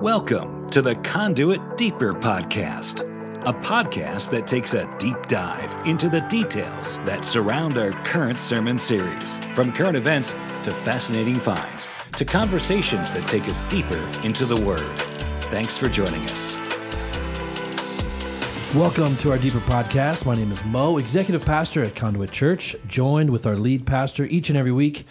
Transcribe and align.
Welcome 0.00 0.68
to 0.68 0.82
the 0.82 0.94
Conduit 0.96 1.78
Deeper 1.78 2.12
Podcast, 2.12 3.00
a 3.46 3.52
podcast 3.54 4.28
that 4.28 4.46
takes 4.46 4.74
a 4.74 4.86
deep 4.98 5.16
dive 5.26 5.74
into 5.86 6.10
the 6.10 6.20
details 6.28 6.98
that 7.06 7.24
surround 7.24 7.78
our 7.78 7.92
current 8.04 8.38
sermon 8.38 8.76
series, 8.76 9.38
from 9.54 9.72
current 9.72 9.96
events 9.96 10.32
to 10.64 10.74
fascinating 10.74 11.40
finds 11.40 11.86
to 12.16 12.26
conversations 12.26 13.10
that 13.12 13.26
take 13.26 13.48
us 13.48 13.62
deeper 13.70 13.96
into 14.22 14.44
the 14.44 14.60
Word. 14.66 14.98
Thanks 15.44 15.78
for 15.78 15.88
joining 15.88 16.28
us. 16.28 16.54
Welcome 18.74 19.16
to 19.18 19.30
our 19.30 19.38
Deeper 19.38 19.60
Podcast. 19.60 20.26
My 20.26 20.34
name 20.34 20.52
is 20.52 20.62
Mo, 20.66 20.98
Executive 20.98 21.40
Pastor 21.40 21.82
at 21.82 21.94
Conduit 21.94 22.30
Church, 22.30 22.76
joined 22.86 23.30
with 23.30 23.46
our 23.46 23.56
lead 23.56 23.86
pastor 23.86 24.26
each 24.26 24.50
and 24.50 24.58
every 24.58 24.72
week, 24.72 25.06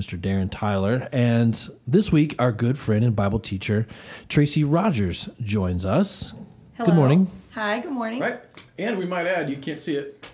Mr. 0.00 0.18
Darren 0.18 0.48
Tyler. 0.50 1.06
And 1.12 1.54
this 1.86 2.10
week, 2.10 2.34
our 2.38 2.52
good 2.52 2.78
friend 2.78 3.04
and 3.04 3.14
Bible 3.14 3.38
teacher, 3.38 3.86
Tracey 4.30 4.64
Rogers, 4.64 5.28
joins 5.42 5.84
us. 5.84 6.32
Hello. 6.74 6.86
Good 6.86 6.94
morning. 6.94 7.30
Hi, 7.50 7.80
good 7.80 7.92
morning. 7.92 8.20
Right. 8.20 8.40
And 8.78 8.96
we 8.96 9.04
might 9.04 9.26
add, 9.26 9.50
you 9.50 9.58
can't 9.58 9.78
see 9.78 9.96
it, 9.96 10.26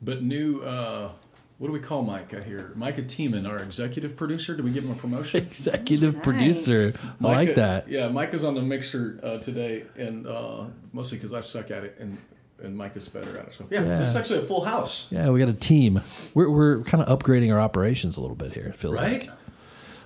but 0.00 0.24
new, 0.24 0.60
uh, 0.62 1.12
what 1.58 1.68
do 1.68 1.72
we 1.72 1.78
call 1.78 2.02
Micah 2.02 2.42
here? 2.42 2.72
Micah 2.74 3.02
Teeman, 3.02 3.48
our 3.48 3.58
executive 3.58 4.16
producer. 4.16 4.56
Did 4.56 4.64
we 4.64 4.72
give 4.72 4.84
him 4.84 4.90
a 4.90 4.96
promotion? 4.96 5.40
Executive 5.46 6.14
Nice. 6.14 6.24
producer. 6.24 6.92
I 7.22 7.24
like 7.24 7.54
that. 7.54 7.88
Yeah, 7.88 8.08
Micah's 8.08 8.42
on 8.42 8.56
the 8.56 8.62
mixer 8.62 9.20
uh, 9.22 9.38
today, 9.38 9.84
and 9.96 10.26
uh, 10.26 10.64
mostly 10.92 11.18
because 11.18 11.32
I 11.32 11.42
suck 11.42 11.70
at 11.70 11.84
it, 11.84 11.96
and, 12.00 12.18
and 12.62 12.76
Mike 12.76 12.96
is 12.96 13.08
better 13.08 13.36
at 13.38 13.48
it. 13.48 13.52
So, 13.54 13.66
yeah, 13.70 13.82
Yeah. 13.82 13.98
this 13.98 14.08
is 14.10 14.16
actually 14.16 14.40
a 14.40 14.42
full 14.42 14.64
house. 14.64 15.06
Yeah, 15.10 15.30
we 15.30 15.38
got 15.40 15.48
a 15.48 15.52
team. 15.52 16.00
We're, 16.34 16.50
we're 16.50 16.82
kind 16.84 17.02
of 17.02 17.18
upgrading 17.18 17.52
our 17.52 17.60
operations 17.60 18.16
a 18.16 18.20
little 18.20 18.36
bit 18.36 18.52
here, 18.52 18.66
it 18.66 18.76
feels 18.76 18.94
Right? 18.98 19.22
like. 19.22 19.30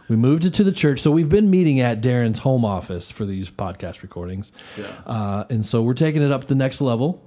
We 0.09 0.15
moved 0.17 0.45
it 0.45 0.55
to 0.55 0.65
the 0.65 0.73
church. 0.73 1.01
So 1.01 1.11
we've 1.11 1.29
been 1.29 1.51
meeting 1.51 1.81
at 1.81 2.01
Darren's 2.01 2.39
home 2.39 2.65
office 2.65 3.11
for 3.11 3.25
these 3.25 3.51
podcast 3.51 4.03
recordings. 4.03 4.53
Yeah. 4.79 4.87
Uh, 5.05 5.45
and 5.51 5.67
so 5.67 5.83
we're 5.83 5.95
taking 5.95 6.23
it 6.23 6.31
up 6.31 6.43
to 6.43 6.47
the 6.47 6.55
next 6.55 6.81
level. 6.81 7.23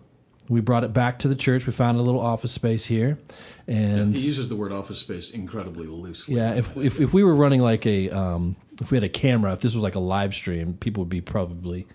We 0.47 0.61
brought 0.61 0.83
it 0.85 0.93
back 0.93 1.19
to 1.19 1.27
the 1.27 1.35
church. 1.35 1.67
We 1.67 1.73
found 1.73 1.99
a 1.99 2.01
little 2.01 2.21
office 2.21 2.51
space 2.53 2.85
here. 2.85 3.19
And 3.67 4.17
He 4.17 4.25
uses 4.27 4.47
the 4.49 4.55
word 4.55 4.71
office 4.71 4.97
space 4.97 5.31
incredibly 5.31 5.87
loosely. 5.87 6.35
yeah, 6.37 6.55
if, 6.55 6.75
if, 6.77 6.99
if 7.01 7.13
we 7.13 7.21
were 7.23 7.35
running 7.35 7.59
like 7.61 7.85
a, 7.85 8.09
um, 8.11 8.55
if 8.81 8.89
we 8.91 8.95
had 8.95 9.03
a 9.03 9.09
camera, 9.09 9.51
if 9.53 9.61
this 9.61 9.73
was 9.75 9.83
like 9.83 9.95
a 9.95 9.99
live 9.99 10.33
stream, 10.33 10.73
people 10.75 11.01
would 11.03 11.09
be 11.09 11.21
probably 11.21 11.85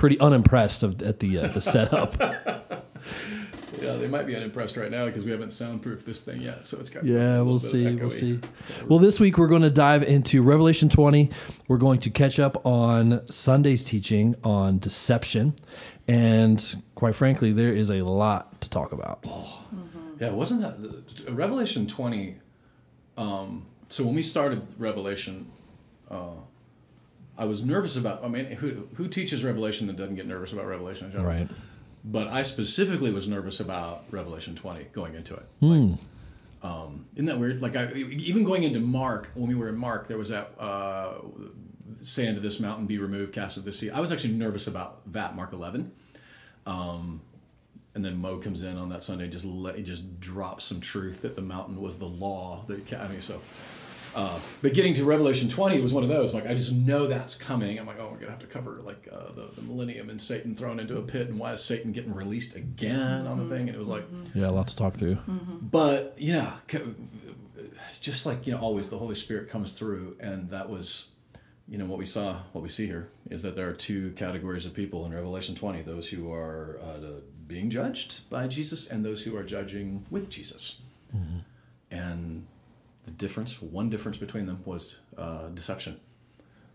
pretty 0.00 0.18
unimpressed 0.18 0.82
of, 0.82 1.02
at 1.02 1.18
the, 1.20 1.38
uh, 1.38 1.48
the 1.48 1.60
setup. 1.60 2.16
Yeah, 3.80 3.94
they 3.94 4.08
might 4.08 4.26
be 4.26 4.36
unimpressed 4.36 4.76
right 4.76 4.90
now 4.90 5.06
because 5.06 5.24
we 5.24 5.30
haven't 5.30 5.54
soundproofed 5.54 6.04
this 6.04 6.22
thing 6.22 6.42
yet. 6.42 6.66
So 6.66 6.78
it's 6.78 6.90
got 6.90 7.02
Yeah, 7.02 7.40
we'll 7.40 7.58
see. 7.58 7.94
We'll 7.94 8.10
see. 8.10 8.38
Well, 8.86 8.98
this 8.98 9.18
week 9.18 9.38
we're 9.38 9.46
going 9.46 9.62
to 9.62 9.70
dive 9.70 10.02
into 10.02 10.42
Revelation 10.42 10.90
20. 10.90 11.30
We're 11.66 11.78
going 11.78 11.98
to 12.00 12.10
catch 12.10 12.38
up 12.38 12.66
on 12.66 13.26
Sunday's 13.30 13.82
teaching 13.82 14.34
on 14.44 14.80
deception. 14.80 15.54
And 16.06 16.82
quite 16.94 17.14
frankly, 17.14 17.52
there 17.52 17.72
is 17.72 17.88
a 17.88 18.02
lot 18.02 18.60
to 18.60 18.68
talk 18.68 18.92
about. 18.92 19.24
Yeah, 20.18 20.28
wasn't 20.30 20.60
that 20.60 20.82
the- 20.82 21.32
Revelation 21.32 21.86
20? 21.86 22.36
Um, 23.16 23.64
so 23.88 24.04
when 24.04 24.14
we 24.14 24.22
started 24.22 24.62
Revelation, 24.76 25.50
uh, 26.10 26.32
I 27.40 27.44
was 27.46 27.64
nervous 27.64 27.96
about. 27.96 28.22
I 28.22 28.28
mean, 28.28 28.44
who 28.44 28.86
who 28.96 29.08
teaches 29.08 29.42
Revelation 29.42 29.86
that 29.86 29.96
doesn't 29.96 30.14
get 30.14 30.26
nervous 30.26 30.52
about 30.52 30.66
Revelation 30.66 31.06
in 31.06 31.12
general? 31.12 31.32
Right. 31.32 31.48
But 32.04 32.28
I 32.28 32.42
specifically 32.42 33.10
was 33.10 33.26
nervous 33.28 33.60
about 33.60 34.04
Revelation 34.10 34.54
20 34.54 34.84
going 34.92 35.14
into 35.14 35.34
it. 35.34 35.46
Hmm. 35.60 35.90
Like, 35.90 35.98
um, 36.62 37.06
isn't 37.14 37.26
that 37.26 37.38
weird? 37.38 37.62
Like, 37.62 37.76
I, 37.76 37.92
even 37.92 38.44
going 38.44 38.64
into 38.64 38.78
Mark, 38.78 39.30
when 39.34 39.48
we 39.48 39.54
were 39.54 39.70
in 39.70 39.76
Mark, 39.76 40.06
there 40.06 40.18
was 40.18 40.28
that 40.28 40.52
uh, 40.58 41.14
say 42.02 42.28
unto 42.28 42.40
this 42.42 42.60
mountain, 42.60 42.86
be 42.86 42.98
removed, 42.98 43.32
cast 43.32 43.56
into 43.56 43.70
the 43.70 43.72
sea. 43.72 43.90
I 43.90 44.00
was 44.00 44.12
actually 44.12 44.34
nervous 44.34 44.66
about 44.66 45.10
that, 45.12 45.34
Mark 45.34 45.54
11. 45.54 45.90
Um, 46.66 47.22
and 47.94 48.04
then 48.04 48.18
Mo 48.18 48.38
comes 48.38 48.62
in 48.62 48.76
on 48.76 48.90
that 48.90 49.02
Sunday, 49.02 49.28
just 49.28 49.46
let 49.46 49.82
just 49.82 50.20
drops 50.20 50.66
some 50.66 50.80
truth 50.80 51.22
that 51.22 51.36
the 51.36 51.42
mountain 51.42 51.80
was 51.80 51.98
the 51.98 52.06
law. 52.06 52.64
That 52.68 52.92
I 53.00 53.08
mean, 53.08 53.22
so. 53.22 53.40
Uh, 54.14 54.38
but 54.60 54.74
getting 54.74 54.92
to 54.94 55.04
Revelation 55.04 55.48
20 55.48 55.76
it 55.76 55.82
was 55.82 55.92
one 55.92 56.02
of 56.02 56.08
those. 56.08 56.34
Like, 56.34 56.46
I 56.48 56.54
just 56.54 56.72
know 56.72 57.06
that's 57.06 57.36
coming. 57.36 57.78
I'm 57.78 57.86
like, 57.86 57.98
oh, 58.00 58.08
we're 58.10 58.18
gonna 58.18 58.30
have 58.32 58.40
to 58.40 58.46
cover 58.46 58.80
like 58.82 59.08
uh, 59.12 59.32
the, 59.32 59.48
the 59.54 59.62
millennium 59.62 60.10
and 60.10 60.20
Satan 60.20 60.56
thrown 60.56 60.80
into 60.80 60.96
a 60.98 61.02
pit, 61.02 61.28
and 61.28 61.38
why 61.38 61.52
is 61.52 61.62
Satan 61.62 61.92
getting 61.92 62.12
released 62.14 62.56
again 62.56 63.26
on 63.26 63.38
the 63.48 63.54
thing? 63.54 63.68
And 63.68 63.76
it 63.76 63.78
was 63.78 63.88
like, 63.88 64.04
Yeah, 64.34 64.48
a 64.48 64.50
lot 64.50 64.66
to 64.68 64.76
talk 64.76 64.94
through. 64.96 65.18
but 65.60 66.14
yeah, 66.18 66.54
c- 66.70 66.80
it's 67.86 68.00
just 68.00 68.26
like 68.26 68.46
you 68.46 68.52
know, 68.52 68.58
always 68.60 68.88
the 68.90 68.98
Holy 68.98 69.14
Spirit 69.14 69.48
comes 69.48 69.74
through, 69.74 70.16
and 70.20 70.50
that 70.50 70.68
was, 70.68 71.06
you 71.68 71.78
know, 71.78 71.84
what 71.86 71.98
we 71.98 72.06
saw. 72.06 72.38
What 72.52 72.62
we 72.62 72.68
see 72.68 72.86
here 72.86 73.10
is 73.30 73.42
that 73.42 73.54
there 73.54 73.68
are 73.68 73.72
two 73.74 74.10
categories 74.12 74.66
of 74.66 74.74
people 74.74 75.06
in 75.06 75.12
Revelation 75.14 75.54
20: 75.54 75.82
those 75.82 76.08
who 76.10 76.32
are 76.32 76.80
uh, 76.82 76.98
being 77.46 77.70
judged 77.70 78.28
by 78.28 78.48
Jesus, 78.48 78.88
and 78.88 79.04
those 79.04 79.22
who 79.24 79.36
are 79.36 79.44
judging 79.44 80.04
with 80.10 80.30
Jesus. 80.30 80.80
And 81.92 82.46
the 83.06 83.12
difference, 83.12 83.60
one 83.60 83.90
difference 83.90 84.18
between 84.18 84.46
them, 84.46 84.62
was 84.64 85.00
uh, 85.16 85.48
deception, 85.48 85.98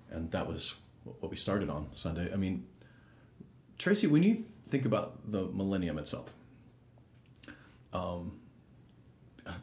and 0.09 0.31
that 0.31 0.47
was 0.47 0.75
what 1.03 1.29
we 1.29 1.37
started 1.37 1.69
on 1.69 1.87
Sunday. 1.95 2.31
I 2.33 2.35
mean, 2.35 2.65
Tracey, 3.77 4.07
when 4.07 4.23
you 4.23 4.43
think 4.67 4.85
about 4.85 5.31
the 5.31 5.45
millennium 5.45 5.97
itself 5.99 6.33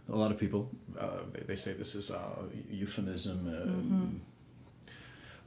a 0.09 0.17
lot 0.17 0.31
of 0.31 0.39
people 0.39 0.71
uh, 0.99 1.19
they, 1.33 1.41
they 1.41 1.56
say 1.56 1.72
this 1.72 1.95
is 1.95 2.11
uh, 2.11 2.43
euphemism. 2.71 4.21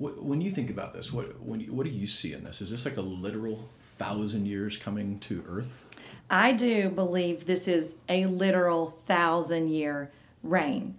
Uh, 0.02 0.04
wh- 0.04 0.24
when 0.25 0.42
you 0.42 0.52
think 0.52 0.70
about 0.70 0.94
this, 0.94 1.14
what 1.14 1.40
when 1.42 1.59
you, 1.59 1.74
what 1.74 1.86
do 1.86 1.92
you 1.92 2.08
see 2.08 2.34
in 2.34 2.44
this? 2.44 2.62
Is 2.62 2.72
this 2.72 2.86
like 2.86 2.98
a 2.98 3.02
literal 3.02 3.70
thousand 3.98 4.46
years 4.46 4.78
coming 4.78 5.20
to 5.20 5.44
Earth? 5.48 5.86
I 6.30 6.54
do 6.54 6.90
believe 6.90 7.46
this 7.46 7.68
is 7.68 7.96
a 8.09 8.25
literal 8.25 8.88
thousand 8.88 9.70
year 9.70 10.12
reign. 10.44 10.98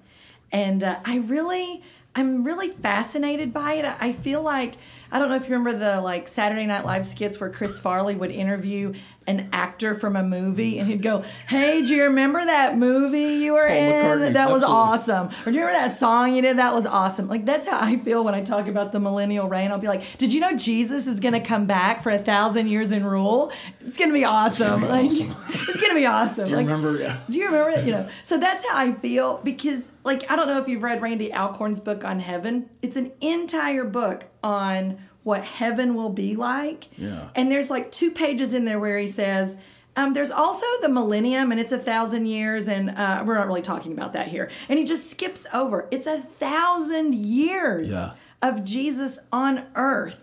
And 0.56 0.82
uh, 0.82 0.98
I 1.04 1.18
really, 1.18 1.82
I'm 2.14 2.42
really 2.42 2.70
fascinated 2.70 3.52
by 3.52 3.74
it. 3.74 3.84
I 3.84 4.12
feel 4.12 4.40
like, 4.40 4.76
I 5.10 5.18
don't 5.18 5.28
know 5.28 5.36
if 5.36 5.48
you 5.48 5.56
remember 5.56 5.78
the 5.78 6.00
like 6.00 6.28
Saturday 6.28 6.66
Night 6.66 6.84
Live 6.84 7.06
skits 7.06 7.40
where 7.40 7.50
Chris 7.50 7.78
Farley 7.78 8.14
would 8.14 8.30
interview 8.30 8.94
an 9.26 9.48
actor 9.52 9.94
from 9.94 10.16
a 10.16 10.22
movie 10.22 10.78
and 10.78 10.88
he'd 10.88 11.02
go, 11.02 11.24
Hey, 11.48 11.82
do 11.82 11.94
you 11.94 12.04
remember 12.04 12.44
that 12.44 12.78
movie 12.78 13.44
you 13.44 13.54
were 13.54 13.66
Paul 13.66 13.76
in? 13.76 13.92
McCartney, 13.92 14.32
That 14.34 14.50
was 14.50 14.62
awesome. 14.62 15.28
Or 15.28 15.44
do 15.46 15.52
you 15.52 15.60
remember 15.60 15.72
that 15.72 15.92
song 15.96 16.34
you 16.34 16.42
did? 16.42 16.58
That 16.58 16.74
was 16.74 16.86
awesome. 16.86 17.28
Like, 17.28 17.44
that's 17.44 17.66
how 17.66 17.78
I 17.80 17.96
feel 17.96 18.24
when 18.24 18.34
I 18.34 18.42
talk 18.42 18.68
about 18.68 18.92
the 18.92 19.00
millennial 19.00 19.48
reign. 19.48 19.72
I'll 19.72 19.78
be 19.78 19.88
like, 19.88 20.16
Did 20.18 20.32
you 20.32 20.40
know 20.40 20.56
Jesus 20.56 21.06
is 21.06 21.20
going 21.20 21.34
to 21.34 21.40
come 21.40 21.66
back 21.66 22.02
for 22.02 22.10
a 22.10 22.18
thousand 22.18 22.68
years 22.68 22.92
and 22.92 23.10
rule? 23.10 23.52
It's 23.80 23.96
going 23.96 24.10
to 24.10 24.14
be 24.14 24.24
awesome. 24.24 24.82
be 24.82 24.86
like, 24.86 25.06
awesome. 25.06 25.36
it's 25.48 25.76
going 25.76 25.90
to 25.90 25.96
be 25.96 26.06
awesome. 26.06 26.44
Do 26.44 26.50
you 26.50 26.56
like, 26.56 26.66
remember? 26.66 26.98
Yeah. 27.00 27.18
do 27.28 27.38
you 27.38 27.46
remember 27.46 27.70
it? 27.70 27.84
You 27.84 27.92
know, 27.92 28.08
so 28.22 28.38
that's 28.38 28.66
how 28.66 28.76
I 28.76 28.92
feel 28.92 29.40
because, 29.42 29.90
like, 30.04 30.30
I 30.30 30.36
don't 30.36 30.46
know 30.46 30.60
if 30.60 30.68
you've 30.68 30.82
read 30.82 31.02
Randy 31.02 31.32
Alcorn's 31.32 31.80
book 31.80 32.04
on 32.04 32.20
heaven. 32.20 32.70
It's 32.82 32.96
an 32.96 33.12
entire 33.20 33.84
book 33.84 34.26
on 34.42 34.95
what 35.26 35.42
heaven 35.42 35.96
will 35.96 36.08
be 36.10 36.36
like. 36.36 36.86
Yeah. 36.96 37.30
And 37.34 37.50
there's 37.50 37.68
like 37.68 37.90
two 37.90 38.12
pages 38.12 38.54
in 38.54 38.64
there 38.64 38.78
where 38.78 38.96
he 38.96 39.08
says, 39.08 39.56
um, 39.96 40.12
there's 40.14 40.30
also 40.30 40.64
the 40.82 40.88
millennium, 40.88 41.50
and 41.50 41.58
it's 41.60 41.72
a 41.72 41.78
thousand 41.78 42.26
years, 42.26 42.68
and 42.68 42.90
uh, 42.90 43.24
we're 43.26 43.34
not 43.34 43.46
really 43.48 43.62
talking 43.62 43.92
about 43.92 44.12
that 44.12 44.28
here. 44.28 44.50
And 44.68 44.78
he 44.78 44.84
just 44.84 45.10
skips 45.10 45.44
over. 45.52 45.88
It's 45.90 46.06
a 46.06 46.20
thousand 46.20 47.14
years 47.14 47.90
Yeah. 47.90 48.12
of 48.40 48.62
Jesus 48.62 49.18
on 49.32 49.64
earth 49.74 50.22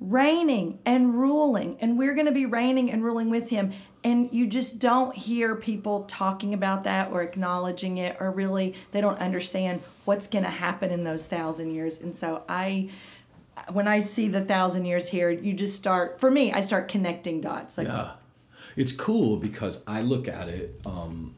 reigning 0.00 0.78
and 0.86 1.14
ruling 1.14 1.76
and 1.80 1.98
we're 1.98 2.14
going 2.14 2.24
to 2.26 2.32
be 2.32 2.46
reigning 2.46 2.90
and 2.90 3.04
ruling 3.04 3.28
with 3.28 3.50
him 3.50 3.70
and 4.02 4.30
you 4.32 4.46
just 4.46 4.78
don't 4.78 5.14
hear 5.14 5.54
people 5.54 6.04
talking 6.04 6.54
about 6.54 6.84
that 6.84 7.12
or 7.12 7.20
acknowledging 7.20 7.98
it 7.98 8.16
or 8.18 8.30
really 8.30 8.74
they 8.92 9.02
don't 9.02 9.18
understand 9.18 9.82
what's 10.06 10.26
going 10.26 10.42
to 10.42 10.48
happen 10.50 10.90
in 10.90 11.04
those 11.04 11.26
thousand 11.26 11.70
years 11.74 12.00
and 12.00 12.16
so 12.16 12.42
i 12.48 12.88
when 13.72 13.86
i 13.88 14.00
see 14.00 14.28
the 14.28 14.40
thousand 14.40 14.84
years 14.84 15.08
here 15.08 15.30
you 15.30 15.52
just 15.52 15.76
start 15.76 16.18
for 16.20 16.30
me 16.30 16.52
i 16.52 16.60
start 16.60 16.88
connecting 16.88 17.40
dots 17.40 17.76
like 17.78 17.86
Yeah. 17.86 18.12
It's 18.76 18.92
cool 18.92 19.36
because 19.36 19.82
I 19.86 20.00
look 20.00 20.28
at 20.28 20.48
it. 20.48 20.80
Um, 20.86 21.34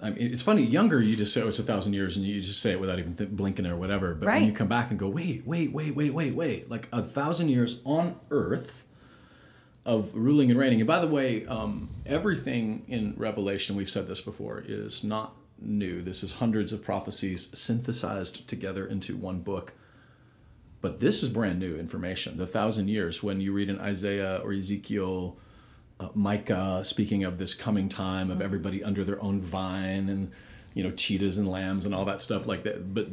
I 0.00 0.10
mean, 0.10 0.32
it's 0.32 0.42
funny. 0.42 0.62
Younger, 0.62 1.00
you 1.00 1.16
just 1.16 1.32
say 1.32 1.42
oh, 1.42 1.48
it's 1.48 1.58
a 1.58 1.62
thousand 1.64 1.94
years, 1.94 2.16
and 2.16 2.24
you 2.24 2.40
just 2.40 2.60
say 2.60 2.72
it 2.72 2.80
without 2.80 2.98
even 2.98 3.16
th- 3.16 3.30
blinking 3.30 3.66
or 3.66 3.76
whatever. 3.76 4.14
But 4.14 4.26
when 4.28 4.44
you 4.44 4.52
come 4.52 4.68
back 4.68 4.90
and 4.90 4.98
go, 4.98 5.08
wait, 5.08 5.46
wait, 5.46 5.72
wait, 5.72 5.94
wait, 5.94 6.12
wait, 6.14 6.34
wait, 6.34 6.70
like 6.70 6.88
a 6.92 7.02
thousand 7.02 7.48
years 7.48 7.80
on 7.84 8.16
Earth 8.30 8.84
of 9.84 10.14
ruling 10.14 10.50
and 10.50 10.58
reigning. 10.58 10.80
And 10.80 10.86
by 10.86 10.98
the 11.00 11.08
way, 11.08 11.46
um, 11.46 11.90
everything 12.06 12.84
in 12.88 13.14
Revelation, 13.16 13.76
we've 13.76 13.90
said 13.90 14.06
this 14.06 14.20
before, 14.20 14.62
is 14.66 15.04
not 15.04 15.34
new. 15.60 16.00
This 16.02 16.22
is 16.22 16.34
hundreds 16.34 16.72
of 16.72 16.82
prophecies 16.82 17.48
synthesized 17.54 18.48
together 18.48 18.86
into 18.86 19.16
one 19.16 19.40
book. 19.40 19.74
But 20.84 21.00
this 21.00 21.22
is 21.22 21.30
brand 21.30 21.60
new 21.60 21.78
information. 21.78 22.36
The 22.36 22.46
thousand 22.46 22.88
years, 22.88 23.22
when 23.22 23.40
you 23.40 23.54
read 23.54 23.70
in 23.70 23.80
Isaiah 23.80 24.42
or 24.44 24.52
Ezekiel, 24.52 25.34
uh, 25.98 26.08
Micah 26.12 26.82
speaking 26.84 27.24
of 27.24 27.38
this 27.38 27.54
coming 27.54 27.88
time 27.88 28.30
of 28.30 28.42
everybody 28.42 28.84
under 28.84 29.02
their 29.02 29.18
own 29.22 29.40
vine 29.40 30.10
and 30.10 30.30
you 30.74 30.84
know 30.84 30.90
cheetahs 30.90 31.38
and 31.38 31.48
lambs 31.50 31.86
and 31.86 31.94
all 31.94 32.04
that 32.04 32.20
stuff 32.20 32.46
like 32.46 32.64
that. 32.64 32.92
But 32.92 33.08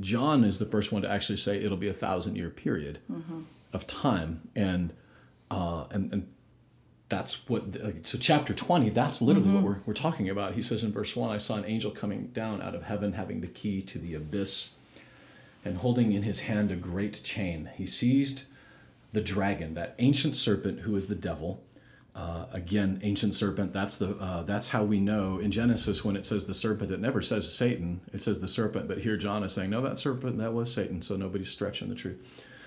John 0.00 0.42
is 0.42 0.58
the 0.58 0.64
first 0.64 0.90
one 0.90 1.02
to 1.02 1.10
actually 1.10 1.36
say 1.36 1.58
it'll 1.58 1.76
be 1.76 1.88
a 1.88 1.92
thousand 1.92 2.36
year 2.36 2.48
period 2.48 3.00
of 3.74 3.86
time, 3.86 4.48
and 4.56 4.94
uh, 5.50 5.84
and 5.90 6.10
and 6.10 6.32
that's 7.10 7.46
what 7.46 7.78
like, 7.78 8.06
so 8.06 8.16
chapter 8.16 8.54
20 8.54 8.88
that's 8.88 9.20
literally 9.20 9.50
what 9.50 9.62
we're, 9.62 9.80
we're 9.84 9.92
talking 9.92 10.30
about. 10.30 10.54
He 10.54 10.62
says 10.62 10.82
in 10.82 10.92
verse 10.92 11.14
1 11.14 11.30
i 11.30 11.36
saw 11.36 11.56
an 11.56 11.66
angel 11.66 11.90
coming 11.90 12.28
down 12.28 12.62
out 12.62 12.74
of 12.74 12.84
heaven 12.84 13.12
having 13.12 13.42
the 13.42 13.48
key 13.48 13.82
to 13.82 13.98
the 13.98 14.14
abyss 14.14 14.76
and 15.66 15.78
holding 15.78 16.12
in 16.12 16.22
his 16.22 16.40
hand 16.40 16.70
a 16.70 16.76
great 16.76 17.22
chain 17.22 17.70
he 17.74 17.86
seized 17.86 18.46
the 19.12 19.20
dragon 19.20 19.74
that 19.74 19.94
ancient 19.98 20.36
serpent 20.36 20.80
who 20.80 20.94
is 20.96 21.08
the 21.08 21.14
devil. 21.14 21.62
Uh, 22.14 22.46
again 22.50 22.98
ancient 23.02 23.34
serpent 23.34 23.74
that's 23.74 23.98
the 23.98 24.16
uh, 24.16 24.42
that's 24.44 24.68
how 24.68 24.82
we 24.82 24.98
know 24.98 25.38
in 25.38 25.50
genesis 25.50 26.02
when 26.02 26.16
it 26.16 26.24
says 26.24 26.46
the 26.46 26.54
serpent 26.54 26.90
it 26.90 26.98
never 26.98 27.20
says 27.20 27.52
satan 27.52 28.00
it 28.10 28.22
says 28.22 28.40
the 28.40 28.48
serpent 28.48 28.88
but 28.88 28.96
here 28.96 29.18
john 29.18 29.42
is 29.42 29.52
saying 29.52 29.68
no 29.68 29.82
that 29.82 29.98
serpent 29.98 30.38
that 30.38 30.54
was 30.54 30.72
satan 30.72 31.02
so 31.02 31.14
nobody's 31.14 31.50
stretching 31.50 31.90
the 31.90 31.94
truth. 31.94 32.16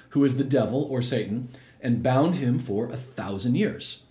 Who 0.10 0.24
is 0.24 0.38
the 0.38 0.44
devil 0.44 0.84
or 0.84 1.01
satan 1.01 1.50
and 1.81 2.04
bound 2.04 2.36
him 2.36 2.60
for 2.60 2.92
a 2.92 2.96
thousand 2.96 3.56
years? 3.56 4.04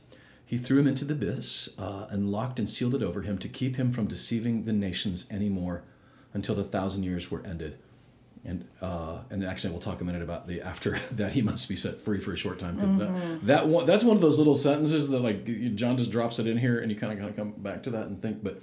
He 0.45 0.59
threw 0.59 0.81
him 0.81 0.89
into 0.89 1.05
the 1.05 1.15
abyss 1.15 1.69
uh, 1.79 2.07
and 2.11 2.33
locked 2.33 2.59
and 2.59 2.69
sealed 2.69 2.97
it 2.97 3.03
over 3.05 3.23
him 3.23 3.39
to 3.39 3.49
keep 3.49 3.77
him 3.77 3.93
from 3.93 4.07
deceiving 4.09 4.65
the 4.65 4.73
nations 4.73 5.29
anymore 5.31 5.83
until 6.33 6.57
the 6.57 6.65
thousand 6.65 7.05
years 7.05 7.31
were 7.31 7.47
ended. 7.47 7.79
And 8.49 8.65
uh, 8.81 9.19
and 9.29 9.45
actually, 9.45 9.73
we'll 9.73 9.81
talk 9.81 10.01
a 10.01 10.05
minute 10.05 10.23
about 10.23 10.49
the 10.49 10.63
after 10.63 10.99
that 11.13 11.33
he 11.33 11.43
must 11.43 11.69
be 11.69 11.77
set 11.77 12.01
free 12.01 12.19
for 12.19 12.33
a 12.33 12.37
short 12.37 12.59
time 12.59 12.77
because 12.77 12.97
that 12.97 13.41
that 13.47 13.69
one 13.69 13.85
that's 13.85 14.05
one 14.05 14.17
of 14.17 14.23
those 14.23 14.39
little 14.39 14.55
sentences 14.55 15.11
that 15.11 15.19
like 15.19 15.45
John 15.75 15.99
just 15.99 16.11
drops 16.11 16.39
it 16.39 16.47
in 16.47 16.57
here 16.57 16.79
and 16.79 16.91
you 16.91 16.97
kind 16.97 17.13
of 17.13 17.19
kind 17.19 17.29
of 17.29 17.37
come 17.37 17.53
back 17.59 17.83
to 17.83 17.91
that 17.91 18.07
and 18.07 18.21
think, 18.23 18.43
but 18.43 18.63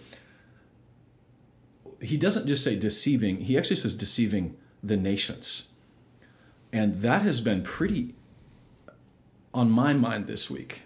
he 2.01 2.17
doesn't 2.17 2.47
just 2.47 2.63
say 2.63 2.75
deceiving; 2.75 3.41
he 3.41 3.59
actually 3.59 3.75
says 3.75 3.93
deceiving 3.93 4.57
the 4.81 4.97
nations, 4.97 5.67
and 6.73 7.01
that 7.01 7.21
has 7.21 7.39
been 7.39 7.61
pretty 7.61 8.15
on 9.53 9.69
my 9.69 9.93
mind 9.93 10.25
this 10.25 10.49
week. 10.49 10.81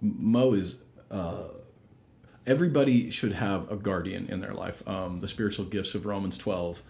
Mo 0.00 0.54
is 0.54 0.80
uh, 1.10 1.44
everybody 2.46 3.10
should 3.10 3.32
have 3.32 3.70
a 3.70 3.76
guardian 3.76 4.26
in 4.28 4.40
their 4.40 4.54
life. 4.54 4.86
Um, 4.88 5.18
the 5.18 5.28
spiritual 5.28 5.64
gifts 5.66 5.94
of 5.94 6.06
Romans 6.06 6.38
twelve. 6.38 6.82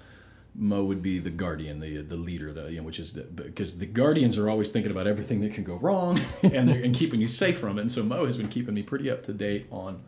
Mo 0.54 0.84
would 0.84 1.00
be 1.00 1.18
the 1.18 1.30
guardian, 1.30 1.80
the 1.80 2.02
the 2.02 2.16
leader, 2.16 2.52
the 2.52 2.70
you 2.70 2.76
know, 2.76 2.82
which 2.82 3.00
is 3.00 3.14
the, 3.14 3.22
because 3.22 3.78
the 3.78 3.86
guardians 3.86 4.36
are 4.36 4.50
always 4.50 4.68
thinking 4.68 4.92
about 4.92 5.06
everything 5.06 5.40
that 5.40 5.54
can 5.54 5.64
go 5.64 5.76
wrong 5.76 6.20
and 6.42 6.68
and 6.68 6.94
keeping 6.94 7.22
you 7.22 7.28
safe 7.28 7.58
from 7.58 7.78
it. 7.78 7.82
And 7.82 7.90
so 7.90 8.02
Mo 8.02 8.26
has 8.26 8.36
been 8.36 8.48
keeping 8.48 8.74
me 8.74 8.82
pretty 8.82 9.10
up 9.10 9.22
to 9.24 9.32
date 9.32 9.66
on 9.70 10.02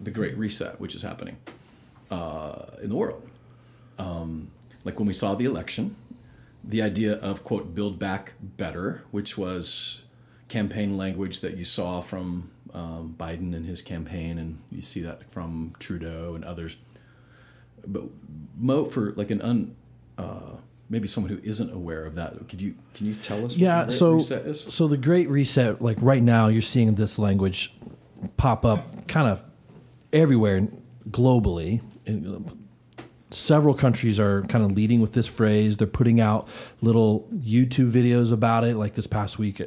the 0.00 0.10
Great 0.10 0.36
Reset, 0.38 0.80
which 0.80 0.94
is 0.94 1.02
happening 1.02 1.36
uh, 2.10 2.64
in 2.82 2.88
the 2.88 2.96
world. 2.96 3.28
Um, 3.98 4.50
like 4.84 4.98
when 4.98 5.06
we 5.06 5.12
saw 5.12 5.34
the 5.34 5.44
election, 5.44 5.96
the 6.62 6.82
idea 6.82 7.14
of 7.14 7.44
quote 7.44 7.74
build 7.74 7.98
back 7.98 8.34
better, 8.40 9.02
which 9.10 9.36
was 9.36 10.02
campaign 10.48 10.96
language 10.96 11.40
that 11.40 11.56
you 11.56 11.64
saw 11.64 12.00
from 12.00 12.50
um, 12.74 13.14
Biden 13.18 13.54
and 13.54 13.66
his 13.66 13.82
campaign, 13.82 14.38
and 14.38 14.58
you 14.70 14.82
see 14.82 15.00
that 15.02 15.30
from 15.32 15.74
Trudeau 15.78 16.34
and 16.34 16.44
others. 16.44 16.76
But 17.86 18.04
Mo, 18.56 18.84
for 18.84 19.12
like 19.12 19.30
an 19.30 19.42
un, 19.42 19.76
uh, 20.18 20.56
maybe 20.88 21.08
someone 21.08 21.30
who 21.30 21.40
isn't 21.42 21.72
aware 21.72 22.04
of 22.04 22.14
that, 22.16 22.48
could 22.48 22.60
you 22.60 22.74
can 22.94 23.06
you 23.06 23.14
tell 23.14 23.44
us? 23.44 23.56
Yeah, 23.56 23.78
what 23.78 23.80
the 23.80 23.86
Great 23.86 23.98
so 23.98 24.12
Reset 24.14 24.46
is? 24.46 24.60
so 24.60 24.88
the 24.88 24.96
Great 24.96 25.28
Reset, 25.28 25.80
like 25.80 25.98
right 26.00 26.22
now, 26.22 26.48
you're 26.48 26.62
seeing 26.62 26.94
this 26.94 27.18
language 27.18 27.74
pop 28.36 28.64
up 28.64 29.06
kind 29.08 29.28
of 29.28 29.42
everywhere 30.12 30.66
globally. 31.10 31.80
Several 33.30 33.74
countries 33.74 34.20
are 34.20 34.42
kind 34.42 34.64
of 34.64 34.72
leading 34.72 35.00
with 35.00 35.12
this 35.12 35.26
phrase. 35.26 35.76
They're 35.76 35.86
putting 35.86 36.20
out 36.20 36.48
little 36.80 37.28
YouTube 37.34 37.90
videos 37.90 38.32
about 38.32 38.64
it. 38.64 38.76
Like 38.76 38.94
this 38.94 39.06
past 39.06 39.38
week, 39.38 39.60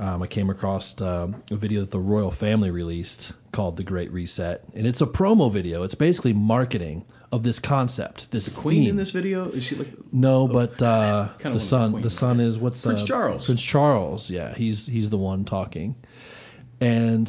um, 0.00 0.22
I 0.22 0.26
came 0.26 0.48
across 0.48 1.00
um, 1.02 1.42
a 1.50 1.56
video 1.56 1.82
that 1.82 1.90
the 1.90 1.98
royal 1.98 2.30
family 2.30 2.70
released 2.70 3.34
called 3.52 3.76
"The 3.76 3.84
Great 3.84 4.10
Reset," 4.10 4.64
and 4.74 4.86
it's 4.86 5.02
a 5.02 5.06
promo 5.06 5.52
video. 5.52 5.82
It's 5.82 5.94
basically 5.94 6.32
marketing 6.32 7.04
of 7.30 7.42
this 7.42 7.58
concept. 7.58 8.30
This 8.30 8.46
The 8.46 8.60
Queen 8.60 8.84
theme. 8.84 8.90
in 8.90 8.96
this 8.96 9.10
video 9.10 9.50
is 9.50 9.62
she 9.62 9.76
like 9.76 9.88
No, 10.10 10.48
but 10.48 10.80
uh, 10.82 11.28
the 11.38 11.48
of 11.48 11.54
the 11.54 11.60
son, 11.60 12.00
the 12.00 12.10
son 12.10 12.40
is 12.40 12.58
what's 12.58 12.82
Prince 12.82 13.02
uh, 13.02 13.06
Charles. 13.06 13.44
Prince 13.44 13.62
Charles, 13.62 14.30
yeah, 14.30 14.54
he's 14.54 14.86
he's 14.86 15.10
the 15.10 15.18
one 15.18 15.44
talking, 15.44 15.94
and 16.80 17.28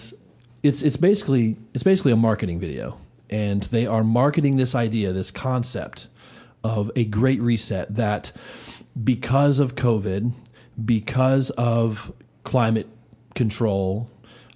it's 0.64 0.82
it's 0.82 0.98
basically 0.98 1.58
it's 1.74 1.84
basically 1.84 2.14
a 2.14 2.18
marketing 2.18 2.60
video, 2.60 3.00
and 3.30 3.64
they 3.64 3.86
are 3.86 4.04
marketing 4.04 4.56
this 4.56 4.76
idea, 4.76 5.12
this 5.12 5.30
concept 5.30 6.08
of 6.64 6.90
a 6.96 7.04
great 7.04 7.42
reset 7.42 7.96
that 7.96 8.32
because 9.04 9.60
of 9.60 9.76
COVID, 9.76 10.32
because 10.86 11.50
of 11.52 12.14
climate 12.44 12.88
control 13.36 14.10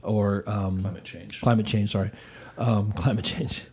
or 0.04 0.44
um, 0.48 0.82
climate 0.82 1.04
change? 1.04 1.42
climate 1.42 1.66
change 1.66 1.92
sorry. 1.92 2.12
Um, 2.58 2.92
climate 2.98 3.26
change. 3.26 3.64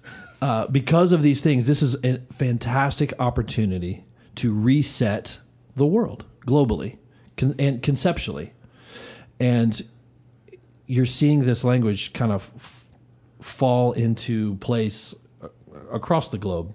Uh, 0.41 0.67
because 0.67 1.13
of 1.13 1.23
these 1.23 1.41
things 1.41 1.67
this 1.67 1.83
is 1.83 1.97
a 2.05 2.19
fantastic 2.33 3.13
opportunity 3.19 4.05
to 4.35 4.53
reset 4.53 5.39
the 5.77 5.87
world 5.87 6.25
globally 6.47 6.99
con- 7.37 7.55
and 7.59 7.83
conceptually. 7.83 8.53
And 9.41 9.81
you're 10.87 11.07
seeing 11.07 11.41
this 11.41 11.65
language 11.65 12.13
kind 12.13 12.33
of 12.33 12.51
f- 12.57 12.85
fall 13.41 13.93
into 13.93 14.57
place 14.57 15.15
across 15.91 16.29
the 16.29 16.39
globe. 16.39 16.75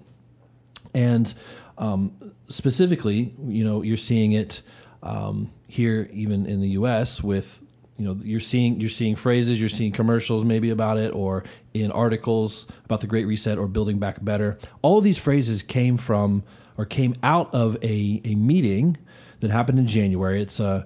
And 0.93 1.31
um, 1.77 2.33
specifically, 2.49 3.35
you 3.45 3.63
know, 3.63 3.81
you're 3.81 3.97
seeing 3.97 4.31
it 4.31 4.61
um, 5.03 5.51
here, 5.67 6.09
even 6.11 6.45
in 6.45 6.61
the 6.61 6.69
U.S. 6.69 7.23
with 7.23 7.61
you 7.97 8.05
know 8.05 8.17
you're 8.23 8.39
seeing 8.39 8.79
you're 8.79 8.89
seeing 8.89 9.15
phrases, 9.15 9.59
you're 9.59 9.69
seeing 9.69 9.91
commercials 9.91 10.45
maybe 10.45 10.69
about 10.69 10.97
it, 10.97 11.13
or 11.13 11.43
in 11.73 11.91
articles 11.91 12.67
about 12.85 13.01
the 13.01 13.07
Great 13.07 13.25
Reset 13.25 13.57
or 13.57 13.67
Building 13.67 13.99
Back 13.99 14.23
Better. 14.23 14.57
All 14.81 14.97
of 14.97 15.03
these 15.03 15.17
phrases 15.17 15.63
came 15.63 15.97
from 15.97 16.43
or 16.77 16.85
came 16.85 17.15
out 17.23 17.53
of 17.53 17.75
a 17.83 18.21
a 18.23 18.35
meeting 18.35 18.97
that 19.39 19.51
happened 19.51 19.79
in 19.79 19.87
January. 19.87 20.41
It's 20.41 20.59
uh, 20.59 20.85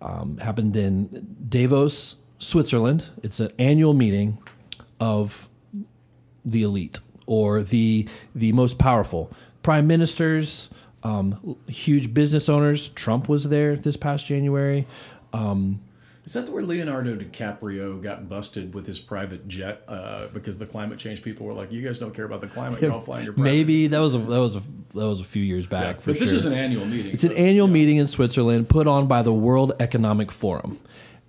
um, 0.00 0.38
happened 0.38 0.76
in 0.76 1.36
Davos, 1.48 2.16
Switzerland. 2.38 3.10
It's 3.22 3.40
an 3.40 3.50
annual 3.58 3.94
meeting 3.94 4.38
of 4.98 5.48
the 6.44 6.62
elite 6.62 7.00
or 7.26 7.62
the 7.62 8.08
the 8.34 8.52
most 8.52 8.78
powerful 8.78 9.32
prime 9.62 9.86
ministers, 9.86 10.70
um, 11.02 11.56
huge 11.66 12.12
business 12.12 12.48
owners. 12.48 12.88
Trump 12.90 13.28
was 13.28 13.48
there 13.48 13.76
this 13.76 13.96
past 13.96 14.26
January. 14.26 14.86
Um, 15.32 15.80
Is 16.24 16.34
that 16.34 16.48
where 16.48 16.62
Leonardo 16.62 17.16
DiCaprio 17.16 18.02
got 18.02 18.28
busted 18.28 18.74
with 18.74 18.86
his 18.86 18.98
private 18.98 19.48
jet 19.48 19.82
uh, 19.88 20.26
because 20.34 20.58
the 20.58 20.66
climate 20.66 20.98
change 20.98 21.22
people 21.22 21.46
were 21.46 21.52
like, 21.54 21.72
"You 21.72 21.82
guys 21.82 21.98
don't 21.98 22.14
care 22.14 22.24
about 22.24 22.40
the 22.40 22.48
climate, 22.48 22.80
you're 22.82 22.92
all 22.92 23.00
flying 23.00 23.24
your 23.24 23.32
private 23.34 23.50
Maybe 23.50 23.86
that 23.88 23.98
was 24.00 24.14
a 24.14 24.18
that 24.18 24.38
was 24.38 24.56
a 24.56 24.62
that 24.94 25.06
was 25.06 25.20
a 25.20 25.24
few 25.24 25.42
years 25.42 25.66
back 25.66 25.96
Yeah, 25.96 26.00
for 26.00 26.10
but 26.10 26.16
sure. 26.18 26.26
this 26.26 26.32
is 26.32 26.44
an 26.46 26.52
annual 26.52 26.84
meeting. 26.84 27.12
It's 27.12 27.24
an 27.24 27.32
annual 27.32 27.68
yeah. 27.68 27.72
meeting 27.72 27.96
in 27.98 28.06
Switzerland 28.06 28.68
put 28.68 28.86
on 28.86 29.06
by 29.06 29.22
the 29.22 29.32
World 29.32 29.72
Economic 29.80 30.30
Forum. 30.32 30.78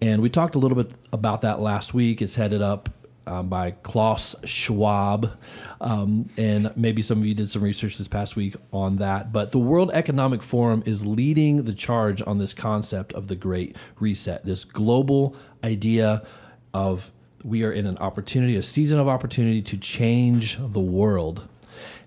And 0.01 0.21
we 0.21 0.29
talked 0.31 0.55
a 0.55 0.59
little 0.59 0.75
bit 0.83 0.91
about 1.13 1.41
that 1.41 1.61
last 1.61 1.93
week. 1.93 2.21
It's 2.23 2.33
headed 2.33 2.61
up 2.63 2.89
um, 3.27 3.49
by 3.49 3.71
Klaus 3.71 4.35
Schwab. 4.45 5.31
Um, 5.79 6.29
and 6.37 6.71
maybe 6.75 7.01
some 7.01 7.19
of 7.19 7.25
you 7.25 7.33
did 7.33 7.49
some 7.49 7.61
research 7.63 7.97
this 7.97 8.07
past 8.07 8.35
week 8.35 8.55
on 8.71 8.97
that. 8.97 9.31
But 9.31 9.51
the 9.51 9.59
World 9.59 9.91
Economic 9.93 10.41
Forum 10.43 10.83
is 10.85 11.05
leading 11.05 11.63
the 11.63 11.73
charge 11.73 12.21
on 12.25 12.37
this 12.37 12.53
concept 12.53 13.13
of 13.13 13.27
the 13.27 13.35
Great 13.35 13.75
Reset, 13.99 14.45
this 14.45 14.63
global 14.63 15.35
idea 15.63 16.23
of 16.73 17.11
we 17.43 17.63
are 17.63 17.71
in 17.71 17.87
an 17.87 17.97
opportunity, 17.97 18.55
a 18.55 18.61
season 18.63 18.99
of 18.99 19.07
opportunity 19.07 19.61
to 19.63 19.77
change 19.77 20.57
the 20.59 20.79
world. 20.79 21.47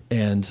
And 0.09 0.49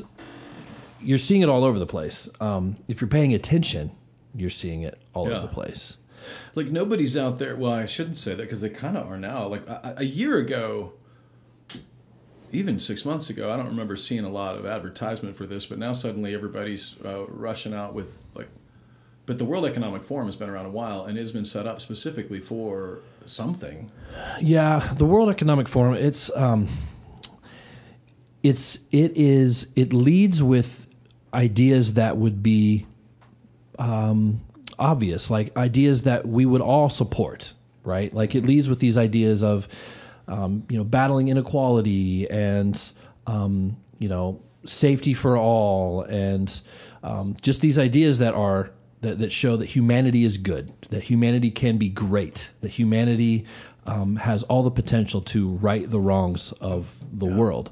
you're 1.00 1.18
seeing 1.18 1.42
it 1.42 1.48
all 1.48 1.64
over 1.64 1.78
the 1.78 1.86
place. 1.86 2.28
Um, 2.40 2.76
if 2.88 3.00
you're 3.00 3.08
paying 3.08 3.34
attention, 3.34 3.90
you're 4.34 4.50
seeing 4.50 4.82
it 4.82 4.98
all 5.14 5.28
Yeah. 5.28 5.36
over 5.38 5.46
the 5.46 5.52
place. 5.52 5.96
Like 6.54 6.68
nobody's 6.68 7.16
out 7.16 7.38
there. 7.38 7.56
Well, 7.56 7.72
I 7.72 7.86
shouldn't 7.86 8.18
say 8.18 8.34
that 8.34 8.42
because 8.42 8.60
they 8.60 8.70
kind 8.70 8.96
of 8.96 9.10
are 9.10 9.18
now. 9.18 9.46
Like 9.46 9.66
a, 9.68 9.94
a 9.98 10.04
year 10.04 10.38
ago, 10.38 10.92
even 12.52 12.78
six 12.78 13.04
months 13.04 13.30
ago, 13.30 13.52
I 13.52 13.56
don't 13.56 13.66
remember 13.66 13.96
seeing 13.96 14.24
a 14.24 14.30
lot 14.30 14.56
of 14.56 14.66
advertisement 14.66 15.36
for 15.36 15.46
this, 15.46 15.66
but 15.66 15.78
now 15.78 15.92
suddenly 15.92 16.34
everybody's 16.34 16.96
uh, 17.04 17.26
rushing 17.26 17.74
out 17.74 17.94
with 17.94 18.16
like. 18.34 18.48
But 19.26 19.38
the 19.38 19.44
World 19.46 19.64
Economic 19.64 20.04
Forum 20.04 20.26
has 20.26 20.36
been 20.36 20.50
around 20.50 20.66
a 20.66 20.70
while 20.70 21.04
and 21.04 21.16
has 21.16 21.32
been 21.32 21.46
set 21.46 21.66
up 21.66 21.80
specifically 21.80 22.40
for 22.40 22.98
something. 23.24 23.90
Yeah, 24.40 24.92
the 24.96 25.06
World 25.06 25.30
Economic 25.30 25.66
Forum. 25.66 25.94
It's 25.94 26.30
um, 26.36 26.68
it's 28.42 28.80
it 28.92 29.16
is 29.16 29.66
it 29.74 29.92
leads 29.92 30.42
with 30.42 30.86
ideas 31.32 31.94
that 31.94 32.16
would 32.16 32.42
be 32.42 32.86
um, 33.78 34.40
obvious, 34.78 35.30
like 35.30 35.56
ideas 35.56 36.02
that 36.02 36.26
we 36.26 36.46
would 36.46 36.60
all 36.60 36.88
support, 36.88 37.52
right? 37.82 38.12
Like 38.12 38.34
it 38.34 38.44
leads 38.44 38.68
with 38.68 38.80
these 38.80 38.96
ideas 38.96 39.42
of 39.42 39.68
um, 40.26 40.64
you 40.68 40.78
know 40.78 40.84
battling 40.84 41.28
inequality 41.28 42.28
and 42.30 42.80
um, 43.26 43.76
you 43.98 44.08
know 44.08 44.40
safety 44.64 45.14
for 45.14 45.36
all 45.36 46.02
and 46.02 46.60
um, 47.02 47.36
just 47.42 47.60
these 47.60 47.78
ideas 47.78 48.18
that 48.18 48.34
are 48.34 48.70
that, 49.02 49.18
that 49.18 49.30
show 49.30 49.56
that 49.56 49.66
humanity 49.66 50.24
is 50.24 50.38
good, 50.38 50.72
that 50.88 51.04
humanity 51.04 51.50
can 51.50 51.76
be 51.76 51.88
great, 51.88 52.50
that 52.62 52.70
humanity 52.70 53.44
um, 53.86 54.16
has 54.16 54.42
all 54.44 54.62
the 54.62 54.70
potential 54.70 55.20
to 55.20 55.50
right 55.56 55.88
the 55.90 56.00
wrongs 56.00 56.52
of 56.52 56.98
the 57.12 57.26
world. 57.26 57.70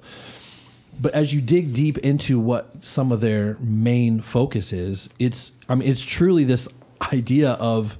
But 1.01 1.15
as 1.15 1.33
you 1.35 1.41
dig 1.41 1.73
deep 1.73 1.99
into 1.99 2.39
what 2.39 2.85
some 2.85 3.13
of 3.13 3.21
their 3.21 3.57
main 3.61 4.21
focus 4.21 4.73
is, 4.73 5.09
it's 5.19 5.53
I 5.69 5.75
mean 5.75 5.89
it's 5.89 6.03
truly 6.03 6.45
this 6.45 6.69
idea 7.13 7.53
of 7.53 7.99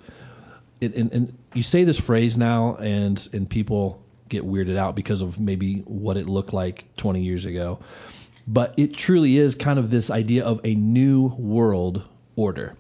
it, 0.81 0.95
and, 0.95 1.13
and 1.13 1.39
you 1.55 1.63
say 1.63 1.85
this 1.85 2.01
phrase 2.01 2.37
now, 2.37 2.77
and 2.77 3.29
and 3.33 3.49
people 3.49 4.03
get 4.29 4.45
weirded 4.45 4.77
out 4.77 4.97
because 4.97 5.21
of 5.23 5.39
maybe 5.39 5.81
what 5.81 6.17
it 6.17 6.27
looked 6.27 6.53
like 6.53 6.87
20 6.97 7.21
years 7.21 7.45
ago. 7.45 7.79
But 8.47 8.75
it 8.79 8.95
truly 8.95 9.37
is 9.37 9.55
kind 9.55 9.79
of 9.79 9.91
this 9.91 10.11
idea 10.11 10.45
of 10.45 10.61
a 10.65 10.75
new 10.75 11.27
world 11.39 12.09
order. 12.35 12.75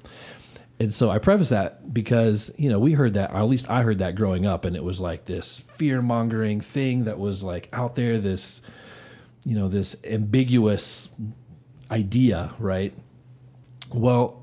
And 0.80 0.92
so 0.92 1.10
I 1.10 1.18
preface 1.18 1.50
that 1.50 1.94
because, 1.94 2.50
you 2.56 2.68
know, 2.68 2.80
we 2.80 2.92
heard 2.92 3.14
that, 3.14 3.30
or 3.30 3.36
at 3.36 3.42
least 3.44 3.70
I 3.70 3.82
heard 3.82 3.98
that 3.98 4.16
growing 4.16 4.46
up, 4.46 4.64
and 4.64 4.74
it 4.74 4.82
was 4.82 5.00
like 5.00 5.26
this 5.26 5.60
fear 5.60 6.02
mongering 6.02 6.60
thing 6.60 7.04
that 7.04 7.18
was 7.18 7.44
like 7.44 7.68
out 7.72 7.94
there, 7.94 8.18
this, 8.18 8.62
you 9.44 9.54
know, 9.56 9.68
this 9.68 9.94
ambiguous 10.02 11.08
idea, 11.90 12.54
right? 12.58 12.92
Well, 13.92 14.41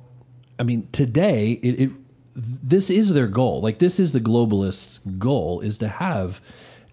I 0.60 0.63
mean, 0.63 0.88
today, 0.92 1.54
it, 1.54 1.80
it 1.80 1.92
this 2.36 2.89
is 2.89 3.13
their 3.13 3.28
goal. 3.28 3.62
Like, 3.62 3.80
this 3.80 4.00
is 4.00 4.12
the 4.12 4.22
globalists' 4.22 5.00
goal 5.18 5.62
is 5.62 5.78
to 5.80 5.88
have 5.88 6.42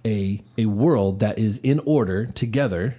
a, 0.04 0.42
a 0.56 0.66
world 0.66 1.20
that 1.20 1.38
is 1.38 1.58
in 1.58 1.80
order 1.80 2.26
together 2.26 2.96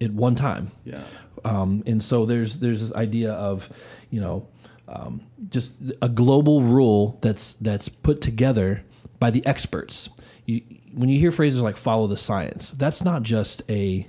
at 0.00 0.12
one 0.12 0.34
time. 0.34 0.70
Yeah. 0.84 1.02
Um, 1.44 1.82
and 1.86 2.02
so 2.02 2.26
there's 2.26 2.56
there's 2.60 2.80
this 2.80 2.92
idea 2.92 3.32
of, 3.32 3.68
you 4.10 4.20
know, 4.20 4.48
um, 4.88 5.20
just 5.48 5.74
a 6.00 6.08
global 6.08 6.62
rule 6.62 7.18
that's 7.20 7.54
that's 7.54 7.88
put 7.88 8.20
together 8.20 8.82
by 9.18 9.30
the 9.30 9.44
experts. 9.46 10.08
You, 10.44 10.62
when 10.94 11.08
you 11.08 11.18
hear 11.18 11.32
phrases 11.32 11.62
like 11.62 11.76
"follow 11.76 12.06
the 12.06 12.16
science," 12.16 12.72
that's 12.72 13.02
not 13.02 13.22
just 13.22 13.62
a 13.68 14.06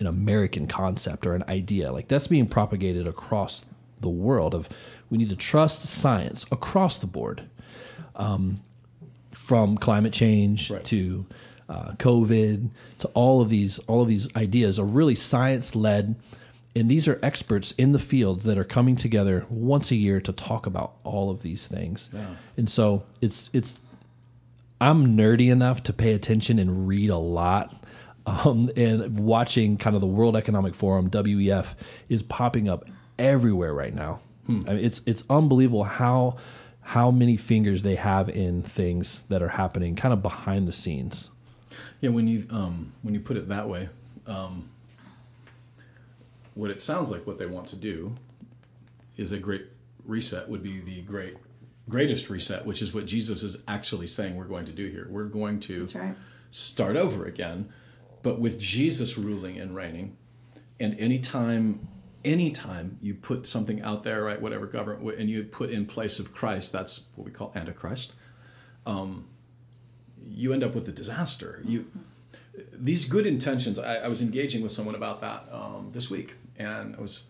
an 0.00 0.06
American 0.06 0.66
concept 0.66 1.26
or 1.26 1.34
an 1.34 1.44
idea. 1.48 1.92
Like 1.92 2.08
that's 2.08 2.28
being 2.28 2.46
propagated 2.46 3.06
across 3.06 3.66
the 4.00 4.08
world. 4.08 4.54
Of 4.54 4.68
we 5.10 5.18
need 5.18 5.28
to 5.30 5.36
trust 5.36 5.82
science 5.82 6.44
across 6.52 6.98
the 6.98 7.06
board, 7.06 7.42
um, 8.16 8.60
from 9.30 9.78
climate 9.78 10.12
change 10.12 10.70
Right. 10.70 10.84
to 10.86 11.26
uh, 11.68 11.92
COVID 11.92 12.70
to 12.98 13.08
all 13.08 13.40
of 13.40 13.48
these 13.50 13.78
all 13.80 14.02
of 14.02 14.08
these 14.08 14.34
ideas 14.36 14.78
are 14.78 14.84
really 14.86 15.14
science 15.14 15.74
led, 15.76 16.16
and 16.74 16.88
these 16.88 17.06
are 17.08 17.18
experts 17.22 17.72
in 17.72 17.92
the 17.92 17.98
fields 17.98 18.44
that 18.44 18.56
are 18.56 18.64
coming 18.64 18.96
together 18.96 19.44
once 19.50 19.90
a 19.90 19.96
year 19.96 20.20
to 20.20 20.32
talk 20.32 20.66
about 20.66 20.94
all 21.04 21.28
of 21.30 21.42
these 21.42 21.66
things. 21.66 22.08
And 22.56 22.68
so 22.70 23.04
it's 23.20 23.50
it's 23.52 23.78
I'm 24.80 25.16
nerdy 25.16 25.50
enough 25.50 25.82
to 25.84 25.92
pay 25.92 26.12
attention 26.14 26.58
and 26.58 26.86
read 26.88 27.10
a 27.10 27.18
lot. 27.18 27.74
Um, 28.26 28.70
and 28.76 29.18
watching 29.20 29.78
kind 29.78 29.96
of 29.96 30.00
the 30.02 30.06
World 30.06 30.36
Economic 30.36 30.74
Forum 30.74 31.08
(WEF) 31.10 31.74
is 32.10 32.22
popping 32.22 32.68
up 32.68 32.84
everywhere 33.18 33.72
right 33.72 33.94
now. 33.94 34.20
I 34.48 34.52
mean, 34.52 34.84
it's 34.84 35.02
it's 35.04 35.24
unbelievable 35.28 35.84
how 35.84 36.36
how 36.80 37.10
many 37.10 37.36
fingers 37.36 37.82
they 37.82 37.96
have 37.96 38.30
in 38.30 38.62
things 38.62 39.24
that 39.28 39.42
are 39.42 39.48
happening 39.48 39.94
kind 39.94 40.12
of 40.14 40.22
behind 40.22 40.66
the 40.66 40.72
scenes. 40.72 41.28
Yeah, 42.00 42.10
when 42.10 42.26
you 42.26 42.46
um, 42.50 42.92
when 43.02 43.12
you 43.12 43.20
put 43.20 43.36
it 43.36 43.48
that 43.48 43.68
way, 43.68 43.90
um, 44.26 44.70
what 46.54 46.70
it 46.70 46.80
sounds 46.80 47.10
like 47.10 47.26
what 47.26 47.38
they 47.38 47.46
want 47.46 47.66
to 47.68 47.76
do 47.76 48.14
is 49.16 49.32
a 49.32 49.38
great 49.38 49.66
reset 50.04 50.48
would 50.48 50.62
be 50.62 50.80
the 50.80 51.02
great 51.02 51.36
greatest 51.88 52.30
reset, 52.30 52.64
which 52.64 52.80
is 52.82 52.94
what 52.94 53.06
Jesus 53.06 53.42
is 53.42 53.62
actually 53.68 54.06
saying 54.06 54.36
we're 54.36 54.44
going 54.44 54.64
to 54.66 54.72
do 54.72 54.88
here. 54.88 55.06
We're 55.10 55.24
going 55.24 55.60
to 55.60 55.80
That's 55.80 55.94
right. 55.94 56.14
start 56.50 56.96
over 56.96 57.26
again, 57.26 57.68
but 58.22 58.40
with 58.40 58.58
Jesus 58.58 59.18
ruling 59.18 59.58
and 59.58 59.74
reigning. 59.74 60.16
And 60.80 60.98
anytime 60.98 61.88
anytime 62.28 62.98
you 63.00 63.14
put 63.14 63.46
something 63.46 63.80
out 63.82 64.04
there, 64.04 64.22
right, 64.22 64.40
whatever 64.40 64.66
government, 64.66 65.18
and 65.18 65.30
you 65.30 65.44
put 65.44 65.70
in 65.70 65.86
place 65.86 66.18
of 66.18 66.32
Christ, 66.34 66.72
that's 66.72 67.06
what 67.14 67.24
we 67.24 67.30
call 67.30 67.52
Antichrist. 67.54 68.12
Um, 68.86 69.26
you 70.26 70.52
end 70.52 70.62
up 70.62 70.74
with 70.74 70.88
a 70.88 70.92
disaster. 70.92 71.62
You 71.64 71.86
these 72.72 73.08
good 73.08 73.26
intentions. 73.26 73.78
I, 73.78 73.96
I 73.96 74.08
was 74.08 74.20
engaging 74.20 74.62
with 74.62 74.72
someone 74.72 74.94
about 74.94 75.20
that 75.20 75.48
um, 75.50 75.90
this 75.92 76.10
week, 76.10 76.34
and 76.58 76.94
I 76.96 77.00
was 77.00 77.24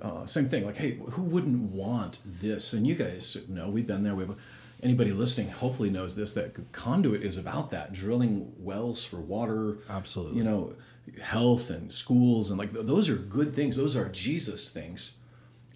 uh, 0.00 0.26
same 0.26 0.48
thing. 0.48 0.64
Like, 0.64 0.76
hey, 0.76 0.98
who 1.10 1.22
wouldn't 1.22 1.72
want 1.72 2.20
this? 2.24 2.72
And 2.72 2.86
you 2.86 2.94
guys 2.94 3.36
know 3.48 3.68
we've 3.68 3.86
been 3.86 4.02
there. 4.02 4.14
We 4.14 4.24
have 4.24 4.36
anybody 4.82 5.12
listening. 5.12 5.48
Hopefully 5.48 5.90
knows 5.90 6.16
this. 6.16 6.32
That 6.34 6.72
conduit 6.72 7.22
is 7.22 7.38
about 7.38 7.70
that 7.70 7.92
drilling 7.92 8.52
wells 8.58 9.04
for 9.04 9.16
water. 9.16 9.78
Absolutely. 9.88 10.38
You 10.38 10.44
know, 10.44 10.74
health 11.20 11.70
and 11.70 11.92
schools 11.92 12.50
and 12.50 12.58
like 12.58 12.72
those 12.72 13.08
are 13.08 13.16
good 13.16 13.54
things. 13.54 13.76
Those 13.76 13.96
are 13.96 14.08
Jesus 14.08 14.70
things. 14.70 15.16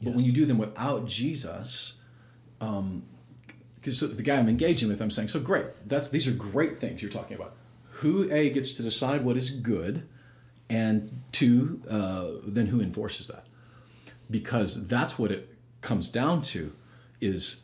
But 0.02 0.14
when 0.14 0.24
you 0.24 0.32
do 0.32 0.46
them 0.46 0.58
without 0.58 1.06
Jesus, 1.06 1.94
um 2.60 3.04
because 3.86 4.00
the 4.00 4.22
guy 4.22 4.34
I'm 4.36 4.48
engaging 4.48 4.88
with, 4.88 5.00
I'm 5.00 5.12
saying, 5.12 5.28
so 5.28 5.38
great. 5.38 5.66
That's 5.86 6.08
these 6.08 6.26
are 6.26 6.32
great 6.32 6.80
things 6.80 7.02
you're 7.02 7.10
talking 7.10 7.36
about. 7.36 7.54
Who 8.00 8.28
a 8.32 8.50
gets 8.50 8.72
to 8.74 8.82
decide 8.82 9.24
what 9.24 9.36
is 9.36 9.50
good, 9.50 10.08
and 10.68 11.22
two, 11.30 11.80
uh, 11.88 12.30
then 12.44 12.66
who 12.66 12.80
enforces 12.80 13.28
that? 13.28 13.44
Because 14.28 14.88
that's 14.88 15.20
what 15.20 15.30
it 15.30 15.54
comes 15.82 16.08
down 16.08 16.42
to. 16.42 16.72
Is 17.20 17.60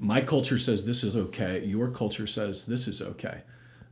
my 0.00 0.20
culture 0.20 0.58
says 0.58 0.84
this 0.84 1.04
is 1.04 1.16
okay. 1.16 1.64
Your 1.64 1.88
culture 1.88 2.26
says 2.26 2.66
this 2.66 2.88
is 2.88 3.00
okay. 3.00 3.42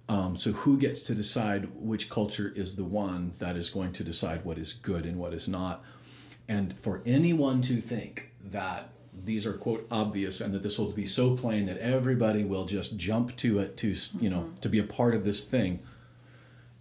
Um, 0.08 0.36
so 0.36 0.52
who 0.52 0.78
gets 0.78 1.02
to 1.02 1.14
decide 1.14 1.68
which 1.74 2.08
culture 2.08 2.52
is 2.54 2.76
the 2.76 2.84
one 2.84 3.32
that 3.38 3.56
is 3.56 3.70
going 3.70 3.92
to 3.94 4.04
decide 4.04 4.44
what 4.44 4.58
is 4.58 4.72
good 4.72 5.04
and 5.04 5.16
what 5.16 5.34
is 5.34 5.48
not? 5.48 5.84
And 6.48 6.78
for 6.78 7.02
anyone 7.04 7.60
to 7.62 7.80
think 7.80 8.30
that 8.44 8.90
these 9.24 9.46
are 9.46 9.54
quote 9.54 9.86
obvious 9.90 10.40
and 10.40 10.54
that 10.54 10.62
this 10.62 10.78
will 10.78 10.92
be 10.92 11.06
so 11.06 11.36
plain 11.36 11.66
that 11.66 11.78
everybody 11.78 12.44
will 12.44 12.66
just 12.66 12.96
jump 12.96 13.34
to 13.36 13.58
it 13.58 13.76
to 13.78 13.94
you 14.20 14.28
know 14.28 14.52
to 14.60 14.68
be 14.68 14.78
a 14.78 14.84
part 14.84 15.14
of 15.14 15.24
this 15.24 15.42
thing 15.44 15.80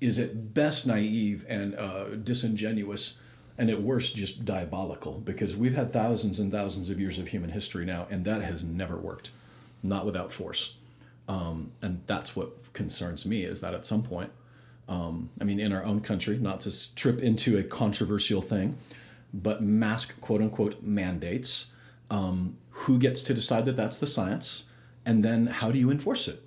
is 0.01 0.19
at 0.19 0.53
best 0.53 0.85
naive 0.85 1.45
and 1.47 1.73
uh, 1.75 2.09
disingenuous 2.23 3.15
and 3.57 3.69
at 3.69 3.81
worst 3.81 4.17
just 4.17 4.43
diabolical 4.43 5.13
because 5.13 5.55
we've 5.55 5.75
had 5.75 5.93
thousands 5.93 6.39
and 6.39 6.51
thousands 6.51 6.89
of 6.89 6.99
years 6.99 7.17
of 7.17 7.27
human 7.27 7.51
history 7.51 7.85
now 7.85 8.05
and 8.11 8.25
that 8.25 8.41
has 8.41 8.63
never 8.63 8.97
worked. 8.97 9.31
Not 9.81 10.05
without 10.05 10.33
force 10.33 10.75
um, 11.27 11.71
and 11.81 12.01
that's 12.07 12.35
what 12.35 12.73
concerns 12.73 13.25
me 13.25 13.43
is 13.43 13.61
that 13.61 13.73
at 13.73 13.85
some 13.85 14.03
point 14.03 14.31
um, 14.87 15.29
i 15.39 15.43
mean 15.43 15.59
in 15.59 15.71
our 15.71 15.83
own 15.83 16.01
country 16.01 16.37
not 16.37 16.61
to 16.61 16.95
trip 16.95 17.21
into 17.21 17.57
a 17.57 17.63
controversial 17.63 18.41
thing 18.41 18.77
but 19.33 19.61
mask 19.61 20.19
quote 20.21 20.41
unquote 20.41 20.81
mandates 20.81 21.71
um, 22.09 22.57
who 22.69 22.97
gets 22.97 23.21
to 23.23 23.33
decide 23.33 23.65
that 23.65 23.75
that's 23.75 23.97
the 23.97 24.07
science 24.07 24.65
and 25.05 25.23
then 25.23 25.45
how 25.45 25.71
do 25.71 25.79
you 25.79 25.91
enforce 25.91 26.27
it? 26.27 26.41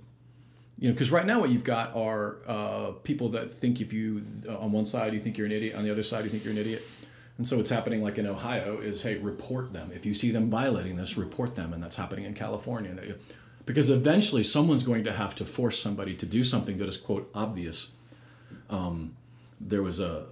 You 0.79 0.89
know 0.89 0.95
because 0.95 1.11
right 1.11 1.27
now 1.27 1.41
what 1.41 1.51
you've 1.51 1.65
got 1.65 1.95
are 1.97 2.37
uh, 2.47 2.93
people 3.03 3.31
that 3.31 3.53
think 3.53 3.81
if 3.81 3.93
you 3.93 4.25
uh, 4.49 4.59
on 4.59 4.73
one 4.73 4.87
side 4.87 5.13
you 5.13 5.21
think 5.21 5.37
you're 5.37 5.47
an 5.47 5.53
idiot 5.53 5.75
on 5.75 5.85
the 5.85 5.91
other 5.91 6.03
side 6.03 6.25
you 6.25 6.31
think 6.31 6.45
you're 6.45 6.53
an 6.53 6.59
idiot. 6.59 6.83
And 7.37 7.47
so 7.47 7.57
what's 7.57 7.71
happening 7.71 8.03
like 8.03 8.19
in 8.19 8.27
ohio 8.27 8.79
is 8.79 9.03
hey 9.03 9.17
report 9.17 9.73
them. 9.73 9.91
If 9.93 10.07
you 10.07 10.15
see 10.15 10.31
them 10.31 10.51
violating 10.51 10.97
this 10.97 11.17
report 11.17 11.57
them 11.57 11.73
and 11.73 11.83
that's 11.83 11.97
happening 11.97 12.25
in 12.25 12.35
california 12.35 12.95
because 13.69 13.91
eventually 13.91 14.43
someone's 14.43 14.83
going 14.83 15.05
to 15.05 15.13
have 15.13 15.35
to 15.35 15.45
force 15.45 15.79
somebody 15.79 16.15
to 16.15 16.25
do 16.25 16.43
something 16.43 16.79
that 16.79 16.89
is 16.89 16.97
quote 16.97 17.31
obvious 17.35 17.91
Um, 18.71 19.15
there 19.61 19.83
was 19.83 20.01
a, 20.01 20.27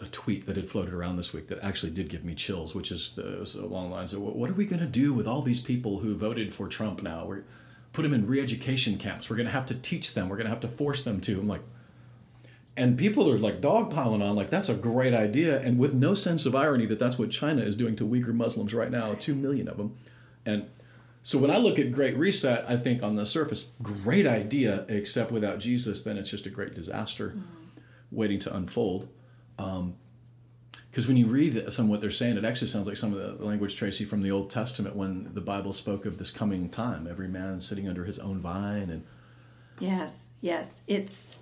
a 0.00 0.06
tweet 0.06 0.44
that 0.46 0.56
had 0.56 0.68
floated 0.68 0.92
around 0.92 1.16
this 1.16 1.32
week 1.32 1.46
that 1.48 1.58
actually 1.62 1.92
did 1.92 2.08
give 2.08 2.24
me 2.24 2.34
chills, 2.34 2.74
which 2.74 2.92
is 2.92 3.12
the, 3.12 3.26
along 3.60 3.88
the 3.88 3.94
lines 3.96 4.12
of, 4.12 4.20
"What 4.20 4.50
are 4.50 4.54
we 4.54 4.66
going 4.66 4.80
to 4.80 4.86
do 4.86 5.14
with 5.14 5.26
all 5.26 5.42
these 5.42 5.60
people 5.60 6.00
who 6.00 6.14
voted 6.14 6.52
for 6.52 6.68
Trump 6.68 7.02
now? 7.02 7.24
We're 7.24 7.44
put 7.92 8.02
them 8.02 8.12
in 8.12 8.26
re-education 8.26 8.98
camps. 8.98 9.28
We're 9.28 9.36
going 9.36 9.46
to 9.46 9.52
have 9.52 9.66
to 9.66 9.74
teach 9.74 10.14
them. 10.14 10.28
We're 10.28 10.36
going 10.36 10.50
to 10.50 10.56
have 10.56 10.60
to 10.60 10.68
force 10.68 11.02
them 11.02 11.20
to." 11.22 11.40
I'm 11.40 11.48
like, 11.48 11.62
and 12.76 12.98
people 12.98 13.30
are 13.32 13.38
like 13.38 13.60
dogpiling 13.62 14.22
on, 14.22 14.36
like 14.36 14.50
that's 14.50 14.68
a 14.68 14.74
great 14.74 15.14
idea, 15.14 15.60
and 15.60 15.78
with 15.78 15.94
no 15.94 16.14
sense 16.14 16.44
of 16.44 16.54
irony 16.54 16.86
that 16.86 16.98
that's 16.98 17.18
what 17.18 17.30
China 17.30 17.62
is 17.62 17.76
doing 17.76 17.96
to 17.96 18.04
Uyghur 18.06 18.34
Muslims 18.34 18.74
right 18.74 18.90
now, 18.90 19.14
two 19.14 19.34
million 19.34 19.66
of 19.68 19.78
them, 19.78 19.96
and. 20.44 20.66
So 21.22 21.38
when 21.38 21.50
I 21.50 21.58
look 21.58 21.78
at 21.78 21.92
Great 21.92 22.16
Reset, 22.16 22.64
I 22.68 22.76
think 22.76 23.02
on 23.02 23.14
the 23.14 23.24
surface, 23.24 23.68
great 23.80 24.26
idea, 24.26 24.84
except 24.88 25.30
without 25.30 25.60
Jesus, 25.60 26.02
then 26.02 26.18
it's 26.18 26.30
just 26.30 26.46
a 26.46 26.50
great 26.50 26.74
disaster 26.74 27.28
mm-hmm. 27.28 27.42
waiting 28.10 28.40
to 28.40 28.54
unfold. 28.54 29.08
Um, 29.58 29.94
because 30.90 31.08
when 31.08 31.16
you 31.16 31.26
read 31.26 31.72
some 31.72 31.86
of 31.86 31.90
what 31.90 32.02
they're 32.02 32.10
saying, 32.10 32.36
it 32.36 32.44
actually 32.44 32.68
sounds 32.68 32.86
like 32.86 32.98
some 32.98 33.14
of 33.14 33.38
the 33.38 33.42
language, 33.42 33.76
Tracey, 33.76 34.04
from 34.04 34.22
the 34.22 34.30
Old 34.30 34.50
Testament 34.50 34.94
when 34.94 35.30
the 35.32 35.40
Bible 35.40 35.72
spoke 35.72 36.04
of 36.04 36.18
this 36.18 36.30
coming 36.30 36.68
time, 36.68 37.06
every 37.08 37.28
man 37.28 37.62
sitting 37.62 37.88
under 37.88 38.04
his 38.04 38.18
own 38.18 38.40
vine. 38.40 38.90
And 38.90 39.04
Yes, 39.80 40.26
yes. 40.42 40.82
It's 40.86 41.40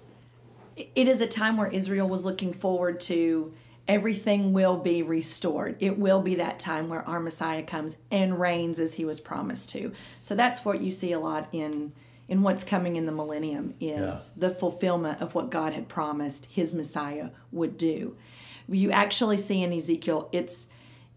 it 0.77 1.09
is 1.09 1.21
a 1.21 1.27
time 1.27 1.57
where 1.57 1.67
Israel 1.67 2.09
was 2.09 2.25
looking 2.25 2.53
forward 2.53 3.01
to 3.01 3.53
everything 3.91 4.53
will 4.53 4.79
be 4.79 5.03
restored. 5.03 5.77
It 5.81 5.99
will 5.99 6.23
be 6.23 6.37
that 6.37 6.61
time 6.61 6.89
where 6.89 7.07
our 7.09 7.19
Messiah 7.19 7.65
comes 7.65 7.97
and 8.11 8.39
reigns 8.41 8.79
as 8.79 8.95
he 8.95 9.05
was 9.05 9.19
promised 9.19 9.71
to. 9.71 9.93
So 10.21 10.37
that's 10.37 10.65
what 10.65 10.81
you 10.81 10.91
see 10.93 11.13
a 11.13 11.19
lot 11.21 11.49
in 11.53 11.93
in 12.29 12.45
what's 12.45 12.63
coming 12.63 12.95
in 12.95 13.07
the 13.07 13.13
millennium 13.13 13.75
is 13.81 13.99
Yeah. 14.37 14.49
the 14.49 14.51
fulfillment 14.51 15.21
of 15.21 15.35
what 15.35 15.51
God 15.51 15.73
had 15.73 15.89
promised 15.89 16.47
his 16.47 16.73
Messiah 16.73 17.31
would 17.51 17.77
do. 17.77 18.15
You 18.69 18.93
actually 18.93 19.37
see 19.37 19.65
in 19.65 19.73
Ezekiel 19.73 20.29
it's 20.31 20.69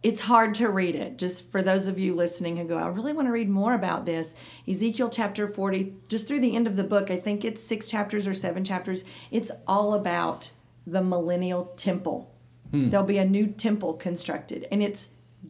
it's 0.02 0.22
hard 0.22 0.56
to 0.56 0.68
read 0.70 0.96
it. 0.96 1.18
Just 1.18 1.50
for 1.52 1.62
those 1.62 1.86
of 1.88 1.98
you 2.00 2.14
listening 2.16 2.58
who 2.58 2.66
go, 2.66 2.78
I 2.78 2.88
really 2.88 3.14
want 3.14 3.28
to 3.28 3.32
read 3.32 3.50
more 3.50 3.74
about 3.76 4.06
this. 4.08 4.36
Ezekiel 4.68 5.10
chapter 5.10 5.48
40, 5.48 5.94
just 6.10 6.28
through 6.28 6.42
the 6.42 6.56
end 6.56 6.66
of 6.68 6.76
the 6.76 6.84
book, 6.84 7.10
I 7.12 7.18
think 7.18 7.46
it's 7.46 7.64
six 7.64 7.90
chapters 7.90 8.28
or 8.28 8.34
seven 8.34 8.66
chapters. 8.66 9.06
It's 9.32 9.52
all 9.66 9.94
about 9.94 10.52
the 10.86 11.02
millennial 11.02 11.66
temple. 11.78 12.33
Hmm. 12.74 12.90
There'll 12.90 13.06
be 13.06 13.20
a 13.20 13.26
new 13.26 13.48
temple 13.48 13.94
constructed, 13.94 14.68
and 14.72 14.82
it's 14.82 15.10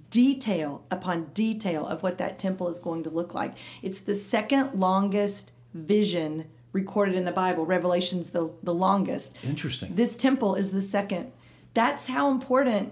detail 0.10 0.84
upon 0.92 1.26
detail 1.34 1.88
of 1.88 2.04
what 2.04 2.18
that 2.18 2.38
temple 2.38 2.68
is 2.68 2.80
going 2.80 3.04
to 3.04 3.10
look 3.10 3.34
like. 3.34 3.56
It's 3.82 4.02
the 4.02 4.14
second 4.16 4.74
longest 4.74 5.52
vision 5.74 6.46
recorded 6.74 7.16
in 7.16 7.26
the 7.26 7.32
Bible. 7.32 7.66
Revelation's 7.66 8.32
the, 8.32 8.52
the 8.62 8.74
longest. 8.74 9.36
Interesting. 9.44 9.96
This 9.96 10.16
temple 10.16 10.56
is 10.56 10.72
the 10.72 10.82
second. 10.82 11.32
That's 11.74 12.08
how 12.08 12.30
important 12.30 12.92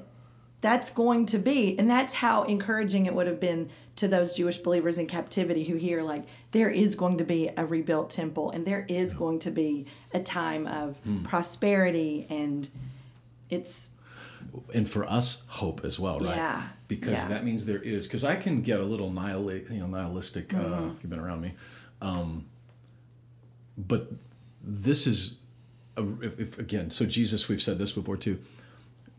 that's 0.61 0.91
going 0.91 1.25
to 1.27 1.39
be. 1.39 1.77
And 1.77 1.89
that's 1.89 2.13
how 2.13 2.43
encouraging 2.43 3.07
it 3.07 3.15
would 3.15 3.27
have 3.27 3.39
been 3.39 3.69
to 3.97 4.07
those 4.07 4.35
Jewish 4.35 4.59
believers 4.59 4.97
in 4.97 5.07
captivity 5.07 5.63
who 5.63 5.75
hear, 5.75 6.01
like, 6.03 6.23
there 6.51 6.69
is 6.69 6.95
going 6.95 7.17
to 7.17 7.23
be 7.23 7.49
a 7.57 7.65
rebuilt 7.65 8.09
temple 8.11 8.51
and 8.51 8.65
there 8.65 8.85
is 8.87 9.13
going 9.13 9.39
to 9.39 9.51
be 9.51 9.87
a 10.13 10.19
time 10.19 10.65
of 10.67 10.97
hmm. 10.99 11.23
prosperity. 11.23 12.27
And 12.29 12.69
it's, 13.49 13.89
and 14.73 14.89
for 14.89 15.05
us 15.05 15.43
hope 15.47 15.83
as 15.83 15.99
well 15.99 16.19
right 16.19 16.35
Yeah. 16.35 16.63
because 16.87 17.11
Yeah. 17.13 17.27
that 17.29 17.43
means 17.45 17.65
there 17.65 17.81
is 17.81 18.07
because 18.07 18.23
i 18.23 18.35
can 18.35 18.61
get 18.61 18.79
a 18.79 18.83
little 18.83 19.11
nihil- 19.11 19.51
you 19.51 19.79
know 19.79 19.87
nihilistic 19.87 20.53
uh, 20.53 20.57
Mm-hmm. 20.59 20.87
if 20.95 21.03
you've 21.03 21.09
been 21.09 21.19
around 21.19 21.41
me 21.41 21.53
um, 22.01 22.45
but 23.77 24.11
this 24.63 25.07
is 25.07 25.37
a, 25.97 26.03
if, 26.21 26.39
if 26.39 26.59
again 26.59 26.91
so 26.91 27.05
jesus 27.05 27.47
we've 27.47 27.61
said 27.61 27.77
this 27.77 27.91
before 27.93 28.17
too 28.17 28.39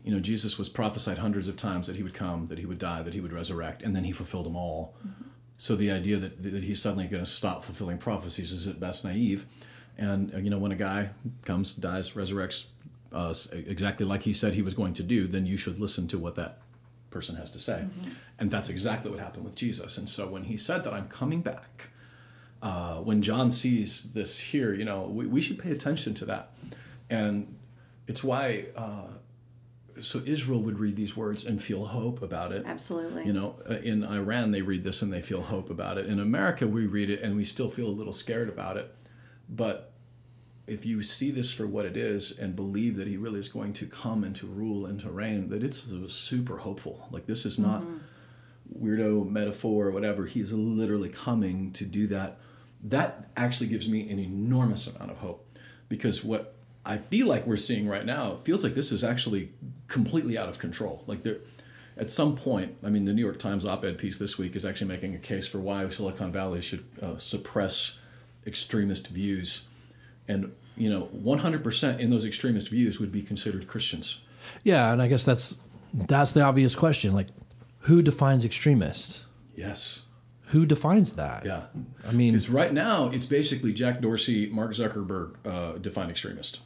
you 0.03 0.11
know 0.11 0.19
jesus 0.19 0.57
was 0.57 0.69
prophesied 0.69 1.17
hundreds 1.17 1.47
of 1.47 1.55
times 1.55 1.87
that 1.87 1.95
he 1.95 2.03
would 2.03 2.13
come 2.13 2.45
that 2.47 2.57
he 2.59 2.65
would 2.65 2.79
die 2.79 3.01
that 3.01 3.13
he 3.13 3.19
would 3.21 3.33
resurrect 3.33 3.83
and 3.83 3.95
then 3.95 4.03
he 4.03 4.11
fulfilled 4.11 4.45
them 4.45 4.55
all 4.55 4.95
so 5.57 5.75
the 5.75 5.91
idea 5.91 6.17
that, 6.17 6.41
that 6.43 6.63
he's 6.63 6.81
suddenly 6.81 7.05
going 7.05 7.23
to 7.23 7.29
stop 7.29 7.63
fulfilling 7.63 7.97
prophecies 7.97 8.51
is 8.51 8.67
at 8.67 8.79
best 8.79 9.03
naive 9.05 9.45
and 9.97 10.33
uh, 10.33 10.37
you 10.37 10.49
know 10.49 10.57
when 10.57 10.71
a 10.71 10.75
guy 10.75 11.09
comes 11.45 11.73
dies 11.73 12.11
resurrects 12.11 12.65
uh, 13.13 13.33
exactly 13.51 14.05
like 14.05 14.23
he 14.23 14.33
said 14.33 14.53
he 14.53 14.61
was 14.61 14.73
going 14.73 14.93
to 14.93 15.03
do 15.03 15.27
then 15.27 15.45
you 15.45 15.57
should 15.57 15.79
listen 15.79 16.07
to 16.07 16.17
what 16.17 16.35
that 16.35 16.59
person 17.11 17.35
has 17.35 17.51
to 17.51 17.59
say 17.59 17.85
and 18.39 18.49
that's 18.49 18.69
exactly 18.69 19.11
what 19.11 19.19
happened 19.19 19.45
with 19.45 19.55
jesus 19.55 19.97
and 19.97 20.09
so 20.09 20.27
when 20.27 20.45
he 20.45 20.57
said 20.57 20.83
that 20.83 20.93
i'm 20.93 21.07
coming 21.07 21.41
back 21.41 21.89
uh, 22.63 22.95
when 22.95 23.21
John 23.21 23.51
sees 23.51 24.13
this 24.13 24.39
here, 24.39 24.73
you 24.73 24.85
know, 24.85 25.03
we, 25.03 25.27
we 25.27 25.41
should 25.41 25.59
pay 25.59 25.71
attention 25.71 26.13
to 26.15 26.25
that. 26.25 26.51
And 27.09 27.57
it's 28.07 28.23
why, 28.23 28.67
uh, 28.77 29.09
so 29.99 30.23
Israel 30.25 30.61
would 30.61 30.79
read 30.79 30.95
these 30.95 31.15
words 31.15 31.45
and 31.45 31.61
feel 31.61 31.87
hope 31.87 32.21
about 32.21 32.53
it. 32.53 32.63
Absolutely. 32.65 33.25
You 33.25 33.33
know, 33.33 33.57
uh, 33.69 33.73
in 33.75 34.05
Iran, 34.05 34.51
they 34.51 34.61
read 34.61 34.85
this 34.85 35.01
and 35.01 35.11
they 35.11 35.21
feel 35.21 35.41
hope 35.41 35.69
about 35.69 35.97
it. 35.97 36.05
In 36.05 36.21
America, 36.21 36.65
we 36.65 36.85
read 36.85 37.09
it 37.09 37.21
and 37.21 37.35
we 37.35 37.43
still 37.43 37.69
feel 37.69 37.87
a 37.87 37.89
little 37.89 38.13
scared 38.13 38.47
about 38.47 38.77
it. 38.77 38.95
But 39.49 39.91
if 40.65 40.85
you 40.85 41.03
see 41.03 41.29
this 41.31 41.53
for 41.53 41.67
what 41.67 41.85
it 41.85 41.97
is 41.97 42.31
and 42.37 42.55
believe 42.55 42.95
that 42.95 43.07
he 43.07 43.17
really 43.17 43.39
is 43.39 43.49
going 43.49 43.73
to 43.73 43.85
come 43.85 44.23
and 44.23 44.35
to 44.37 44.47
rule 44.47 44.85
and 44.85 44.99
to 45.01 45.09
reign, 45.09 45.49
that 45.49 45.63
it's 45.63 45.85
super 46.13 46.57
hopeful. 46.59 47.07
Like, 47.11 47.25
this 47.25 47.45
is 47.45 47.59
not 47.59 47.83
weirdo 48.79 49.29
metaphor 49.29 49.87
or 49.87 49.91
whatever. 49.91 50.25
He 50.25 50.39
is 50.39 50.53
literally 50.53 51.09
coming 51.09 51.71
to 51.73 51.85
do 51.85 52.07
that. 52.07 52.37
That 52.83 53.29
actually 53.35 53.67
gives 53.67 53.89
me 53.89 54.09
an 54.09 54.19
enormous 54.19 54.87
amount 54.87 55.11
of 55.11 55.17
hope 55.17 55.45
because 55.89 56.23
what 56.23 56.55
I 56.85 56.97
feel 56.97 57.27
like 57.27 57.45
we're 57.45 57.57
seeing 57.57 57.87
right 57.87 58.05
now 58.05 58.37
feels 58.43 58.63
like 58.63 58.73
this 58.73 58.91
is 58.91 59.03
actually 59.03 59.51
completely 59.87 60.37
out 60.37 60.49
of 60.49 60.59
control. 60.59 61.03
Like 61.07 61.23
there, 61.23 61.37
at 61.95 62.09
some 62.09 62.35
point, 62.35 62.75
I 62.83 62.89
mean, 62.89 63.05
the 63.05 63.13
New 63.13 63.23
York 63.23 63.39
Times 63.39 63.65
op-ed 63.65 63.97
piece 63.97 64.17
this 64.17 64.37
week 64.37 64.55
is 64.55 64.65
actually 64.65 64.87
making 64.87 65.15
a 65.15 65.19
case 65.19 65.47
for 65.47 65.59
why 65.59 65.87
Silicon 65.89 66.31
Valley 66.31 66.61
should 66.61 66.83
uh, 67.01 67.17
suppress 67.17 67.99
extremist 68.45 69.07
views, 69.07 69.63
and 70.27 70.53
you 70.75 70.89
know, 70.89 71.09
100% 71.15 71.99
in 71.99 72.09
those 72.09 72.25
extremist 72.25 72.69
views 72.69 72.99
would 72.99 73.11
be 73.11 73.21
considered 73.21 73.67
Christians. 73.67 74.19
Yeah, 74.63 74.91
and 74.91 75.01
I 75.01 75.07
guess 75.07 75.23
that's 75.23 75.67
that's 75.93 76.31
the 76.31 76.41
obvious 76.41 76.75
question. 76.75 77.13
Like, 77.13 77.27
who 77.79 78.01
defines 78.01 78.45
extremist? 78.45 79.23
Yes. 79.55 80.03
Who 80.47 80.65
defines 80.65 81.13
that? 81.13 81.45
Yeah. 81.45 81.63
I 82.07 82.11
mean, 82.11 82.33
Because 82.33 82.49
right 82.49 82.73
now 82.73 83.09
it's 83.09 83.25
basically 83.25 83.73
Jack 83.73 84.01
Dorsey, 84.01 84.47
Mark 84.47 84.71
Zuckerberg, 84.71 85.35
uh, 85.45 85.77
defined 85.77 86.11
extremist, 86.11 86.59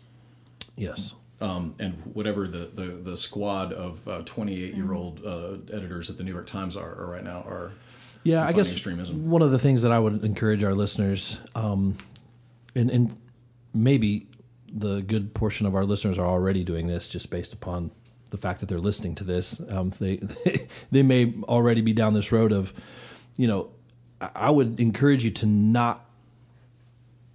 yes. 0.75 1.13
um, 1.39 1.75
and 1.79 1.93
whatever 2.13 2.47
the, 2.47 2.69
the, 2.73 2.87
the 2.87 3.17
squad 3.17 3.71
of 3.73 4.05
uh, 4.07 4.21
28 4.25 4.73
year 4.73 4.93
old 4.93 5.25
uh, 5.25 5.57
editors 5.73 6.09
at 6.09 6.17
the 6.17 6.23
New 6.23 6.33
York 6.33 6.47
Times 6.47 6.75
are, 6.75 6.99
are 6.99 7.07
right 7.07 7.23
now 7.23 7.43
are. 7.47 7.71
Yeah, 8.23 8.45
I 8.45 8.51
guess 8.51 8.71
extremism. 8.71 9.29
one 9.29 9.41
of 9.41 9.51
the 9.51 9.59
things 9.59 9.83
that 9.83 9.91
I 9.91 9.99
would 9.99 10.25
encourage 10.25 10.61
our 10.63 10.73
listeners, 10.73 11.39
um, 11.55 11.97
and, 12.75 12.89
and 12.91 13.17
maybe 13.73 14.27
the 14.73 15.01
good 15.01 15.33
portion 15.33 15.65
of 15.65 15.75
our 15.75 15.85
listeners 15.85 16.17
are 16.17 16.25
already 16.27 16.63
doing 16.63 16.87
this 16.87 17.07
just 17.09 17.29
based 17.29 17.53
upon 17.53 17.91
the 18.31 18.37
fact 18.37 18.59
that 18.59 18.67
they're 18.67 18.79
listening 18.79 19.15
to 19.15 19.23
this. 19.23 19.61
Um, 19.69 19.91
they 19.99 20.19
they 20.91 21.03
may 21.03 21.33
already 21.43 21.81
be 21.81 21.93
down 21.93 22.13
this 22.13 22.31
road 22.31 22.51
of, 22.51 22.73
you 23.37 23.47
know, 23.47 23.69
I- 24.19 24.49
would 24.49 24.79
encourage 24.79 25.23
you 25.23 25.31
to 25.31 25.45
not 25.45 26.03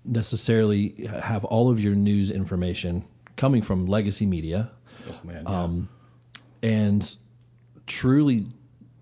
necessarily 0.05 0.95
have 1.23 1.45
all 1.45 1.71
of 1.71 1.79
your 1.81 1.95
news 1.95 2.31
information 2.31 3.05
coming 3.37 3.63
from 3.63 3.87
legacy 3.87 4.27
media 4.27 4.71
Oh 5.09 5.21
man, 5.25 5.45
yeah. 5.47 6.69
and 6.69 7.17
truly 7.87 8.47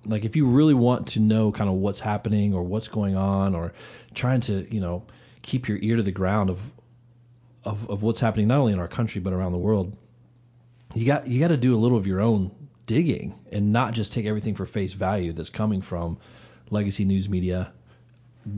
like 0.07 0.25
if 0.25 0.37
you 0.37 0.47
really 0.47 0.75
want 0.75 1.09
to 1.09 1.21
know 1.21 1.53
kind 1.53 1.69
of 1.69 1.77
what's 1.77 2.01
happening 2.01 2.55
or 2.55 2.63
what's 2.63 2.89
going 2.89 3.17
on 3.17 3.55
or 3.55 3.73
trying 4.15 4.41
to 4.43 4.67
you 4.73 4.81
know 4.81 5.03
keep 5.43 5.69
your 5.69 5.79
ear 5.81 5.97
to 5.97 6.03
the 6.03 6.13
ground 6.13 6.49
of 6.51 6.71
of, 7.65 7.89
of 7.91 8.03
what's 8.03 8.21
happening 8.21 8.49
not 8.49 8.59
only 8.59 8.73
in 8.73 8.79
our 8.79 8.89
country 8.89 9.21
but 9.21 9.33
around 9.33 9.53
the 9.53 9.59
world 9.59 9.97
you 10.95 11.07
got 11.07 11.27
you 11.27 11.39
got 11.39 11.49
to 11.49 11.57
do 11.57 11.75
a 11.75 11.79
little 11.79 11.99
of 11.99 12.07
your 12.07 12.21
own 12.21 12.51
digging 12.87 13.39
and 13.53 13.73
not 13.73 13.93
just 13.93 14.13
take 14.13 14.27
everything 14.27 14.55
for 14.55 14.67
face 14.67 14.93
value 14.93 15.33
that's 15.33 15.51
coming 15.51 15.81
from 15.81 16.19
legacy 16.71 17.05
news 17.05 17.29
media 17.29 17.73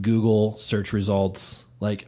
google 0.01 0.57
search 0.57 0.93
results. 0.93 1.65
Like 1.81 2.07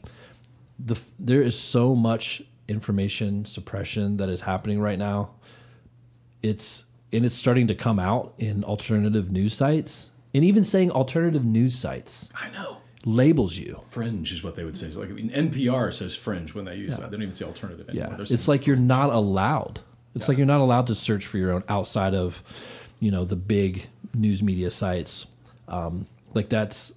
the 0.78 1.00
there 1.18 1.42
is 1.42 1.58
so 1.58 1.94
much 1.94 2.42
information 2.68 3.44
suppression 3.44 4.16
that 4.18 4.28
is 4.28 4.40
happening 4.40 4.80
right 4.80 4.98
now. 4.98 5.32
It's 6.42 6.84
and 7.12 7.24
it's 7.24 7.34
starting 7.34 7.68
to 7.68 7.74
come 7.74 7.98
out 7.98 8.34
in 8.38 8.64
alternative 8.64 9.30
news 9.30 9.54
sites 9.54 10.10
and 10.34 10.44
even 10.44 10.64
saying 10.64 10.90
alternative 10.90 11.44
news 11.44 11.76
sites. 11.76 12.28
I 12.34 12.50
know. 12.50 12.78
Labels 13.04 13.56
you. 13.56 13.82
Fringe 13.88 14.32
is 14.32 14.42
what 14.42 14.56
they 14.56 14.64
would 14.64 14.76
say. 14.76 14.86
It's 14.86 14.96
like 14.96 15.10
I 15.10 15.12
mean, 15.12 15.30
NPR 15.30 15.92
says 15.92 16.14
fringe 16.14 16.54
when 16.54 16.64
they 16.64 16.76
use 16.76 16.96
that. 16.96 17.10
They 17.10 17.16
don't 17.16 17.22
even 17.22 17.34
say 17.34 17.44
alternative 17.44 17.88
anymore. 17.88 18.16
yeah 18.18 18.26
it's 18.30 18.48
like 18.48 18.66
you're 18.66 18.76
not 18.76 19.10
allowed. 19.10 19.80
It's 20.14 20.28
like 20.28 20.38
you're 20.38 20.46
not 20.46 20.60
allowed 20.60 20.86
to 20.86 20.94
search 20.94 21.26
for 21.26 21.38
your 21.38 21.52
own 21.52 21.64
outside 21.68 22.14
of 22.14 22.42
you 23.00 23.10
know 23.10 23.24
the 23.24 23.36
big 23.36 23.86
news 24.14 24.42
media 24.42 24.70
sites. 24.70 25.26
Um, 25.68 26.06
like 26.34 26.48
that's 26.48 26.92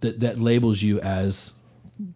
that 0.00 0.20
that 0.20 0.38
labels 0.38 0.82
you 0.82 1.00
as 1.00 1.52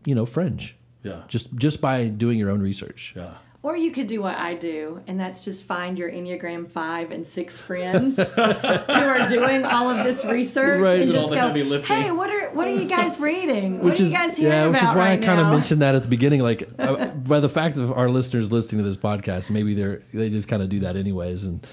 you 0.05 0.15
know 0.15 0.27
fringe. 0.27 0.77
Yeah, 1.03 1.23
just 1.29 1.55
just 1.57 1.81
by 1.81 2.09
doing 2.09 2.39
your 2.39 2.51
own 2.51 2.61
research. 2.61 3.15
Yeah. 3.17 3.35
Or 3.65 3.77
you 3.77 3.93
could 3.93 4.09
do 4.09 4.21
what 4.21 4.37
I 4.37 4.55
do, 4.55 5.03
and 5.07 5.21
that's 5.21 5.45
just 5.45 5.63
find 5.65 5.97
your 5.97 6.11
Enneagram 6.11 6.69
5 6.69 7.13
and 7.13 7.25
6 7.25 7.59
friends 7.61 8.17
who 8.21 8.23
are 8.33 9.29
doing 9.29 9.65
all 9.65 9.89
of 9.89 10.05
this 10.05 10.25
research 10.25 10.81
Right. 10.81 11.03
and 11.03 11.13
just 11.13 11.33
go, 11.33 11.53
hey, 11.83 12.11
what 12.11 12.29
are 12.29 12.51
what 12.51 12.67
are 12.67 12.73
you 12.75 12.89
guys 12.89 13.21
reading? 13.21 13.75
What 13.77 13.85
which 13.85 14.01
are 14.01 14.03
is 14.03 14.13
you 14.13 14.19
guys 14.19 14.37
hearing 14.37 14.53
yeah, 14.53 14.67
which 14.67 14.79
about 14.79 14.91
is 14.91 14.97
why 14.97 15.09
right 15.11 15.23
I 15.23 15.25
kind 15.25 15.41
of 15.41 15.47
mentioned 15.53 15.81
that 15.83 15.95
at 15.95 16.03
the 16.03 16.09
beginning. 16.09 16.41
Like, 16.41 16.69
uh, 16.81 17.07
by 17.07 17.39
the 17.39 17.49
fact 17.49 17.77
of 17.77 17.93
our 17.93 18.09
listeners 18.09 18.51
listening 18.51 18.83
to 18.83 18.85
this 18.85 18.97
podcast, 18.97 19.49
maybe 19.49 19.75
they're 19.75 20.03
they 20.13 20.29
just 20.29 20.49
kind 20.49 20.61
of 20.61 20.69
do 20.69 20.81
that 20.81 20.97
anyways, 20.97 21.45
and 21.45 21.65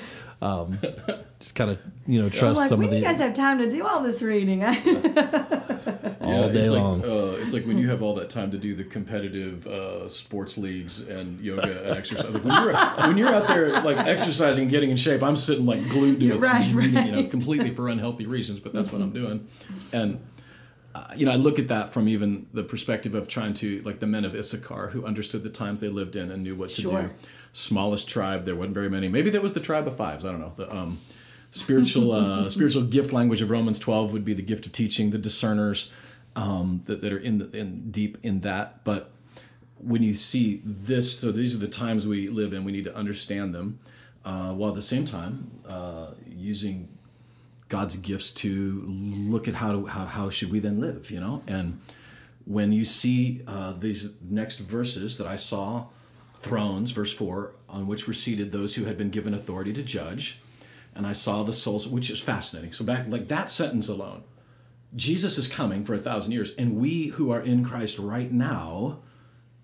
um, 0.44 0.78
just 1.40 1.56
kind 1.56 1.72
of 1.72 1.80
you 2.08 2.20
know 2.20 2.26
I'm 2.26 2.32
trust 2.32 2.58
like, 2.60 2.70
some 2.70 2.80
when 2.80 2.88
of 2.90 2.92
do 2.94 3.00
the 3.00 3.02
you 3.02 3.08
guys 3.12 3.20
have 3.20 3.34
time 3.34 3.60
to 3.60 3.70
do 3.72 3.86
all 3.86 4.02
this 4.02 4.22
reading? 4.22 4.64
all 4.64 4.74
Yeah, 4.74 6.48
day 6.50 6.60
it's 6.60 6.70
long. 6.70 7.02
Like, 7.02 7.10
uh, 7.10 7.42
it's 7.42 7.54
like 7.54 7.66
when 7.66 7.78
you 7.78 7.90
have 7.90 8.02
all 8.02 8.14
that 8.16 8.30
time 8.30 8.52
to 8.52 8.58
do 8.58 8.76
the 8.76 8.84
competitive 8.84 9.66
uh, 9.68 10.08
sports 10.10 10.58
leagues 10.58 11.08
and 11.08 11.40
yoga 11.40 11.84
and 11.88 11.98
exercise. 11.98 12.34
Like 12.34 12.44
when, 12.44 12.64
you're, 12.64 12.74
when 13.08 13.18
you're 13.18 13.34
out 13.34 13.48
there 13.48 13.82
like 13.82 13.98
exercising 13.98 14.64
and 14.64 14.72
getting 14.72 14.92
in 14.92 14.98
shape, 14.98 15.24
I'm 15.24 15.36
sitting 15.38 15.66
like 15.66 15.88
glued 15.90 16.20
to 16.20 16.34
it, 16.36 16.40
Right, 16.40 16.72
reading, 16.74 17.06
you 17.06 17.12
know, 17.12 17.24
completely 17.26 17.72
for 17.72 17.88
unhealthy 17.90 18.26
reasons. 18.26 18.60
But 18.60 18.74
that's 18.74 18.92
what 18.92 19.02
I'm 19.02 19.12
doing, 19.14 19.48
and 19.94 20.20
uh, 20.96 21.08
you 21.16 21.26
know, 21.26 21.32
I 21.32 21.36
look 21.36 21.60
at 21.60 21.68
that 21.70 21.94
from 21.94 22.08
even 22.10 22.48
the 22.54 22.64
perspective 22.64 23.14
of 23.16 23.28
trying 23.28 23.54
to, 23.56 23.82
like 23.84 24.00
the 24.00 24.08
men 24.08 24.26
of 24.26 24.34
Issachar 24.36 24.90
who 24.90 25.06
understood 25.06 25.44
the 25.44 25.50
times 25.52 25.82
they 25.82 25.88
lived 25.90 26.16
in 26.16 26.32
and 26.32 26.44
knew 26.44 26.56
what 26.56 26.72
to 26.72 26.82
Sure. 26.82 27.04
do. 27.04 27.10
Smallest 27.54 28.10
tribe, 28.10 28.46
there 28.46 28.56
wasn't 28.56 28.74
very 28.74 28.90
many. 28.90 29.08
Maybe 29.08 29.30
there 29.30 29.40
was 29.42 29.54
the 29.54 29.60
tribe 29.60 29.88
of 29.88 29.96
fives. 29.96 30.26
I 30.26 30.32
don't 30.32 30.40
know. 30.42 30.54
The 30.56 30.76
um, 30.76 31.00
spiritual 31.52 32.12
uh, 32.14 32.50
spiritual 32.50 32.84
gift 32.84 33.14
language 33.14 33.42
of 33.42 33.50
Romans 33.50 33.80
twelve 33.80 34.14
would 34.14 34.26
be 34.26 34.34
the 34.34 34.42
gift 34.42 34.66
of 34.66 34.72
teaching, 34.72 35.12
the 35.12 35.18
discerners 35.18 35.92
um, 36.36 36.84
that, 36.86 37.02
that 37.02 37.12
are 37.12 37.18
in 37.18 37.40
the, 37.40 37.58
in 37.58 37.92
deep 37.92 38.18
in 38.24 38.42
that. 38.42 38.84
But 38.84 39.12
when 39.78 40.04
you 40.04 40.14
see 40.14 40.62
this, 40.64 41.20
so 41.20 41.32
these 41.32 41.56
are 41.56 41.60
the 41.60 41.68
times 41.68 42.06
we 42.06 42.28
live 42.28 42.54
in. 42.54 42.64
We 42.64 42.72
need 42.72 42.84
to 42.86 42.96
understand 42.96 43.54
them, 43.56 43.80
uh, 44.26 44.54
while 44.54 44.72
at 44.72 44.76
the 44.76 44.82
same 44.82 45.06
time 45.06 45.52
uh, 45.68 46.12
using 46.28 46.90
God's 47.70 47.96
gifts 47.96 48.34
to 48.36 48.84
look 48.88 49.48
at 49.48 49.54
how 49.54 49.72
to, 49.72 49.86
how 49.86 50.06
how 50.06 50.30
should 50.30 50.52
we 50.52 50.60
then 50.60 50.82
live, 50.82 51.12
you 51.12 51.20
know? 51.20 51.44
And 51.48 51.80
when 52.46 52.72
you 52.72 52.84
see 52.84 53.42
uh, 53.48 53.74
these 53.74 54.16
next 54.28 54.58
verses 54.58 55.18
that 55.18 55.28
I 55.28 55.36
saw, 55.36 55.86
thrones, 56.42 56.92
verse 56.92 57.14
four, 57.14 57.54
on 57.70 57.86
which 57.86 58.08
were 58.08 58.14
seated 58.14 58.52
those 58.52 58.76
who 58.76 58.86
had 58.86 58.98
been 58.98 59.12
given 59.12 59.34
authority 59.34 59.72
to 59.74 59.84
judge, 59.84 60.40
and 61.00 61.08
I 61.08 61.14
saw 61.14 61.44
the 61.44 61.54
souls, 61.54 61.88
which 61.88 62.10
is 62.10 62.20
fascinating. 62.20 62.74
So 62.74 62.84
back 62.84 63.06
like 63.08 63.30
that 63.30 63.50
sentence 63.50 63.88
alone, 63.88 64.24
Jesus 64.94 65.38
is 65.38 65.48
coming 65.48 65.86
for 65.86 65.94
a 65.94 65.98
thousand 65.98 66.34
years, 66.34 66.54
and 66.58 66.76
we 66.76 67.08
who 67.08 67.32
are 67.32 67.40
in 67.40 67.64
Christ 67.64 67.98
right 67.98 68.30
now 68.30 69.00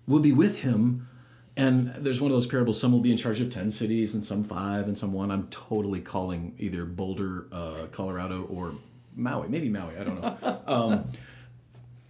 will 0.06 0.20
be 0.20 0.32
with 0.32 0.60
him. 0.60 1.08
And 1.54 1.88
there's 1.96 2.22
one 2.22 2.30
of 2.30 2.34
those 2.34 2.46
parables. 2.46 2.80
Some 2.80 2.90
will 2.90 3.00
be 3.00 3.12
in 3.12 3.18
charge 3.18 3.42
of 3.42 3.50
ten 3.50 3.70
cities, 3.70 4.14
and 4.14 4.24
some 4.24 4.44
five, 4.44 4.88
and 4.88 4.96
some 4.96 5.12
one. 5.12 5.30
I'm 5.30 5.46
totally 5.48 6.00
calling 6.00 6.54
either 6.58 6.86
Boulder, 6.86 7.48
uh, 7.52 7.86
Colorado, 7.92 8.44
or 8.44 8.72
Maui. 9.14 9.48
Maybe 9.48 9.68
Maui. 9.68 9.94
I 9.98 10.04
don't 10.04 10.20
know. 10.20 10.60
Um, 10.66 11.10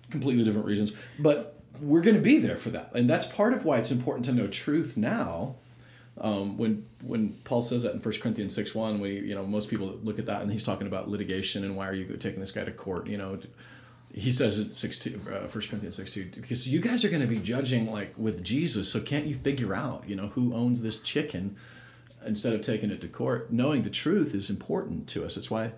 completely 0.08 0.44
different 0.44 0.68
regions, 0.68 0.92
but 1.18 1.60
we're 1.80 2.00
going 2.00 2.14
to 2.14 2.22
be 2.22 2.38
there 2.38 2.56
for 2.56 2.70
that, 2.70 2.92
and 2.94 3.10
that's 3.10 3.26
part 3.26 3.52
of 3.54 3.64
why 3.64 3.78
it's 3.78 3.90
important 3.90 4.24
to 4.26 4.32
know 4.32 4.46
truth 4.46 4.96
now. 4.96 5.56
Um, 6.18 6.57
when 6.57 6.87
when 7.02 7.35
Paul 7.44 7.62
says 7.62 7.83
that 7.83 7.92
in 7.92 8.00
1 8.00 8.14
Corinthians 8.20 8.55
six 8.55 8.74
one, 8.74 9.00
we 9.00 9.20
you 9.20 9.35
know 9.35 9.44
most 9.44 9.68
people 9.68 9.98
look 10.02 10.18
at 10.18 10.26
that 10.26 10.42
and 10.42 10.50
he's 10.50 10.64
talking 10.64 10.87
about 10.87 11.09
litigation 11.09 11.64
and 11.64 11.76
why 11.76 11.88
are 11.88 11.94
you 11.94 12.05
taking 12.16 12.40
this 12.40 12.52
guy 12.52 12.64
to 12.64 12.72
court? 12.72 13.07
You 13.07 13.18
know, 13.18 13.38
he 14.12 14.33
says 14.33 14.59
in 14.59 14.72
six 14.72 14.98
two, 14.98 15.20
uh, 15.29 15.40
1 15.40 15.50
Corinthians 15.50 15.96
six 15.96 16.11
two, 16.11 16.31
because 16.35 16.68
you 16.68 16.81
guys 16.81 17.05
are 17.05 17.11
going 17.11 17.20
to 17.20 17.29
be 17.29 17.38
judging 17.38 17.90
like 17.90 18.14
with 18.16 18.42
Jesus, 18.42 18.90
so 18.90 19.00
can't 19.00 19.26
you 19.26 19.35
figure 19.35 19.74
out 19.74 20.09
you 20.09 20.16
know 20.16 20.29
who 20.29 20.55
owns 20.55 20.81
this 20.81 21.00
chicken 21.00 21.57
instead 22.24 22.55
of 22.55 22.62
taking 22.62 22.90
it 22.90 23.00
to 23.02 23.09
court? 23.09 23.52
Knowing 23.52 23.83
the 23.83 23.90
truth 23.90 24.35
is 24.35 24.48
important 24.48 25.07
to 25.09 25.24
us. 25.24 25.37
It's 25.37 25.50
why 25.50 25.72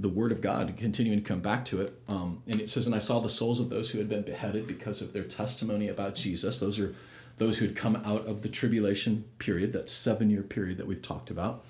the 0.00 0.08
word 0.08 0.32
of 0.32 0.40
God, 0.40 0.74
continuing 0.78 1.18
to 1.18 1.24
come 1.24 1.40
back 1.40 1.64
to 1.66 1.82
it. 1.82 2.00
Um, 2.08 2.42
and 2.46 2.60
it 2.60 2.70
says, 2.70 2.86
And 2.86 2.94
I 2.94 2.98
saw 2.98 3.20
the 3.20 3.28
souls 3.28 3.60
of 3.60 3.68
those 3.68 3.90
who 3.90 3.98
had 3.98 4.08
been 4.08 4.22
beheaded 4.22 4.66
because 4.66 5.02
of 5.02 5.12
their 5.12 5.24
testimony 5.24 5.88
about 5.88 6.14
Jesus. 6.14 6.58
Those 6.58 6.78
are 6.78 6.94
those 7.38 7.58
who 7.58 7.66
had 7.66 7.76
come 7.76 7.96
out 7.96 8.26
of 8.26 8.42
the 8.42 8.48
tribulation 8.48 9.24
period, 9.38 9.72
that 9.72 9.88
seven 9.88 10.30
year 10.30 10.42
period 10.42 10.78
that 10.78 10.86
we've 10.86 11.02
talked 11.02 11.30
about, 11.30 11.64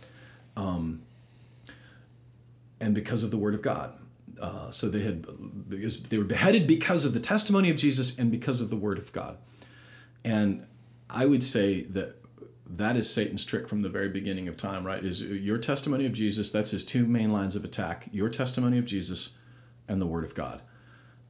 um, 0.56 1.02
and 2.80 2.94
because 2.94 3.22
of 3.22 3.30
the 3.30 3.38
word 3.38 3.54
of 3.54 3.62
God. 3.62 3.94
Uh, 4.40 4.70
so 4.70 4.88
they 4.88 5.02
had 5.02 5.24
because 5.68 6.02
they 6.04 6.18
were 6.18 6.24
beheaded 6.24 6.66
because 6.66 7.04
of 7.04 7.14
the 7.14 7.20
testimony 7.20 7.70
of 7.70 7.76
Jesus 7.76 8.18
and 8.18 8.30
because 8.30 8.60
of 8.60 8.68
the 8.68 8.76
word 8.76 8.98
of 8.98 9.12
God. 9.12 9.38
And 10.24 10.66
I 11.08 11.26
would 11.26 11.44
say 11.44 11.82
that 11.82 12.16
that 12.66 12.96
is 12.96 13.08
Satan's 13.10 13.44
trick 13.44 13.68
from 13.68 13.82
the 13.82 13.88
very 13.88 14.08
beginning 14.08 14.48
of 14.48 14.56
time, 14.56 14.84
right? 14.84 15.04
Is 15.04 15.22
your 15.22 15.58
testimony 15.58 16.06
of 16.06 16.12
Jesus, 16.12 16.50
that's 16.50 16.70
his 16.70 16.84
two 16.84 17.06
main 17.06 17.32
lines 17.32 17.56
of 17.56 17.64
attack 17.64 18.08
your 18.10 18.28
testimony 18.28 18.78
of 18.78 18.84
Jesus 18.84 19.34
and 19.86 20.00
the 20.00 20.06
Word 20.06 20.24
of 20.24 20.34
God. 20.34 20.62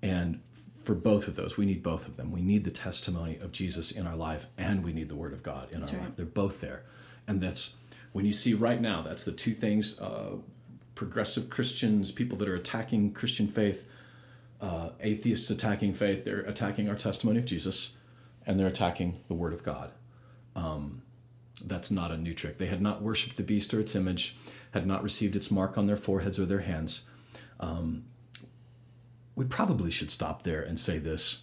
And 0.03 0.41
for 0.85 0.95
both 0.95 1.29
of 1.29 1.37
those, 1.37 1.57
we 1.57 1.67
need 1.67 1.83
both 1.83 2.07
of 2.07 2.17
them. 2.17 2.31
We 2.31 2.43
need 2.43 2.65
the 2.65 2.71
testimony 2.71 3.39
of 3.39 3.53
Jesus 3.53 3.91
in 3.91 4.07
our 4.07 4.17
life 4.17 4.47
and 4.57 4.85
we 4.85 4.93
need 4.93 5.09
the 5.09 5.15
Word 5.15 5.33
of 5.33 5.43
God 5.43 5.71
in 5.73 5.83
our 5.83 5.89
right. 5.89 6.01
life. 6.01 6.17
They're 6.17 6.27
both 6.27 6.61
there. 6.61 6.85
And 7.27 7.41
that's 7.41 7.75
when 8.13 8.25
you 8.25 8.33
see 8.33 8.55
right 8.55 8.81
now, 8.81 9.03
that's 9.03 9.25
the 9.25 9.33
two 9.33 9.55
things 9.55 9.99
uh, 10.01 10.37
progressive 10.95 11.51
Christians, 11.51 12.13
people 12.13 12.39
that 12.39 12.49
are 12.49 12.55
attacking 12.55 13.13
Christian 13.13 13.49
faith, 13.49 13.89
uh, 14.61 14.91
atheists 15.01 15.51
attacking 15.51 15.95
faith, 15.95 16.25
they're 16.25 16.41
attacking 16.41 16.89
our 16.89 16.95
testimony 16.95 17.39
of 17.39 17.45
Jesus 17.45 17.93
and 18.47 18.61
they're 18.61 18.67
attacking 18.69 19.21
the 19.29 19.35
Word 19.35 19.53
of 19.53 19.65
God 19.65 19.91
that's 21.67 21.91
not 21.91 22.11
a 22.11 22.17
new 22.17 22.35
trick. 22.35 22.59
They 22.59 22.67
had 22.67 22.83
not 22.83 23.03
worshipped 23.03 23.37
the 23.37 23.43
beast 23.43 23.73
or 23.75 23.81
its 23.81 23.95
image, 23.95 24.37
had 24.73 24.87
not 24.87 25.03
received 25.03 25.37
its 25.37 25.51
mark 25.51 25.79
on 25.79 25.87
their 25.87 25.97
foreheads 25.97 26.39
or 26.39 26.47
their 26.47 26.61
hands. 26.61 27.05
Um, 27.61 28.05
we 29.37 29.45
probably 29.45 29.91
should 29.91 30.11
stop 30.11 30.43
there 30.43 30.63
and 30.63 30.79
say 30.79 30.99
this 30.99 31.43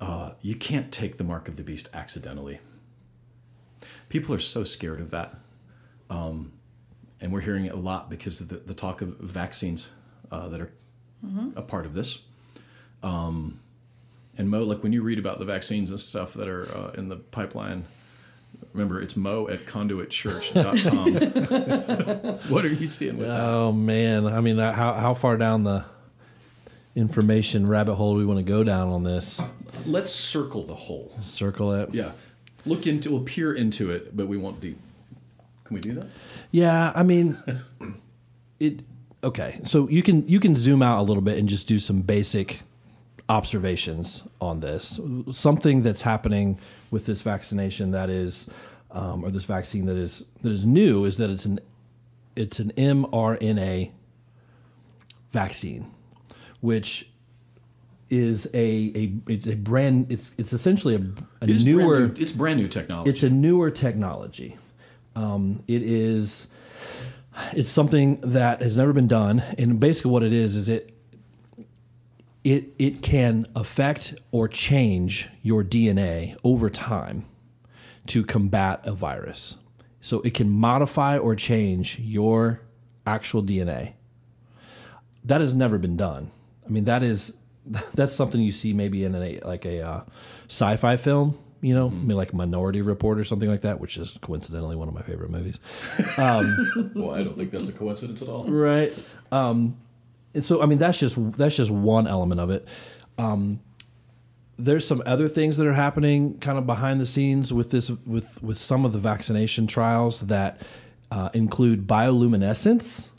uh, 0.00 0.32
you 0.40 0.54
can't 0.54 0.90
take 0.90 1.18
the 1.18 1.24
mark 1.24 1.48
of 1.48 1.56
the 1.56 1.62
beast 1.62 1.90
accidentally. 1.92 2.58
People 4.08 4.34
are 4.34 4.38
so 4.38 4.64
scared 4.64 5.00
of 5.00 5.10
that. 5.10 5.36
Um, 6.08 6.52
and 7.20 7.30
we're 7.32 7.42
hearing 7.42 7.66
it 7.66 7.72
a 7.72 7.78
lot 7.78 8.08
because 8.08 8.40
of 8.40 8.48
the, 8.48 8.56
the 8.56 8.72
talk 8.72 9.02
of 9.02 9.18
vaccines 9.18 9.90
uh, 10.32 10.48
that 10.48 10.60
are 10.60 10.72
a 11.54 11.62
part 11.62 11.84
of 11.84 11.92
this. 11.92 12.20
Um, 13.02 13.60
and 14.38 14.48
Mo, 14.48 14.60
like 14.60 14.82
when 14.82 14.92
you 14.92 15.02
read 15.02 15.18
about 15.18 15.38
the 15.38 15.44
vaccines 15.44 15.90
and 15.90 16.00
stuff 16.00 16.32
that 16.34 16.48
are 16.48 16.66
uh, 16.74 16.92
in 16.92 17.10
the 17.10 17.16
pipeline, 17.16 17.84
remember 18.72 19.02
it's 19.02 19.16
mo 19.16 19.48
at 19.48 19.66
conduitchurch.com. 19.66 22.38
what 22.50 22.64
are 22.64 22.68
you 22.68 22.88
seeing 22.88 23.18
with 23.18 23.28
that? 23.28 23.40
Oh 23.40 23.72
man, 23.72 24.26
I 24.26 24.40
mean, 24.40 24.58
uh, 24.58 24.72
how 24.72 24.94
how 24.94 25.12
far 25.12 25.36
down 25.36 25.64
the 25.64 25.84
information 26.94 27.66
rabbit 27.66 27.94
hole 27.94 28.14
we 28.14 28.24
want 28.24 28.38
to 28.38 28.44
go 28.44 28.64
down 28.64 28.88
on 28.88 29.02
this? 29.02 29.40
Let's 29.86 30.12
circle 30.12 30.64
the 30.64 30.74
hole. 30.74 31.12
Circle 31.20 31.72
it. 31.74 31.94
Yeah. 31.94 32.12
Look 32.66 32.86
into, 32.86 33.10
we'll 33.10 33.22
peer 33.22 33.54
into 33.54 33.90
it, 33.90 34.16
but 34.16 34.26
we 34.28 34.36
won't 34.36 34.60
deep. 34.60 34.78
Can 35.64 35.74
we 35.76 35.80
do 35.80 35.94
that? 35.94 36.06
Yeah, 36.50 36.92
I 36.94 37.02
mean, 37.02 37.38
it. 38.60 38.82
Okay, 39.22 39.60
so 39.64 39.88
you 39.88 40.02
can 40.02 40.26
you 40.26 40.40
can 40.40 40.56
zoom 40.56 40.82
out 40.82 40.98
a 40.98 41.02
little 41.02 41.22
bit 41.22 41.38
and 41.38 41.48
just 41.48 41.68
do 41.68 41.78
some 41.78 42.00
basic 42.00 42.62
observations 43.28 44.24
on 44.40 44.60
this. 44.60 44.98
Something 45.30 45.82
that's 45.82 46.02
happening 46.02 46.58
with 46.90 47.06
this 47.06 47.22
vaccination 47.22 47.92
that 47.92 48.10
is, 48.10 48.48
um, 48.90 49.24
or 49.24 49.30
this 49.30 49.44
vaccine 49.44 49.86
that 49.86 49.96
is 49.96 50.24
that 50.42 50.50
is 50.50 50.66
new 50.66 51.04
is 51.04 51.18
that 51.18 51.30
it's 51.30 51.44
an 51.44 51.60
it's 52.34 52.58
an 52.58 52.72
mRNA 52.72 53.92
vaccine, 55.32 55.90
which 56.60 57.10
is 58.08 58.46
a 58.54 58.92
a 58.96 59.12
it's 59.32 59.46
a 59.46 59.56
brand 59.56 60.10
it's 60.10 60.32
it's 60.36 60.52
essentially 60.52 60.96
a, 60.96 60.98
a 61.44 61.48
It's 61.48 61.62
newer 61.62 61.98
brand 62.00 62.16
new, 62.18 62.22
it's 62.22 62.32
brand 62.32 62.60
new 62.60 62.68
technology. 62.68 63.10
it's 63.10 63.22
a 63.22 63.30
newer 63.30 63.70
technology. 63.70 64.56
Um, 65.14 65.62
it 65.68 65.82
is 65.82 66.48
it's 67.52 67.70
something 67.70 68.20
that 68.22 68.60
has 68.62 68.76
never 68.76 68.92
been 68.92 69.06
done, 69.08 69.40
and 69.58 69.78
basically 69.80 70.10
what 70.10 70.22
it 70.22 70.32
is 70.32 70.56
is 70.56 70.68
it 70.68 70.92
it 72.42 72.72
it 72.78 73.02
can 73.02 73.46
affect 73.54 74.14
or 74.32 74.48
change 74.48 75.28
your 75.42 75.62
DNA 75.62 76.36
over 76.42 76.68
time 76.70 77.26
to 78.06 78.24
combat 78.24 78.80
a 78.84 78.92
virus. 78.92 79.56
So 80.00 80.20
it 80.22 80.32
can 80.34 80.50
modify 80.50 81.18
or 81.18 81.36
change 81.36 81.98
your 82.00 82.62
actual 83.06 83.42
DNA. 83.42 83.92
That 85.24 85.40
has 85.42 85.54
never 85.54 85.76
been 85.78 85.96
done. 85.96 86.30
I 86.70 86.72
mean, 86.72 86.84
that 86.84 87.02
is 87.02 87.34
that's 87.94 88.14
something 88.14 88.40
you 88.40 88.52
see 88.52 88.72
maybe 88.72 89.04
in 89.04 89.14
a 89.14 89.40
like 89.40 89.66
a 89.66 89.82
uh, 89.82 90.02
sci-fi 90.48 90.96
film, 90.96 91.38
you 91.60 91.74
know, 91.74 91.90
maybe 91.90 92.14
like 92.14 92.32
Minority 92.32 92.80
Report 92.80 93.18
or 93.18 93.24
something 93.24 93.50
like 93.50 93.62
that, 93.62 93.80
which 93.80 93.98
is 93.98 94.18
coincidentally 94.22 94.76
one 94.76 94.88
of 94.88 94.94
my 94.94 95.02
favorite 95.02 95.30
movies. 95.30 95.60
well, 96.94 97.10
I 97.12 97.22
don't 97.22 97.36
think 97.36 97.50
that's 97.50 97.68
a 97.68 97.72
coincidence 97.72 98.22
at 98.22 98.28
all. 98.28 98.44
right 98.44 98.92
um 99.32 99.76
and 100.34 100.44
so 100.44 100.62
i 100.62 100.66
mean 100.66 100.78
that's 100.78 100.98
just 100.98 101.16
that's 101.36 101.56
just 101.56 101.70
one 101.70 102.06
element 102.06 102.40
of 102.40 102.50
it 102.50 102.66
um 103.18 103.60
there's 104.58 104.86
some 104.86 105.02
other 105.06 105.28
things 105.28 105.56
that 105.56 105.66
are 105.66 105.72
happening 105.72 106.38
kind 106.38 106.58
of 106.58 106.66
behind 106.66 107.00
the 107.00 107.06
scenes 107.06 107.52
with 107.52 107.70
this 107.70 107.90
with 108.06 108.42
with 108.42 108.58
some 108.58 108.84
of 108.84 108.92
the 108.92 108.98
vaccination 108.98 109.66
trials 109.66 110.20
that 110.20 110.60
uh, 111.10 111.30
include 111.32 111.86
bioluminescence 111.86 113.10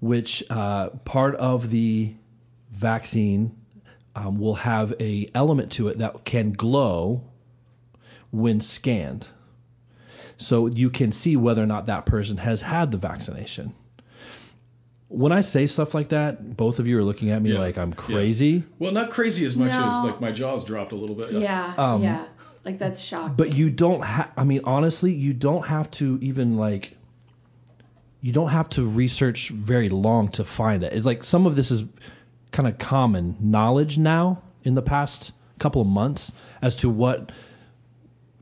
which 0.00 0.44
uh, 0.50 0.90
part 1.04 1.34
of 1.36 1.70
the 1.70 2.14
vaccine 2.78 3.54
um, 4.14 4.38
will 4.38 4.54
have 4.56 4.94
a 5.00 5.28
element 5.34 5.70
to 5.72 5.88
it 5.88 5.98
that 5.98 6.24
can 6.24 6.52
glow 6.52 7.22
when 8.30 8.60
scanned 8.60 9.28
so 10.36 10.66
you 10.68 10.88
can 10.90 11.10
see 11.10 11.36
whether 11.36 11.62
or 11.62 11.66
not 11.66 11.86
that 11.86 12.06
person 12.06 12.36
has 12.38 12.62
had 12.62 12.90
the 12.92 12.98
vaccination. 12.98 13.74
When 15.08 15.32
I 15.32 15.40
say 15.40 15.66
stuff 15.66 15.94
like 15.94 16.10
that, 16.10 16.56
both 16.56 16.78
of 16.78 16.86
you 16.86 16.98
are 16.98 17.02
looking 17.04 17.30
at 17.30 17.42
me 17.42 17.52
Yeah. 17.52 17.58
like 17.58 17.76
I'm 17.78 17.90
Yeah. 17.90 17.96
crazy, 17.96 18.62
Well, 18.78 18.92
not 18.92 19.10
crazy 19.10 19.44
as 19.44 19.56
much 19.56 19.72
as 19.72 20.02
like 20.04 20.20
my 20.20 20.30
jaws 20.30 20.64
dropped 20.64 20.92
a 20.92 20.96
little 20.96 21.16
bit. 21.16 21.32
Yeah, 21.32 21.74
Um, 21.76 22.02
yeah. 22.02 22.24
Like 22.64 22.78
that's 22.78 23.00
shocking. 23.00 23.34
but 23.36 23.54
you 23.56 23.70
don't 23.70 24.02
have, 24.04 24.30
I 24.36 24.44
mean, 24.44 24.60
honestly, 24.64 25.12
you 25.12 25.32
don't 25.32 25.66
have 25.66 25.90
to 25.92 26.18
even 26.20 26.56
like, 26.56 26.96
you 28.20 28.32
don't 28.32 28.50
have 28.50 28.68
to 28.70 28.84
research 28.84 29.48
very 29.48 29.88
long 29.88 30.28
to 30.32 30.44
find 30.44 30.82
it. 30.84 30.92
It's 30.92 31.06
like 31.06 31.24
some 31.24 31.46
of 31.46 31.56
this 31.56 31.70
is, 31.70 31.84
kind 32.52 32.68
of 32.68 32.78
common 32.78 33.36
knowledge 33.40 33.98
now 33.98 34.42
in 34.64 34.74
the 34.74 34.82
past 34.82 35.32
couple 35.58 35.82
of 35.82 35.88
months 35.88 36.32
as 36.62 36.76
to 36.76 36.88
what 36.88 37.32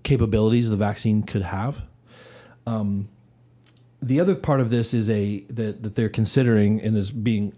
capabilities 0.03 0.69
the 0.69 0.77
vaccine 0.77 1.23
could 1.23 1.43
have. 1.43 1.83
Um, 2.67 3.09
the 4.03 4.21
other 4.21 4.35
part 4.35 4.61
of 4.61 4.71
this 4.71 4.95
is 4.95 5.11
a 5.11 5.41
that, 5.49 5.83
that 5.83 5.95
they're 5.95 6.09
considering 6.09 6.81
and 6.81 6.97
is 6.97 7.11
being 7.11 7.53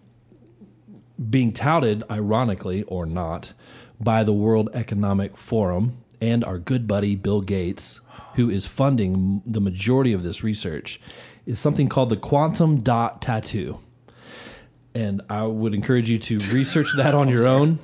being 1.31 1.53
touted, 1.53 2.05
ironically 2.11 2.85
or 2.85 3.05
not, 3.05 3.53
by 4.01 4.23
the 4.23 4.33
World 4.33 4.71
Economic 4.73 5.37
Forum 5.37 5.99
and 6.21 6.45
our 6.45 6.59
good 6.59 6.87
buddy 6.87 7.17
Bill 7.17 7.41
Gates, 7.41 8.01
who 8.35 8.49
is 8.49 8.67
funding 8.67 9.43
the 9.45 9.61
majority 9.61 10.13
of 10.13 10.23
this 10.23 10.45
research, 10.45 11.01
is 11.45 11.59
something 11.59 11.89
called 11.89 12.11
the 12.11 12.17
quantum 12.17 12.81
dot 12.81 13.21
tattoo. 13.21 13.81
And 14.95 15.23
I 15.31 15.45
would 15.45 15.75
encourage 15.75 16.11
you 16.11 16.19
to 16.19 16.39
research 16.53 16.89
that 16.97 17.15
on 17.15 17.29
your 17.29 17.47
own. 17.47 17.79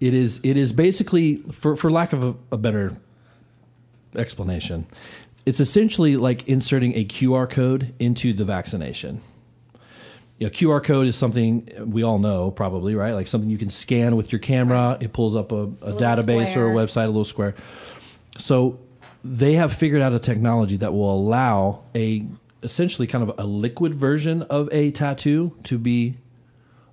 It 0.00 0.14
is 0.14 0.40
it 0.42 0.56
is 0.56 0.72
basically 0.72 1.36
for 1.36 1.76
for 1.76 1.90
lack 1.90 2.12
of 2.12 2.24
a, 2.24 2.34
a 2.52 2.58
better 2.58 2.96
explanation, 4.16 4.86
it's 5.46 5.60
essentially 5.60 6.16
like 6.16 6.48
inserting 6.48 6.96
a 6.96 7.04
QR 7.04 7.48
code 7.48 7.94
into 7.98 8.32
the 8.32 8.44
vaccination. 8.44 9.20
You 10.38 10.46
know, 10.46 10.50
QR 10.50 10.82
code 10.82 11.06
is 11.06 11.16
something 11.16 11.68
we 11.78 12.02
all 12.02 12.18
know 12.18 12.50
probably, 12.50 12.94
right? 12.94 13.12
Like 13.12 13.28
something 13.28 13.50
you 13.50 13.58
can 13.58 13.70
scan 13.70 14.16
with 14.16 14.32
your 14.32 14.40
camera. 14.40 14.98
It 15.00 15.12
pulls 15.12 15.36
up 15.36 15.52
a, 15.52 15.56
a, 15.56 15.62
a 15.62 15.92
database 15.92 16.50
square. 16.50 16.66
or 16.66 16.72
a 16.72 16.74
website, 16.74 17.04
a 17.04 17.08
little 17.08 17.24
square. 17.24 17.54
So 18.36 18.80
they 19.22 19.54
have 19.54 19.72
figured 19.72 20.02
out 20.02 20.12
a 20.12 20.18
technology 20.18 20.76
that 20.78 20.92
will 20.92 21.14
allow 21.14 21.84
a 21.94 22.26
essentially 22.64 23.06
kind 23.06 23.28
of 23.28 23.38
a 23.38 23.46
liquid 23.46 23.94
version 23.94 24.42
of 24.42 24.68
a 24.72 24.90
tattoo 24.90 25.56
to 25.64 25.78
be 25.78 26.16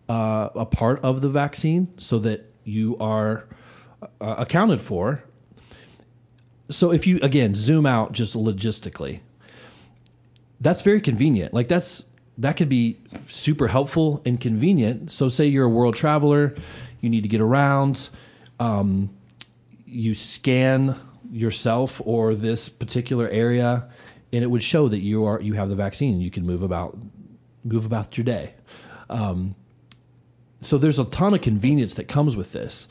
uh, 0.09 0.49
a 0.55 0.65
part 0.65 0.99
of 1.03 1.21
the 1.21 1.29
vaccine, 1.29 1.87
so 1.97 2.19
that 2.19 2.51
you 2.63 2.97
are 2.99 3.47
uh, 4.19 4.35
accounted 4.37 4.81
for. 4.81 5.23
So 6.69 6.91
if 6.91 7.07
you 7.07 7.19
again 7.23 7.55
zoom 7.55 7.85
out 7.85 8.11
just 8.11 8.35
logistically, 8.35 9.21
that's 10.59 10.81
very 10.81 11.01
convenient. 11.01 11.53
Like 11.53 11.67
that's 11.67 12.05
that 12.37 12.57
could 12.57 12.69
be 12.69 12.97
super 13.27 13.67
helpful 13.67 14.21
and 14.25 14.39
convenient. 14.39 15.11
So 15.11 15.29
say 15.29 15.47
you're 15.47 15.65
a 15.65 15.69
world 15.69 15.95
traveler, 15.95 16.55
you 17.01 17.09
need 17.09 17.23
to 17.23 17.29
get 17.29 17.41
around, 17.41 18.09
um, 18.59 19.09
you 19.85 20.13
scan 20.15 20.95
yourself 21.31 22.01
or 22.05 22.33
this 22.35 22.69
particular 22.69 23.27
area, 23.29 23.89
and 24.33 24.43
it 24.43 24.47
would 24.47 24.63
show 24.63 24.87
that 24.87 24.99
you 24.99 25.25
are 25.25 25.39
you 25.41 25.53
have 25.53 25.69
the 25.69 25.75
vaccine 25.75 26.13
and 26.13 26.23
you 26.23 26.31
can 26.31 26.45
move 26.45 26.61
about 26.61 26.97
move 27.63 27.85
about 27.85 28.17
your 28.17 28.25
day. 28.25 28.53
Um, 29.09 29.55
so 30.59 30.77
there's 30.77 30.99
a 30.99 31.05
ton 31.05 31.33
of 31.33 31.41
convenience 31.41 31.95
that 31.95 32.07
comes 32.07 32.35
with 32.35 32.51
this 32.53 32.87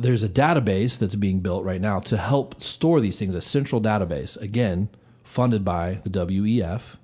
there's 0.00 0.22
a 0.22 0.28
database 0.28 0.96
that's 0.96 1.16
being 1.16 1.40
built 1.40 1.64
right 1.64 1.80
now 1.80 1.98
to 1.98 2.16
help 2.16 2.62
store 2.62 3.00
these 3.00 3.18
things, 3.18 3.34
a 3.34 3.40
central 3.40 3.80
database, 3.80 4.40
again, 4.40 4.88
funded 5.24 5.64
by 5.64 6.00
the 6.04 6.10
WEF. 6.10 6.94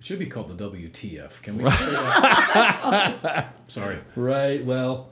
It 0.00 0.06
should 0.06 0.18
be 0.18 0.24
called 0.26 0.56
the 0.56 0.70
WTF. 0.70 1.42
Can 1.42 1.58
we 1.58 1.68
say 1.70 1.90
that? 1.92 3.52
Sorry, 3.66 3.98
Right. 4.16 4.64
Well, 4.64 5.10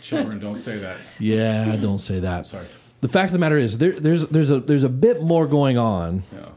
children, 0.00 0.38
don't 0.38 0.60
say 0.60 0.78
that. 0.78 0.98
yeah, 1.18 1.74
don't 1.76 1.98
say 1.98 2.20
that. 2.20 2.46
Sorry. 2.46 2.66
The 3.02 3.08
fact 3.08 3.26
of 3.28 3.32
the 3.32 3.38
matter 3.38 3.58
is, 3.58 3.78
there, 3.78 3.92
there's 3.92 4.26
there's 4.28 4.48
a 4.48 4.60
there's 4.60 4.84
a 4.84 4.88
bit 4.88 5.22
more 5.22 5.46
going 5.46 5.76
on 5.76 6.22
Yeah. 6.32 6.48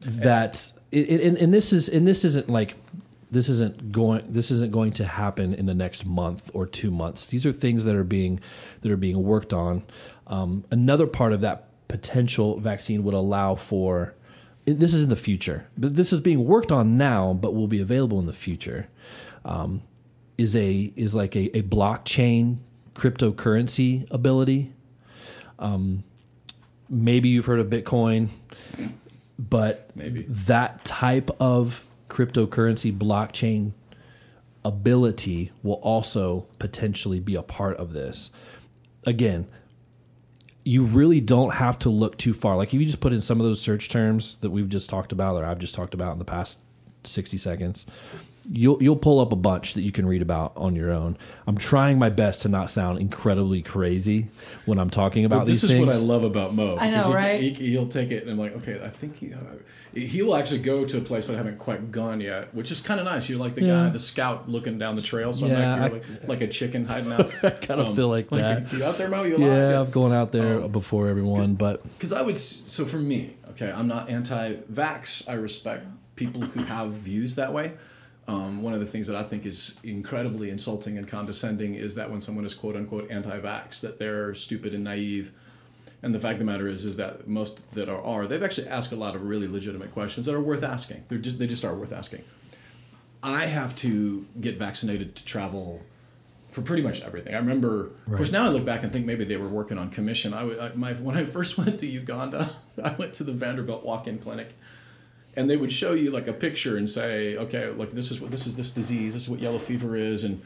that 0.00 0.72
it, 0.92 1.08
it, 1.10 1.20
and, 1.22 1.38
and 1.38 1.54
this 1.54 1.72
is 1.72 1.88
and 1.88 2.06
this 2.06 2.24
isn't 2.24 2.50
like 2.50 2.74
this 3.30 3.48
isn't 3.48 3.92
going 3.92 4.24
this 4.26 4.50
isn't 4.50 4.72
going 4.72 4.92
to 4.94 5.04
happen 5.04 5.54
in 5.54 5.66
the 5.66 5.74
next 5.74 6.04
month 6.04 6.50
or 6.52 6.66
two 6.66 6.90
months. 6.90 7.28
These 7.28 7.46
are 7.46 7.52
things 7.52 7.84
that 7.84 7.94
are 7.94 8.04
being 8.04 8.40
that 8.82 8.90
are 8.90 8.96
being 8.96 9.22
worked 9.22 9.52
on. 9.52 9.84
Um, 10.26 10.64
another 10.70 11.06
part 11.06 11.32
of 11.32 11.40
that 11.42 11.68
potential 11.88 12.58
vaccine 12.58 13.02
would 13.04 13.14
allow 13.14 13.54
for 13.54 14.14
this 14.66 14.92
is 14.94 15.02
in 15.04 15.08
the 15.08 15.16
future, 15.16 15.68
but 15.78 15.96
this 15.96 16.12
is 16.12 16.20
being 16.20 16.44
worked 16.44 16.70
on 16.70 16.96
now, 16.98 17.32
but 17.32 17.54
will 17.54 17.66
be 17.68 17.80
available 17.80 18.18
in 18.20 18.26
the 18.26 18.32
future. 18.32 18.88
Um, 19.44 19.82
is 20.36 20.54
a 20.56 20.92
is 20.96 21.14
like 21.14 21.36
a, 21.36 21.56
a 21.56 21.62
blockchain 21.62 22.58
cryptocurrency 22.94 24.06
ability. 24.10 24.72
Um, 25.60 26.02
maybe 26.88 27.28
you've 27.28 27.46
heard 27.46 27.60
of 27.60 27.68
Bitcoin, 27.68 28.28
but 29.38 29.90
Maybe. 29.94 30.26
that 30.28 30.84
type 30.84 31.30
of 31.40 31.84
cryptocurrency 32.08 32.96
blockchain 32.96 33.72
ability 34.64 35.52
will 35.62 35.74
also 35.74 36.46
potentially 36.58 37.20
be 37.20 37.34
a 37.34 37.42
part 37.42 37.76
of 37.76 37.92
this. 37.92 38.30
Again, 39.06 39.46
you 40.64 40.84
really 40.84 41.20
don't 41.20 41.54
have 41.54 41.78
to 41.80 41.90
look 41.90 42.18
too 42.18 42.34
far. 42.34 42.56
Like 42.56 42.74
if 42.74 42.80
you 42.80 42.84
just 42.84 43.00
put 43.00 43.12
in 43.12 43.20
some 43.20 43.40
of 43.40 43.46
those 43.46 43.60
search 43.60 43.88
terms 43.88 44.36
that 44.38 44.50
we've 44.50 44.68
just 44.68 44.90
talked 44.90 45.12
about 45.12 45.40
or 45.40 45.46
I've 45.46 45.58
just 45.58 45.74
talked 45.74 45.94
about 45.94 46.12
in 46.12 46.18
the 46.18 46.24
past 46.24 46.58
60 47.04 47.38
seconds, 47.38 47.86
you'll 48.48 48.82
you'll 48.82 48.96
pull 48.96 49.20
up 49.20 49.32
a 49.32 49.36
bunch 49.36 49.74
that 49.74 49.82
you 49.82 49.92
can 49.92 50.06
read 50.06 50.22
about 50.22 50.52
on 50.56 50.74
your 50.74 50.90
own. 50.90 51.16
I'm 51.46 51.56
trying 51.58 51.98
my 51.98 52.10
best 52.10 52.42
to 52.42 52.48
not 52.48 52.70
sound 52.70 52.98
incredibly 52.98 53.62
crazy 53.62 54.28
when 54.64 54.78
I'm 54.78 54.90
talking 54.90 55.24
about 55.24 55.40
But 55.40 55.44
this 55.46 55.62
these 55.62 55.64
is 55.64 55.70
things. 55.72 55.86
what 55.86 55.94
I 55.94 55.98
love 55.98 56.24
about 56.24 56.54
Mo. 56.54 56.76
I 56.78 56.90
know, 56.90 57.08
he, 57.08 57.14
right? 57.14 57.40
He, 57.40 57.50
he'll 57.50 57.88
take 57.88 58.10
it 58.10 58.22
and 58.22 58.30
I'm 58.32 58.38
like, 58.38 58.56
okay, 58.56 58.80
I 58.84 58.88
think 58.88 59.16
he, 59.16 59.32
uh, 59.34 59.38
he'll 59.94 60.34
actually 60.34 60.60
go 60.60 60.84
to 60.84 60.98
a 60.98 61.00
place 61.00 61.26
that 61.26 61.34
I 61.34 61.36
haven't 61.36 61.58
quite 61.58 61.90
gone 61.92 62.20
yet, 62.20 62.54
which 62.54 62.70
is 62.70 62.80
kind 62.80 62.98
of 63.00 63.06
nice. 63.06 63.28
You're 63.28 63.38
like 63.38 63.54
the 63.54 63.64
Yeah. 63.64 63.84
guy, 63.84 63.88
the 63.90 63.98
scout 63.98 64.48
looking 64.48 64.78
down 64.78 64.96
the 64.96 65.02
trail. 65.02 65.32
So 65.32 65.46
Yeah, 65.46 65.74
I'm 65.74 65.80
like, 65.80 65.92
you're 65.92 66.18
like, 66.20 66.28
like 66.28 66.40
a 66.40 66.48
chicken 66.48 66.86
hiding 66.86 67.12
out. 67.12 67.32
I 67.44 67.50
kind 67.50 67.80
of 67.80 67.94
feel 67.94 68.08
like 68.08 68.30
that. 68.30 68.72
You 68.72 68.84
out 68.84 68.96
there, 68.98 69.08
Mo? 69.08 69.24
You 69.24 69.36
alive? 69.36 69.70
Yeah, 69.70 69.80
I'm 69.82 69.90
going 69.90 70.12
out 70.12 70.32
there 70.32 70.60
before 70.68 71.08
everyone, 71.08 71.54
but 71.54 71.82
Because 71.98 72.12
I 72.12 72.22
would, 72.22 72.38
so 72.38 72.84
for 72.86 72.98
me, 72.98 73.34
okay, 73.50 73.70
I'm 73.70 73.86
not 73.88 74.08
anti-vax. 74.08 75.28
I 75.28 75.34
respect 75.34 75.86
people 76.16 76.42
who 76.42 76.62
have 76.64 76.92
views 76.92 77.34
that 77.36 77.52
way. 77.52 77.72
Um, 78.30 78.62
one 78.62 78.74
of 78.74 78.78
the 78.78 78.86
things 78.86 79.08
that 79.08 79.16
I 79.16 79.24
think 79.24 79.44
is 79.44 79.76
incredibly 79.82 80.50
insulting 80.50 80.96
and 80.96 81.08
condescending 81.08 81.74
is 81.74 81.96
that 81.96 82.12
when 82.12 82.20
someone 82.20 82.44
is 82.44 82.54
quote 82.54 82.76
unquote 82.76 83.10
anti-vax, 83.10 83.80
that 83.80 83.98
they're 83.98 84.36
stupid 84.36 84.72
and 84.72 84.84
naive. 84.84 85.32
And 86.00 86.14
the 86.14 86.20
fact 86.20 86.34
of 86.34 86.38
the 86.38 86.44
matter 86.44 86.68
is, 86.68 86.84
is 86.84 86.96
that 86.96 87.26
most 87.26 87.68
that 87.72 87.88
are, 87.88 88.00
are 88.00 88.28
they've 88.28 88.42
actually 88.42 88.68
asked 88.68 88.92
a 88.92 88.96
lot 88.96 89.16
of 89.16 89.22
really 89.22 89.48
legitimate 89.48 89.90
questions 89.90 90.26
that 90.26 90.34
are 90.36 90.40
worth 90.40 90.62
asking. 90.62 91.04
They're 91.08 91.18
just 91.18 91.40
they 91.40 91.48
just 91.48 91.64
are 91.64 91.74
worth 91.74 91.92
asking. 91.92 92.22
I 93.20 93.46
have 93.46 93.74
to 93.76 94.26
get 94.40 94.58
vaccinated 94.58 95.16
to 95.16 95.24
travel 95.24 95.82
for 96.50 96.62
pretty 96.62 96.82
much 96.82 97.00
everything. 97.02 97.34
I 97.34 97.38
remember, 97.38 97.90
of 98.06 98.16
course, 98.16 98.30
now 98.30 98.44
I 98.44 98.48
look 98.48 98.64
back 98.64 98.84
and 98.84 98.92
think 98.92 99.06
maybe 99.06 99.24
they 99.24 99.36
were 99.38 99.48
working 99.48 99.76
on 99.76 99.90
commission. 99.90 100.32
I, 100.32 100.68
I 100.68 100.72
my 100.74 100.92
when 101.08 101.16
I 101.16 101.24
first 101.24 101.58
went 101.58 101.80
to 101.80 101.86
Uganda, 101.86 102.48
I 102.82 102.92
went 102.92 103.12
to 103.14 103.24
the 103.24 103.32
Vanderbilt 103.32 103.84
walk-in 103.84 104.18
clinic, 104.18 104.54
and 105.36 105.48
they 105.48 105.56
would 105.56 105.72
show 105.72 105.92
you 105.92 106.10
like 106.10 106.26
a 106.26 106.32
picture 106.32 106.76
and 106.76 106.88
say, 106.88 107.36
okay, 107.36 107.68
like 107.68 107.92
this 107.92 108.10
is 108.10 108.20
what 108.20 108.30
this 108.30 108.46
is 108.46 108.56
this 108.56 108.70
disease, 108.70 109.14
this 109.14 109.24
is 109.24 109.28
what 109.28 109.40
yellow 109.40 109.58
fever 109.58 109.96
is, 109.96 110.24
and 110.24 110.42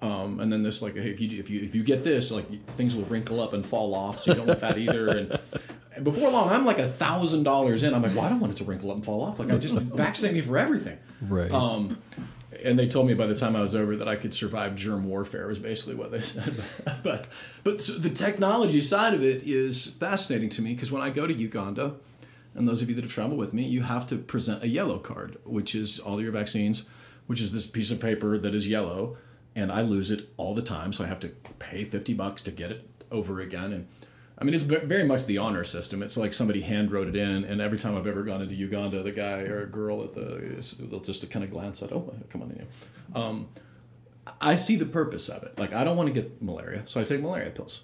um, 0.00 0.40
and 0.40 0.52
then 0.52 0.62
this 0.62 0.82
like 0.82 0.94
hey, 0.94 1.10
if 1.10 1.20
you 1.20 1.38
if 1.38 1.50
you 1.50 1.60
if 1.62 1.74
you 1.74 1.82
get 1.82 2.04
this, 2.04 2.30
like 2.30 2.66
things 2.70 2.94
will 2.94 3.04
wrinkle 3.04 3.40
up 3.40 3.52
and 3.52 3.64
fall 3.64 3.94
off, 3.94 4.18
so 4.18 4.32
you 4.32 4.36
don't 4.36 4.46
want 4.46 4.60
that 4.60 4.78
either. 4.78 5.08
And, 5.08 5.38
and 5.94 6.04
before 6.04 6.30
long, 6.30 6.50
I'm 6.50 6.64
like 6.64 6.78
a 6.78 6.88
thousand 6.88 7.44
dollars 7.44 7.82
in. 7.82 7.94
I'm 7.94 8.02
like, 8.02 8.14
well, 8.14 8.24
I 8.24 8.28
don't 8.28 8.40
want 8.40 8.52
it 8.52 8.56
to 8.58 8.64
wrinkle 8.64 8.90
up 8.90 8.96
and 8.96 9.04
fall 9.04 9.22
off. 9.22 9.38
Like, 9.38 9.50
I 9.50 9.58
just 9.58 9.74
vaccinate 9.76 10.34
me 10.34 10.40
for 10.40 10.58
everything. 10.58 10.98
Right. 11.22 11.50
Um, 11.50 11.98
and 12.64 12.78
they 12.78 12.88
told 12.88 13.06
me 13.06 13.14
by 13.14 13.26
the 13.26 13.34
time 13.34 13.54
I 13.56 13.60
was 13.60 13.74
over 13.74 13.96
that 13.96 14.08
I 14.08 14.16
could 14.16 14.34
survive 14.34 14.74
germ 14.76 15.04
warfare 15.04 15.46
was 15.46 15.58
basically 15.58 15.94
what 15.94 16.10
they 16.10 16.20
said. 16.22 16.62
but 17.02 17.26
but 17.64 17.82
so 17.82 17.94
the 17.94 18.10
technology 18.10 18.80
side 18.80 19.14
of 19.14 19.22
it 19.22 19.42
is 19.44 19.86
fascinating 19.86 20.48
to 20.50 20.62
me 20.62 20.74
because 20.74 20.92
when 20.92 21.02
I 21.02 21.10
go 21.10 21.26
to 21.26 21.34
Uganda, 21.34 21.94
and 22.58 22.68
those 22.68 22.82
of 22.82 22.88
you 22.88 22.94
that 22.96 23.04
have 23.04 23.12
traveled 23.12 23.38
with 23.38 23.54
me, 23.54 23.62
you 23.62 23.82
have 23.82 24.06
to 24.08 24.16
present 24.16 24.62
a 24.62 24.68
yellow 24.68 24.98
card, 24.98 25.38
which 25.44 25.74
is 25.74 25.98
all 25.98 26.20
your 26.20 26.32
vaccines, 26.32 26.84
which 27.26 27.40
is 27.40 27.52
this 27.52 27.66
piece 27.66 27.90
of 27.90 28.00
paper 28.00 28.36
that 28.36 28.54
is 28.54 28.68
yellow, 28.68 29.16
and 29.54 29.70
I 29.72 29.80
lose 29.80 30.10
it 30.10 30.28
all 30.36 30.54
the 30.54 30.62
time, 30.62 30.92
so 30.92 31.04
I 31.04 31.06
have 31.06 31.20
to 31.20 31.28
pay 31.58 31.84
fifty 31.84 32.14
bucks 32.14 32.42
to 32.42 32.50
get 32.50 32.70
it 32.70 32.88
over 33.10 33.40
again. 33.40 33.72
And 33.72 33.86
I 34.38 34.44
mean, 34.44 34.54
it's 34.54 34.64
very 34.64 35.04
much 35.04 35.26
the 35.26 35.38
honor 35.38 35.64
system. 35.64 36.02
It's 36.02 36.16
like 36.16 36.34
somebody 36.34 36.62
hand 36.62 36.92
wrote 36.92 37.08
it 37.08 37.16
in, 37.16 37.44
and 37.44 37.60
every 37.60 37.78
time 37.78 37.96
I've 37.96 38.06
ever 38.06 38.22
gone 38.22 38.42
into 38.42 38.54
Uganda, 38.54 39.02
the 39.02 39.12
guy 39.12 39.40
or 39.42 39.62
a 39.62 39.66
girl 39.66 40.04
at 40.04 40.14
the 40.14 40.86
they'll 40.86 41.00
just 41.00 41.28
kind 41.30 41.44
of 41.44 41.50
glance 41.50 41.82
at, 41.82 41.92
oh, 41.92 42.14
come 42.30 42.42
on 42.42 42.50
in. 42.50 42.56
here." 42.56 42.66
Um, 43.14 43.48
I 44.40 44.56
see 44.56 44.76
the 44.76 44.86
purpose 44.86 45.28
of 45.28 45.42
it. 45.42 45.58
Like, 45.58 45.72
I 45.72 45.84
don't 45.84 45.96
want 45.96 46.08
to 46.08 46.12
get 46.12 46.42
malaria, 46.42 46.82
so 46.86 47.00
I 47.00 47.04
take 47.04 47.20
malaria 47.20 47.50
pills. 47.50 47.82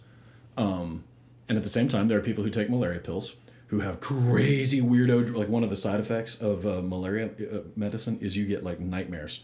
Um, 0.57 1.05
and 1.49 1.57
at 1.57 1.65
the 1.65 1.71
same 1.71 1.89
time, 1.89 2.09
there 2.09 2.19
are 2.19 2.23
people 2.23 2.45
who 2.45 2.51
take 2.51 2.71
malaria 2.71 3.01
pills 3.01 3.35
who 3.75 3.81
have 3.81 4.01
crazy 4.01 4.81
weirdo. 4.81 5.35
Like 5.35 5.49
one 5.49 5.65
of 5.65 5.71
the 5.71 5.77
side 5.77 5.99
effects 6.01 6.41
of 6.41 6.65
uh, 6.67 6.81
malaria 6.81 7.27
uh, 7.53 7.59
medicine 7.77 8.19
is 8.21 8.37
you 8.37 8.47
get 8.47 8.63
like 8.63 8.79
nightmares. 8.79 9.43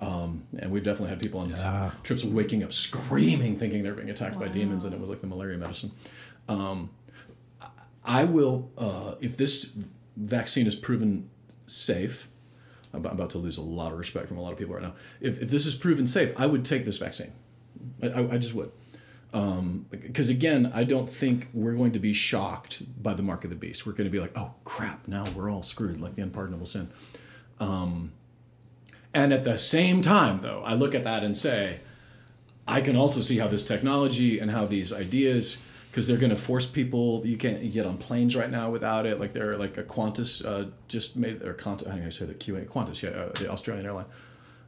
Um, 0.00 0.44
and 0.56 0.70
we've 0.70 0.84
definitely 0.84 1.08
had 1.10 1.18
people 1.18 1.40
on 1.40 1.50
Yeah. 1.50 1.90
trips 2.04 2.24
waking 2.24 2.62
up 2.62 2.72
screaming, 2.72 3.56
thinking 3.56 3.82
they're 3.82 3.94
being 3.94 4.10
attacked 4.10 4.38
by 4.38 4.46
demons, 4.46 4.84
and 4.84 4.94
it 4.94 5.00
was 5.00 5.10
like 5.10 5.20
the 5.20 5.26
malaria 5.26 5.58
medicine. 5.58 5.90
Um, 6.48 6.90
I 8.04 8.22
will, 8.24 8.70
uh, 8.78 9.16
if 9.20 9.36
this 9.36 9.72
vaccine 10.16 10.68
is 10.68 10.76
proven 10.76 11.28
safe, 11.66 12.28
I'm 12.94 13.04
about 13.04 13.30
to 13.30 13.38
lose 13.38 13.58
a 13.58 13.62
lot 13.62 13.90
of 13.92 13.98
respect 13.98 14.28
from 14.28 14.38
a 14.38 14.40
lot 14.40 14.52
of 14.52 14.58
people 14.58 14.74
right 14.74 14.82
now. 14.84 14.94
If, 15.20 15.42
if 15.42 15.50
this 15.50 15.66
is 15.66 15.74
proven 15.74 16.06
safe, 16.06 16.32
I 16.40 16.46
would 16.46 16.64
take 16.64 16.84
this 16.84 16.96
vaccine. 16.96 17.32
I, 18.00 18.06
I, 18.06 18.32
I 18.34 18.38
just 18.38 18.54
would. 18.54 18.70
Because 19.30 20.28
again, 20.28 20.70
I 20.74 20.84
don't 20.84 21.08
think 21.08 21.48
we're 21.52 21.74
going 21.74 21.92
to 21.92 21.98
be 21.98 22.12
shocked 22.12 23.02
by 23.02 23.14
the 23.14 23.22
mark 23.22 23.44
of 23.44 23.50
the 23.50 23.56
beast. 23.56 23.86
We're 23.86 23.92
going 23.92 24.06
to 24.06 24.10
be 24.10 24.20
like, 24.20 24.36
oh 24.36 24.54
crap, 24.64 25.06
now 25.06 25.24
we're 25.34 25.50
all 25.50 25.62
screwed, 25.62 26.00
like 26.00 26.16
the 26.16 26.22
unpardonable 26.22 26.66
sin. 26.66 26.90
Um, 27.60 28.12
and 29.12 29.32
at 29.32 29.44
the 29.44 29.58
same 29.58 30.00
time, 30.02 30.40
though, 30.40 30.62
I 30.64 30.74
look 30.74 30.94
at 30.94 31.04
that 31.04 31.24
and 31.24 31.36
say, 31.36 31.80
I 32.66 32.80
can 32.82 32.96
also 32.96 33.20
see 33.20 33.38
how 33.38 33.48
this 33.48 33.64
technology 33.64 34.38
and 34.38 34.50
how 34.50 34.66
these 34.66 34.92
ideas, 34.92 35.58
because 35.90 36.06
they're 36.06 36.18
going 36.18 36.30
to 36.30 36.36
force 36.36 36.66
people. 36.66 37.26
You 37.26 37.38
can't 37.38 37.72
get 37.72 37.86
on 37.86 37.96
planes 37.96 38.36
right 38.36 38.50
now 38.50 38.70
without 38.70 39.06
it. 39.06 39.18
Like 39.18 39.32
they're 39.32 39.56
like 39.56 39.78
a 39.78 39.82
Qantas 39.82 40.44
uh, 40.44 40.70
just 40.86 41.16
made 41.16 41.42
or 41.42 41.54
Qantas. 41.54 41.88
How 41.88 41.96
do 41.96 42.04
I 42.04 42.10
say 42.10 42.26
the 42.26 42.34
QA? 42.34 42.66
Qantas, 42.66 43.02
yeah, 43.02 43.10
uh, 43.10 43.32
the 43.38 43.50
Australian 43.50 43.86
airline. 43.86 44.04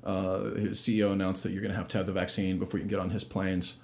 Uh, 0.02 0.54
his 0.54 0.80
CEO 0.80 1.12
announced 1.12 1.42
that 1.42 1.52
you're 1.52 1.60
going 1.60 1.72
to 1.72 1.76
have 1.76 1.88
to 1.88 1.98
have 1.98 2.06
the 2.06 2.12
vaccine 2.12 2.58
before 2.58 2.78
you 2.78 2.84
can 2.84 2.88
get 2.90 2.98
on 2.98 3.10
his 3.10 3.22
planes. 3.22 3.74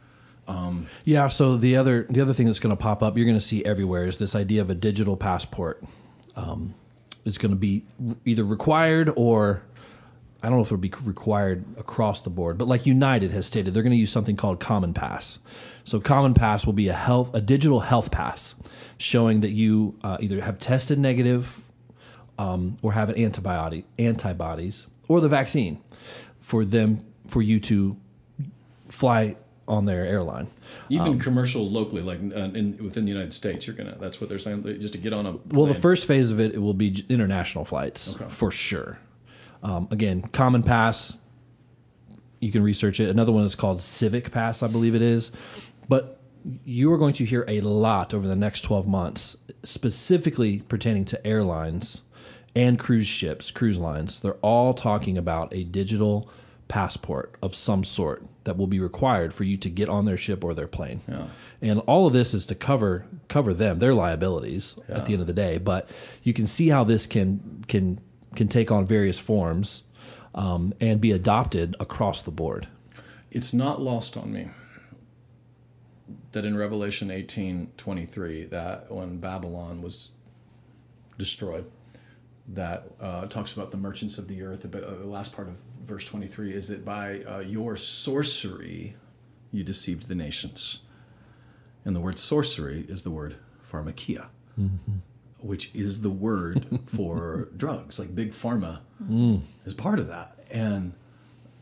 Yeah. 1.05 1.29
So 1.29 1.57
the 1.57 1.77
other 1.77 2.07
the 2.09 2.21
other 2.21 2.33
thing 2.33 2.47
that's 2.47 2.61
going 2.61 2.77
to 2.77 2.81
pop 2.81 3.03
up, 3.03 3.17
you're 3.17 3.27
going 3.27 3.37
to 3.37 3.41
see 3.45 3.65
everywhere, 3.65 4.05
is 4.05 4.19
this 4.19 4.35
idea 4.35 4.61
of 4.61 4.71
a 4.71 4.75
digital 4.75 5.17
passport. 5.17 5.83
Um, 6.37 6.75
it's 7.25 7.39
going 7.39 7.51
to 7.51 7.57
be 7.57 7.85
either 8.25 8.45
required 8.45 9.11
or 9.17 9.63
I 10.43 10.49
don't 10.49 10.59
know 10.59 10.63
if 10.63 10.69
it'll 10.69 10.79
be 10.79 10.93
required 11.03 11.65
across 11.77 12.21
the 12.21 12.31
board, 12.31 12.59
but 12.59 12.69
like 12.69 12.87
United 12.87 13.33
has 13.33 13.47
stated, 13.47 13.75
they're 13.75 13.83
going 13.83 13.93
to 13.93 13.99
use 13.99 14.13
something 14.13 14.37
called 14.37 14.61
Common 14.61 14.95
Pass. 14.95 15.39
So 15.85 15.99
Common 15.99 16.35
Pass 16.35 16.67
will 16.67 16.73
be 16.73 16.89
a 16.89 16.93
health 16.93 17.35
a 17.35 17.41
digital 17.41 17.81
health 17.81 18.11
pass, 18.11 18.55
showing 18.99 19.41
that 19.41 19.51
you 19.51 19.99
uh, 20.05 20.19
either 20.21 20.41
have 20.41 20.59
tested 20.59 20.99
negative 20.99 21.65
um, 22.39 22.77
or 22.83 22.93
have 22.93 23.09
an 23.09 23.17
antibody 23.17 23.85
antibodies 23.99 24.87
or 25.09 25.21
the 25.21 25.29
vaccine 25.29 25.81
for 26.41 26.65
them 26.65 27.05
for 27.27 27.43
you 27.43 27.59
to 27.59 27.97
fly 28.89 29.37
on 29.69 29.85
their 29.85 30.05
airline. 30.05 30.49
Even 30.89 31.19
commercial 31.19 31.69
locally, 31.69 32.03
like 32.03 32.19
uh, 32.19 32.51
in 32.55 32.79
within 32.83 33.05
the 33.05 33.11
United 33.11 33.35
States, 33.35 33.67
you're 33.67 33.77
gonna. 33.77 33.97
That's 33.99 34.21
what 34.21 34.29
they're 34.31 34.39
saying. 34.39 34.63
Just 34.81 34.95
to 34.95 34.99
get 34.99 35.13
on 35.13 35.27
a. 35.27 35.37
Well, 35.55 35.67
the 35.67 35.75
first 35.75 36.07
phase 36.07 36.31
of 36.31 36.41
it, 36.41 36.55
it 36.55 36.59
will 36.59 36.75
be 36.75 37.05
international 37.09 37.65
flights 37.65 38.15
Okay. 38.15 38.27
for 38.29 38.51
sure. 38.51 38.99
Um, 39.63 39.89
again, 39.91 40.23
Common 40.23 40.63
Pass. 40.63 41.19
You 42.41 42.53
can 42.53 42.63
research 42.63 43.01
it. 43.01 43.09
Another 43.09 43.33
one 43.33 43.45
is 43.47 43.55
called 43.55 43.81
Civic 43.81 44.31
Pass, 44.31 44.63
I 44.63 44.69
believe 44.69 44.95
it 44.95 45.03
is. 45.03 45.33
But 45.89 46.21
you 46.65 46.93
are 46.93 46.99
going 46.99 47.15
to 47.15 47.25
hear 47.25 47.45
a 47.49 47.61
lot 47.63 48.13
over 48.13 48.29
the 48.29 48.37
next 48.37 48.61
12 48.61 48.87
months, 48.87 49.37
specifically 49.63 50.61
pertaining 50.69 51.07
to 51.07 51.27
airlines 51.27 52.03
and 52.55 52.79
cruise 52.79 53.07
ships, 53.07 53.51
cruise 53.51 53.79
lines. 53.79 54.21
They're 54.21 54.35
all 54.43 54.75
talking 54.75 55.17
about 55.19 55.53
a 55.55 55.65
digital 55.65 56.31
passport 56.69 57.35
of 57.43 57.55
some 57.55 57.85
sort 57.85 58.25
that 58.45 58.57
will 58.57 58.67
be 58.67 58.81
required 58.81 59.33
for 59.33 59.45
you 59.45 59.57
to 59.57 59.69
get 59.71 59.89
on 59.89 60.05
their 60.05 60.17
ship 60.17 60.43
or 60.43 60.55
their 60.55 60.67
plane. 60.67 61.01
Yeah. 61.09 61.27
And 61.63 61.81
all 61.81 62.07
of 62.07 62.13
this 62.13 62.35
is 62.35 62.47
to 62.47 62.55
cover 62.55 63.07
cover 63.29 63.55
them, 63.55 63.79
their 63.79 63.95
liabilities 63.95 64.79
at 64.89 65.07
the 65.07 65.13
end 65.13 65.21
of 65.21 65.27
the 65.27 65.33
day. 65.33 65.59
But 65.59 65.89
you 66.23 66.33
can 66.33 66.47
see 66.47 66.69
how 66.69 66.85
this 66.85 67.07
can 67.07 67.65
can 67.69 68.01
can 68.35 68.49
take 68.49 68.71
on 68.71 68.87
various 68.87 69.19
forms 69.19 69.85
um, 70.35 70.75
and 70.81 71.01
be 71.01 71.13
adopted 71.13 71.75
across 71.81 72.23
the 72.23 72.31
board. 72.31 72.69
it's 73.31 73.55
not 73.55 73.81
lost 73.81 74.17
on 74.17 74.33
me 74.33 74.49
that 76.33 76.45
in 76.45 76.57
Revelation 76.57 77.11
18 77.11 77.73
23, 77.79 78.45
that 78.47 78.93
when 78.93 79.19
Babylon 79.19 79.81
was 79.81 80.11
destroyed, 81.17 81.65
that 82.49 82.85
uh, 83.01 83.27
talks 83.27 83.55
about 83.55 83.71
the 83.71 83.79
merchants 83.79 84.19
of 84.19 84.29
the 84.29 84.43
earth. 84.43 84.67
But 84.71 84.85
uh, 84.85 84.97
the 84.97 85.07
last 85.07 85.35
part 85.35 85.49
of 85.49 85.57
verse 85.85 86.05
23 86.05 86.53
is 86.53 86.69
that 86.69 86.85
by 86.85 87.21
uh, 87.23 87.39
your 87.41 87.77
sorcery 87.77 88.97
you 89.53 89.65
deceived 89.65 90.09
the 90.09 90.15
nations. 90.15 90.81
And 91.85 91.95
the 91.95 92.01
word 92.01 92.19
sorcery 92.19 92.85
is 92.89 93.03
the 93.03 93.11
word 93.11 93.37
pharmakeia, 93.71 94.27
which 95.39 95.75
is 95.75 96.03
the 96.03 96.11
word 96.11 96.67
for 96.87 97.49
drugs. 97.57 97.99
Like 97.99 98.15
big 98.15 98.33
pharma 98.33 98.81
is 99.65 99.75
part 99.75 99.99
of 99.99 100.09
that. 100.09 100.39
And 100.51 100.95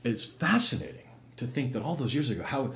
it's 0.03 0.25
fascinating 0.25 1.09
to 1.37 1.47
think 1.47 1.73
that 1.73 1.83
all 1.83 1.95
those 1.95 2.15
years 2.15 2.31
ago, 2.31 2.43
how, 2.43 2.73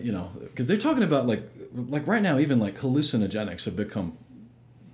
you 0.00 0.12
know, 0.12 0.32
because 0.40 0.66
they're 0.66 0.76
talking 0.76 1.02
about 1.02 1.26
like, 1.26 1.48
like 1.72 2.06
right 2.06 2.22
now, 2.22 2.38
even 2.38 2.58
like 2.58 2.78
hallucinogenics 2.78 3.64
have 3.64 3.76
become 3.76 4.16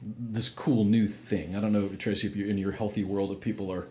this 0.03 0.49
cool 0.49 0.85
new 0.85 1.09
thing. 1.09 1.57
I 1.57 1.61
don't 1.61 1.73
know, 1.73 1.89
Tracey, 1.89 2.27
if 2.27 2.37
you're 2.37 2.49
in 2.49 2.59
your 2.59 2.73
healthy 2.73 3.05
world, 3.05 3.33
if 3.33 3.41
people 3.41 3.73
are 3.73 3.89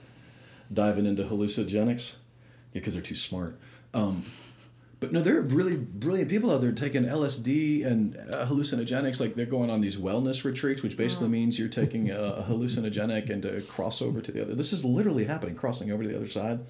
diving 0.74 1.06
into 1.06 1.24
hallucinogenics, 1.24 2.18
yeah, 2.74 2.80
because 2.80 2.94
they're 2.94 3.04
too 3.04 3.16
smart. 3.16 3.60
Um, 3.94 4.24
but 5.00 5.12
no, 5.12 5.22
there 5.22 5.38
are 5.38 5.42
really 5.42 5.76
brilliant 5.76 6.30
people 6.30 6.52
out 6.52 6.62
there 6.62 6.72
taking 6.72 7.04
LSD 7.04 7.86
and 7.86 8.18
uh, 8.18 8.48
hallucinogenics. 8.48 9.20
Like 9.20 9.36
they're 9.36 9.46
going 9.46 9.70
on 9.70 9.82
these 9.82 9.98
wellness 9.98 10.44
retreats, 10.44 10.82
which 10.82 10.98
basically 10.98 11.28
means 11.28 11.60
you're 11.60 11.70
taking 11.70 12.10
a, 12.10 12.20
a 12.20 12.44
hallucinogenic 12.44 13.30
and 13.30 13.44
to 13.44 13.62
cross 13.62 14.02
over 14.02 14.22
to 14.22 14.32
the 14.32 14.42
other. 14.42 14.56
This 14.56 14.74
is 14.74 14.84
literally 14.84 15.26
happening, 15.26 15.56
crossing 15.56 15.92
over 15.92 16.02
to 16.02 16.10
the 16.10 16.16
other 16.16 16.28
side. 16.28 16.62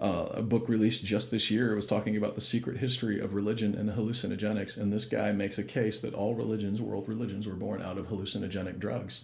Uh, 0.00 0.28
a 0.32 0.42
book 0.42 0.68
released 0.68 1.04
just 1.04 1.30
this 1.30 1.50
year 1.50 1.74
was 1.76 1.86
talking 1.86 2.16
about 2.16 2.34
the 2.34 2.40
secret 2.40 2.78
history 2.78 3.20
of 3.20 3.34
religion 3.34 3.74
and 3.74 3.90
hallucinogenics, 3.90 4.76
and 4.76 4.92
this 4.92 5.04
guy 5.04 5.30
makes 5.30 5.58
a 5.58 5.64
case 5.64 6.00
that 6.00 6.14
all 6.14 6.34
religions, 6.34 6.80
world 6.80 7.08
religions, 7.08 7.46
were 7.46 7.54
born 7.54 7.80
out 7.80 7.98
of 7.98 8.06
hallucinogenic 8.06 8.78
drugs. 8.80 9.22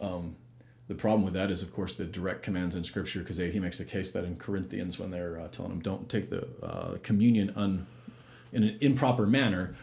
Um, 0.00 0.36
the 0.88 0.94
problem 0.94 1.24
with 1.24 1.34
that 1.34 1.50
is, 1.50 1.62
of 1.62 1.74
course, 1.74 1.94
the 1.94 2.04
direct 2.04 2.42
commands 2.42 2.76
in 2.76 2.84
Scripture, 2.84 3.20
because 3.20 3.38
he 3.38 3.58
makes 3.58 3.80
a 3.80 3.84
case 3.84 4.12
that 4.12 4.24
in 4.24 4.36
Corinthians, 4.36 4.98
when 4.98 5.10
they're 5.10 5.40
uh, 5.40 5.48
telling 5.48 5.72
them 5.72 5.80
don't 5.80 6.08
take 6.08 6.30
the 6.30 6.46
uh, 6.62 6.96
communion 7.02 7.52
un, 7.56 7.86
in 8.52 8.62
an 8.62 8.78
improper 8.80 9.26
manner, 9.26 9.74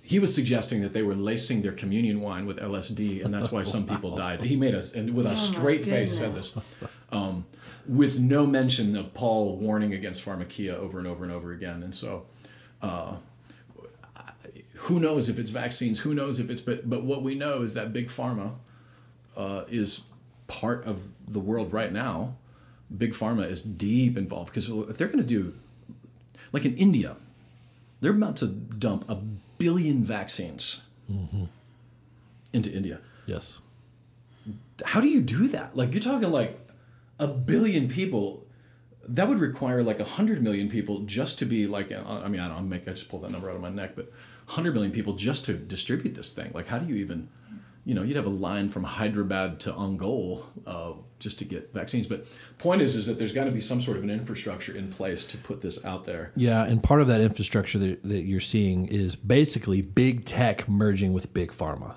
he 0.00 0.18
was 0.18 0.34
suggesting 0.34 0.80
that 0.82 0.92
they 0.92 1.02
were 1.02 1.14
lacing 1.14 1.62
their 1.62 1.72
communion 1.72 2.20
wine 2.20 2.46
with 2.46 2.58
LSD, 2.58 3.24
and 3.24 3.34
that's 3.34 3.50
why 3.50 3.62
some 3.62 3.86
people 3.86 4.16
died. 4.16 4.42
He 4.42 4.56
made 4.56 4.74
a 4.74 4.82
and 4.94 5.14
with 5.14 5.26
a 5.26 5.32
Oh 5.32 5.34
straight 5.34 5.84
face 5.84 6.16
said 6.16 6.34
this, 6.34 6.64
um, 7.10 7.44
with 7.86 8.18
no 8.18 8.46
mention 8.46 8.96
of 8.96 9.12
Paul 9.12 9.56
warning 9.58 9.92
against 9.92 10.24
pharmakeia 10.24 10.74
over 10.74 10.98
and 10.98 11.06
over 11.06 11.24
and 11.24 11.32
over 11.32 11.52
again. 11.52 11.82
And 11.82 11.94
so, 11.94 12.24
uh, 12.80 13.16
who 14.74 15.00
knows 15.00 15.28
if 15.28 15.38
it's 15.38 15.50
vaccines? 15.50 15.98
Who 16.00 16.14
knows 16.14 16.38
if 16.38 16.48
it's 16.50 16.60
but 16.60 16.88
but 16.88 17.02
what 17.02 17.22
we 17.22 17.34
know 17.34 17.62
is 17.62 17.74
that 17.74 17.92
big 17.92 18.06
pharma 18.06 18.54
uh, 19.36 19.64
is 19.68 20.02
part 20.46 20.84
of 20.84 21.00
the 21.28 21.40
world 21.40 21.72
right 21.72 21.92
now. 21.92 22.36
Big 22.96 23.12
pharma 23.12 23.50
is 23.50 23.62
deep 23.62 24.16
involved 24.16 24.52
because 24.52 24.68
if 24.88 24.96
they're 24.96 25.08
going 25.08 25.18
to 25.18 25.24
do, 25.24 25.54
like 26.52 26.64
in 26.64 26.76
India, 26.76 27.16
they're 28.00 28.12
about 28.12 28.36
to 28.36 28.46
dump 28.46 29.08
a 29.08 29.16
billion 29.58 30.04
vaccines 30.04 30.82
into 32.52 32.70
India. 32.72 33.00
Yes. 33.26 33.60
How 34.84 35.00
do 35.00 35.08
you 35.08 35.20
do 35.20 35.48
that? 35.48 35.76
Like 35.76 35.92
you're 35.92 36.02
talking 36.02 36.30
like 36.30 36.58
a 37.18 37.26
billion 37.26 37.88
people. 37.88 38.44
That 39.08 39.28
would 39.28 39.38
require 39.38 39.82
like 39.82 40.00
a 40.00 40.04
hundred 40.04 40.42
million 40.42 40.68
people 40.68 41.00
just 41.00 41.38
to 41.40 41.44
be 41.44 41.66
like. 41.66 41.92
I 41.92 42.28
mean, 42.28 42.40
I 42.40 42.48
don't 42.48 42.68
make. 42.68 42.88
I 42.88 42.92
just 42.92 43.08
pulled 43.08 43.22
that 43.22 43.30
number 43.30 43.48
out 43.50 43.56
of 43.56 43.62
my 43.62 43.70
neck, 43.70 43.92
but 43.96 44.12
hundred 44.46 44.74
million 44.74 44.92
people 44.92 45.14
just 45.14 45.44
to 45.46 45.54
distribute 45.54 46.14
this 46.14 46.32
thing. 46.32 46.50
Like, 46.54 46.66
how 46.66 46.78
do 46.78 46.86
you 46.86 46.96
even? 46.96 47.28
You 47.86 47.94
know, 47.94 48.02
you'd 48.02 48.16
have 48.16 48.26
a 48.26 48.30
line 48.30 48.68
from 48.68 48.84
Hyderabad 48.84 49.60
to 49.60 49.72
Ongole 49.72 50.44
uh, 50.66 50.92
just 51.18 51.38
to 51.38 51.44
get 51.44 51.72
vaccines. 51.72 52.06
But 52.06 52.26
point 52.58 52.82
is, 52.82 52.96
is 52.96 53.06
that 53.06 53.16
there's 53.16 53.32
got 53.32 53.44
to 53.44 53.52
be 53.52 53.60
some 53.60 53.80
sort 53.80 53.96
of 53.96 54.02
an 54.02 54.10
infrastructure 54.10 54.76
in 54.76 54.90
place 54.90 55.24
to 55.26 55.38
put 55.38 55.62
this 55.62 55.82
out 55.84 56.04
there. 56.04 56.32
Yeah, 56.36 56.64
and 56.64 56.82
part 56.82 57.00
of 57.00 57.06
that 57.06 57.20
infrastructure 57.20 57.78
that, 57.78 58.02
that 58.02 58.24
you're 58.24 58.40
seeing 58.40 58.88
is 58.88 59.16
basically 59.16 59.82
big 59.82 60.24
tech 60.24 60.68
merging 60.68 61.12
with 61.12 61.32
big 61.32 61.52
pharma. 61.52 61.94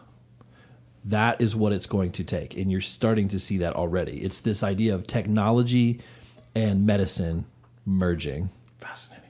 That 1.05 1.41
is 1.41 1.55
what 1.55 1.73
it's 1.73 1.87
going 1.87 2.11
to 2.13 2.23
take, 2.23 2.55
and 2.55 2.69
you're 2.69 2.81
starting 2.81 3.27
to 3.29 3.39
see 3.39 3.57
that 3.57 3.75
already. 3.75 4.21
It's 4.21 4.41
this 4.41 4.61
idea 4.61 4.93
of 4.93 5.07
technology 5.07 6.01
and 6.53 6.85
medicine 6.85 7.45
merging. 7.85 8.51
Fascinating. 8.79 9.29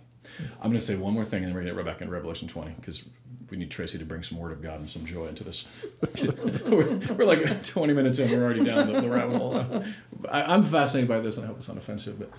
I'm 0.62 0.70
going 0.70 0.74
to 0.74 0.80
say 0.80 0.96
one 0.96 1.14
more 1.14 1.26
thing 1.26 1.44
and 1.44 1.48
then 1.48 1.54
we're 1.54 1.62
going 1.62 1.76
to 1.76 1.82
get 1.82 1.86
right 1.86 1.94
back 1.94 2.02
into 2.02 2.14
Revelation 2.14 2.48
20 2.48 2.72
because 2.80 3.04
we 3.50 3.58
need 3.58 3.72
Tracey 3.72 3.98
to 3.98 4.06
bring 4.06 4.24
some 4.24 4.38
word 4.38 4.52
of 4.52 4.62
God 4.62 4.80
and 4.80 4.90
some 4.90 5.06
joy 5.06 5.28
into 5.28 5.44
this. 5.44 5.68
we're, 6.68 6.98
we're 6.98 7.26
like 7.26 7.64
20 7.64 7.94
minutes 7.94 8.20
in, 8.20 8.32
we're 8.32 8.44
already 8.44 8.64
down 8.64 8.92
the, 8.92 9.02
the 9.02 9.10
rabbit 9.10 9.38
hole. 9.38 9.84
I, 10.30 10.54
I'm 10.54 10.64
fascinated 10.64 11.08
by 11.08 11.20
this 11.20 11.38
and 11.38 11.46
I 11.46 11.48
hope 11.48 11.58
it's 11.58 11.68
not 11.68 11.78
offensive, 11.78 12.20
but 12.20 12.32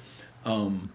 um, 0.51 0.91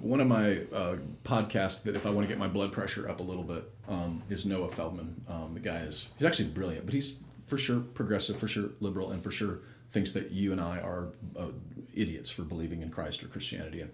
one 0.00 0.20
of 0.20 0.26
my 0.26 0.58
uh, 0.72 0.96
podcasts 1.24 1.82
that 1.84 1.96
if 1.96 2.06
I 2.06 2.10
want 2.10 2.26
to 2.26 2.28
get 2.28 2.38
my 2.38 2.48
blood 2.48 2.72
pressure 2.72 3.08
up 3.08 3.20
a 3.20 3.22
little 3.22 3.42
bit 3.42 3.70
um, 3.88 4.22
is 4.28 4.44
Noah 4.44 4.70
Feldman. 4.70 5.24
Um, 5.28 5.54
the 5.54 5.60
guy 5.60 5.78
is, 5.80 6.08
he's 6.18 6.26
actually 6.26 6.50
brilliant, 6.50 6.84
but 6.84 6.94
he's 6.94 7.16
for 7.46 7.58
sure 7.58 7.80
progressive, 7.80 8.38
for 8.38 8.48
sure 8.48 8.70
liberal, 8.80 9.10
and 9.10 9.22
for 9.22 9.30
sure 9.30 9.60
thinks 9.92 10.12
that 10.12 10.30
you 10.32 10.52
and 10.52 10.60
I 10.60 10.78
are 10.78 11.08
uh, 11.38 11.48
idiots 11.94 12.30
for 12.30 12.42
believing 12.42 12.82
in 12.82 12.90
Christ 12.90 13.22
or 13.22 13.28
Christianity. 13.28 13.80
And 13.80 13.92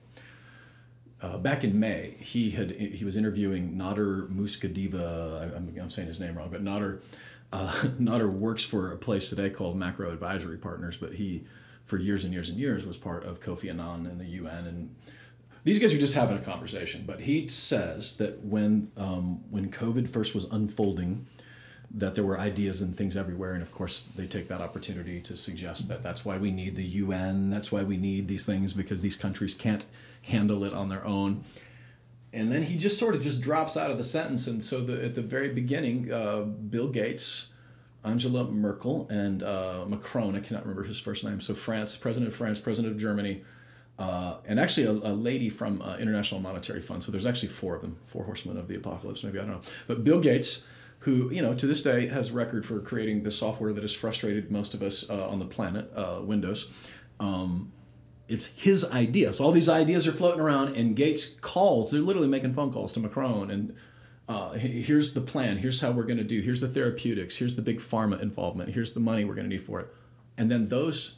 uh, 1.22 1.36
back 1.38 1.64
in 1.64 1.78
May, 1.78 2.14
he 2.18 2.50
had 2.50 2.70
he 2.70 3.04
was 3.04 3.16
interviewing 3.16 3.72
Nader 3.74 4.28
Muskadiva. 4.28 5.40
I- 5.52 5.56
I'm, 5.56 5.74
I'm 5.80 5.90
saying 5.90 6.08
his 6.08 6.20
name 6.20 6.36
wrong, 6.36 6.48
but 6.50 6.64
Nader 6.64 7.00
uh, 7.52 7.72
Nader 8.00 8.30
works 8.30 8.62
for 8.64 8.92
a 8.92 8.96
place 8.96 9.28
today 9.28 9.50
called 9.50 9.76
Macro 9.76 10.10
Advisory 10.12 10.56
Partners, 10.58 10.96
but 10.96 11.14
he 11.14 11.44
for 11.84 11.98
years 11.98 12.24
and 12.24 12.32
years 12.32 12.48
and 12.48 12.58
years 12.58 12.86
was 12.86 12.96
part 12.96 13.24
of 13.24 13.40
Kofi 13.42 13.68
Annan 13.68 14.06
and 14.06 14.20
the 14.20 14.24
UN, 14.26 14.66
and 14.66 14.94
these 15.64 15.78
guys 15.78 15.92
are 15.92 15.98
just 15.98 16.14
having 16.14 16.38
a 16.38 16.40
conversation. 16.40 17.04
But 17.06 17.20
he 17.20 17.48
says 17.48 18.16
that 18.18 18.42
when 18.44 18.90
um, 18.96 19.40
when 19.50 19.70
COVID 19.70 20.08
first 20.08 20.34
was 20.34 20.46
unfolding, 20.50 21.26
that 21.90 22.14
there 22.14 22.24
were 22.24 22.38
ideas 22.38 22.80
and 22.80 22.96
things 22.96 23.16
everywhere, 23.16 23.52
and 23.52 23.62
of 23.62 23.72
course 23.72 24.04
they 24.16 24.26
take 24.26 24.48
that 24.48 24.60
opportunity 24.60 25.20
to 25.20 25.36
suggest 25.36 25.88
that 25.88 26.02
that's 26.02 26.24
why 26.24 26.38
we 26.38 26.50
need 26.50 26.76
the 26.76 26.84
UN, 26.84 27.50
that's 27.50 27.70
why 27.70 27.82
we 27.82 27.96
need 27.96 28.26
these 28.28 28.46
things 28.46 28.72
because 28.72 29.02
these 29.02 29.16
countries 29.16 29.52
can't 29.54 29.84
handle 30.22 30.64
it 30.64 30.72
on 30.72 30.88
their 30.88 31.04
own. 31.04 31.44
And 32.32 32.52
then 32.52 32.62
he 32.62 32.76
just 32.78 32.98
sort 32.98 33.14
of 33.14 33.20
just 33.20 33.40
drops 33.40 33.76
out 33.76 33.90
of 33.90 33.98
the 33.98 34.04
sentence, 34.04 34.46
and 34.46 34.62
so 34.62 34.80
the, 34.80 35.04
at 35.04 35.16
the 35.16 35.22
very 35.22 35.52
beginning, 35.52 36.12
uh, 36.12 36.42
Bill 36.42 36.88
Gates 36.88 37.50
Angela 38.04 38.44
Merkel 38.44 39.08
and 39.10 39.42
uh, 39.42 39.84
Macron. 39.86 40.36
I 40.36 40.40
cannot 40.40 40.62
remember 40.62 40.84
his 40.84 40.98
first 40.98 41.24
name. 41.24 41.40
So 41.40 41.54
France, 41.54 41.96
President 41.96 42.30
of 42.30 42.36
France, 42.36 42.58
President 42.58 42.94
of 42.94 43.00
Germany, 43.00 43.44
uh, 43.98 44.38
and 44.46 44.58
actually 44.58 44.86
a, 44.86 44.90
a 44.90 45.12
lady 45.12 45.50
from 45.50 45.82
uh, 45.82 45.96
International 45.98 46.40
Monetary 46.40 46.80
Fund. 46.80 47.04
So 47.04 47.12
there's 47.12 47.26
actually 47.26 47.50
four 47.50 47.74
of 47.74 47.82
them, 47.82 47.98
four 48.06 48.24
horsemen 48.24 48.56
of 48.56 48.68
the 48.68 48.76
apocalypse. 48.76 49.22
Maybe 49.22 49.38
I 49.38 49.42
don't 49.42 49.50
know. 49.50 49.60
But 49.86 50.04
Bill 50.04 50.20
Gates, 50.20 50.64
who 51.00 51.30
you 51.30 51.42
know 51.42 51.54
to 51.54 51.66
this 51.66 51.82
day 51.82 52.06
has 52.06 52.30
record 52.30 52.64
for 52.64 52.80
creating 52.80 53.22
the 53.22 53.30
software 53.30 53.72
that 53.72 53.82
has 53.82 53.92
frustrated 53.92 54.50
most 54.50 54.72
of 54.72 54.82
us 54.82 55.08
uh, 55.10 55.28
on 55.28 55.38
the 55.38 55.46
planet, 55.46 55.90
uh, 55.94 56.20
Windows. 56.22 56.70
Um, 57.18 57.72
it's 58.30 58.46
his 58.46 58.90
idea. 58.90 59.32
So 59.32 59.44
all 59.44 59.52
these 59.52 59.68
ideas 59.68 60.06
are 60.06 60.12
floating 60.12 60.40
around, 60.40 60.76
and 60.76 60.96
Gates 60.96 61.34
calls. 61.40 61.90
They're 61.90 62.00
literally 62.00 62.28
making 62.28 62.54
phone 62.54 62.72
calls 62.72 62.92
to 62.94 63.00
Macron 63.00 63.50
and 63.50 63.76
uh, 64.30 64.52
here's 64.52 65.12
the 65.12 65.20
plan, 65.20 65.56
here's 65.56 65.80
how 65.80 65.90
we're 65.90 66.04
going 66.04 66.16
to 66.16 66.22
do, 66.22 66.40
here's 66.40 66.60
the 66.60 66.68
therapeutics, 66.68 67.36
here's 67.36 67.56
the 67.56 67.62
big 67.62 67.80
pharma 67.80 68.22
involvement, 68.22 68.70
here's 68.70 68.92
the 68.92 69.00
money 69.00 69.24
we're 69.24 69.34
going 69.34 69.48
to 69.48 69.56
need 69.56 69.64
for 69.64 69.80
it. 69.80 69.88
And 70.38 70.48
then 70.48 70.68
those 70.68 71.16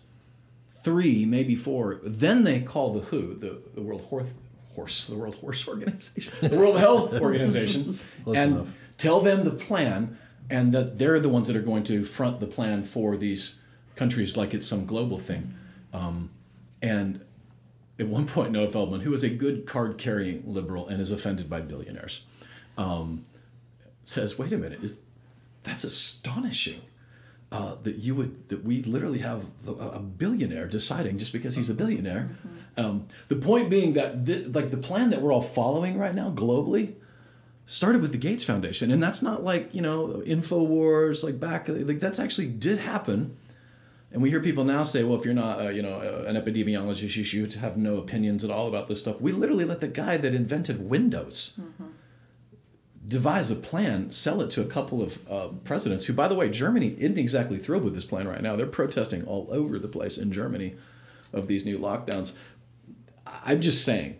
three, 0.82 1.26
maybe 1.26 1.54
four, 1.54 2.00
then 2.02 2.44
they 2.44 2.60
call 2.60 2.94
the 2.94 3.00
WHO, 3.00 3.34
the, 3.34 3.60
the 3.74 3.82
World 3.82 4.00
Horse, 4.00 4.28
Horse, 4.74 5.04
the 5.04 5.16
World 5.16 5.34
Horse 5.34 5.68
Organization, 5.68 6.32
the 6.40 6.56
World 6.56 6.78
Health 6.78 7.12
Organization, 7.20 7.98
and 8.26 8.36
enough. 8.36 8.74
tell 8.96 9.20
them 9.20 9.44
the 9.44 9.50
plan, 9.50 10.16
and 10.48 10.72
that 10.72 10.98
they're 10.98 11.20
the 11.20 11.28
ones 11.28 11.48
that 11.48 11.56
are 11.56 11.60
going 11.62 11.84
to 11.84 12.06
front 12.06 12.40
the 12.40 12.46
plan 12.46 12.82
for 12.82 13.18
these 13.18 13.58
countries 13.94 14.38
like 14.38 14.54
it's 14.54 14.66
some 14.66 14.86
global 14.86 15.18
thing. 15.18 15.54
Um, 15.92 16.30
and 16.82 17.24
at 17.98 18.08
one 18.08 18.26
point, 18.26 18.50
Noah 18.50 18.70
Feldman, 18.70 19.00
who 19.02 19.12
is 19.14 19.22
a 19.22 19.30
good 19.30 19.64
card 19.64 19.96
carrying 19.96 20.42
liberal 20.44 20.88
and 20.88 21.00
is 21.00 21.10
offended 21.10 21.48
by 21.48 21.60
billionaires, 21.60 22.24
um, 22.76 23.24
says, 24.04 24.38
"Wait 24.38 24.52
a 24.52 24.58
minute, 24.58 24.82
is 24.82 24.98
that's 25.62 25.84
astonishing." 25.84 26.82
Uh, 27.52 27.76
that 27.82 27.96
you 27.96 28.14
would 28.14 28.48
that 28.48 28.64
we 28.64 28.82
literally 28.82 29.18
have 29.18 29.44
a 29.68 29.98
billionaire 29.98 30.66
deciding 30.66 31.18
just 31.18 31.34
because 31.34 31.54
he's 31.54 31.68
a 31.68 31.74
billionaire. 31.74 32.30
Mm-hmm. 32.30 32.80
Um, 32.82 33.06
the 33.28 33.36
point 33.36 33.68
being 33.68 33.92
that 33.92 34.24
the, 34.24 34.46
like 34.46 34.70
the 34.70 34.78
plan 34.78 35.10
that 35.10 35.20
we're 35.20 35.32
all 35.32 35.42
following 35.42 35.98
right 35.98 36.14
now 36.14 36.30
globally 36.30 36.94
started 37.66 38.00
with 38.00 38.12
the 38.12 38.18
Gates 38.18 38.42
Foundation, 38.42 38.90
and 38.90 39.02
that's 39.02 39.22
not 39.22 39.44
like 39.44 39.74
you 39.74 39.82
know 39.82 40.22
Infowars 40.26 41.22
like 41.22 41.38
back 41.38 41.68
like 41.68 42.00
that's 42.00 42.18
actually 42.18 42.48
did 42.48 42.78
happen. 42.78 43.36
And 44.12 44.20
we 44.20 44.28
hear 44.28 44.40
people 44.40 44.64
now 44.64 44.82
say, 44.84 45.04
well, 45.04 45.18
if 45.18 45.24
you're 45.24 45.32
not, 45.32 45.60
uh, 45.60 45.68
you 45.70 45.82
know, 45.82 45.94
uh, 45.94 46.28
an 46.28 46.36
epidemiologist, 46.36 47.16
you 47.16 47.24
should 47.24 47.54
have 47.54 47.78
no 47.78 47.96
opinions 47.96 48.44
at 48.44 48.50
all 48.50 48.68
about 48.68 48.88
this 48.88 49.00
stuff. 49.00 49.20
We 49.20 49.32
literally 49.32 49.64
let 49.64 49.80
the 49.80 49.88
guy 49.88 50.18
that 50.18 50.34
invented 50.34 50.88
Windows 50.88 51.58
mm-hmm 51.60 51.92
devise 53.06 53.50
a 53.50 53.56
plan, 53.56 54.12
sell 54.12 54.40
it 54.40 54.50
to 54.52 54.62
a 54.62 54.66
couple 54.66 55.02
of 55.02 55.30
uh, 55.30 55.48
presidents 55.64 56.06
who, 56.06 56.12
by 56.12 56.28
the 56.28 56.34
way, 56.34 56.48
Germany 56.48 56.94
isn't 56.98 57.18
exactly 57.18 57.58
thrilled 57.58 57.84
with 57.84 57.94
this 57.94 58.04
plan 58.04 58.28
right 58.28 58.42
now. 58.42 58.56
They're 58.56 58.66
protesting 58.66 59.24
all 59.24 59.48
over 59.50 59.78
the 59.78 59.88
place 59.88 60.18
in 60.18 60.30
Germany 60.30 60.76
of 61.32 61.48
these 61.48 61.66
new 61.66 61.78
lockdowns. 61.78 62.32
I'm 63.26 63.60
just 63.60 63.84
saying, 63.84 64.18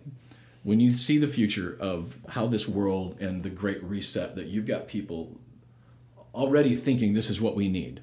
when 0.62 0.80
you 0.80 0.92
see 0.92 1.18
the 1.18 1.28
future 1.28 1.76
of 1.80 2.18
how 2.30 2.46
this 2.46 2.66
world 2.66 3.20
and 3.20 3.42
the 3.42 3.50
great 3.50 3.82
reset, 3.82 4.34
that 4.36 4.46
you've 4.46 4.66
got 4.66 4.88
people 4.88 5.38
already 6.34 6.74
thinking 6.74 7.14
this 7.14 7.30
is 7.30 7.40
what 7.40 7.54
we 7.54 7.68
need. 7.68 8.02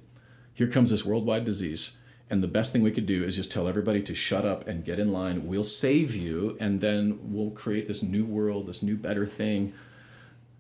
Here 0.60 0.68
comes 0.68 0.90
this 0.90 1.06
worldwide 1.06 1.46
disease. 1.46 1.96
And 2.30 2.44
the 2.44 2.48
best 2.50 2.74
thing 2.74 2.82
we 2.82 2.92
could 2.92 3.06
do 3.06 3.24
is 3.24 3.38
just 3.38 3.50
tell 3.50 3.66
everybody 3.66 4.04
to 4.04 4.14
shut 4.14 4.46
up 4.46 4.68
and 4.68 4.84
get 4.84 5.00
in 5.00 5.14
line. 5.14 5.48
We'll 5.48 5.64
save 5.64 6.14
you, 6.14 6.58
and 6.60 6.82
then 6.82 7.18
we'll 7.24 7.52
create 7.52 7.88
this 7.88 8.04
new 8.04 8.26
world, 8.26 8.68
this 8.68 8.84
new 8.84 8.98
better 8.98 9.26
thing 9.26 9.72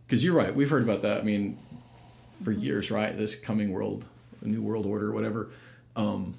because 0.08 0.24
you're 0.24 0.34
right. 0.34 0.56
We've 0.56 0.70
heard 0.70 0.84
about 0.84 1.02
that. 1.02 1.18
I 1.18 1.24
mean, 1.24 1.60
for 2.46 2.54
years, 2.54 2.92
right? 2.92 3.16
This 3.18 3.36
coming 3.36 3.74
world, 3.74 4.06
a 4.42 4.48
new 4.48 4.62
world 4.62 4.86
order, 4.86 5.12
whatever. 5.12 5.50
Um, 5.98 6.36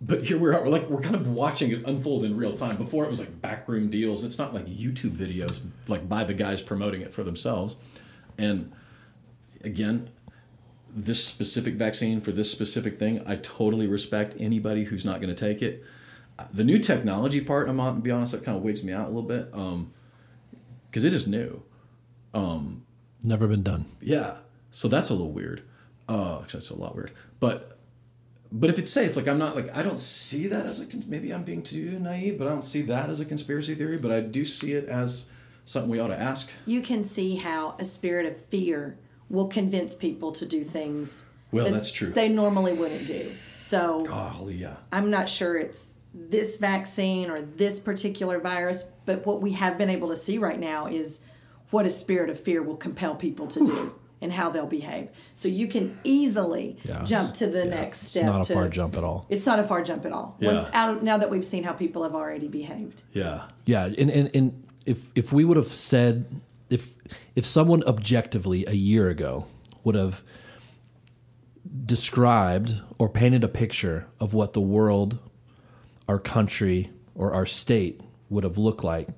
but 0.00 0.22
here 0.22 0.36
we 0.36 0.48
are. 0.48 0.60
We're 0.60 0.68
like 0.68 0.90
we're 0.90 1.00
kind 1.00 1.14
of 1.14 1.28
watching 1.28 1.70
it 1.70 1.86
unfold 1.86 2.24
in 2.24 2.36
real 2.36 2.56
time. 2.56 2.78
Before 2.78 3.04
it 3.04 3.10
was 3.10 3.20
like 3.20 3.40
backroom 3.40 3.90
deals. 3.90 4.24
It's 4.24 4.38
not 4.38 4.52
like 4.52 4.66
YouTube 4.66 5.12
videos, 5.12 5.64
like 5.86 6.08
by 6.08 6.24
the 6.24 6.34
guys 6.34 6.62
promoting 6.62 7.00
it 7.02 7.14
for 7.14 7.22
themselves. 7.22 7.76
And 8.36 8.72
again, 9.62 10.10
this 10.94 11.24
specific 11.24 11.74
vaccine 11.74 12.20
for 12.20 12.32
this 12.32 12.50
specific 12.50 12.98
thing, 12.98 13.22
I 13.26 13.36
totally 13.36 13.86
respect 13.86 14.34
anybody 14.38 14.84
who's 14.84 15.04
not 15.04 15.20
going 15.20 15.34
to 15.34 15.38
take 15.38 15.62
it. 15.62 15.84
The 16.52 16.64
new 16.64 16.78
technology 16.78 17.40
part, 17.40 17.68
I'm 17.68 17.78
to 17.78 17.92
be 18.00 18.10
honest, 18.10 18.32
that 18.32 18.44
kind 18.44 18.56
of 18.56 18.62
wigs 18.62 18.84
me 18.84 18.92
out 18.92 19.06
a 19.06 19.10
little 19.10 19.22
bit 19.22 19.50
because 19.50 19.74
um, 19.74 19.92
it 20.92 21.14
is 21.14 21.26
new. 21.26 21.62
Um, 22.32 22.84
Never 23.22 23.48
been 23.48 23.62
done. 23.62 23.86
Yeah. 24.00 24.36
So 24.70 24.88
that's 24.88 25.10
a 25.10 25.14
little 25.14 25.32
weird. 25.32 25.62
Uh, 26.08 26.40
actually, 26.42 26.60
that's 26.60 26.70
a 26.70 26.76
lot 26.76 26.94
weird. 26.94 27.12
But 27.40 27.78
but 28.50 28.70
if 28.70 28.78
it's 28.78 28.90
safe, 28.90 29.16
like 29.16 29.28
I'm 29.28 29.38
not 29.38 29.56
like 29.56 29.76
I 29.76 29.82
don't 29.82 30.00
see 30.00 30.46
that 30.46 30.64
as 30.64 30.80
a 30.80 30.86
maybe 31.06 31.32
I'm 31.32 31.44
being 31.44 31.62
too 31.62 31.98
naive, 31.98 32.38
but 32.38 32.46
I 32.46 32.50
don't 32.50 32.62
see 32.62 32.82
that 32.82 33.10
as 33.10 33.20
a 33.20 33.24
conspiracy 33.24 33.74
theory. 33.74 33.98
But 33.98 34.12
I 34.12 34.20
do 34.20 34.44
see 34.44 34.72
it 34.72 34.88
as 34.88 35.28
something 35.64 35.90
we 35.90 35.98
ought 35.98 36.08
to 36.08 36.18
ask. 36.18 36.50
You 36.64 36.80
can 36.80 37.04
see 37.04 37.36
how 37.36 37.74
a 37.78 37.84
spirit 37.84 38.24
of 38.26 38.36
fear 38.36 38.96
will 39.30 39.48
convince 39.48 39.94
people 39.94 40.32
to 40.32 40.46
do 40.46 40.64
things. 40.64 41.26
Well, 41.50 41.64
that 41.64 41.72
that's 41.72 41.92
true. 41.92 42.10
They 42.10 42.28
normally 42.28 42.72
wouldn't 42.72 43.06
do. 43.06 43.32
So, 43.56 44.04
golly, 44.04 44.54
yeah. 44.54 44.76
I'm 44.92 45.10
not 45.10 45.28
sure 45.28 45.56
it's 45.56 45.96
this 46.14 46.58
vaccine 46.58 47.30
or 47.30 47.42
this 47.42 47.78
particular 47.78 48.40
virus, 48.40 48.84
but 49.06 49.24
what 49.26 49.40
we 49.40 49.52
have 49.52 49.78
been 49.78 49.90
able 49.90 50.08
to 50.08 50.16
see 50.16 50.38
right 50.38 50.58
now 50.58 50.86
is 50.86 51.20
what 51.70 51.86
a 51.86 51.90
spirit 51.90 52.30
of 52.30 52.38
fear 52.38 52.62
will 52.62 52.76
compel 52.76 53.14
people 53.14 53.46
to 53.48 53.60
do 53.60 53.94
and 54.20 54.32
how 54.32 54.50
they'll 54.50 54.66
behave. 54.66 55.08
So 55.34 55.48
you 55.48 55.68
can 55.68 55.98
easily 56.02 56.76
yeah, 56.82 57.04
jump 57.04 57.34
to 57.34 57.46
the 57.46 57.64
yeah, 57.64 57.74
next 57.74 58.00
step. 58.08 58.24
It's 58.24 58.32
not 58.32 58.40
a 58.40 58.44
to, 58.44 58.54
far 58.54 58.68
jump 58.68 58.96
at 58.96 59.04
all. 59.04 59.26
It's 59.28 59.46
not 59.46 59.58
a 59.58 59.62
far 59.62 59.82
jump 59.82 60.04
at 60.06 60.12
all. 60.12 60.36
Yeah. 60.40 60.54
Once 60.54 60.68
out, 60.72 61.02
now 61.02 61.18
that 61.18 61.30
we've 61.30 61.44
seen 61.44 61.62
how 61.62 61.72
people 61.72 62.02
have 62.02 62.14
already 62.14 62.48
behaved. 62.48 63.02
Yeah. 63.12 63.44
Yeah, 63.64 63.84
and, 63.84 64.10
and, 64.10 64.30
and 64.34 64.68
if 64.86 65.12
if 65.14 65.32
we 65.32 65.44
would 65.44 65.56
have 65.56 65.68
said 65.68 66.40
if 66.70 66.96
if 67.34 67.46
someone 67.46 67.82
objectively 67.84 68.64
a 68.66 68.72
year 68.72 69.08
ago 69.08 69.46
would 69.84 69.94
have 69.94 70.22
described 71.84 72.80
or 72.98 73.08
painted 73.08 73.44
a 73.44 73.48
picture 73.48 74.06
of 74.20 74.34
what 74.34 74.52
the 74.52 74.60
world, 74.60 75.18
our 76.08 76.18
country, 76.18 76.90
or 77.14 77.32
our 77.32 77.46
state 77.46 78.00
would 78.30 78.44
have 78.44 78.58
looked 78.58 78.84
like 78.84 79.08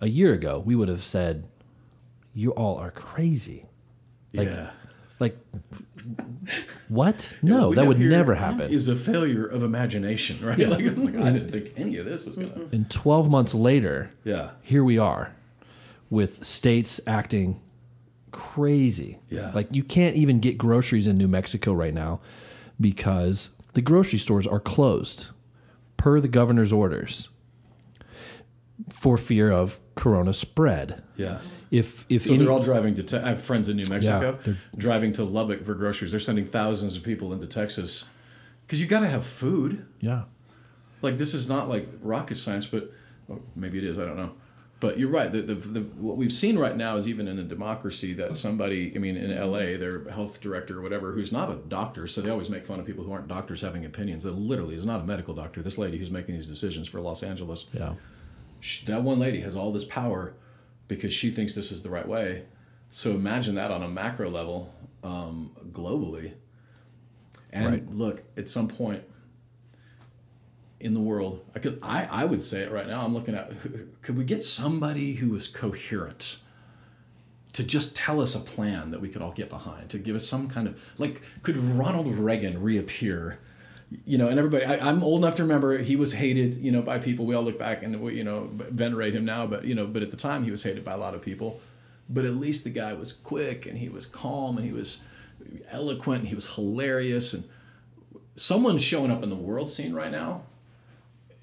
a 0.00 0.08
year 0.08 0.32
ago, 0.32 0.62
we 0.64 0.74
would 0.74 0.88
have 0.88 1.04
said 1.04 1.46
you 2.34 2.50
all 2.52 2.76
are 2.76 2.90
crazy. 2.90 3.66
Like, 4.32 4.48
yeah. 4.48 4.70
Like, 5.18 5.38
what? 6.88 7.32
No, 7.42 7.74
that 7.74 7.86
would 7.86 7.98
never 7.98 8.34
happen. 8.34 8.70
Is 8.70 8.88
a 8.88 8.96
failure 8.96 9.46
of 9.46 9.62
imagination, 9.62 10.44
right? 10.46 10.58
Yeah. 10.58 10.68
Like, 10.76 10.84
like, 10.96 11.16
I 11.16 11.32
didn't 11.32 11.50
think 11.50 11.72
any 11.76 11.96
of 11.96 12.04
this 12.04 12.26
was 12.26 12.36
going 12.36 12.52
to. 12.52 12.68
And 12.72 12.90
12 12.90 13.30
months 13.30 13.54
later, 13.54 14.12
yeah, 14.24 14.50
here 14.62 14.84
we 14.84 14.98
are 14.98 15.34
with 16.10 16.44
states 16.44 17.00
acting 17.06 17.60
crazy. 18.30 19.18
Yeah. 19.28 19.50
Like, 19.54 19.68
you 19.72 19.82
can't 19.82 20.16
even 20.16 20.40
get 20.40 20.58
groceries 20.58 21.06
in 21.06 21.16
New 21.16 21.28
Mexico 21.28 21.72
right 21.72 21.94
now 21.94 22.20
because 22.80 23.50
the 23.74 23.82
grocery 23.82 24.18
stores 24.18 24.46
are 24.46 24.60
closed 24.60 25.26
per 25.96 26.20
the 26.20 26.28
governor's 26.28 26.72
orders 26.72 27.28
for 28.90 29.16
fear 29.16 29.50
of 29.50 29.80
corona 29.94 30.32
spread. 30.32 31.02
Yeah 31.16 31.38
if 31.70 32.06
if 32.08 32.24
so 32.24 32.34
any, 32.34 32.44
they're 32.44 32.52
all 32.52 32.62
driving 32.62 32.94
to. 32.94 33.02
Te- 33.02 33.18
I 33.18 33.28
have 33.28 33.42
friends 33.42 33.68
in 33.68 33.76
New 33.76 33.88
Mexico 33.88 34.38
yeah, 34.44 34.54
driving 34.76 35.12
to 35.14 35.24
Lubbock 35.24 35.64
for 35.64 35.74
groceries. 35.74 36.10
They're 36.10 36.20
sending 36.20 36.46
thousands 36.46 36.96
of 36.96 37.02
people 37.02 37.32
into 37.32 37.46
Texas 37.46 38.06
because 38.66 38.80
you 38.80 38.86
got 38.86 39.00
to 39.00 39.08
have 39.08 39.26
food. 39.26 39.86
Yeah, 40.00 40.24
like 41.02 41.18
this 41.18 41.34
is 41.34 41.48
not 41.48 41.68
like 41.68 41.88
rocket 42.00 42.38
science, 42.38 42.66
but 42.66 42.92
oh, 43.30 43.40
maybe 43.54 43.78
it 43.78 43.84
is. 43.84 43.98
I 43.98 44.04
don't 44.04 44.16
know. 44.16 44.32
But 44.78 44.98
you're 44.98 45.08
right. 45.08 45.32
The, 45.32 45.40
the, 45.40 45.54
the, 45.54 45.80
what 45.80 46.18
we've 46.18 46.32
seen 46.32 46.58
right 46.58 46.76
now 46.76 46.96
is 46.96 47.08
even 47.08 47.28
in 47.28 47.38
a 47.38 47.42
democracy 47.42 48.12
that 48.14 48.36
somebody, 48.36 48.92
I 48.94 48.98
mean, 48.98 49.16
in 49.16 49.34
LA, 49.34 49.78
their 49.78 50.04
health 50.10 50.42
director 50.42 50.78
or 50.78 50.82
whatever, 50.82 51.12
who's 51.12 51.32
not 51.32 51.50
a 51.50 51.54
doctor, 51.54 52.06
so 52.06 52.20
they 52.20 52.30
always 52.30 52.50
make 52.50 52.66
fun 52.66 52.78
of 52.78 52.84
people 52.84 53.02
who 53.02 53.12
aren't 53.12 53.26
doctors 53.26 53.62
having 53.62 53.86
opinions. 53.86 54.24
That 54.24 54.32
literally 54.32 54.74
is 54.74 54.84
not 54.84 55.00
a 55.00 55.04
medical 55.04 55.32
doctor. 55.32 55.62
This 55.62 55.78
lady 55.78 55.96
who's 55.96 56.10
making 56.10 56.34
these 56.34 56.46
decisions 56.46 56.88
for 56.88 57.00
Los 57.00 57.22
Angeles, 57.22 57.68
yeah, 57.72 57.94
that 58.84 59.02
one 59.02 59.18
lady 59.18 59.40
has 59.40 59.56
all 59.56 59.72
this 59.72 59.84
power 59.84 60.34
because 60.88 61.12
she 61.12 61.30
thinks 61.30 61.54
this 61.54 61.72
is 61.72 61.82
the 61.82 61.90
right 61.90 62.06
way. 62.06 62.44
So 62.90 63.12
imagine 63.12 63.54
that 63.54 63.70
on 63.70 63.82
a 63.82 63.88
macro 63.88 64.28
level, 64.28 64.74
um, 65.02 65.52
globally. 65.72 66.32
And 67.52 67.66
right. 67.66 67.94
look, 67.94 68.24
at 68.36 68.48
some 68.48 68.68
point, 68.68 69.02
in 70.86 70.94
the 70.94 71.00
world, 71.00 71.44
because 71.52 71.74
I, 71.82 72.06
I 72.10 72.24
would 72.24 72.42
say 72.42 72.62
it 72.62 72.70
right 72.70 72.86
now, 72.86 73.04
I'm 73.04 73.12
looking 73.12 73.34
at, 73.34 73.50
could 74.02 74.16
we 74.16 74.24
get 74.24 74.44
somebody 74.44 75.14
who 75.14 75.34
is 75.34 75.48
coherent 75.48 76.38
to 77.54 77.64
just 77.64 77.96
tell 77.96 78.20
us 78.20 78.36
a 78.36 78.38
plan 78.38 78.92
that 78.92 79.00
we 79.00 79.08
could 79.08 79.20
all 79.20 79.32
get 79.32 79.50
behind, 79.50 79.90
to 79.90 79.98
give 79.98 80.14
us 80.14 80.26
some 80.26 80.48
kind 80.48 80.68
of, 80.68 80.80
like, 80.96 81.22
could 81.42 81.56
Ronald 81.56 82.06
Reagan 82.06 82.62
reappear? 82.62 83.40
You 84.04 84.16
know, 84.16 84.28
and 84.28 84.38
everybody, 84.38 84.64
I, 84.64 84.88
I'm 84.88 85.02
old 85.02 85.24
enough 85.24 85.34
to 85.36 85.42
remember 85.42 85.78
he 85.78 85.96
was 85.96 86.12
hated, 86.12 86.54
you 86.54 86.70
know, 86.70 86.82
by 86.82 86.98
people. 86.98 87.26
We 87.26 87.34
all 87.34 87.42
look 87.42 87.58
back 87.58 87.82
and 87.82 88.00
we, 88.00 88.14
you 88.14 88.24
know, 88.24 88.48
venerate 88.52 89.14
him 89.14 89.24
now, 89.24 89.46
but, 89.46 89.64
you 89.64 89.74
know, 89.74 89.86
but 89.86 90.02
at 90.02 90.12
the 90.12 90.16
time 90.16 90.44
he 90.44 90.52
was 90.52 90.62
hated 90.62 90.84
by 90.84 90.92
a 90.92 90.98
lot 90.98 91.14
of 91.14 91.22
people. 91.22 91.60
But 92.08 92.24
at 92.24 92.34
least 92.34 92.62
the 92.62 92.70
guy 92.70 92.92
was 92.92 93.12
quick 93.12 93.66
and 93.66 93.76
he 93.76 93.88
was 93.88 94.06
calm 94.06 94.56
and 94.56 94.64
he 94.64 94.72
was 94.72 95.02
eloquent 95.70 96.20
and 96.20 96.28
he 96.28 96.36
was 96.36 96.54
hilarious. 96.54 97.34
And 97.34 97.44
someone 98.36 98.78
showing 98.78 99.10
up 99.10 99.24
in 99.24 99.30
the 99.30 99.36
world 99.36 99.70
scene 99.70 99.94
right 99.94 100.12
now 100.12 100.42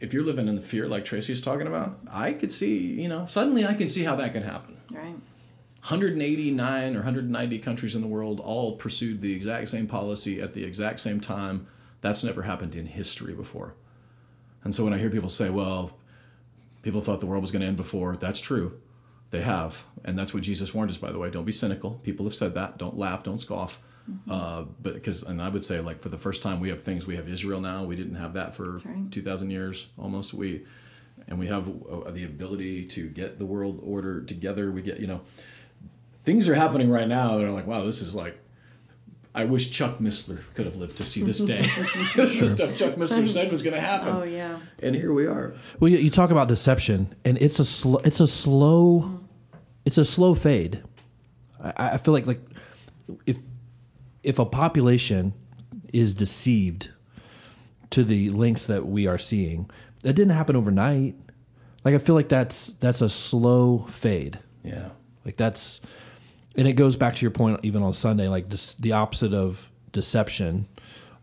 if 0.03 0.13
you're 0.13 0.23
living 0.23 0.49
in 0.49 0.55
the 0.55 0.61
fear 0.61 0.85
like 0.85 1.05
Tracey 1.05 1.31
is 1.31 1.39
talking 1.39 1.65
about, 1.65 1.97
I 2.11 2.33
could 2.33 2.51
see, 2.51 2.77
you 2.77 3.07
know, 3.07 3.25
suddenly 3.27 3.65
I 3.65 3.73
can 3.73 3.87
see 3.87 4.03
how 4.03 4.17
that 4.17 4.33
can 4.33 4.43
happen. 4.43 4.75
Right. 4.91 5.15
189 5.87 6.93
or 6.93 6.97
190 6.97 7.59
countries 7.59 7.95
in 7.95 8.01
the 8.01 8.07
world 8.07 8.41
all 8.41 8.75
pursued 8.75 9.21
the 9.21 9.33
exact 9.33 9.69
same 9.69 9.87
policy 9.87 10.41
at 10.41 10.53
the 10.53 10.65
exact 10.65 10.99
same 10.99 11.21
time. 11.21 11.67
That's 12.01 12.21
never 12.21 12.41
happened 12.41 12.75
in 12.75 12.85
history 12.85 13.33
before. 13.33 13.75
And 14.65 14.75
so 14.75 14.83
when 14.83 14.93
I 14.93 14.97
hear 14.97 15.09
people 15.09 15.29
say, 15.29 15.49
well, 15.49 15.97
people 16.81 16.99
thought 16.99 17.21
the 17.21 17.25
world 17.25 17.41
was 17.41 17.51
going 17.51 17.61
to 17.61 17.67
end 17.67 17.77
before, 17.77 18.17
that's 18.17 18.41
true. 18.41 18.81
They 19.31 19.41
have. 19.41 19.85
And 20.03 20.19
that's 20.19 20.33
what 20.33 20.43
Jesus 20.43 20.73
warned 20.73 20.91
us, 20.91 20.97
by 20.97 21.13
the 21.13 21.17
way. 21.17 21.29
Don't 21.29 21.45
be 21.45 21.53
cynical. 21.53 22.01
People 22.03 22.25
have 22.25 22.35
said 22.35 22.55
that. 22.55 22.77
Don't 22.77 22.97
laugh. 22.97 23.23
Don't 23.23 23.39
scoff. 23.39 23.81
Mm-hmm. 24.09 24.31
Uh, 24.31 24.63
but 24.81 24.95
because, 24.95 25.23
and 25.23 25.41
I 25.41 25.49
would 25.49 25.63
say, 25.63 25.79
like 25.79 26.01
for 26.01 26.09
the 26.09 26.17
first 26.17 26.41
time, 26.41 26.59
we 26.59 26.69
have 26.69 26.83
things. 26.83 27.07
We 27.07 27.15
have 27.15 27.29
Israel 27.29 27.61
now. 27.61 27.83
We 27.85 27.95
didn't 27.95 28.15
have 28.15 28.33
that 28.33 28.53
for 28.53 28.77
right. 28.77 29.11
two 29.11 29.21
thousand 29.21 29.51
years 29.51 29.87
almost. 29.97 30.33
We, 30.33 30.63
and 31.27 31.39
we 31.39 31.47
have 31.47 31.69
uh, 31.69 32.11
the 32.11 32.25
ability 32.25 32.85
to 32.87 33.07
get 33.07 33.39
the 33.39 33.45
world 33.45 33.79
order 33.81 34.21
together. 34.21 34.71
We 34.71 34.81
get, 34.81 34.99
you 34.99 35.07
know, 35.07 35.21
things 36.25 36.49
are 36.49 36.55
happening 36.55 36.89
right 36.89 37.07
now 37.07 37.37
that 37.37 37.45
are 37.45 37.51
like, 37.51 37.67
wow, 37.67 37.83
this 37.85 38.01
is 38.01 38.13
like. 38.13 38.39
I 39.35 39.45
wish 39.45 39.71
Chuck 39.71 39.97
Missler 39.97 40.41
could 40.53 40.67
have 40.67 40.75
lived 40.75 40.97
to 40.97 41.05
see 41.05 41.23
this 41.23 41.39
day. 41.39 41.61
the 42.15 42.27
stuff 42.27 42.77
Chuck 42.77 42.93
Missler 42.95 43.27
said 43.27 43.49
was 43.49 43.63
going 43.63 43.73
to 43.73 43.81
happen. 43.81 44.09
Oh 44.09 44.23
yeah. 44.23 44.59
And 44.77 44.95
here 44.95 45.11
we 45.11 45.25
are. 45.25 45.55
Well, 45.79 45.89
you, 45.89 45.97
you 45.97 46.11
talk 46.11 46.29
about 46.29 46.49
deception, 46.49 47.15
and 47.25 47.39
it's 47.41 47.57
a 47.57 47.65
slow, 47.65 47.99
it's 48.03 48.19
a 48.19 48.27
slow, 48.27 49.21
it's 49.85 49.97
a 49.97 50.05
slow 50.05 50.35
fade. 50.35 50.83
I, 51.59 51.93
I 51.93 51.97
feel 51.97 52.13
like 52.13 52.27
like 52.27 52.41
if 53.25 53.39
if 54.23 54.39
a 54.39 54.45
population 54.45 55.33
is 55.91 56.15
deceived 56.15 56.89
to 57.91 58.03
the 58.03 58.29
lengths 58.31 58.65
that 58.65 58.87
we 58.87 59.05
are 59.07 59.19
seeing, 59.19 59.69
that 60.01 60.13
didn't 60.13 60.33
happen 60.33 60.55
overnight. 60.55 61.15
Like 61.83 61.95
I 61.95 61.97
feel 61.97 62.15
like 62.15 62.29
that's 62.29 62.67
that's 62.73 63.01
a 63.01 63.09
slow 63.09 63.85
fade. 63.89 64.39
Yeah. 64.63 64.89
Like 65.25 65.37
that's, 65.37 65.81
and 66.55 66.67
it 66.67 66.73
goes 66.73 66.95
back 66.95 67.15
to 67.15 67.21
your 67.21 67.31
point 67.31 67.59
even 67.63 67.83
on 67.83 67.93
Sunday. 67.93 68.27
Like 68.27 68.49
this, 68.49 68.75
the 68.75 68.93
opposite 68.93 69.33
of 69.33 69.69
deception 69.91 70.67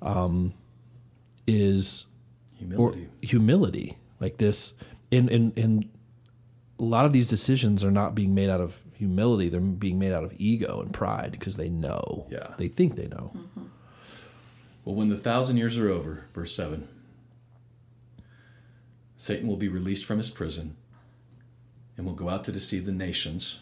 um, 0.02 0.54
is 1.46 2.06
Humility. 2.58 2.78
or 3.04 3.26
humility. 3.26 3.96
Like 4.20 4.36
this, 4.36 4.74
and 5.10 5.30
and 5.30 5.58
and 5.58 5.88
a 6.80 6.84
lot 6.84 7.04
of 7.04 7.12
these 7.12 7.28
decisions 7.28 7.84
are 7.84 7.90
not 7.90 8.14
being 8.14 8.34
made 8.34 8.48
out 8.48 8.60
of 8.60 8.80
humility. 8.94 9.48
They're 9.48 9.60
being 9.60 9.98
made 9.98 10.12
out 10.12 10.24
of 10.24 10.32
ego 10.38 10.80
and 10.80 10.92
pride 10.92 11.32
because 11.32 11.56
they 11.56 11.68
know. 11.68 12.26
Yeah. 12.30 12.54
They 12.56 12.68
think 12.68 12.96
they 12.96 13.06
know. 13.06 13.32
Well, 14.84 14.94
when 14.94 15.08
the 15.08 15.18
thousand 15.18 15.58
years 15.58 15.78
are 15.78 15.90
over, 15.90 16.24
verse 16.34 16.54
7, 16.54 16.88
Satan 19.16 19.46
will 19.46 19.56
be 19.56 19.68
released 19.68 20.06
from 20.06 20.18
his 20.18 20.30
prison 20.30 20.76
and 21.96 22.06
will 22.06 22.14
go 22.14 22.30
out 22.30 22.44
to 22.44 22.52
deceive 22.52 22.86
the 22.86 22.92
nations 22.92 23.60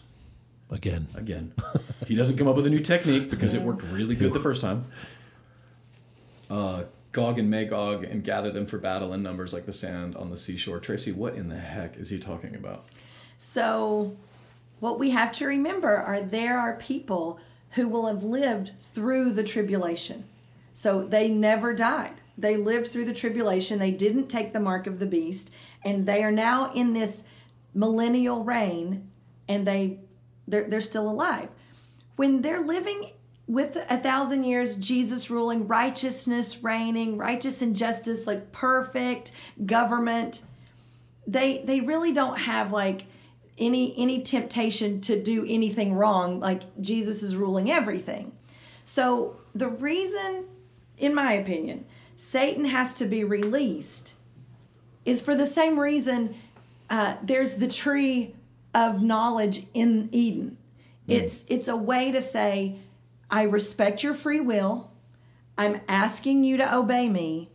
Again. 0.71 1.07
again. 1.15 1.53
he 2.07 2.15
doesn't 2.15 2.37
come 2.37 2.47
up 2.47 2.55
with 2.55 2.67
a 2.67 2.69
new 2.69 2.79
technique 2.79 3.29
because 3.29 3.53
it 3.53 3.61
worked 3.61 3.83
really 3.83 4.15
good 4.15 4.33
the 4.33 4.39
first 4.39 4.61
time. 4.61 4.85
Uh, 6.49 6.83
Gog 7.11 7.39
and 7.39 7.49
Magog 7.49 8.03
and 8.03 8.23
gather 8.23 8.51
them 8.51 8.65
for 8.65 8.77
battle 8.77 9.13
in 9.13 9.23
numbers 9.23 9.51
like 9.51 9.65
the 9.65 9.73
sand 9.73 10.15
on 10.15 10.29
the 10.29 10.37
seashore. 10.37 10.79
Tracey, 10.79 11.11
what 11.11 11.33
in 11.33 11.49
the 11.49 11.57
heck 11.57 11.97
is 11.97 12.09
he 12.09 12.19
talking 12.19 12.55
about? 12.55 12.85
So, 13.39 14.15
what 14.79 14.99
we 14.99 15.09
have 15.09 15.31
to 15.33 15.47
remember 15.47 15.95
are 15.95 16.21
there 16.21 16.59
are 16.59 16.75
people 16.75 17.39
who 17.71 17.87
will 17.87 18.05
have 18.05 18.23
lived 18.23 18.71
through 18.79 19.31
the 19.31 19.43
tribulation. 19.43 20.25
So, 20.73 21.03
they 21.05 21.29
never 21.29 21.73
died. 21.73 22.21
They 22.37 22.55
lived 22.57 22.87
through 22.87 23.05
the 23.05 23.13
tribulation. 23.13 23.79
They 23.79 23.91
didn't 23.91 24.27
take 24.27 24.53
the 24.53 24.59
mark 24.59 24.87
of 24.87 24.99
the 24.99 25.05
beast. 25.05 25.51
And 25.83 26.05
they 26.05 26.23
are 26.23 26.31
now 26.31 26.71
in 26.73 26.93
this 26.93 27.23
millennial 27.73 28.43
reign 28.43 29.09
and 29.47 29.65
they 29.65 29.99
they're, 30.47 30.67
they're 30.67 30.81
still 30.81 31.09
alive. 31.09 31.49
When 32.15 32.41
they're 32.41 32.61
living 32.61 33.11
with 33.47 33.75
a 33.89 33.97
thousand 33.97 34.43
years, 34.43 34.75
Jesus 34.75 35.29
ruling, 35.29 35.67
righteousness 35.67 36.63
reigning, 36.63 37.17
righteous 37.17 37.61
and 37.61 37.75
justice, 37.75 38.27
like 38.27 38.51
perfect 38.51 39.31
government, 39.65 40.43
they 41.27 41.61
they 41.63 41.81
really 41.81 42.13
don't 42.13 42.37
have 42.37 42.71
like 42.71 43.05
any 43.59 43.93
any 43.97 44.21
temptation 44.21 45.01
to 45.01 45.21
do 45.21 45.45
anything 45.47 45.93
wrong 45.93 46.39
like 46.39 46.61
jesus 46.81 47.21
is 47.21 47.35
ruling 47.35 47.69
everything. 47.71 48.31
So 48.83 49.37
the 49.53 49.67
reason 49.67 50.45
in 50.97 51.13
my 51.13 51.33
opinion 51.33 51.85
satan 52.15 52.65
has 52.65 52.93
to 52.95 53.05
be 53.05 53.23
released 53.23 54.13
is 55.05 55.21
for 55.21 55.35
the 55.35 55.45
same 55.45 55.79
reason 55.79 56.35
uh, 56.89 57.15
there's 57.23 57.55
the 57.55 57.67
tree 57.67 58.35
of 58.73 59.01
knowledge 59.01 59.65
in 59.73 60.09
eden. 60.11 60.57
It's 61.07 61.45
it's 61.47 61.67
a 61.67 61.75
way 61.75 62.11
to 62.11 62.21
say 62.21 62.77
i 63.29 63.43
respect 63.43 64.03
your 64.03 64.13
free 64.13 64.39
will. 64.39 64.91
I'm 65.57 65.81
asking 65.87 66.43
you 66.43 66.57
to 66.57 66.75
obey 66.75 67.09
me 67.09 67.49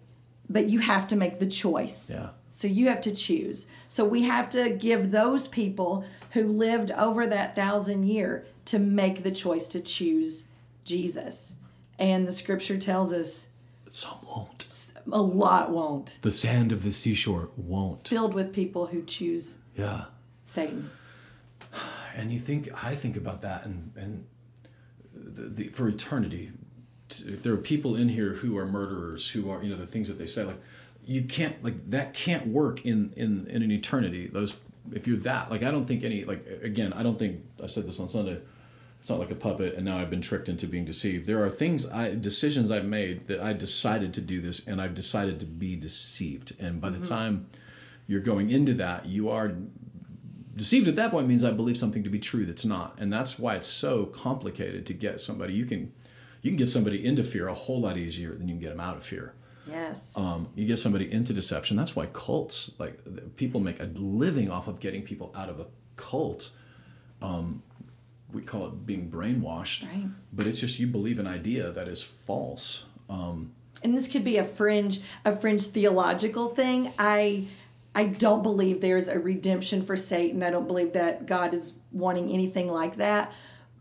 but 0.49 0.69
you 0.69 0.81
have 0.81 1.09
to 1.09 1.17
make 1.17 1.39
the 1.39 1.47
choice. 1.47 2.11
Yeah. 2.11 2.31
So 2.57 2.69
you 2.69 2.87
have 2.89 3.01
to 3.01 3.13
choose. 3.13 3.67
So 3.89 4.05
we 4.05 4.23
have 4.23 4.49
to 4.51 4.71
give 4.71 5.11
those 5.11 5.49
people 5.49 6.05
who 6.35 6.45
lived 6.45 6.93
over 6.93 7.27
that 7.27 7.57
thousand 7.57 8.05
year 8.05 8.47
to 8.67 8.79
make 8.79 9.25
the 9.25 9.33
choice 9.33 9.67
to 9.69 9.81
choose 9.81 10.45
Jesus. 10.85 11.57
And 11.99 12.29
the 12.29 12.33
scripture 12.33 12.79
tells 12.79 13.13
us 13.13 13.49
Some 13.89 14.19
won't. 14.25 14.69
a 15.11 15.21
lot 15.21 15.73
won't, 15.73 16.19
The 16.23 16.31
sand 16.31 16.71
of 16.71 16.85
the 16.85 16.93
seashore 16.93 17.51
won't. 17.57 18.07
filled 18.07 18.35
with 18.35 18.53
people 18.53 18.87
who 18.87 19.03
choose 19.03 19.59
Yeah. 19.77 20.05
Satan. 20.45 20.91
and 22.15 22.31
you 22.33 22.39
think 22.39 22.69
I 22.85 22.95
think 22.95 23.17
about 23.17 23.43
that 23.43 23.65
and 23.67 23.91
and 23.97 24.27
the, 25.13 25.43
the, 25.49 25.69
for 25.71 25.89
eternity 25.89 26.53
if 27.11 27.43
there 27.43 27.53
are 27.53 27.57
people 27.59 27.97
in 27.97 28.09
here 28.11 28.35
who 28.35 28.57
are 28.57 28.67
murderers 28.67 29.29
who 29.31 29.51
are 29.51 29.61
you 29.63 29.71
know 29.71 29.77
the 29.77 29.87
things 29.87 30.07
that 30.07 30.19
they 30.19 30.27
say 30.27 30.45
like 30.45 30.61
you 31.07 31.23
can't 31.23 31.63
like 31.63 31.91
that 31.91 32.15
can't 32.15 32.47
work 32.47 32.85
in 32.85 33.13
in 33.17 33.47
in 33.49 33.63
an 33.63 33.71
eternity. 33.71 34.27
Those 34.27 34.57
if 34.93 35.07
you're 35.07 35.19
that 35.19 35.51
like 35.51 35.63
I 35.63 35.71
don't 35.71 35.87
think 35.87 36.05
any 36.05 36.25
like 36.25 36.47
again 36.63 36.93
I 36.93 37.03
don't 37.03 37.19
think 37.19 37.43
I 37.63 37.67
said 37.67 37.87
this 37.87 38.01
on 38.01 38.09
Sunday 38.09 38.39
it's 39.01 39.11
not 39.11 39.19
like 39.19 39.31
a 39.31 39.35
puppet 39.35 39.75
and 39.75 39.85
now 39.85 39.99
I've 39.99 40.09
been 40.09 40.23
tricked 40.23 40.49
into 40.49 40.67
being 40.67 40.85
deceived. 40.85 41.27
There 41.27 41.45
are 41.45 41.51
things 41.51 41.89
I 41.91 42.15
decisions 42.15 42.71
I've 42.71 42.87
made 42.87 43.29
that 43.29 43.41
I 43.41 43.53
decided 43.53 44.15
to 44.15 44.21
do 44.21 44.41
this 44.41 44.67
and 44.67 44.81
I've 44.81 44.95
decided 44.95 45.41
to 45.41 45.47
be 45.47 45.77
deceived. 45.77 46.55
And 46.59 46.81
by 46.81 46.91
the 46.91 46.97
mm-hmm. 46.97 47.15
time 47.15 47.47
you're 48.07 48.21
going 48.21 48.51
into 48.51 48.75
that 48.75 49.07
you 49.07 49.29
are 49.29 49.53
deceived 50.57 50.89
at 50.89 50.97
that 50.97 51.11
point 51.11 51.29
means 51.29 51.45
I 51.45 51.51
believe 51.51 51.77
something 51.77 52.05
to 52.05 52.11
be 52.11 52.19
true 52.19 52.47
that's 52.47 52.65
not, 52.65 52.97
and 52.99 53.13
that's 53.13 53.39
why 53.39 53.57
it's 53.57 53.67
so 53.67 54.07
complicated 54.07 54.87
to 54.87 54.95
get 54.95 55.21
somebody. 55.21 55.55
You 55.55 55.67
can 55.67 55.93
you 56.43 56.51
can 56.51 56.57
get 56.57 56.69
somebody 56.69 57.05
into 57.05 57.25
fear 57.25 57.49
a 57.49 57.55
whole 57.55 57.81
lot 57.81 57.97
easier 57.97 58.35
than 58.35 58.49
you 58.49 58.55
can 58.55 58.61
get 58.61 58.71
them 58.71 58.81
out 58.81 58.97
of 58.97 59.03
fear. 59.03 59.35
Yes. 59.69 60.17
Um, 60.17 60.49
you 60.55 60.67
get 60.67 60.79
somebody 60.79 61.11
into 61.11 61.33
deception. 61.33 61.77
That's 61.77 61.95
why 61.97 62.07
cults 62.13 62.73
like 62.79 62.99
people 63.37 63.61
make 63.61 63.81
a 63.81 63.91
living 63.95 64.51
off 64.51 64.69
of 64.69 64.81
getting 64.81 65.03
people 65.03 65.33
out 65.37 65.49
of 65.49 65.61
a 65.61 65.67
cult. 65.97 66.51
Um, 67.23 67.63
we 68.33 68.43
call 68.43 68.67
it 68.67 68.85
being 68.87 69.11
brainwashed, 69.11 69.85
Right. 69.87 70.07
but 70.33 70.47
it's 70.47 70.61
just 70.61 70.79
you 70.81 70.87
believe 70.87 71.19
an 71.19 71.27
idea 71.27 71.71
that 71.71 71.87
is 71.89 72.03
false. 72.03 72.85
Um, 73.09 73.53
and 73.83 73.97
this 73.97 74.09
could 74.09 74.25
be 74.25 74.39
a 74.39 74.45
fringe 74.45 75.01
a 75.25 75.37
fringe 75.37 75.65
theological 75.65 76.49
thing 76.49 76.91
i 76.99 77.47
i 77.95 78.05
don't 78.07 78.43
believe 78.43 78.81
there's 78.81 79.09
a 79.09 79.19
redemption 79.19 79.83
for 79.83 79.95
satan 79.95 80.43
i 80.43 80.49
don't 80.49 80.67
believe 80.67 80.95
that 80.95 81.27
god 81.27 81.53
is 81.53 81.75
wanting 81.93 82.31
anything 82.31 82.69
like 82.69 82.97
that 82.97 83.31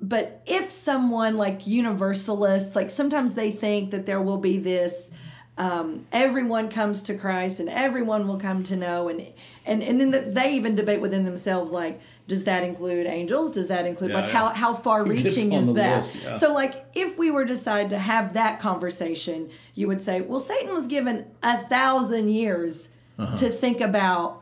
but 0.01 0.41
if 0.45 0.71
someone 0.71 1.37
like 1.37 1.65
universalists 1.67 2.75
like 2.75 2.89
sometimes 2.89 3.35
they 3.35 3.51
think 3.51 3.91
that 3.91 4.05
there 4.05 4.21
will 4.21 4.39
be 4.39 4.57
this 4.57 5.11
um, 5.57 6.05
everyone 6.11 6.69
comes 6.69 7.03
to 7.03 7.15
christ 7.15 7.59
and 7.59 7.69
everyone 7.69 8.27
will 8.27 8.39
come 8.39 8.63
to 8.63 8.75
know 8.75 9.07
and 9.09 9.25
and 9.65 9.83
and 9.83 9.99
then 10.01 10.11
the, 10.11 10.19
they 10.21 10.53
even 10.55 10.73
debate 10.75 10.99
within 11.01 11.25
themselves 11.25 11.71
like 11.71 11.99
does 12.27 12.45
that 12.45 12.63
include 12.63 13.05
angels 13.05 13.51
does 13.51 13.67
that 13.67 13.85
include 13.85 14.11
Yeah, 14.11 14.15
like 14.21 14.25
yeah. 14.25 14.31
how 14.31 14.49
how 14.49 14.73
far 14.73 15.03
reaching 15.15 15.53
is 15.53 15.73
that 15.73 15.95
list, 15.97 16.15
yeah. 16.23 16.33
so 16.33 16.53
like 16.53 16.85
if 16.95 17.17
we 17.17 17.29
were 17.29 17.45
to 17.45 17.53
decide 17.53 17.89
to 17.91 17.99
have 17.99 18.33
that 18.33 18.59
conversation 18.59 19.49
you 19.75 19.87
would 19.87 20.01
say 20.01 20.21
well 20.21 20.39
satan 20.39 20.73
was 20.73 20.87
given 20.87 21.25
a 21.43 21.57
thousand 21.67 22.29
years 22.29 22.89
to 23.35 23.47
think 23.49 23.79
about 23.79 24.41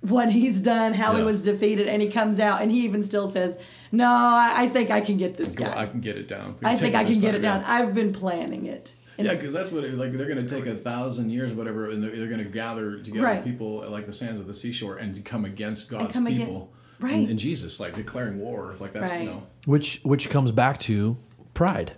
what 0.00 0.30
he's 0.30 0.60
done, 0.60 0.94
how 0.94 1.16
he 1.16 1.22
was 1.22 1.42
defeated, 1.42 1.86
and 1.88 2.00
he 2.00 2.08
comes 2.08 2.38
out 2.40 2.62
and 2.62 2.70
he 2.70 2.84
even 2.84 3.02
still 3.02 3.26
says, 3.26 3.58
"No, 3.92 4.06
I, 4.06 4.52
I 4.56 4.68
think 4.68 4.90
I 4.90 5.00
can 5.00 5.16
get 5.16 5.36
this 5.36 5.54
guy. 5.54 5.82
I 5.82 5.86
can 5.86 6.00
get 6.00 6.16
it 6.16 6.28
down. 6.28 6.56
I 6.62 6.76
think 6.76 6.94
I 6.94 7.04
can 7.04 7.18
get 7.18 7.34
it 7.34 7.40
down. 7.40 7.62
I've 7.64 7.92
been 7.92 8.12
planning 8.12 8.66
it." 8.66 8.94
And 9.18 9.26
Yeah, 9.26 9.34
because 9.34 9.52
that's 9.52 9.72
what 9.72 9.84
it, 9.84 9.94
like 9.94 10.12
they're 10.12 10.28
going 10.28 10.46
to 10.46 10.54
take 10.54 10.66
a 10.66 10.74
thousand 10.76 11.30
years, 11.30 11.52
or 11.52 11.54
whatever, 11.56 11.90
and 11.90 12.02
they're, 12.02 12.14
they're 12.14 12.26
going 12.28 12.44
to 12.44 12.50
gather 12.50 12.98
together 12.98 13.24
Right. 13.24 13.42
people 13.44 13.84
like 13.88 14.06
the 14.06 14.12
sands 14.12 14.40
of 14.40 14.46
the 14.46 14.54
seashore 14.54 14.96
and 14.96 15.14
to 15.14 15.22
come 15.22 15.44
against 15.44 15.88
God's 15.88 16.12
come 16.14 16.26
against- 16.26 16.44
people, 16.46 16.72
right. 17.00 17.14
And, 17.14 17.30
and 17.30 17.38
Jesus, 17.38 17.80
like 17.80 17.94
declaring 17.94 18.38
war, 18.38 18.74
like 18.78 18.92
that's 18.92 19.10
Right. 19.10 19.22
you 19.22 19.26
know, 19.30 19.42
which 19.64 20.00
which 20.02 20.28
comes 20.30 20.52
back 20.52 20.78
to 20.80 21.16
pride, 21.54 21.92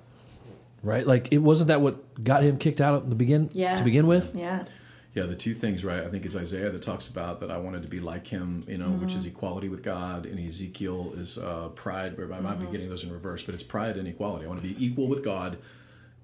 right? 0.82 1.06
Like 1.06 1.32
it 1.32 1.38
wasn't 1.38 1.68
that 1.68 1.80
what 1.80 2.22
got 2.22 2.42
him 2.42 2.58
kicked 2.58 2.80
out 2.80 2.94
at 3.02 3.08
the 3.10 3.16
begin 3.16 3.50
Yes. 3.52 3.78
to 3.78 3.84
begin 3.84 4.06
with. 4.06 4.34
yes, 4.34 4.80
yeah, 5.14 5.24
the 5.24 5.34
two 5.34 5.54
things, 5.54 5.84
right? 5.84 5.98
I 6.04 6.08
think 6.08 6.24
it's 6.24 6.36
Isaiah 6.36 6.70
that 6.70 6.82
talks 6.82 7.08
about 7.08 7.40
that 7.40 7.50
I 7.50 7.58
wanted 7.58 7.82
to 7.82 7.88
be 7.88 7.98
like 7.98 8.26
him, 8.28 8.64
you 8.68 8.78
know, 8.78 8.90
which 8.90 9.08
Mm-hmm. 9.10 9.18
is 9.18 9.26
equality 9.26 9.68
with 9.68 9.82
God, 9.82 10.26
and 10.26 10.38
Ezekiel 10.38 11.14
is 11.16 11.38
uh, 11.38 11.68
pride. 11.74 12.16
Where 12.16 12.32
I 12.32 12.38
might 12.40 12.54
Mm-hmm. 12.58 12.66
be 12.66 12.70
getting 12.72 12.88
those 12.88 13.02
in 13.04 13.12
reverse, 13.12 13.42
but 13.42 13.54
it's 13.54 13.64
pride 13.64 13.96
and 13.96 14.06
equality. 14.06 14.44
I 14.44 14.48
want 14.48 14.62
to 14.62 14.68
be 14.68 14.76
equal 14.84 15.08
with 15.08 15.24
God, 15.24 15.58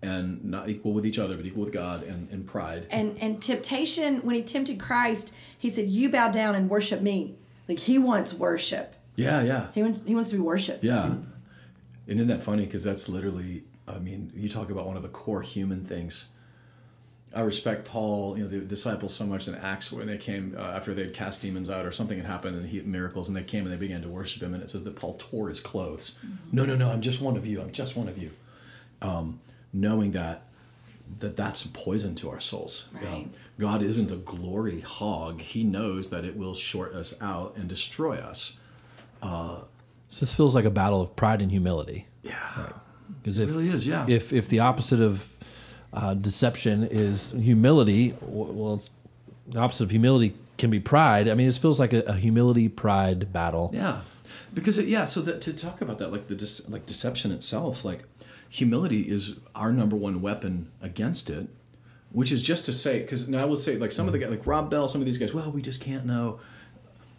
and 0.05 0.45
not 0.45 0.69
equal 0.69 0.93
with 0.93 1.07
each 1.07 1.19
other, 1.19 1.37
but 1.37 1.47
equal 1.47 1.65
with 1.65 1.73
God 1.73 2.03
and, 2.03 2.29
and 2.31 2.47
pride. 2.47 2.87
and 2.91 3.17
and 3.21 3.43
temptation 3.43 4.19
when 4.19 4.35
he 4.37 4.43
tempted 4.43 4.79
Christ, 4.79 5.35
he 5.59 5.71
said, 5.71 5.89
"You 5.89 6.09
bow 6.11 6.29
down 6.29 6.55
and 6.55 6.69
worship 6.69 7.01
me." 7.01 7.37
Like 7.69 7.79
he 7.79 7.99
wants 7.99 8.35
worship. 8.35 8.95
Yeah, 9.17 9.43
yeah. 9.43 9.69
He 9.73 9.83
wants 9.83 10.05
he 10.05 10.15
wants 10.15 10.31
to 10.31 10.37
be 10.37 10.43
worshipped. 10.43 10.85
Yeah. 10.85 11.07
And 11.07 12.19
isn't 12.19 12.27
that 12.29 12.43
funny? 12.43 12.67
Because 12.67 12.85
that's 12.85 13.09
literally, 13.09 13.65
I 13.89 13.99
mean, 13.99 14.31
you 14.35 14.49
talk 14.49 14.71
about 14.71 14.87
one 14.87 14.97
of 14.97 15.03
the 15.03 15.09
core 15.09 15.41
human 15.41 15.85
things. 15.85 16.29
I 17.35 17.41
respect 17.41 17.85
Paul, 17.85 18.37
you 18.37 18.45
know, 18.45 18.49
the 18.49 18.61
disciples 18.61 19.13
so 19.13 19.27
much 19.27 19.49
in 19.49 19.57
Acts 19.57 19.91
when 19.91 20.07
they 20.07 20.19
came 20.19 20.55
uh, 20.57 20.61
after 20.61 20.95
they'd 20.95 21.13
cast 21.13 21.43
demons 21.43 21.69
out 21.69 21.85
or 21.85 21.91
something 21.91 22.17
had 22.17 22.27
happened 22.27 22.57
and 22.57 22.69
he 22.69 22.77
had 22.77 22.87
miracles 22.87 23.27
and 23.27 23.37
they 23.37 23.43
came 23.43 23.65
and 23.65 23.73
they 23.73 23.79
began 23.79 24.03
to 24.03 24.09
worship 24.09 24.43
him 24.43 24.55
and 24.55 24.63
it 24.63 24.71
says 24.71 24.85
that 24.85 24.95
Paul 24.95 25.17
tore 25.19 25.49
his 25.49 25.61
clothes. 25.61 26.19
No, 26.53 26.65
no, 26.65 26.77
no, 26.77 26.91
I'm 26.91 27.01
just 27.01 27.21
one 27.21 27.37
of 27.37 27.45
you. 27.45 27.61
I'm 27.61 27.73
just 27.73 27.97
one 27.97 28.07
of 28.07 28.19
you. 28.19 28.31
Um, 29.03 29.41
knowing 29.75 30.13
that 30.13 30.43
that 31.19 31.37
that's 31.37 31.67
poison 31.67 32.15
to 32.15 32.31
our 32.31 32.41
souls. 32.41 32.89
Um, 32.97 33.05
Right. 33.05 33.29
God 33.59 33.83
isn't 33.83 34.11
a 34.11 34.17
glory 34.17 34.81
hog. 34.81 35.41
He 35.43 35.63
knows 35.63 36.09
that 36.11 36.25
it 36.25 36.35
will 36.37 36.55
short 36.55 36.95
us 36.95 37.15
out 37.21 37.55
and 37.57 37.69
destroy 37.69 38.17
us. 38.17 38.55
So 39.23 39.67
this 40.21 40.35
feels 40.35 40.55
like 40.55 40.65
a 40.65 40.71
battle 40.71 41.01
of 41.01 41.15
pride 41.17 41.43
and 41.43 41.51
humility. 41.51 42.07
Yeah. 42.23 42.69
Because 43.23 43.39
It 43.39 43.45
if 43.45 43.51
really 43.51 43.69
is, 43.69 43.87
yeah. 43.87 44.07
if 44.09 44.33
if 44.33 44.49
the 44.49 44.61
opposite 44.61 45.01
of 45.01 45.29
uh, 45.93 46.15
deception 46.15 46.85
is 46.85 47.33
humility, 47.33 48.15
well, 48.23 48.75
it's, 48.75 48.91
the 49.49 49.59
opposite 49.61 49.85
of 49.85 49.91
humility 49.91 50.35
can 50.57 50.71
be 50.71 50.81
pride. 50.81 51.29
I 51.29 51.35
mean, 51.35 51.47
this 51.47 51.59
feels 51.59 51.79
like 51.79 51.93
a, 51.93 52.01
a 52.03 52.15
humility 52.15 52.69
pride 52.69 53.33
battle. 53.33 53.71
Yeah, 53.75 54.01
because 54.55 54.79
it, 54.79 54.87
yeah. 54.89 55.05
So 55.05 55.21
that 55.23 55.41
to 55.43 55.53
talk 55.53 55.81
about 55.81 55.99
that, 55.99 56.11
like 56.13 56.29
the 56.29 56.35
dece- 56.35 56.69
like 56.71 56.87
deception 56.87 57.31
itself, 57.33 57.85
like 57.85 58.05
humility 58.55 59.01
is 59.11 59.35
our 59.57 59.73
number 59.73 59.97
one 59.97 60.23
weapon 60.23 60.71
against 60.81 61.29
it. 61.29 61.49
Which 62.13 62.31
is 62.31 62.45
just 62.45 62.67
to 62.67 62.73
say, 62.73 63.01
because 63.01 63.29
now 63.29 63.43
I 63.43 63.45
will 63.45 63.57
say, 63.57 63.77
like 63.77 63.91
some 63.91 64.07
of 64.07 64.13
the 64.13 64.21
guys, 64.21 64.31
like 64.31 64.47
Rob 64.47 64.71
Bell, 64.71 64.87
some 64.87 65.01
of 65.01 65.05
these 65.07 65.19
guys, 65.19 65.35
well, 65.35 65.51
we 65.51 65.61
just 65.61 65.81
can't 65.81 66.07
know. 66.07 66.39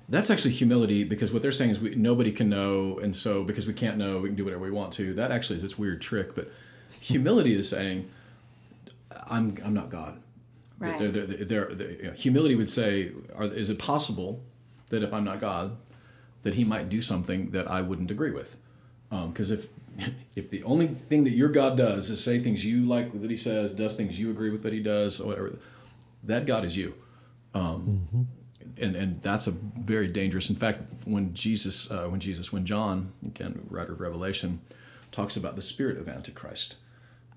That's 0.08 0.30
actually 0.30 0.52
humility 0.52 1.04
because 1.04 1.34
what 1.34 1.42
they're 1.42 1.52
saying 1.52 1.72
is 1.72 1.82
we, 1.82 1.96
nobody 1.96 2.32
can 2.32 2.48
know, 2.48 3.00
and 3.00 3.14
so 3.14 3.44
because 3.44 3.68
we 3.68 3.74
can't 3.74 3.98
know, 3.98 4.20
we 4.20 4.30
can 4.30 4.38
do 4.38 4.46
whatever 4.46 4.64
we 4.64 4.72
want 4.72 4.94
to. 4.94 5.14
That 5.16 5.32
actually 5.32 5.58
is 5.58 5.64
this 5.64 5.78
weird 5.78 6.02
trick, 6.02 6.34
but 6.34 6.50
humility 7.02 7.56
is 7.56 7.68
saying, 7.68 8.10
I'm 9.28 9.58
I'm 9.66 9.74
not 9.74 9.90
God. 9.90 10.22
Right. 10.80 10.98
They're, 10.98 11.10
they're, 11.10 11.46
they're, 11.46 11.72
you 11.74 12.04
know, 12.04 12.12
humility 12.14 12.56
would 12.56 12.70
say, 12.70 13.12
are, 13.36 13.44
is 13.44 13.70
it 13.70 13.78
possible 13.78 14.42
that 14.92 15.04
if 15.04 15.14
I'm 15.14 15.26
not 15.26 15.42
God, 15.42 15.76
that 16.44 16.56
He 16.56 16.64
might 16.64 16.88
do 16.88 17.02
something 17.02 17.52
that 17.52 17.70
I 17.70 17.82
wouldn't 17.82 18.12
agree 18.12 18.32
with? 18.32 18.58
Um, 19.12 19.32
because 19.32 19.52
if 19.52 19.68
if 20.36 20.50
the 20.50 20.64
only 20.64 20.88
thing 20.88 21.24
that 21.24 21.32
your 21.32 21.50
God 21.50 21.78
does 21.78 22.10
is 22.10 22.24
say 22.24 22.40
things 22.42 22.66
you 22.66 22.86
like 22.86 23.20
that 23.22 23.30
He 23.32 23.38
says, 23.38 23.72
does 23.72 23.96
things 23.96 24.20
you 24.20 24.30
agree 24.30 24.50
with 24.50 24.64
that 24.64 24.74
He 24.74 24.82
does, 24.82 25.20
or 25.22 25.28
whatever, 25.28 25.58
that 26.24 26.46
God 26.46 26.66
is 26.66 26.76
you. 26.78 26.94
Um, 27.54 28.28
And 28.78 28.96
and 28.96 29.22
that's 29.22 29.48
a 29.48 29.52
very 29.52 30.08
dangerous. 30.08 30.50
In 30.50 30.56
fact, 30.58 30.90
when 31.06 31.34
Jesus, 31.34 31.90
uh, 31.92 32.08
when 32.08 32.20
Jesus, 32.20 32.52
when 32.52 32.66
John, 32.66 33.14
again, 33.26 33.66
writer 33.70 33.94
of 33.94 34.02
Revelation, 34.02 34.60
talks 35.12 35.38
about 35.38 35.56
the 35.56 35.62
spirit 35.62 35.98
of 35.98 36.10
Antichrist 36.10 36.76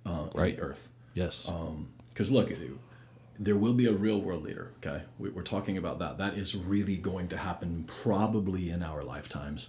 uh, 0.04 0.26
Right. 0.34 0.56
the 0.56 0.62
earth. 0.62 0.88
Yes. 1.14 1.48
Because 2.12 2.32
look, 2.32 2.50
there 3.38 3.56
will 3.56 3.74
be 3.74 3.86
a 3.86 3.92
real 3.92 4.20
world 4.20 4.42
leader. 4.42 4.72
Okay, 4.78 5.02
We- 5.18 5.30
we're 5.30 5.42
talking 5.44 5.76
about 5.78 6.00
that. 6.00 6.18
That 6.18 6.36
is 6.36 6.56
really 6.56 6.96
going 6.96 7.28
to 7.28 7.36
happen 7.36 7.84
probably 8.02 8.70
in 8.70 8.82
our 8.82 9.02
lifetimes. 9.04 9.68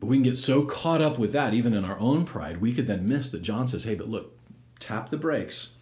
But 0.00 0.06
we 0.06 0.16
can 0.16 0.22
get 0.22 0.38
so 0.38 0.64
caught 0.64 1.02
up 1.02 1.18
with 1.18 1.32
that, 1.32 1.52
even 1.54 1.74
in 1.74 1.84
our 1.84 1.98
own 1.98 2.24
pride, 2.24 2.60
we 2.60 2.72
could 2.72 2.86
then 2.86 3.06
miss 3.06 3.28
that 3.30 3.42
John 3.42 3.68
says, 3.68 3.84
"Hey, 3.84 3.94
but 3.94 4.08
look, 4.08 4.36
tap 4.78 5.10
the 5.10 5.18
brakes." 5.18 5.74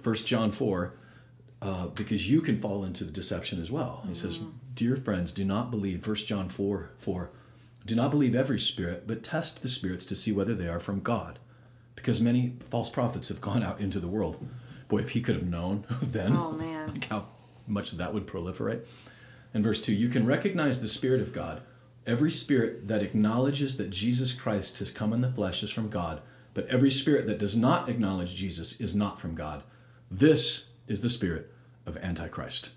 First 0.00 0.26
John 0.26 0.50
four, 0.50 0.94
uh, 1.62 1.86
because 1.88 2.28
you 2.28 2.40
can 2.40 2.58
fall 2.60 2.84
into 2.84 3.04
the 3.04 3.12
deception 3.12 3.60
as 3.62 3.70
well. 3.70 4.04
He 4.08 4.14
says, 4.14 4.38
"Dear 4.74 4.96
friends, 4.96 5.30
do 5.30 5.44
not 5.44 5.70
believe." 5.70 6.02
First 6.02 6.26
John 6.26 6.48
four 6.48 6.90
four, 6.98 7.30
do 7.86 7.94
not 7.94 8.10
believe 8.10 8.34
every 8.34 8.58
spirit, 8.58 9.04
but 9.06 9.22
test 9.22 9.62
the 9.62 9.68
spirits 9.68 10.04
to 10.06 10.16
see 10.16 10.32
whether 10.32 10.54
they 10.54 10.68
are 10.68 10.80
from 10.80 11.00
God 11.00 11.38
because 11.94 12.20
many 12.20 12.56
false 12.70 12.88
prophets 12.90 13.28
have 13.28 13.40
gone 13.40 13.62
out 13.62 13.78
into 13.80 14.00
the 14.00 14.08
world. 14.08 14.44
Boy, 14.88 14.98
if 14.98 15.10
he 15.10 15.20
could 15.20 15.34
have 15.36 15.46
known 15.46 15.84
then, 16.02 16.34
Oh, 16.34 16.50
man. 16.52 16.88
like 16.92 17.04
how 17.08 17.26
much 17.68 17.92
that 17.92 18.12
would 18.14 18.26
proliferate. 18.26 18.80
And 19.54 19.62
verse 19.62 19.80
2 19.82 19.94
You 19.94 20.08
can 20.08 20.26
recognize 20.26 20.80
the 20.80 20.88
Spirit 20.88 21.20
of 21.20 21.32
God. 21.32 21.60
Every 22.06 22.30
spirit 22.30 22.88
that 22.88 23.02
acknowledges 23.02 23.76
that 23.76 23.90
Jesus 23.90 24.32
Christ 24.32 24.78
has 24.78 24.90
come 24.90 25.12
in 25.12 25.20
the 25.20 25.30
flesh 25.30 25.62
is 25.62 25.70
from 25.70 25.90
God, 25.90 26.22
but 26.54 26.66
every 26.66 26.90
spirit 26.90 27.26
that 27.26 27.38
does 27.38 27.56
not 27.56 27.88
acknowledge 27.88 28.34
Jesus 28.34 28.80
is 28.80 28.94
not 28.94 29.20
from 29.20 29.34
God. 29.34 29.62
This 30.10 30.70
is 30.88 31.02
the 31.02 31.10
spirit 31.10 31.52
of 31.86 31.96
Antichrist. 31.98 32.70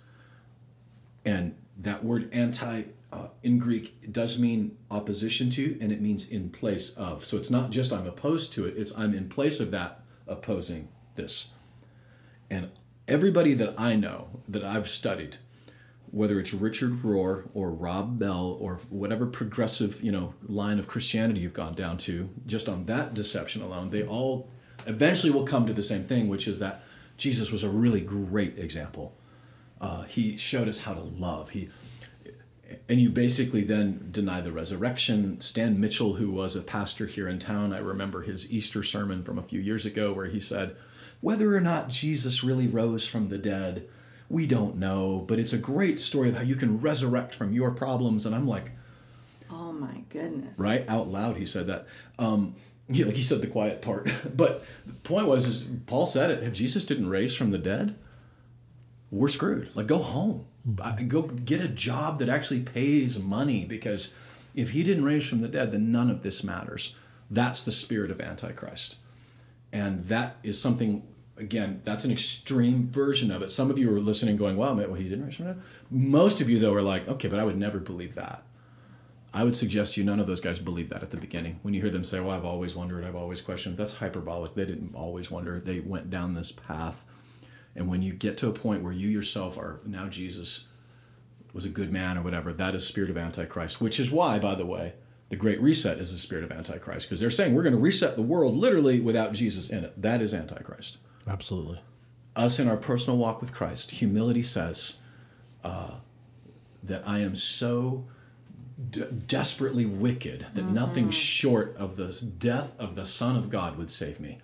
And 1.26 1.56
that 1.78 2.04
word 2.04 2.30
anti 2.32 2.84
uh, 3.12 3.28
in 3.44 3.60
Greek 3.60 4.12
does 4.12 4.40
mean 4.40 4.78
opposition 4.92 5.50
to, 5.52 5.78
and 5.80 5.92
it 5.92 6.02
means 6.02 6.30
in 6.30 6.50
place 6.50 6.94
of. 6.96 7.26
So 7.26 7.38
it's 7.38 7.52
not 7.52 7.70
just 7.70 7.94
I'm 7.94 8.08
opposed 8.08 8.54
to 8.54 8.66
it, 8.66 8.76
it's 8.78 8.98
I'm 8.98 9.14
in 9.14 9.30
place 9.30 9.60
of 9.60 9.72
that 9.72 10.02
opposing 10.28 10.90
this. 11.16 11.52
And 12.50 12.72
everybody 13.08 13.54
that 13.54 13.80
I 13.80 13.96
know, 13.96 14.42
that 14.48 14.64
I've 14.64 14.90
studied, 14.90 15.38
whether 16.14 16.40
it's 16.40 16.54
Richard 16.54 16.92
Rohr 17.02 17.50
or 17.56 17.72
Rob 17.72 18.20
Bell 18.20 18.56
or 18.62 18.76
whatever 18.92 19.26
progressive, 19.26 20.04
you 20.04 20.12
know, 20.12 20.36
line 20.48 20.78
of 20.78 20.88
Christianity 20.88 21.42
you've 21.42 21.54
gone 21.54 21.74
down 21.74 21.98
to, 22.00 22.30
just 22.46 22.70
on 22.70 22.86
that 22.86 23.16
deception 23.16 23.64
alone, 23.64 23.90
they 23.90 24.06
all 24.06 24.48
eventually 24.86 25.32
will 25.32 25.44
come 25.44 25.66
to 25.66 25.74
the 25.74 25.82
same 25.82 26.04
thing, 26.04 26.30
which 26.30 26.48
is 26.48 26.60
that 26.60 26.84
Jesus 27.18 27.52
was 27.52 27.64
a 27.64 27.70
really 27.70 28.00
great 28.00 28.60
example. 28.60 29.18
Uh, 29.82 30.04
he 30.04 30.38
showed 30.38 30.68
us 30.68 30.82
how 30.82 30.94
to 30.94 31.02
love. 31.02 31.50
He 31.50 31.70
and 32.88 33.02
you 33.02 33.10
basically 33.10 33.64
then 33.64 34.10
deny 34.12 34.40
the 34.40 34.52
resurrection. 34.52 35.42
Stan 35.42 35.80
Mitchell, 35.80 36.14
who 36.14 36.30
was 36.30 36.56
a 36.56 36.62
pastor 36.62 37.08
here 37.08 37.28
in 37.28 37.40
town, 37.40 37.74
I 37.74 37.80
remember 37.80 38.22
his 38.22 38.52
Easter 38.52 38.84
sermon 38.84 39.24
from 39.24 39.40
a 39.40 39.44
few 39.44 39.60
years 39.60 39.84
ago 39.84 40.14
where 40.14 40.28
he 40.28 40.40
said, 40.40 40.76
Whether 41.22 41.56
or 41.56 41.62
not 41.62 41.90
Jesus 41.90 42.44
really 42.44 42.68
rose 42.68 43.08
from 43.08 43.30
the 43.30 43.38
dead, 43.40 43.88
we 44.34 44.48
don't 44.48 44.78
know, 44.78 45.24
but 45.28 45.38
it's 45.38 45.54
a 45.54 45.60
great 45.60 46.02
story 46.02 46.30
of 46.30 46.36
how 46.36 46.42
you 46.42 46.56
can 46.56 46.82
resurrect 46.82 47.36
from 47.36 47.54
your 47.54 47.70
problems. 47.70 48.26
And 48.26 48.34
I'm 48.34 48.48
like, 48.48 48.72
Oh 49.52 49.72
my 49.72 50.02
goodness. 50.10 50.58
right 50.58 50.84
out 50.90 51.08
loud, 51.08 51.38
he 51.38 51.46
said 51.46 51.68
that. 51.68 51.86
Um, 52.18 52.56
yeah, 52.90 53.06
like 53.06 53.16
he 53.16 53.22
said 53.22 53.42
the 53.42 53.48
quiet 53.48 53.84
part. 53.84 54.12
but 54.36 54.66
the 54.88 54.94
point 54.94 55.28
was, 55.28 55.46
is 55.46 55.70
Paul 55.86 56.08
said 56.08 56.32
it. 56.32 56.42
If 56.42 56.54
Jesus 56.54 56.84
didn't 56.84 57.10
raise 57.10 57.36
from 57.36 57.52
the 57.52 57.60
dead, 57.60 57.96
we're 59.12 59.28
screwed. 59.28 59.70
Like, 59.76 59.86
go 59.86 60.00
home. 60.00 60.48
I, 60.82 61.04
go 61.04 61.22
get 61.22 61.62
a 61.62 61.68
job 61.68 62.18
that 62.18 62.28
actually 62.28 62.62
pays 62.62 63.20
money 63.20 63.66
because 63.66 64.16
if 64.56 64.72
he 64.72 64.82
didn't 64.82 65.06
raise 65.06 65.28
from 65.28 65.42
the 65.42 65.48
dead, 65.48 65.72
then 65.72 65.92
none 65.92 66.10
of 66.10 66.24
this 66.24 66.44
matters. 66.44 66.96
That's 67.30 67.64
the 67.64 67.72
spirit 67.72 68.10
of 68.10 68.20
Antichrist. 68.20 68.96
And 69.72 70.06
that 70.06 70.38
is 70.42 70.60
something, 70.60 71.04
again, 71.38 71.82
that's 71.84 72.06
an 72.06 72.12
extreme 72.12 72.88
version 72.90 73.32
of 73.32 73.42
it. 73.42 73.52
Some 73.52 73.70
of 73.70 73.78
you 73.78 73.94
are 73.96 74.00
listening 74.00 74.38
going, 74.38 74.58
wow, 74.58 74.74
well, 74.74 74.94
he 74.94 75.10
didn't 75.10 75.30
dead. 75.38 75.62
Most 75.90 76.42
of 76.42 76.50
you, 76.50 76.60
though, 76.60 76.74
are 76.74 76.82
like, 76.82 77.08
okay, 77.08 77.28
but 77.28 77.40
I 77.40 77.44
would 77.44 77.58
never 77.58 77.80
believe 77.80 78.16
that. 78.16 78.44
I 79.34 79.44
would 79.44 79.56
suggest 79.56 79.98
you 79.98 80.04
none 80.04 80.20
of 80.20 80.28
those 80.28 80.42
guys 80.42 80.60
believe 80.60 80.90
that 80.90 81.02
at 81.02 81.10
the 81.10 81.18
beginning. 81.18 81.60
When 81.64 81.74
you 81.74 81.82
hear 81.82 81.90
them 81.90 82.06
say, 82.06 82.20
well, 82.20 82.32
I've 82.32 82.46
always 82.46 82.76
wondered, 82.76 83.04
I've 83.04 83.16
always 83.16 83.42
questioned, 83.42 83.78
that's 83.78 83.96
hyperbolic. 83.96 84.54
They 84.54 84.66
didn't 84.66 84.94
always 84.94 85.32
wonder. 85.32 85.60
They 85.60 85.80
went 85.80 86.12
down 86.12 86.36
this 86.36 86.52
path. 86.52 87.04
And 87.76 87.88
when 87.88 88.04
you 88.04 88.14
get 88.14 88.38
to 88.38 88.48
a 88.48 88.54
point 88.54 88.84
where 88.84 88.94
you 88.94 89.10
yourself 89.10 89.58
are 89.58 89.80
now 89.86 90.08
Jesus 90.08 90.66
was 91.52 91.66
a 91.66 91.70
good 91.70 91.92
man 91.92 92.18
or 92.18 92.22
whatever, 92.22 92.54
that 92.54 92.76
is 92.76 92.86
spirit 92.86 93.10
of 93.10 93.18
Antichrist, 93.18 93.82
which 93.82 94.00
is 94.00 94.12
why, 94.12 94.38
by 94.38 94.54
the 94.54 94.68
way, 94.68 94.94
the 95.30 95.36
Great 95.36 95.60
Reset 95.60 95.98
is 95.98 96.12
the 96.12 96.20
spirit 96.20 96.44
of 96.44 96.52
Antichrist, 96.52 97.08
because 97.08 97.20
they're 97.20 97.32
saying 97.32 97.56
we're 97.56 97.64
going 97.64 97.74
to 97.74 97.82
reset 97.82 98.16
the 98.16 98.22
world 98.22 98.56
literally 98.56 99.00
without 99.00 99.34
Jesus 99.34 99.70
in 99.70 99.84
it. 99.84 100.00
That 100.00 100.22
is 100.22 100.32
Antichrist. 100.32 100.98
Absolutely. 101.28 101.82
Us 102.36 102.60
in 102.60 102.68
our 102.68 102.78
personal 102.78 103.18
walk 103.18 103.42
with 103.42 103.54
Christ, 103.54 103.92
humility 103.92 104.44
says, 104.44 104.98
uh, 105.64 105.96
that 106.82 107.08
I 107.08 107.20
am 107.20 107.36
so 107.36 108.06
d- 108.90 109.06
desperately 109.28 109.86
wicked 109.86 110.48
that 110.54 110.66
nothing 110.66 111.10
short 111.10 111.76
of 111.78 111.96
the 111.96 112.12
death 112.38 112.78
of 112.80 112.96
the 112.96 113.06
Son 113.06 113.38
of 113.38 113.50
God 113.50 113.78
would 113.78 113.92
save 113.92 114.20
me. 114.20 114.40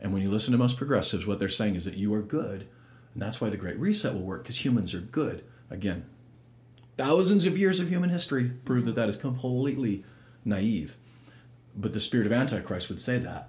And 0.00 0.12
when 0.12 0.22
you 0.22 0.30
listen 0.30 0.52
to 0.52 0.58
most 0.58 0.76
progressives, 0.76 1.26
what 1.26 1.40
they're 1.40 1.48
saying 1.48 1.74
is 1.74 1.84
that 1.84 1.96
you 1.96 2.14
are 2.14 2.22
good, 2.22 2.68
and 3.12 3.22
that's 3.22 3.40
why 3.40 3.50
the 3.50 3.56
Great 3.56 3.78
Reset 3.78 4.14
will 4.14 4.22
work 4.22 4.42
because 4.44 4.64
humans 4.64 4.94
are 4.94 5.00
good. 5.00 5.44
Again, 5.70 6.04
thousands 6.96 7.46
of 7.46 7.58
years 7.58 7.80
of 7.80 7.88
human 7.88 8.10
history 8.10 8.52
prove 8.64 8.84
that 8.84 8.94
that 8.94 9.08
is 9.08 9.16
completely 9.16 10.04
naive. 10.44 10.96
But 11.76 11.92
the 11.92 12.00
spirit 12.00 12.26
of 12.26 12.32
Antichrist 12.32 12.88
would 12.88 13.00
say 13.00 13.18
that. 13.18 13.48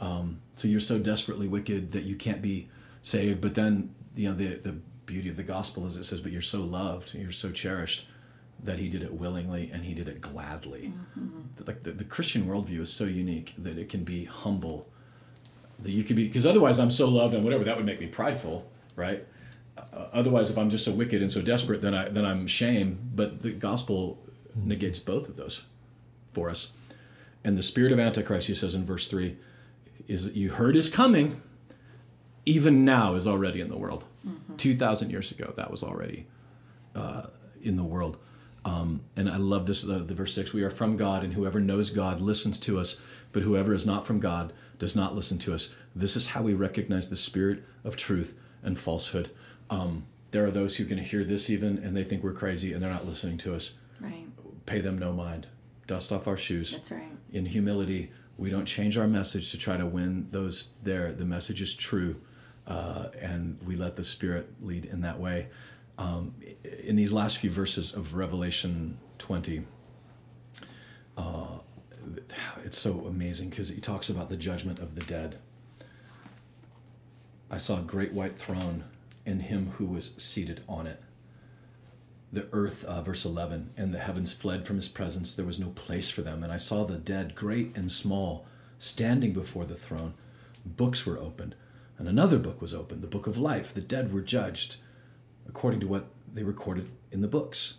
Um, 0.00 0.40
so 0.56 0.68
you're 0.68 0.80
so 0.80 0.98
desperately 0.98 1.48
wicked 1.48 1.92
that 1.92 2.04
you 2.04 2.16
can't 2.16 2.42
be 2.42 2.68
saved. 3.02 3.40
But 3.40 3.54
then, 3.54 3.94
you 4.14 4.28
know, 4.28 4.36
the, 4.36 4.56
the 4.56 4.76
beauty 5.06 5.28
of 5.28 5.36
the 5.36 5.42
gospel 5.42 5.86
is 5.86 5.96
it 5.96 6.04
says, 6.04 6.20
but 6.20 6.32
you're 6.32 6.42
so 6.42 6.60
loved, 6.60 7.14
you're 7.14 7.32
so 7.32 7.50
cherished 7.50 8.06
that 8.62 8.78
he 8.78 8.88
did 8.88 9.02
it 9.02 9.12
willingly 9.12 9.70
and 9.72 9.84
he 9.84 9.92
did 9.92 10.08
it 10.08 10.20
gladly. 10.20 10.92
Mm-hmm. 11.18 11.64
Like 11.66 11.82
the, 11.82 11.90
the 11.90 12.04
Christian 12.04 12.46
worldview 12.46 12.80
is 12.80 12.92
so 12.92 13.04
unique 13.04 13.52
that 13.58 13.76
it 13.76 13.88
can 13.88 14.04
be 14.04 14.24
humble. 14.24 14.88
That 15.80 15.90
you 15.90 16.04
can 16.04 16.16
be, 16.16 16.26
because 16.26 16.46
otherwise 16.46 16.78
I'm 16.78 16.90
so 16.90 17.08
loved 17.08 17.34
and 17.34 17.44
whatever, 17.44 17.64
that 17.64 17.76
would 17.76 17.84
make 17.84 18.00
me 18.00 18.06
prideful, 18.06 18.70
right? 18.96 19.26
Uh, 19.76 19.82
uh, 19.92 20.08
otherwise, 20.12 20.50
if 20.50 20.56
I'm 20.56 20.70
just 20.70 20.84
so 20.84 20.92
wicked 20.92 21.20
and 21.20 21.30
so 21.30 21.42
desperate, 21.42 21.82
then 21.82 21.94
I 21.94 22.08
then 22.08 22.24
I'm 22.24 22.46
shame. 22.46 23.10
But 23.14 23.42
the 23.42 23.50
gospel 23.50 24.18
mm-hmm. 24.56 24.68
negates 24.68 25.00
both 25.00 25.28
of 25.28 25.36
those 25.36 25.64
for 26.32 26.48
us. 26.48 26.72
And 27.42 27.58
the 27.58 27.62
spirit 27.62 27.92
of 27.92 27.98
Antichrist, 27.98 28.46
he 28.46 28.54
says 28.54 28.74
in 28.74 28.86
verse 28.86 29.08
three, 29.08 29.36
is 30.08 30.24
that 30.24 30.34
you 30.34 30.50
heard 30.50 30.76
is 30.76 30.88
coming, 30.88 31.40
even 32.46 32.84
now 32.84 33.14
is 33.14 33.26
already 33.26 33.60
in 33.60 33.68
the 33.68 33.76
world. 33.76 34.04
Two 34.56 34.76
thousand 34.76 35.10
years 35.10 35.30
ago, 35.30 35.52
that 35.56 35.70
was 35.70 35.82
already 35.82 36.26
uh, 36.94 37.24
in 37.62 37.76
the 37.76 37.84
world. 37.84 38.16
Um, 38.64 39.02
and 39.16 39.28
I 39.28 39.36
love 39.36 39.66
this, 39.66 39.86
uh, 39.86 39.98
the 39.98 40.14
verse 40.14 40.34
six: 40.34 40.52
"We 40.52 40.62
are 40.62 40.70
from 40.70 40.96
God, 40.96 41.22
and 41.24 41.34
whoever 41.34 41.60
knows 41.60 41.90
God 41.90 42.20
listens 42.20 42.58
to 42.60 42.78
us. 42.78 42.98
But 43.32 43.42
whoever 43.42 43.74
is 43.74 43.84
not 43.84 44.06
from 44.06 44.20
God 44.20 44.52
does 44.78 44.94
not 44.96 45.14
listen 45.14 45.38
to 45.40 45.54
us." 45.54 45.74
This 45.94 46.16
is 46.16 46.28
how 46.28 46.42
we 46.42 46.54
recognize 46.54 47.10
the 47.10 47.16
spirit 47.16 47.64
of 47.84 47.96
truth 47.96 48.34
and 48.62 48.78
falsehood. 48.78 49.30
Um, 49.68 50.06
there 50.30 50.46
are 50.46 50.50
those 50.50 50.76
who 50.76 50.84
can 50.84 50.98
hear 50.98 51.24
this 51.24 51.50
even, 51.50 51.78
and 51.78 51.96
they 51.96 52.04
think 52.04 52.22
we're 52.22 52.32
crazy, 52.32 52.72
and 52.72 52.82
they're 52.82 52.90
not 52.90 53.06
listening 53.06 53.38
to 53.38 53.54
us. 53.54 53.72
Right. 54.00 54.26
Pay 54.66 54.80
them 54.80 54.98
no 54.98 55.12
mind. 55.12 55.46
Dust 55.86 56.12
off 56.12 56.26
our 56.26 56.36
shoes. 56.36 56.72
That's 56.72 56.90
right. 56.90 57.12
In 57.32 57.46
humility, 57.46 58.10
we 58.36 58.50
don't 58.50 58.66
change 58.66 58.98
our 58.98 59.06
message 59.06 59.50
to 59.52 59.58
try 59.58 59.76
to 59.76 59.86
win 59.86 60.28
those 60.30 60.72
there. 60.82 61.12
The 61.12 61.24
message 61.24 61.62
is 61.62 61.74
true, 61.74 62.16
uh, 62.66 63.08
and 63.20 63.58
we 63.64 63.76
let 63.76 63.96
the 63.96 64.04
Spirit 64.04 64.52
lead 64.60 64.86
in 64.86 65.02
that 65.02 65.20
way. 65.20 65.48
Um, 65.98 66.34
in 66.82 66.96
these 66.96 67.12
last 67.12 67.38
few 67.38 67.50
verses 67.50 67.92
of 67.92 68.14
Revelation 68.14 68.98
20, 69.18 69.64
uh, 71.16 71.46
it's 72.64 72.78
so 72.78 73.06
amazing 73.06 73.50
because 73.50 73.68
he 73.68 73.80
talks 73.80 74.08
about 74.08 74.28
the 74.28 74.36
judgment 74.36 74.80
of 74.80 74.94
the 74.96 75.02
dead. 75.02 75.38
I 77.50 77.58
saw 77.58 77.78
a 77.78 77.82
great 77.82 78.12
white 78.12 78.36
throne 78.36 78.84
and 79.24 79.42
him 79.42 79.70
who 79.76 79.86
was 79.86 80.14
seated 80.18 80.62
on 80.68 80.86
it. 80.86 81.00
The 82.34 82.48
earth, 82.52 82.84
uh, 82.84 83.00
verse 83.00 83.24
11, 83.24 83.70
and 83.76 83.94
the 83.94 84.00
heavens 84.00 84.32
fled 84.32 84.66
from 84.66 84.74
his 84.74 84.88
presence. 84.88 85.34
There 85.36 85.46
was 85.46 85.60
no 85.60 85.68
place 85.68 86.10
for 86.10 86.22
them. 86.22 86.42
And 86.42 86.52
I 86.52 86.56
saw 86.56 86.82
the 86.82 86.96
dead, 86.96 87.36
great 87.36 87.70
and 87.76 87.92
small, 87.92 88.44
standing 88.76 89.32
before 89.32 89.64
the 89.64 89.76
throne. 89.76 90.14
Books 90.66 91.06
were 91.06 91.16
opened, 91.16 91.54
and 91.96 92.08
another 92.08 92.40
book 92.40 92.60
was 92.60 92.74
opened, 92.74 93.02
the 93.02 93.06
book 93.06 93.28
of 93.28 93.38
life. 93.38 93.72
The 93.72 93.80
dead 93.80 94.12
were 94.12 94.20
judged 94.20 94.78
according 95.48 95.78
to 95.80 95.86
what 95.86 96.06
they 96.32 96.42
recorded 96.42 96.88
in 97.12 97.20
the 97.20 97.28
books. 97.28 97.76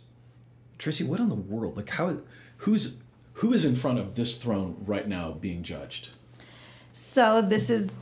Tracey, 0.78 1.04
what 1.04 1.20
in 1.20 1.28
the 1.28 1.36
world? 1.36 1.76
Like, 1.76 1.90
how? 1.90 2.20
Who's 2.60 2.96
who 3.34 3.52
is 3.52 3.66
in 3.66 3.76
front 3.76 4.00
of 4.00 4.16
this 4.16 4.38
throne 4.38 4.78
right 4.86 5.06
now 5.06 5.32
being 5.32 5.64
judged? 5.64 6.12
So 6.94 7.42
this 7.42 7.70
is 7.70 8.02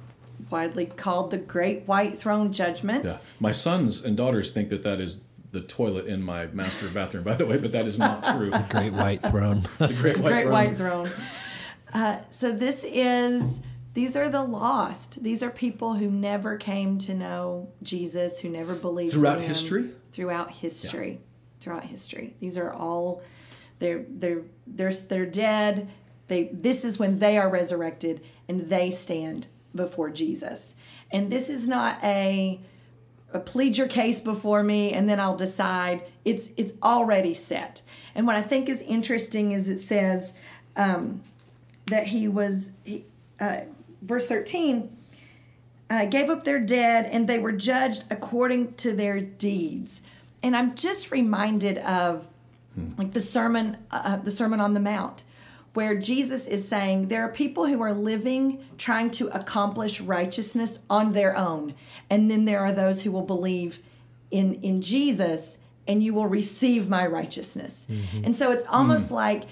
widely 0.52 0.86
called 0.86 1.32
the 1.32 1.40
Great 1.40 1.88
White 1.88 2.14
Throne 2.14 2.54
Judgment. 2.54 3.06
Yeah, 3.06 3.18
my 3.40 3.52
sons 3.52 4.06
and 4.06 4.16
daughters 4.16 4.52
think 4.52 4.70
that 4.70 4.84
that 4.84 5.00
is 5.00 5.22
the 5.54 5.62
toilet 5.62 6.08
in 6.08 6.22
my 6.22 6.48
master 6.48 6.90
bathroom, 6.90 7.24
by 7.24 7.36
the 7.36 7.46
way, 7.46 7.58
but 7.58 7.72
that 7.72 7.86
is 7.86 8.00
not 8.00 8.26
true. 8.26 8.52
Great 8.70 8.92
white 8.92 9.22
throne. 9.22 9.68
the 9.78 9.94
great 9.94 10.18
white 10.18 10.32
Great 10.32 10.44
throne. 10.44 10.52
White 10.52 10.78
Throne. 10.78 11.12
Uh, 11.94 12.18
so 12.32 12.52
this 12.52 12.84
is 12.84 13.60
these 13.94 14.16
are 14.16 14.30
the 14.30 14.42
lost. 14.42 15.24
These 15.24 15.44
are 15.44 15.52
people 15.52 15.94
who 15.94 16.10
never 16.10 16.58
came 16.58 16.98
to 17.00 17.14
know 17.14 17.70
Jesus, 17.84 18.40
who 18.40 18.50
never 18.50 18.74
believed 18.74 19.14
Throughout 19.14 19.38
in 19.38 19.44
him. 19.44 19.50
history? 19.50 19.90
Throughout 20.12 20.50
history. 20.50 21.22
Throughout 21.60 21.86
history. 21.86 22.36
These 22.40 22.58
are 22.58 22.74
all 22.74 23.22
they're 23.78 24.06
they're 24.10 24.42
they're 24.66 24.92
they're 24.92 25.28
dead. 25.28 25.88
They 26.30 26.50
this 26.52 26.84
is 26.84 26.98
when 26.98 27.20
they 27.20 27.38
are 27.38 27.48
resurrected 27.48 28.22
and 28.48 28.70
they 28.70 28.90
stand 28.90 29.46
before 29.76 30.10
Jesus. 30.10 30.76
And 31.12 31.32
this 31.32 31.48
is 31.48 31.68
not 31.68 32.04
a 32.04 32.60
plead 33.40 33.78
your 33.78 33.88
case 33.88 34.20
before 34.20 34.64
me 34.64 34.94
and 34.94 35.10
then 35.10 35.20
I'll 35.20 35.36
decide. 35.36 36.04
It's 36.26 36.52
it's 36.58 36.74
already 36.82 37.34
set. 37.34 37.82
And 38.16 38.28
what 38.28 38.36
I 38.36 38.42
think 38.42 38.70
is 38.70 38.82
interesting 38.82 39.52
is 39.52 39.70
it 39.70 39.80
says 39.80 40.34
um, 40.76 41.22
that 41.88 42.08
he 42.08 42.28
was 42.28 42.72
he, 42.84 43.06
uh, 43.40 43.62
verse 44.02 44.28
13 44.28 44.96
uh, 45.90 46.06
gave 46.06 46.30
up 46.30 46.44
their 46.44 46.60
dead 46.60 47.06
and 47.12 47.28
they 47.28 47.40
were 47.40 47.52
judged 47.52 48.06
according 48.10 48.74
to 48.76 48.96
their 48.96 49.20
deeds. 49.20 50.02
And 50.42 50.56
I'm 50.56 50.76
just 50.76 51.12
reminded 51.12 51.78
of 51.80 52.28
like 52.98 53.14
the 53.14 53.22
sermon 53.22 53.78
uh, 53.92 54.18
the 54.18 54.32
sermon 54.32 54.60
on 54.60 54.74
the 54.74 54.80
mount 54.80 55.24
where 55.74 55.96
Jesus 55.96 56.48
is 56.48 56.68
saying 56.68 57.08
there 57.08 57.24
are 57.24 57.32
people 57.32 57.66
who 57.66 57.82
are 57.82 57.94
living 57.94 58.64
trying 58.78 59.10
to 59.12 59.28
accomplish 59.30 60.02
righteousness 60.02 60.80
on 60.90 61.14
their 61.14 61.36
own 61.36 61.74
and 62.10 62.30
then 62.30 62.46
there 62.46 62.60
are 62.60 62.72
those 62.72 63.04
who 63.04 63.12
will 63.12 63.24
believe 63.26 63.82
in 64.32 64.56
in 64.56 64.82
Jesus 64.82 65.58
and 65.88 66.04
you 66.04 66.14
will 66.14 66.28
receive 66.28 66.88
my 66.88 67.06
righteousness. 67.06 67.88
Mm-hmm. 67.90 68.26
And 68.26 68.36
so 68.36 68.52
it's 68.52 68.66
almost 68.68 69.10
mm. 69.10 69.16
like 69.16 69.44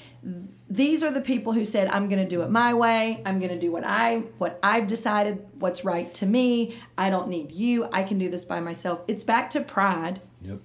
these 0.69 1.03
are 1.03 1.11
the 1.11 1.21
people 1.21 1.51
who 1.51 1.65
said 1.65 1.89
I'm 1.89 2.07
going 2.07 2.21
to 2.21 2.27
do 2.27 2.41
it 2.41 2.49
my 2.49 2.73
way. 2.73 3.21
I'm 3.25 3.39
going 3.39 3.51
to 3.51 3.59
do 3.59 3.71
what 3.71 3.83
I 3.83 4.19
what 4.37 4.59
I've 4.63 4.87
decided 4.87 5.45
what's 5.59 5.83
right 5.83 6.13
to 6.15 6.25
me. 6.25 6.77
I 6.97 7.09
don't 7.09 7.27
need 7.27 7.51
you. 7.51 7.87
I 7.91 8.03
can 8.03 8.17
do 8.17 8.29
this 8.29 8.45
by 8.45 8.59
myself. 8.59 9.01
It's 9.07 9.23
back 9.23 9.49
to 9.51 9.61
pride. 9.61 10.21
Yep. 10.41 10.59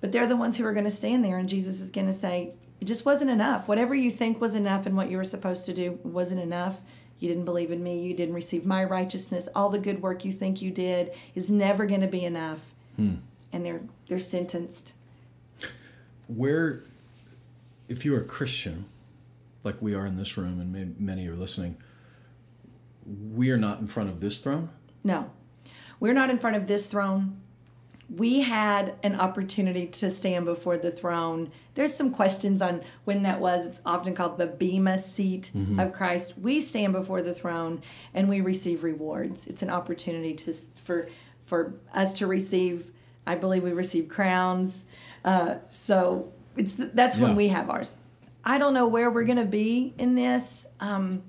But 0.00 0.12
they're 0.12 0.26
the 0.26 0.36
ones 0.36 0.56
who 0.56 0.64
are 0.64 0.72
going 0.72 0.84
to 0.84 0.90
stand 0.90 1.24
there, 1.24 1.36
and 1.36 1.46
Jesus 1.46 1.78
is 1.80 1.90
going 1.90 2.06
to 2.06 2.12
say, 2.12 2.54
It 2.80 2.86
just 2.86 3.04
wasn't 3.04 3.30
enough. 3.30 3.68
Whatever 3.68 3.94
you 3.94 4.10
think 4.10 4.40
was 4.40 4.54
enough 4.54 4.86
and 4.86 4.96
what 4.96 5.10
you 5.10 5.18
were 5.18 5.24
supposed 5.24 5.66
to 5.66 5.74
do 5.74 5.98
wasn't 6.02 6.40
enough. 6.40 6.80
You 7.18 7.28
didn't 7.28 7.44
believe 7.44 7.70
in 7.70 7.82
me. 7.82 8.00
You 8.00 8.14
didn't 8.14 8.34
receive 8.34 8.64
my 8.64 8.82
righteousness. 8.82 9.48
All 9.54 9.68
the 9.68 9.78
good 9.78 10.00
work 10.00 10.24
you 10.24 10.32
think 10.32 10.62
you 10.62 10.70
did 10.70 11.12
is 11.34 11.50
never 11.50 11.84
going 11.84 12.00
to 12.00 12.06
be 12.06 12.24
enough. 12.24 12.72
Hmm. 12.96 13.16
And 13.52 13.66
they're 13.66 13.82
they're 14.08 14.18
sentenced. 14.18 14.94
Where, 16.28 16.84
if 17.88 18.04
you're 18.04 18.20
a 18.20 18.24
Christian, 18.24 18.86
like 19.64 19.82
we 19.82 19.94
are 19.94 20.06
in 20.06 20.16
this 20.16 20.38
room, 20.38 20.60
and 20.60 20.98
many 20.98 21.28
are 21.28 21.34
listening, 21.34 21.76
we 23.04 23.50
are 23.50 23.58
not 23.58 23.80
in 23.80 23.88
front 23.88 24.08
of 24.08 24.20
this 24.20 24.38
throne. 24.38 24.70
No, 25.04 25.30
we're 25.98 26.14
not 26.14 26.30
in 26.30 26.38
front 26.38 26.56
of 26.56 26.68
this 26.68 26.86
throne. 26.86 27.40
We 28.14 28.40
had 28.40 28.96
an 29.02 29.20
opportunity 29.20 29.86
to 29.86 30.10
stand 30.10 30.44
before 30.44 30.76
the 30.76 30.90
throne. 30.90 31.52
There's 31.74 31.94
some 31.94 32.12
questions 32.12 32.60
on 32.60 32.82
when 33.04 33.22
that 33.22 33.40
was. 33.40 33.66
It's 33.66 33.80
often 33.86 34.14
called 34.14 34.36
the 34.36 34.46
Bema 34.46 34.98
seat 34.98 35.52
of 35.78 35.92
Christ. 35.92 36.36
We 36.36 36.60
stand 36.60 36.92
before 36.92 37.22
the 37.22 37.32
throne 37.32 37.82
and 38.12 38.28
we 38.28 38.40
receive 38.40 38.82
rewards. 38.82 39.46
It's 39.46 39.62
an 39.62 39.70
opportunity 39.70 40.34
to 40.34 40.52
for 40.84 41.08
for 41.46 41.74
us 41.94 42.14
to 42.14 42.26
receive. 42.26 42.90
I 43.26 43.36
believe 43.36 43.62
we 43.62 43.72
receive 43.72 44.08
crowns. 44.08 44.86
Uh, 45.24 45.56
so 45.70 46.32
it's 46.56 46.74
that's 46.74 47.16
when 47.16 47.36
we 47.36 47.48
have 47.48 47.70
ours. 47.70 47.96
I 48.44 48.58
don't 48.58 48.74
know 48.74 48.88
where 48.88 49.10
we're 49.10 49.24
going 49.24 49.38
to 49.38 49.44
be 49.44 49.94
in 49.98 50.14
this. 50.14 50.66
Um, 50.80 51.22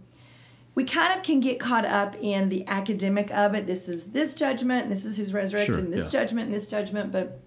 we 0.81 0.87
kind 0.87 1.13
of 1.15 1.21
can 1.21 1.39
get 1.39 1.59
caught 1.59 1.85
up 1.85 2.15
in 2.19 2.49
the 2.49 2.65
academic 2.65 3.29
of 3.29 3.53
it. 3.53 3.67
This 3.67 3.87
is 3.87 4.05
this 4.05 4.33
judgment, 4.33 4.81
and 4.85 4.91
this 4.91 5.05
is 5.05 5.15
who's 5.15 5.31
resurrected, 5.31 5.75
Sure, 5.75 5.77
and 5.77 5.93
this 5.93 6.11
yeah. 6.11 6.19
judgment, 6.19 6.45
and 6.47 6.55
this 6.55 6.67
judgment. 6.67 7.11
But 7.11 7.39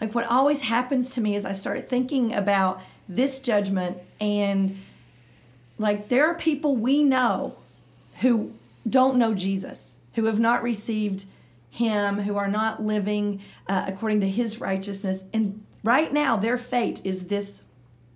like 0.00 0.14
what 0.14 0.24
always 0.30 0.60
happens 0.60 1.14
to 1.16 1.20
me 1.20 1.34
is 1.34 1.44
I 1.44 1.50
start 1.50 1.88
thinking 1.88 2.32
about 2.32 2.80
this 3.08 3.40
judgment, 3.40 3.98
and 4.20 4.78
like 5.78 6.10
there 6.10 6.24
are 6.28 6.36
people 6.36 6.76
we 6.76 7.02
know 7.02 7.56
who 8.20 8.52
don't 8.88 9.16
know 9.16 9.34
Jesus, 9.34 9.96
who 10.14 10.26
have 10.26 10.38
not 10.38 10.62
received 10.62 11.24
Him, 11.70 12.20
who 12.20 12.36
are 12.36 12.46
not 12.46 12.80
living 12.80 13.40
uh, 13.66 13.86
according 13.88 14.20
to 14.20 14.28
His 14.28 14.60
righteousness, 14.60 15.24
and 15.32 15.64
right 15.82 16.12
now 16.12 16.36
their 16.36 16.56
fate 16.56 17.00
is 17.02 17.26
this 17.26 17.62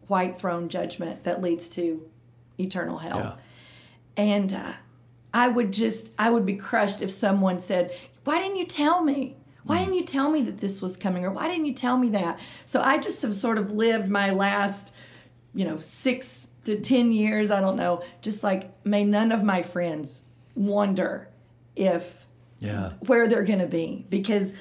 white 0.07 0.37
throne 0.37 0.69
judgment 0.69 1.25
that 1.25 1.43
leads 1.43 1.69
to 1.71 2.09
eternal 2.57 2.99
hell. 2.99 3.19
Yeah. 3.19 3.46
And 4.17 4.53
uh, 4.53 4.73
I 5.35 5.49
would 5.49 5.73
just, 5.73 6.11
I 6.19 6.31
would 6.31 6.47
be 6.47 6.57
crushed 6.57 7.03
if 7.03 7.11
someone 7.11 7.61
said, 7.61 7.97
Why 8.25 8.39
didn't 8.41 8.57
you 8.57 8.65
tell 8.67 9.03
me? 9.03 9.37
Why 9.65 9.81
didn't 9.81 9.95
you 9.95 10.05
tell 10.05 10.31
me 10.31 10.43
that 10.43 10.59
this 10.59 10.81
was 10.81 10.97
coming? 10.97 11.25
Or 11.25 11.33
why 11.33 11.49
didn't 11.49 11.67
you 11.67 11.75
tell 11.75 11.99
me 11.99 12.11
that? 12.11 12.39
So 12.65 12.81
I 12.81 12.99
just 12.99 13.21
have 13.23 13.35
sort 13.35 13.59
of 13.59 13.73
lived 13.73 14.09
my 14.09 14.31
last, 14.31 14.95
you 15.55 15.65
know, 15.65 15.79
six 15.79 16.47
to 16.65 16.77
10 16.79 17.11
years, 17.13 17.51
I 17.51 17.61
don't 17.61 17.77
know, 17.77 18.03
just 18.23 18.45
like, 18.45 18.71
may 18.87 19.05
none 19.05 19.33
of 19.33 19.43
my 19.43 19.63
friends 19.63 20.23
wonder 20.55 21.29
if 21.75 22.25
Yeah. 22.61 22.93
where 23.01 23.27
they're 23.27 23.43
going 23.45 23.59
to 23.59 23.67
be 23.67 24.07
because 24.09 24.55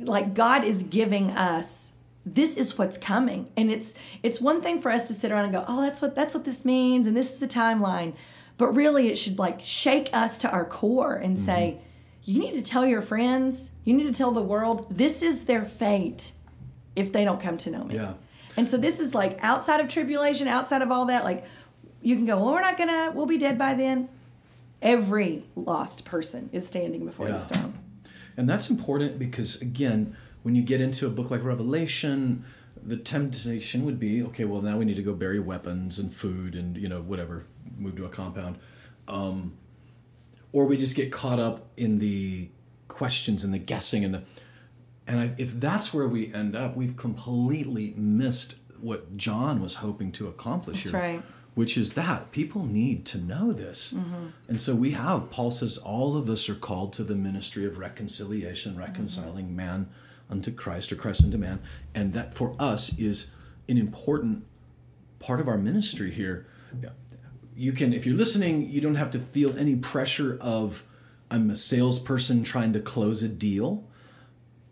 like 0.00 0.34
God 0.34 0.64
is 0.64 0.82
giving 0.82 1.30
us 1.30 1.92
this 2.26 2.56
is 2.56 2.76
what's 2.76 2.98
coming 2.98 3.48
and 3.56 3.70
it's 3.70 3.94
it's 4.22 4.40
one 4.40 4.60
thing 4.60 4.80
for 4.80 4.90
us 4.90 5.06
to 5.08 5.14
sit 5.14 5.30
around 5.30 5.44
and 5.44 5.52
go 5.54 5.64
oh 5.68 5.80
that's 5.80 6.02
what 6.02 6.14
that's 6.14 6.34
what 6.34 6.44
this 6.44 6.64
means 6.64 7.06
and 7.06 7.16
this 7.16 7.32
is 7.32 7.38
the 7.38 7.46
timeline 7.46 8.12
but 8.58 8.68
really 8.74 9.08
it 9.08 9.16
should 9.16 9.38
like 9.38 9.60
shake 9.60 10.10
us 10.12 10.38
to 10.38 10.50
our 10.50 10.64
core 10.64 11.14
and 11.14 11.36
mm-hmm. 11.36 11.44
say 11.44 11.80
you 12.24 12.40
need 12.40 12.54
to 12.54 12.62
tell 12.62 12.84
your 12.84 13.02
friends. 13.02 13.70
You 13.84 13.94
need 13.94 14.06
to 14.06 14.12
tell 14.12 14.32
the 14.32 14.42
world 14.42 14.86
this 14.90 15.22
is 15.22 15.44
their 15.44 15.64
fate 15.64 16.32
if 16.96 17.12
they 17.12 17.24
don't 17.24 17.40
come 17.40 17.56
to 17.58 17.70
know 17.70 17.84
me. 17.84 17.94
Yeah. 17.96 18.14
and 18.56 18.68
so 18.68 18.76
this 18.76 19.00
is 19.00 19.14
like 19.14 19.38
outside 19.42 19.80
of 19.80 19.88
tribulation 19.88 20.48
outside 20.48 20.82
of 20.82 20.90
all 20.90 21.06
that 21.06 21.24
like 21.24 21.44
you 22.00 22.16
can 22.16 22.24
go 22.24 22.36
well 22.36 22.52
we're 22.52 22.60
not 22.60 22.78
gonna 22.78 23.12
we'll 23.14 23.26
be 23.26 23.38
dead 23.38 23.58
by 23.58 23.74
then. 23.74 24.08
Every 24.82 25.44
lost 25.54 26.04
person 26.04 26.50
is 26.52 26.66
standing 26.66 27.04
before 27.06 27.28
Yeah. 27.28 27.34
his 27.34 27.46
throne. 27.46 27.74
And 28.36 28.48
that's 28.48 28.68
important 28.68 29.18
because, 29.18 29.60
again, 29.62 30.14
when 30.42 30.54
you 30.54 30.62
get 30.62 30.80
into 30.80 31.06
a 31.06 31.10
book 31.10 31.30
like 31.30 31.42
Revelation, 31.42 32.44
the 32.82 32.96
temptation 32.96 33.84
would 33.84 33.98
be 33.98 34.22
okay, 34.22 34.44
well, 34.44 34.60
now 34.60 34.76
we 34.76 34.84
need 34.84 34.96
to 34.96 35.02
go 35.02 35.14
bury 35.14 35.40
weapons 35.40 35.98
and 35.98 36.14
food 36.14 36.54
and, 36.54 36.76
you 36.76 36.88
know, 36.88 37.00
whatever, 37.00 37.46
move 37.78 37.96
to 37.96 38.04
a 38.04 38.08
compound. 38.08 38.58
Um, 39.08 39.54
or 40.52 40.66
we 40.66 40.76
just 40.76 40.96
get 40.96 41.12
caught 41.12 41.38
up 41.38 41.66
in 41.76 41.98
the 41.98 42.48
questions 42.88 43.44
and 43.44 43.52
the 43.52 43.58
guessing 43.58 44.04
and 44.04 44.14
the. 44.14 44.22
And 45.06 45.20
I, 45.20 45.34
if 45.38 45.60
that's 45.60 45.94
where 45.94 46.08
we 46.08 46.32
end 46.34 46.56
up, 46.56 46.76
we've 46.76 46.96
completely 46.96 47.94
missed 47.96 48.56
what 48.80 49.16
John 49.16 49.60
was 49.60 49.76
hoping 49.76 50.12
to 50.12 50.28
accomplish 50.28 50.84
That's 50.84 50.90
here 50.90 51.00
right. 51.00 51.22
which 51.54 51.78
is 51.78 51.92
that 51.92 52.32
people 52.32 52.64
need 52.66 53.04
to 53.06 53.18
know 53.18 53.52
this. 53.52 53.92
And 54.48 54.60
so 54.60 54.74
we 54.74 54.90
have, 54.92 55.30
Paul 55.30 55.50
says, 55.50 55.78
all 55.78 56.16
of 56.16 56.28
us 56.28 56.48
are 56.48 56.54
called 56.54 56.92
to 56.94 57.04
the 57.04 57.14
ministry 57.14 57.64
of 57.64 57.78
reconciliation, 57.78 58.76
reconciling 58.76 59.54
man 59.54 59.88
unto 60.28 60.50
Christ 60.50 60.92
or 60.92 60.96
Christ 60.96 61.22
unto 61.22 61.38
man. 61.38 61.60
And 61.94 62.12
that 62.14 62.34
for 62.34 62.54
us 62.58 62.96
is 62.98 63.30
an 63.68 63.78
important 63.78 64.44
part 65.20 65.40
of 65.40 65.48
our 65.48 65.58
ministry 65.58 66.10
here. 66.10 66.46
You 67.56 67.72
can, 67.72 67.92
if 67.92 68.06
you're 68.06 68.16
listening, 68.16 68.70
you 68.70 68.80
don't 68.80 68.96
have 68.96 69.10
to 69.12 69.18
feel 69.18 69.58
any 69.58 69.76
pressure 69.76 70.38
of, 70.40 70.84
I'm 71.30 71.50
a 71.50 71.56
salesperson 71.56 72.44
trying 72.44 72.72
to 72.74 72.80
close 72.80 73.22
a 73.22 73.28
deal 73.28 73.84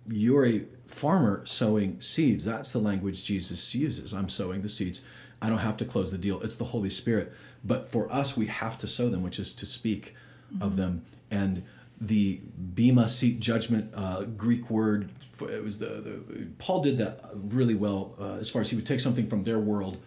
you're 0.08 0.46
a 0.46 0.64
farmer 0.86 1.44
sowing 1.46 2.00
seeds. 2.00 2.44
That's 2.44 2.72
the 2.72 2.78
language 2.78 3.24
Jesus 3.24 3.74
uses. 3.74 4.12
I'm 4.12 4.28
sowing 4.28 4.62
the 4.62 4.68
seeds. 4.68 5.04
I 5.40 5.48
don't 5.48 5.58
have 5.58 5.76
to 5.78 5.84
close 5.84 6.12
the 6.12 6.18
deal. 6.18 6.40
It's 6.42 6.56
the 6.56 6.64
Holy 6.64 6.90
Spirit. 6.90 7.32
But 7.64 7.88
for 7.88 8.10
us, 8.12 8.36
we 8.36 8.46
have 8.46 8.78
to 8.78 8.88
sow 8.88 9.08
them, 9.08 9.22
which 9.22 9.38
is 9.38 9.54
to 9.54 9.66
speak 9.66 10.14
of 10.60 10.76
them. 10.76 11.04
And 11.30 11.64
the 12.00 12.40
bema 12.56 13.08
seat 13.08 13.40
judgment 13.40 13.92
uh, 13.94 14.22
Greek 14.22 14.70
word, 14.70 15.10
for- 15.32 15.50
it 15.50 15.62
was 15.64 15.78
the, 15.78 15.86
the 15.86 16.46
Paul 16.58 16.82
did 16.82 16.98
that 16.98 17.20
really 17.34 17.74
well 17.74 18.14
uh, 18.20 18.34
as 18.34 18.50
far 18.50 18.62
as 18.62 18.70
he 18.70 18.76
would 18.76 18.86
take 18.86 19.00
something 19.00 19.26
from 19.26 19.44
their 19.44 19.58
world 19.58 19.98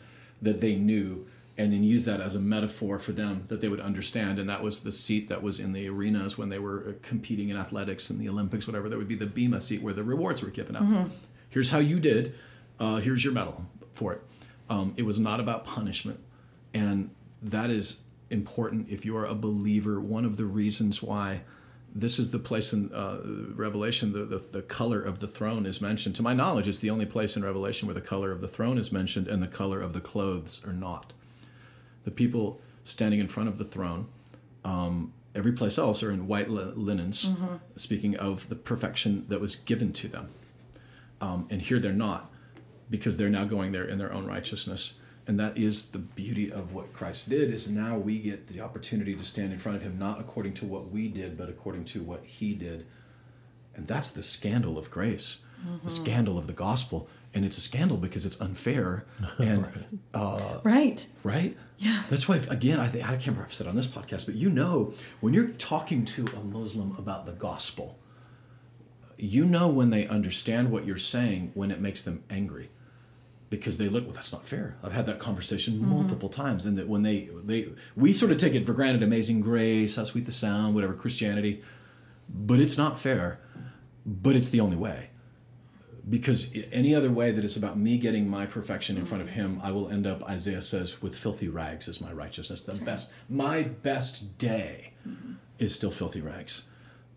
that 0.42 0.62
they 0.62 0.76
knew 0.76 1.28
and 1.58 1.74
then 1.74 1.84
use 1.84 2.06
that 2.06 2.22
as 2.22 2.36
a 2.36 2.40
metaphor 2.40 3.00
for 3.00 3.12
them 3.12 3.46
that 3.48 3.62
they 3.62 3.68
would 3.68 3.80
understand. 3.80 4.38
And 4.38 4.48
that 4.50 4.62
was 4.62 4.84
the 4.84 4.92
seat 4.92 5.28
that 5.30 5.42
was 5.42 5.60
in 5.60 5.74
the 5.74 5.90
arenas 5.90 6.38
when 6.38 6.50
they 6.50 6.60
were 6.60 6.86
uh, 6.90 6.92
competing 7.02 7.50
in 7.50 7.58
athletics 7.58 8.10
and 8.12 8.20
the 8.20 8.30
Olympics, 8.30 8.68
whatever. 8.68 8.90
That 8.90 8.98
would 8.98 9.08
be 9.08 9.16
the 9.16 9.26
bema 9.26 9.60
seat 9.60 9.82
where 9.82 9.94
the 9.94 10.04
rewards 10.04 10.44
were 10.44 10.52
given 10.52 10.76
out. 10.76 10.84
Here's 11.50 11.72
how 11.72 11.80
you 11.80 12.00
did. 12.00 12.36
Uh, 12.80 12.98
here's 12.98 13.24
your 13.24 13.34
medal 13.34 13.66
for 13.94 14.14
it. 14.14 14.22
Um, 14.70 14.94
it 14.98 15.04
was 15.04 15.20
not 15.20 15.40
about 15.40 15.66
punishment, 15.66 16.20
and 16.74 17.10
that 17.42 17.70
is 17.70 18.02
important 18.30 18.90
if 18.90 19.06
you 19.06 19.18
are 19.18 19.26
a 19.26 19.34
believer. 19.34 20.00
One 20.00 20.26
of 20.26 20.38
the 20.38 20.46
reasons 20.46 21.02
why 21.02 21.42
this 21.96 22.20
is 22.20 22.30
the 22.30 22.40
place 22.40 22.74
in 22.74 22.94
uh, 22.94 23.22
Revelation, 23.56 24.14
the, 24.14 24.26
the, 24.26 24.38
the 24.38 24.62
color 24.62 25.02
of 25.02 25.20
the 25.20 25.28
throne 25.28 25.66
is 25.66 25.82
mentioned. 25.82 26.16
To 26.18 26.22
my 26.22 26.34
knowledge, 26.34 26.68
it's 26.68 26.80
the 26.80 26.92
only 26.92 27.06
place 27.06 27.36
in 27.36 27.44
Revelation 27.44 27.88
where 27.88 27.96
the 27.96 28.02
color 28.02 28.32
of 28.32 28.42
the 28.42 28.48
throne 28.48 28.78
is 28.78 28.92
mentioned 28.92 29.28
and 29.28 29.42
the 29.42 29.48
color 29.48 29.82
of 29.82 29.94
the 29.94 30.02
clothes 30.02 30.64
are 30.68 30.74
not. 30.74 31.14
The 32.08 32.12
people 32.12 32.62
standing 32.86 33.20
in 33.20 33.28
front 33.28 33.50
of 33.50 33.58
the 33.58 33.66
throne, 33.66 34.08
um, 34.64 35.12
every 35.36 35.52
place 35.52 35.78
else, 35.78 36.02
are 36.04 36.10
in 36.10 36.26
white 36.26 36.50
li- 36.50 36.72
linens, 36.74 37.30
speaking 37.76 38.16
of 38.16 38.48
the 38.48 38.56
perfection 38.56 39.26
that 39.28 39.42
was 39.42 39.58
given 39.58 39.92
to 39.92 40.08
them. 40.08 40.30
Um, 41.20 41.48
and 41.50 41.62
here 41.62 41.80
they're 41.80 41.92
not, 41.92 42.32
because 42.90 43.18
they're 43.18 43.28
now 43.30 43.44
going 43.44 43.74
there 43.74 43.84
in 43.84 43.98
their 43.98 44.14
own 44.14 44.26
righteousness. 44.26 44.94
And 45.28 45.38
that 45.42 45.58
is 45.58 45.88
the 45.90 45.98
beauty 46.00 46.50
of 46.50 46.74
what 46.74 46.94
Christ 46.94 47.28
did 47.30 47.54
is 47.54 47.70
now 47.70 47.98
we 47.98 48.20
get 48.20 48.48
the 48.48 48.62
opportunity 48.62 49.14
to 49.16 49.26
stand 49.26 49.52
in 49.52 49.60
front 49.60 49.76
of 49.76 49.82
him 49.84 50.00
not 50.00 50.22
according 50.22 50.54
to 50.54 50.66
what 50.66 50.90
we 50.90 51.10
did, 51.10 51.38
but 51.38 51.50
according 51.50 51.84
to 51.92 52.02
what 52.02 52.24
he 52.24 52.54
did. 52.54 52.86
And 53.76 53.86
that's 53.86 54.12
the 54.12 54.24
scandal 54.24 54.78
of 54.78 54.90
grace, 54.90 55.40
the 55.84 55.90
scandal 55.90 56.38
of 56.38 56.48
the 56.48 56.54
gospel. 56.54 57.10
And 57.34 57.44
it's 57.44 57.58
a 57.58 57.62
scandal 57.62 57.98
because 57.98 58.26
it's 58.26 58.40
unfair 58.40 59.04
and 59.38 59.68
Right. 60.64 61.06
right? 61.24 61.58
Yeah. 61.78 62.02
That's 62.10 62.28
why, 62.28 62.38
again, 62.50 62.80
I 62.80 62.88
think 62.88 63.06
I 63.06 63.10
can't 63.12 63.28
remember 63.28 63.44
if 63.44 63.50
I've 63.50 63.54
said 63.54 63.68
it 63.68 63.70
on 63.70 63.76
this 63.76 63.88
podcast, 63.88 64.26
but 64.26 64.36
you 64.36 64.50
know, 64.50 64.94
when 65.20 65.34
you're 65.34 65.50
talking 65.50 66.06
to 66.06 66.26
a 66.36 66.44
Muslim 66.44 66.96
about 66.98 67.26
the 67.26 67.34
gospel, 67.34 68.00
you 69.18 69.46
know 69.46 69.68
when 69.68 69.90
they 69.90 70.08
understand 70.08 70.72
what 70.72 70.86
you're 70.86 70.98
saying 70.98 71.52
when 71.54 71.72
it 71.72 71.80
makes 71.80 72.04
them 72.04 72.24
angry, 72.30 72.70
because 73.50 73.78
they 73.78 73.90
look, 73.90 74.06
well, 74.06 74.14
that's 74.14 74.34
not 74.34 74.46
fair. 74.46 74.78
I've 74.84 74.92
had 74.92 75.06
that 75.06 75.20
conversation 75.20 75.76
mm-hmm. 75.76 75.90
multiple 75.90 76.30
times, 76.30 76.66
and 76.66 76.78
that 76.78 76.88
when 76.88 77.04
they 77.04 77.30
they 77.44 77.70
we 77.96 78.12
sort 78.12 78.32
of 78.32 78.38
take 78.38 78.56
it 78.56 78.66
for 78.66 78.74
granted, 78.74 79.04
amazing 79.04 79.42
grace, 79.42 79.96
how 79.96 80.04
sweet 80.04 80.26
the 80.26 80.32
sound, 80.32 80.76
whatever 80.76 80.94
Christianity, 80.94 81.64
but 82.30 82.60
it's 82.60 82.78
not 82.78 83.00
fair, 83.00 83.40
but 84.06 84.36
it's 84.36 84.50
the 84.50 84.60
only 84.60 84.78
way 84.78 85.10
because 86.10 86.54
any 86.72 86.96
other 86.96 87.12
way 87.12 87.32
that 87.32 87.44
it's 87.44 87.58
about 87.58 87.78
me 87.78 87.98
getting 87.98 88.30
my 88.30 88.46
perfection 88.46 88.98
in 88.98 89.06
front 89.06 89.22
of 89.22 89.30
him 89.30 89.60
i 89.64 89.72
will 89.72 89.90
end 89.90 90.08
up 90.08 90.24
isaiah 90.30 90.62
says 90.62 91.02
with 91.02 91.16
filthy 91.16 91.48
rags 91.48 91.88
is 91.88 92.02
my 92.02 92.12
righteousness. 92.12 92.62
The 92.62 92.76
best 92.76 93.12
my 93.30 93.64
best 93.64 94.38
day 94.38 94.94
is 95.60 95.74
still 95.74 95.92
filthy 95.92 96.22
rags. 96.22 96.64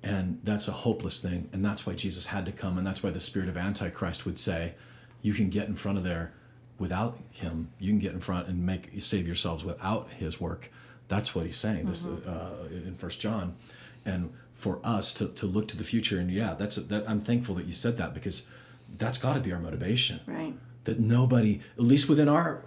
And 0.02 0.40
that's 0.44 0.66
a 0.66 0.72
hopeless 0.72 1.20
thing. 1.20 1.48
And 1.52 1.64
that's 1.64 1.86
why 1.86 1.94
jesus 1.94 2.26
had 2.26 2.46
to 2.46 2.52
come. 2.52 2.78
And 2.78 2.86
that's 2.86 3.02
why 3.02 3.10
the 3.10 3.20
spirit 3.20 3.48
of 3.48 3.56
antichrist 3.56 4.24
would 4.24 4.38
say 4.38 4.74
you 5.22 5.34
can 5.34 5.50
get 5.50 5.68
in 5.68 5.74
front 5.74 5.98
of 5.98 6.04
there 6.04 6.32
without 6.78 7.18
him. 7.30 7.70
You 7.78 7.90
can 7.90 7.98
get 7.98 8.14
in 8.14 8.20
front 8.20 8.48
and 8.48 8.64
make 8.64 8.90
save 8.98 9.26
yourselves 9.26 9.64
without 9.64 10.08
his 10.10 10.40
work. 10.40 10.70
That's 11.08 11.34
what 11.34 11.44
he's 11.44 11.58
saying 11.58 11.86
this 11.86 12.06
uh, 12.06 12.68
in 12.70 12.94
first 12.96 13.20
john. 13.20 13.56
And 14.04 14.32
for 14.54 14.78
us 14.84 15.14
to, 15.14 15.28
to 15.28 15.46
look 15.46 15.68
to 15.68 15.76
the 15.76 15.84
future 15.84 16.18
and 16.18 16.30
yeah 16.30 16.52
that's 16.52 16.76
that 16.76 17.08
i'm 17.08 17.18
thankful 17.18 17.54
that 17.54 17.64
you 17.64 17.72
said 17.72 17.96
that 17.96 18.12
because 18.12 18.46
that's 18.98 19.18
got 19.18 19.34
to 19.34 19.40
be 19.40 19.52
our 19.52 19.60
motivation. 19.60 20.20
Right. 20.26 20.54
that 20.84 20.98
nobody 21.00 21.60
at 21.76 21.82
least 21.82 22.08
within 22.08 22.28
our 22.28 22.66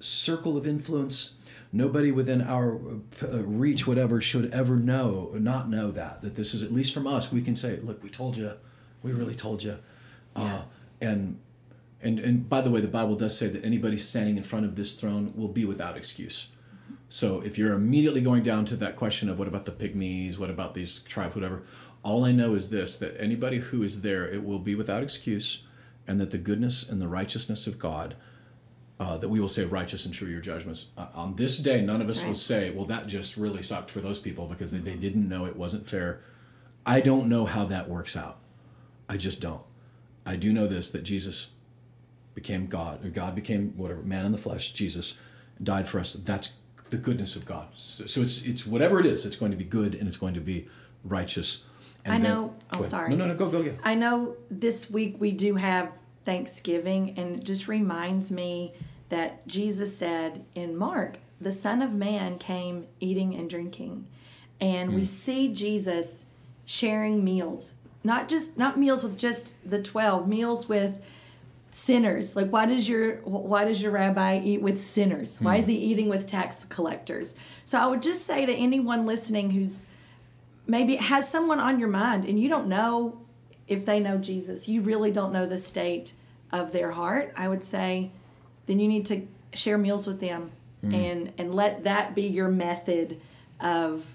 circle 0.00 0.56
of 0.56 0.66
influence 0.66 1.34
nobody 1.72 2.10
within 2.10 2.40
our 2.42 2.80
uh, 3.22 3.42
reach 3.44 3.86
whatever 3.86 4.20
should 4.20 4.50
ever 4.52 4.76
know 4.76 5.30
not 5.34 5.68
know 5.68 5.90
that 5.90 6.20
that 6.22 6.34
this 6.36 6.54
is 6.54 6.62
at 6.62 6.72
least 6.72 6.92
from 6.94 7.06
us 7.06 7.30
we 7.30 7.42
can 7.42 7.54
say 7.54 7.78
look 7.82 8.02
we 8.02 8.08
told 8.08 8.36
you 8.36 8.52
we 9.02 9.12
really 9.12 9.34
told 9.34 9.62
you 9.62 9.76
uh, 10.36 10.62
and 11.00 11.38
and 12.02 12.18
and 12.18 12.48
by 12.48 12.60
the 12.60 12.70
way 12.70 12.80
the 12.80 12.88
bible 12.88 13.14
does 13.14 13.36
say 13.36 13.46
that 13.48 13.64
anybody 13.64 13.96
standing 13.96 14.36
in 14.36 14.42
front 14.42 14.64
of 14.64 14.74
this 14.76 14.94
throne 14.94 15.32
will 15.36 15.48
be 15.48 15.64
without 15.64 15.96
excuse. 15.96 16.48
So 17.08 17.40
if 17.40 17.58
you're 17.58 17.72
immediately 17.72 18.20
going 18.20 18.42
down 18.44 18.64
to 18.66 18.76
that 18.76 18.94
question 18.96 19.28
of 19.28 19.38
what 19.38 19.48
about 19.48 19.64
the 19.64 19.72
pygmies, 19.72 20.38
what 20.38 20.48
about 20.48 20.74
these 20.74 21.00
tribes, 21.00 21.34
whatever, 21.34 21.62
all 22.02 22.24
I 22.24 22.32
know 22.32 22.54
is 22.54 22.70
this 22.70 22.98
that 22.98 23.20
anybody 23.20 23.58
who 23.58 23.82
is 23.82 24.02
there, 24.02 24.26
it 24.26 24.44
will 24.44 24.58
be 24.58 24.74
without 24.74 25.02
excuse, 25.02 25.64
and 26.06 26.20
that 26.20 26.30
the 26.30 26.38
goodness 26.38 26.88
and 26.88 27.00
the 27.00 27.08
righteousness 27.08 27.66
of 27.66 27.78
God, 27.78 28.16
uh, 28.98 29.16
that 29.18 29.28
we 29.28 29.40
will 29.40 29.48
say 29.48 29.64
righteous 29.64 30.04
and 30.04 30.14
true 30.14 30.28
your 30.28 30.40
judgments. 30.40 30.88
Uh, 30.96 31.08
on 31.14 31.36
this 31.36 31.58
day, 31.58 31.80
none 31.80 32.00
of 32.00 32.08
us 32.08 32.18
That's 32.18 32.26
will 32.26 32.34
say, 32.34 32.70
well, 32.70 32.86
that 32.86 33.06
just 33.06 33.36
really 33.36 33.62
sucked 33.62 33.90
for 33.90 34.00
those 34.00 34.18
people 34.18 34.46
because 34.46 34.72
they, 34.72 34.78
they 34.78 34.96
didn't 34.96 35.28
know 35.28 35.46
it 35.46 35.56
wasn't 35.56 35.88
fair. 35.88 36.20
I 36.86 37.00
don't 37.00 37.28
know 37.28 37.44
how 37.44 37.64
that 37.66 37.88
works 37.88 38.16
out. 38.16 38.38
I 39.08 39.16
just 39.16 39.40
don't. 39.40 39.62
I 40.24 40.36
do 40.36 40.52
know 40.52 40.66
this 40.66 40.90
that 40.90 41.02
Jesus 41.02 41.50
became 42.34 42.66
God, 42.66 43.04
or 43.04 43.10
God 43.10 43.34
became 43.34 43.72
whatever, 43.76 44.02
man 44.02 44.24
in 44.24 44.32
the 44.32 44.38
flesh, 44.38 44.72
Jesus 44.72 45.18
died 45.62 45.88
for 45.88 45.98
us. 45.98 46.12
That's 46.12 46.54
the 46.90 46.96
goodness 46.96 47.36
of 47.36 47.44
God. 47.44 47.68
So, 47.74 48.06
so 48.06 48.20
it's 48.20 48.42
it's 48.44 48.66
whatever 48.66 49.00
it 49.00 49.06
is, 49.06 49.26
it's 49.26 49.36
going 49.36 49.50
to 49.50 49.56
be 49.56 49.64
good 49.64 49.94
and 49.94 50.08
it's 50.08 50.16
going 50.16 50.34
to 50.34 50.40
be 50.40 50.68
righteous. 51.04 51.64
And 52.04 52.14
I 52.14 52.16
then- 52.18 52.22
know- 52.22 52.54
oh, 52.72 52.74
Go 52.74 52.78
ahead. 52.80 52.90
sorry. 52.90 53.10
No, 53.10 53.16
no, 53.16 53.26
no, 53.28 53.34
go, 53.34 53.48
go, 53.50 53.60
yeah. 53.62 53.72
I 53.84 53.94
know 53.94 54.36
this 54.50 54.90
week 54.90 55.16
we 55.18 55.32
do 55.32 55.56
have 55.56 55.92
Thanksgiving, 56.24 57.14
and 57.16 57.36
it 57.36 57.44
just 57.44 57.68
reminds 57.68 58.30
me 58.30 58.72
that 59.08 59.46
Jesus 59.48 59.96
said 59.96 60.44
in 60.54 60.76
Mark, 60.76 61.18
the 61.40 61.52
Son 61.52 61.82
of 61.82 61.94
Man 61.94 62.38
came 62.38 62.86
eating 63.00 63.34
and 63.34 63.50
drinking. 63.50 64.06
And 64.60 64.90
Hmm. 64.90 64.96
we 64.96 65.04
see 65.04 65.52
Jesus 65.52 66.26
sharing 66.64 67.24
meals 67.24 67.74
not 68.04 68.28
just 68.28 68.56
not 68.56 68.78
meals 68.78 69.02
with 69.02 69.18
just 69.18 69.56
the 69.68 69.82
12 69.82 70.26
meals 70.28 70.68
with 70.68 71.00
sinners 71.72 72.34
like 72.34 72.48
why 72.50 72.64
does 72.64 72.88
your 72.88 73.16
why 73.22 73.64
does 73.64 73.82
your 73.82 73.92
rabbi 73.92 74.40
eat 74.42 74.62
with 74.62 74.80
sinners 74.80 75.38
why 75.40 75.56
is 75.56 75.66
he 75.66 75.74
eating 75.76 76.08
with 76.08 76.26
tax 76.26 76.64
collectors 76.68 77.34
so 77.64 77.78
i 77.78 77.86
would 77.86 78.00
just 78.02 78.24
say 78.24 78.46
to 78.46 78.52
anyone 78.54 79.04
listening 79.04 79.50
who's 79.50 79.86
maybe 80.66 80.94
it 80.94 81.00
has 81.00 81.28
someone 81.28 81.60
on 81.60 81.78
your 81.78 81.88
mind 81.88 82.24
and 82.24 82.38
you 82.40 82.48
don't 82.48 82.66
know 82.66 83.20
if 83.66 83.84
they 83.86 84.00
know 84.00 84.18
jesus 84.18 84.68
you 84.68 84.80
really 84.80 85.10
don't 85.10 85.32
know 85.32 85.46
the 85.46 85.58
state 85.58 86.12
of 86.52 86.72
their 86.72 86.90
heart 86.92 87.32
i 87.36 87.48
would 87.48 87.64
say 87.64 88.10
then 88.66 88.78
you 88.78 88.88
need 88.88 89.06
to 89.06 89.26
share 89.54 89.78
meals 89.78 90.06
with 90.06 90.20
them 90.20 90.50
mm-hmm. 90.84 90.94
and 90.94 91.32
and 91.38 91.54
let 91.54 91.84
that 91.84 92.14
be 92.14 92.22
your 92.22 92.48
method 92.48 93.20
of 93.60 94.14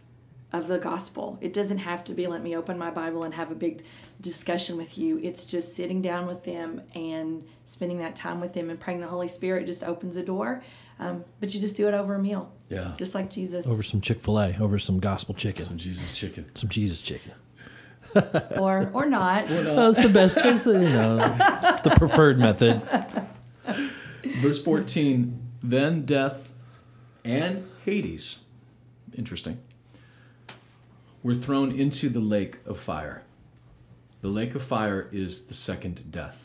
of 0.55 0.67
the 0.67 0.77
gospel. 0.77 1.37
It 1.41 1.53
doesn't 1.53 1.79
have 1.79 2.03
to 2.05 2.13
be 2.13 2.27
let 2.27 2.41
me 2.41 2.55
open 2.55 2.77
my 2.77 2.89
Bible 2.89 3.23
and 3.23 3.33
have 3.33 3.51
a 3.51 3.55
big 3.55 3.83
discussion 4.21 4.77
with 4.77 4.97
you. 4.97 5.19
It's 5.21 5.45
just 5.45 5.75
sitting 5.75 6.01
down 6.01 6.27
with 6.27 6.43
them 6.43 6.81
and 6.93 7.45
spending 7.65 7.99
that 7.99 8.15
time 8.15 8.39
with 8.39 8.53
them 8.53 8.69
and 8.69 8.79
praying 8.79 9.01
the 9.01 9.07
Holy 9.07 9.27
Spirit 9.27 9.65
just 9.65 9.83
opens 9.83 10.15
a 10.15 10.23
door. 10.23 10.63
Um, 10.99 11.25
but 11.39 11.53
you 11.53 11.59
just 11.59 11.75
do 11.75 11.87
it 11.87 11.93
over 11.93 12.15
a 12.15 12.19
meal. 12.19 12.51
Yeah. 12.69 12.93
Just 12.97 13.13
like 13.13 13.29
Jesus. 13.29 13.67
Over 13.67 13.83
some 13.83 14.01
Chick 14.01 14.21
fil 14.21 14.39
A, 14.39 14.57
over 14.59 14.79
some 14.79 14.99
gospel 14.99 15.35
chicken, 15.35 15.65
Some 15.65 15.77
Jesus 15.77 16.17
chicken. 16.17 16.45
some 16.55 16.69
Jesus 16.69 17.01
chicken. 17.01 17.31
or 18.59 18.89
or 18.93 19.05
not. 19.05 19.45
Oh, 19.51 19.89
it's 19.89 20.01
the 20.01 20.09
best. 20.09 20.37
It's 20.37 20.63
the, 20.63 20.73
you 20.73 20.89
know, 20.89 21.17
the 21.83 21.93
preferred 21.97 22.39
method. 22.39 22.81
Verse 24.23 24.61
14 24.61 25.37
Then 25.61 26.05
death 26.05 26.49
and 27.25 27.67
Hades, 27.83 28.39
interesting, 29.17 29.59
were 31.23 31.35
thrown 31.35 31.71
into 31.71 32.07
the 32.07 32.19
lake 32.21 32.59
of 32.65 32.79
fire. 32.79 33.23
The 34.21 34.29
lake 34.29 34.55
of 34.55 34.63
fire 34.63 35.09
is 35.11 35.45
the 35.47 35.53
second 35.53 36.09
death. 36.11 36.44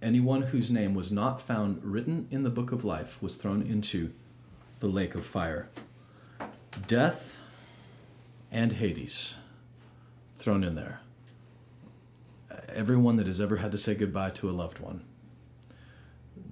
Anyone 0.00 0.42
whose 0.42 0.70
name 0.70 0.94
was 0.94 1.10
not 1.10 1.40
found 1.40 1.82
written 1.84 2.28
in 2.30 2.44
the 2.44 2.50
book 2.50 2.70
of 2.70 2.84
life 2.84 3.20
was 3.20 3.36
thrown 3.36 3.62
into 3.62 4.12
the 4.80 4.86
lake 4.86 5.14
of 5.14 5.26
fire. 5.26 5.68
Death 6.86 7.38
and 8.52 8.72
Hades 8.72 9.34
thrown 10.38 10.62
in 10.62 10.76
there. 10.76 11.00
Everyone 12.68 13.16
that 13.16 13.26
has 13.26 13.40
ever 13.40 13.56
had 13.56 13.72
to 13.72 13.78
say 13.78 13.94
goodbye 13.94 14.30
to 14.30 14.48
a 14.48 14.52
loved 14.52 14.78
one 14.78 15.02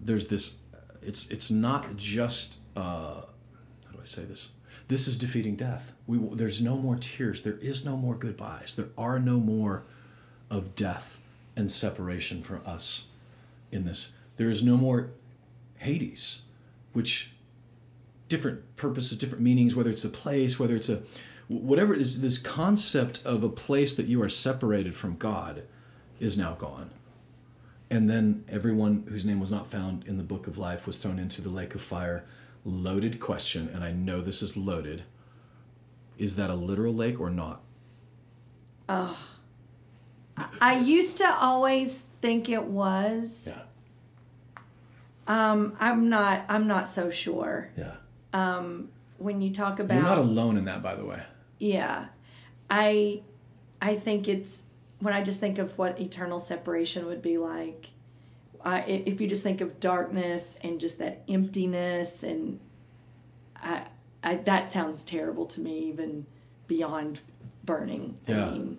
there's 0.07 0.28
this 0.28 0.59
it's 1.03 1.30
it's 1.30 1.51
not 1.51 1.97
just 1.97 2.57
uh, 2.76 3.22
how 3.22 3.92
do 3.92 3.99
I 4.01 4.05
say 4.05 4.24
this? 4.24 4.51
This 4.88 5.09
is 5.09 5.18
defeating 5.18 5.57
death. 5.57 5.92
We 6.07 6.18
there's 6.18 6.62
no 6.62 6.76
more 6.76 6.97
tears. 6.97 7.42
There 7.42 7.59
is 7.59 7.84
no 7.84 7.97
more 7.97 8.14
goodbyes. 8.14 8.74
There 8.76 8.88
are 8.97 9.18
no 9.18 9.38
more 9.38 9.84
of 10.51 10.74
death 10.74 11.20
and 11.57 11.70
separation 11.70 12.42
for 12.42 12.61
us 12.64 13.07
in 13.71 13.85
this. 13.85 14.12
There 14.37 14.51
is 14.51 14.62
no 14.62 14.77
more 14.77 15.11
Hades, 15.79 16.43
which 16.93 17.33
different 18.29 18.77
purposes, 18.77 19.19
different 19.19 19.43
meanings, 19.43 19.75
whether 19.75 19.91
it's 19.91 20.05
a 20.05 20.09
place, 20.09 20.59
whether 20.59 20.77
it's 20.77 20.89
a 20.89 21.03
whatever 21.49 21.95
it 21.95 22.01
is, 22.01 22.21
this 22.21 22.39
concept 22.39 23.21
of 23.25 23.45
a 23.45 23.49
place 23.49 23.95
that 23.97 24.07
you 24.07 24.23
are 24.23 24.29
separated 24.29 24.95
from 24.95 25.17
God 25.17 25.62
is 26.19 26.37
now 26.37 26.55
gone. 26.55 26.91
And 27.89 28.11
then 28.11 28.45
everyone 28.49 29.07
whose 29.09 29.25
name 29.25 29.39
was 29.39 29.53
not 29.53 29.69
found 29.69 30.05
in 30.07 30.17
the 30.17 30.25
book 30.25 30.49
of 30.49 30.59
life 30.59 30.87
was 30.87 30.99
thrown 30.99 31.19
into 31.19 31.41
the 31.41 31.49
lake 31.49 31.75
of 31.75 31.81
fire. 31.81 32.25
Loaded 32.64 33.21
question, 33.21 33.71
and 33.73 33.85
I 33.85 33.93
know 33.93 34.21
this 34.21 34.43
is 34.43 34.57
loaded. 34.57 35.05
Is 36.19 36.35
that 36.35 36.51
a 36.51 36.55
literal 36.57 36.95
lake 36.95 37.21
or 37.21 37.31
not? 37.31 37.61
Oh. 38.89 39.17
I 40.61 40.81
used 40.81 41.19
to 41.19 41.37
always 41.41 42.03
think 42.27 42.49
it 42.49 42.64
was. 42.64 43.49
Yeah. 43.49 43.62
Um, 45.29 45.77
I'm 45.79 46.09
not. 46.09 46.45
I'm 46.49 46.66
not 46.66 46.89
so 46.89 47.11
sure. 47.11 47.70
Yeah. 47.77 47.95
Um, 48.33 48.89
When 49.18 49.41
you 49.41 49.53
talk 49.53 49.79
about 49.79 49.95
You're 49.95 50.03
not 50.03 50.18
alone 50.18 50.57
in 50.57 50.64
that, 50.64 50.83
by 50.83 50.95
the 50.95 51.05
way. 51.05 51.22
Yeah. 51.59 52.07
I 52.68 53.22
I 53.81 53.95
think 53.95 54.27
it's 54.29 54.64
when 54.99 55.14
I 55.14 55.22
just 55.22 55.39
think 55.41 55.59
of 55.59 55.79
what 55.79 56.01
eternal 56.01 56.41
separation 56.41 57.07
would 57.07 57.22
be 57.22 57.39
like. 57.39 57.91
I, 58.64 58.81
if 58.81 59.20
you 59.20 59.29
just 59.29 59.45
think 59.45 59.61
of 59.61 59.79
darkness 59.79 60.59
and 60.64 60.81
just 60.81 60.99
that 60.99 61.22
emptiness 61.29 62.24
and 62.24 62.59
I, 63.62 63.87
I 64.24 64.35
that 64.37 64.68
sounds 64.70 65.05
terrible 65.05 65.47
to 65.47 65.61
me 65.61 65.79
even 65.91 66.27
beyond 66.66 67.20
burning. 67.64 68.18
Yeah. 68.27 68.47
I 68.47 68.51
mean, 68.51 68.79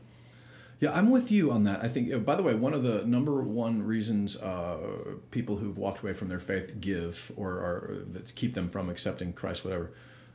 Yeah, 0.80 0.91
I'm 0.93 1.09
with 1.09 1.32
you 1.32 1.51
on 1.51 1.63
that. 1.63 1.84
I 1.84 1.88
think, 1.88 2.13
uh, 2.13 2.19
by 2.19 2.36
the 2.36 2.43
way, 2.43 2.53
one 2.53 2.73
of 2.73 2.84
the 2.84 3.03
number 3.03 3.41
one 3.41 3.82
reasons 3.82 4.38
uh, 4.38 4.78
people 5.32 5.57
who've 5.57 5.78
walked 5.78 6.03
away 6.03 6.13
from 6.13 6.28
their 6.28 6.39
faith 6.39 6.80
give 6.80 7.32
or, 7.36 7.49
or 7.53 7.97
that 8.11 8.34
keep 8.36 8.53
them 8.53 8.69
from 8.69 8.89
accepting 8.89 9.34
Christ, 9.34 9.65
whatever, 9.65 9.91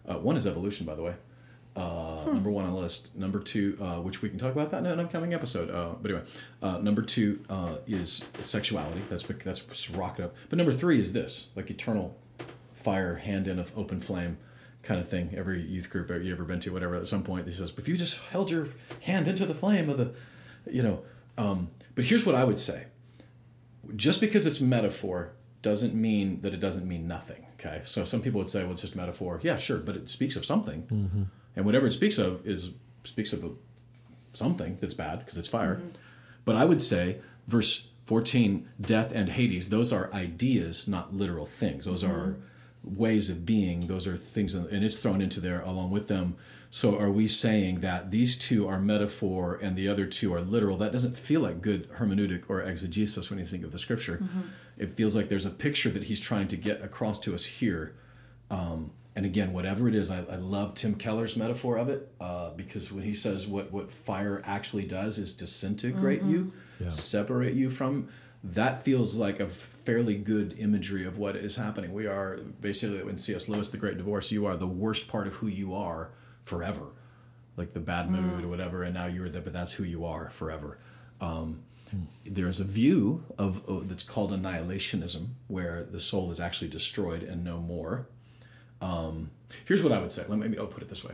uh, 0.08 0.14
one 0.14 0.36
is 0.36 0.46
evolution, 0.46 0.84
by 0.84 0.96
the 0.96 1.02
way. 1.02 1.14
Uh, 1.74 2.24
Number 2.26 2.50
one 2.50 2.66
on 2.66 2.72
the 2.72 2.78
list. 2.78 3.16
Number 3.16 3.38
two, 3.38 3.78
uh, 3.80 3.96
which 3.96 4.20
we 4.20 4.28
can 4.28 4.38
talk 4.38 4.52
about 4.52 4.70
that 4.72 4.80
in 4.80 4.86
an 4.86 5.00
upcoming 5.00 5.32
episode. 5.32 5.70
Uh, 5.70 5.94
but 6.00 6.10
anyway, 6.10 6.26
uh, 6.60 6.78
number 6.78 7.00
two 7.00 7.40
uh, 7.48 7.76
is 7.86 8.24
sexuality. 8.40 9.00
That's 9.08 9.22
that's 9.24 9.90
rocket 9.90 10.24
up. 10.26 10.34
But 10.50 10.58
number 10.58 10.74
three 10.74 11.00
is 11.00 11.14
this, 11.14 11.48
like 11.56 11.70
eternal 11.70 12.18
fire, 12.74 13.14
hand 13.14 13.48
in 13.48 13.58
of 13.58 13.72
open 13.78 14.00
flame 14.00 14.36
kind 14.82 15.00
of 15.00 15.08
thing. 15.08 15.32
Every 15.34 15.62
youth 15.62 15.88
group 15.88 16.10
you 16.10 16.32
ever 16.32 16.44
been 16.44 16.60
to, 16.60 16.72
whatever, 16.72 16.96
at 16.96 17.08
some 17.08 17.22
point, 17.22 17.46
he 17.46 17.54
says, 17.54 17.70
But 17.70 17.82
if 17.84 17.88
you 17.88 17.96
just 17.96 18.18
held 18.18 18.50
your 18.50 18.68
hand 19.02 19.28
into 19.28 19.46
the 19.46 19.54
flame 19.54 19.88
of 19.88 19.96
the, 19.96 20.12
you 20.70 20.82
know. 20.82 21.02
Um, 21.38 21.70
but 21.94 22.04
here's 22.04 22.26
what 22.26 22.34
I 22.34 22.44
would 22.44 22.60
say 22.60 22.86
just 23.96 24.20
because 24.20 24.46
it's 24.46 24.60
metaphor 24.60 25.32
doesn't 25.60 25.94
mean 25.94 26.40
that 26.42 26.54
it 26.54 26.60
doesn't 26.60 26.86
mean 26.86 27.06
nothing. 27.06 27.46
Okay. 27.58 27.82
So 27.84 28.04
some 28.04 28.20
people 28.20 28.38
would 28.40 28.50
say, 28.50 28.62
well, 28.64 28.72
it's 28.72 28.82
just 28.82 28.96
metaphor. 28.96 29.40
Yeah, 29.42 29.56
sure. 29.56 29.78
But 29.78 29.96
it 29.96 30.08
speaks 30.10 30.36
of 30.36 30.44
something. 30.44 30.82
Mm-hmm. 30.82 31.22
And 31.54 31.64
whatever 31.64 31.86
it 31.86 31.92
speaks 31.92 32.18
of 32.18 32.46
is 32.46 32.72
speaks 33.04 33.32
of 33.32 33.44
a, 33.44 33.50
something 34.32 34.78
that's 34.80 34.94
bad 34.94 35.20
because 35.20 35.38
it's 35.38 35.48
fire. 35.48 35.76
Mm-hmm. 35.76 35.88
But 36.44 36.56
I 36.56 36.64
would 36.64 36.82
say, 36.82 37.18
verse 37.46 37.88
14, 38.06 38.68
death 38.80 39.12
and 39.12 39.28
Hades, 39.28 39.68
those 39.68 39.92
are 39.92 40.12
ideas, 40.12 40.88
not 40.88 41.14
literal 41.14 41.46
things. 41.46 41.84
Those 41.84 42.02
mm-hmm. 42.02 42.12
are 42.12 42.36
ways 42.82 43.30
of 43.30 43.46
being. 43.46 43.80
Those 43.80 44.08
are 44.08 44.16
things, 44.16 44.54
and 44.54 44.84
it's 44.84 45.00
thrown 45.00 45.20
into 45.20 45.40
there 45.40 45.60
along 45.60 45.92
with 45.92 46.08
them. 46.08 46.36
So 46.74 46.98
are 46.98 47.10
we 47.10 47.28
saying 47.28 47.80
that 47.80 48.10
these 48.10 48.38
two 48.38 48.66
are 48.66 48.80
metaphor 48.80 49.58
and 49.60 49.76
the 49.76 49.88
other 49.88 50.06
two 50.06 50.32
are 50.32 50.40
literal? 50.40 50.78
That 50.78 50.90
doesn't 50.90 51.18
feel 51.18 51.42
like 51.42 51.60
good 51.60 51.86
hermeneutic 51.90 52.44
or 52.48 52.62
exegesis 52.62 53.28
when 53.28 53.38
you 53.38 53.44
think 53.44 53.62
of 53.62 53.72
the 53.72 53.78
scripture. 53.78 54.22
It 54.78 54.94
feels 54.94 55.14
like 55.14 55.28
there's 55.28 55.44
a 55.44 55.50
picture 55.50 55.90
that 55.90 56.04
he's 56.04 56.18
trying 56.18 56.48
to 56.48 56.56
get 56.56 56.80
across 56.80 57.20
to 57.20 57.34
us 57.34 57.44
here. 57.44 57.94
Um, 58.50 58.90
and 59.14 59.26
again, 59.26 59.52
whatever 59.52 59.86
it 59.86 59.94
is, 59.94 60.10
I, 60.10 60.20
I 60.20 60.36
love 60.36 60.74
Tim 60.74 60.94
Keller's 60.94 61.36
metaphor 61.36 61.76
of 61.76 61.90
it 61.90 62.10
uh, 62.22 62.52
because 62.52 62.90
when 62.90 63.04
he 63.04 63.12
says 63.12 63.46
what, 63.46 63.70
what 63.70 63.92
fire 63.92 64.42
actually 64.46 64.86
does 64.86 65.18
is 65.18 65.34
disintegrate 65.34 66.22
you, 66.22 66.52
separate 66.88 67.52
you 67.52 67.68
from, 67.68 68.08
that 68.42 68.82
feels 68.82 69.14
like 69.18 69.40
a 69.40 69.48
fairly 69.50 70.16
good 70.16 70.54
imagery 70.58 71.04
of 71.04 71.18
what 71.18 71.36
is 71.36 71.56
happening. 71.56 71.92
We 71.92 72.06
are 72.06 72.38
basically, 72.62 73.00
in 73.00 73.18
C.S. 73.18 73.46
Lewis, 73.46 73.68
The 73.68 73.76
Great 73.76 73.98
Divorce, 73.98 74.32
you 74.32 74.46
are 74.46 74.56
the 74.56 74.66
worst 74.66 75.06
part 75.06 75.26
of 75.26 75.34
who 75.34 75.48
you 75.48 75.74
are 75.74 76.12
forever. 76.44 76.86
Like 77.56 77.74
the 77.74 77.80
bad 77.80 78.10
mood 78.10 78.44
or 78.44 78.48
whatever, 78.48 78.82
and 78.82 78.94
now 78.94 79.06
you're 79.06 79.28
there, 79.28 79.42
but 79.42 79.52
that's 79.52 79.72
who 79.72 79.84
you 79.84 80.06
are 80.06 80.30
forever. 80.30 80.78
Um, 81.20 81.64
there's 82.24 82.58
a 82.60 82.64
view 82.64 83.24
of, 83.36 83.68
of 83.68 83.90
that's 83.90 84.02
called 84.02 84.32
annihilationism, 84.32 85.26
where 85.48 85.84
the 85.84 86.00
soul 86.00 86.30
is 86.30 86.40
actually 86.40 86.68
destroyed 86.68 87.22
and 87.22 87.44
no 87.44 87.58
more. 87.58 88.06
Um, 88.80 89.30
here's 89.66 89.82
what 89.82 89.92
I 89.92 90.00
would 90.00 90.12
say. 90.12 90.24
Let 90.26 90.38
me 90.38 90.56
I'll 90.56 90.66
put 90.66 90.82
it 90.82 90.88
this 90.88 91.04
way: 91.04 91.12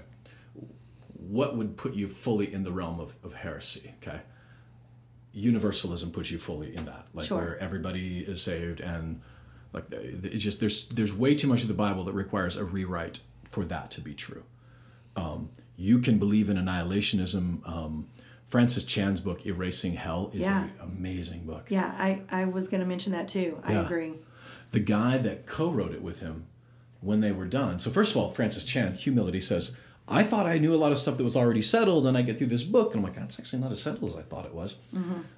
What 1.15 1.57
would 1.57 1.77
put 1.77 1.95
you 1.95 2.07
fully 2.07 2.53
in 2.53 2.63
the 2.63 2.71
realm 2.71 3.01
of, 3.01 3.17
of 3.25 3.35
heresy? 3.35 3.95
Okay, 4.01 4.21
universalism 5.33 6.13
puts 6.13 6.31
you 6.31 6.39
fully 6.39 6.75
in 6.75 6.85
that, 6.85 7.07
like 7.15 7.27
Sure. 7.27 7.39
where 7.39 7.59
everybody 7.59 8.21
is 8.21 8.41
saved, 8.41 8.81
and 8.81 9.21
like 9.73 9.85
it's 9.91 10.45
just 10.45 10.61
there's 10.61 10.87
there's 10.89 11.13
way 11.13 11.35
too 11.35 11.49
much 11.49 11.63
of 11.63 11.69
the 11.69 11.75
Bible 11.75 12.05
that 12.05 12.13
requires 12.13 12.57
a 12.57 12.65
rewrite 12.65 13.21
for 13.45 13.65
that 13.65 13.91
to 13.93 14.01
be 14.01 14.15
true. 14.15 14.45
Um, 15.19 15.51
you 15.77 15.99
can 16.01 16.19
believe 16.19 16.49
in 16.51 16.57
annihilationism. 16.57 17.69
Um, 17.69 18.09
Francis 18.47 18.85
Chan's 18.85 19.21
book 19.21 19.45
"Erasing 19.47 19.95
Hell" 19.95 20.31
is 20.33 20.41
Yeah. 20.41 20.65
an 20.65 20.71
amazing 20.83 21.41
book. 21.45 21.67
yeah, 21.71 21.95
I, 21.99 22.23
I 22.31 22.45
was 22.47 22.67
going 22.69 22.81
to 22.81 22.87
mention 22.87 23.13
that 23.13 23.29
too. 23.29 23.59
I 23.65 23.73
Yeah. 23.73 23.85
agree. 23.85 24.13
the 24.73 24.81
guy 24.81 25.17
that 25.17 25.47
co-wrote 25.47 25.93
it 25.93 26.03
with 26.03 26.21
him 26.21 26.45
when 27.01 27.21
they 27.21 27.33
were 27.33 27.47
done 27.47 27.79
so 27.81 27.91
first 27.91 28.11
of 28.11 28.19
all 28.19 28.33
francis 28.33 28.65
chan 28.67 28.93
humility 28.93 29.41
says 29.41 29.75
i 30.07 30.23
thought 30.23 30.45
i 30.45 30.59
knew 30.59 30.75
a 30.75 30.81
lot 30.85 30.93
of 30.93 30.99
stuff 30.99 31.17
that 31.17 31.25
was 31.25 31.37
already 31.39 31.63
settled 31.63 32.07
and 32.07 32.19
i 32.19 32.23
get 32.23 32.37
through 32.37 32.47
this 32.49 32.65
book 32.65 32.89
and 32.93 32.97
i'm 33.01 33.05
like 33.09 33.15
that's 33.19 33.39
actually 33.41 33.61
not 33.63 33.73
as 33.73 33.81
settled 33.81 34.05
as 34.11 34.15
i 34.17 34.21
thought 34.21 34.45
it 34.45 34.53
was 34.53 34.77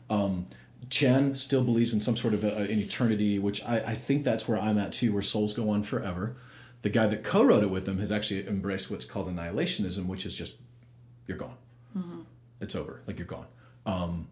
um, 0.08 0.46
chan 0.88 1.36
still 1.36 1.62
believes 1.62 1.94
in 1.94 2.00
some 2.00 2.16
sort 2.16 2.34
of 2.34 2.42
a, 2.42 2.56
an 2.56 2.80
eternity 2.80 3.38
which 3.38 3.62
I, 3.64 3.76
I 3.92 3.94
think 3.94 4.24
that's 4.24 4.48
where 4.48 4.58
i'm 4.58 4.78
at 4.78 4.92
too 4.92 5.12
where 5.12 5.22
souls 5.22 5.52
go 5.54 5.70
on 5.70 5.84
forever 5.84 6.34
the 6.82 6.90
guy 6.90 7.06
that 7.06 7.22
co-wrote 7.22 7.62
it 7.62 7.70
with 7.70 7.86
him 7.88 7.98
has 7.98 8.10
actually 8.10 8.46
embraced 8.46 8.90
what's 8.90 9.04
called 9.04 9.28
annihilationism 9.28 10.06
which 10.06 10.24
is 10.26 10.34
just 10.34 10.58
you're 11.26 11.38
gone 11.38 11.56
it's 12.60 12.74
over 12.74 13.02
like 13.06 13.18
you're 13.18 13.26
gone 13.26 13.46
Um, 13.86 14.28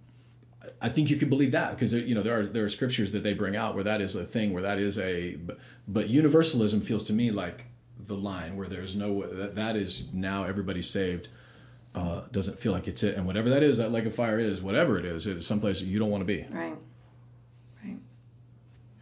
I 0.83 0.89
think 0.89 1.09
you 1.11 1.17
can 1.17 1.29
believe 1.29 1.53
that 1.53 1.71
because 1.75 1.93
you 1.95 2.15
know 2.15 2.23
there 2.23 2.41
are 2.41 2.47
there 2.47 2.65
are 2.65 2.69
scriptures 2.69 3.13
that 3.13 3.23
they 3.23 3.33
bring 3.33 3.57
out 3.57 3.75
where 3.75 3.85
that 3.85 4.01
is 4.01 4.17
a 4.17 4.25
thing 4.25 4.53
where 4.53 4.63
that 4.63 4.79
is 4.79 4.99
a 4.99 5.37
but, 5.37 5.59
but 5.87 6.09
universalism 6.09 6.81
feels 6.81 7.05
to 7.05 7.13
me 7.13 7.31
like 7.31 7.67
the 7.99 8.15
line 8.17 8.57
where 8.57 8.69
there's 8.69 8.97
no 8.97 9.27
that 9.27 9.55
that 9.55 9.77
is 9.77 10.09
now 10.13 10.45
everybody's 10.45 10.89
saved 10.89 11.29
uh, 11.95 12.23
doesn't 12.33 12.59
feel 12.61 12.73
like 12.73 12.87
it's 12.87 13.03
it 13.03 13.17
and 13.17 13.27
whatever 13.27 13.49
that 13.49 13.63
is 13.63 13.79
that 13.79 13.91
leg 13.91 14.07
of 14.07 14.15
fire 14.15 14.39
is 14.39 14.61
whatever 14.63 14.99
it 14.99 15.05
is 15.05 15.27
it 15.27 15.37
is 15.39 15.47
someplace 15.47 15.81
that 15.81 15.87
you 15.87 15.99
don't 15.99 16.11
want 16.11 16.21
to 16.21 16.27
be. 16.27 16.47
Right. 16.51 16.77
Right. 17.85 17.97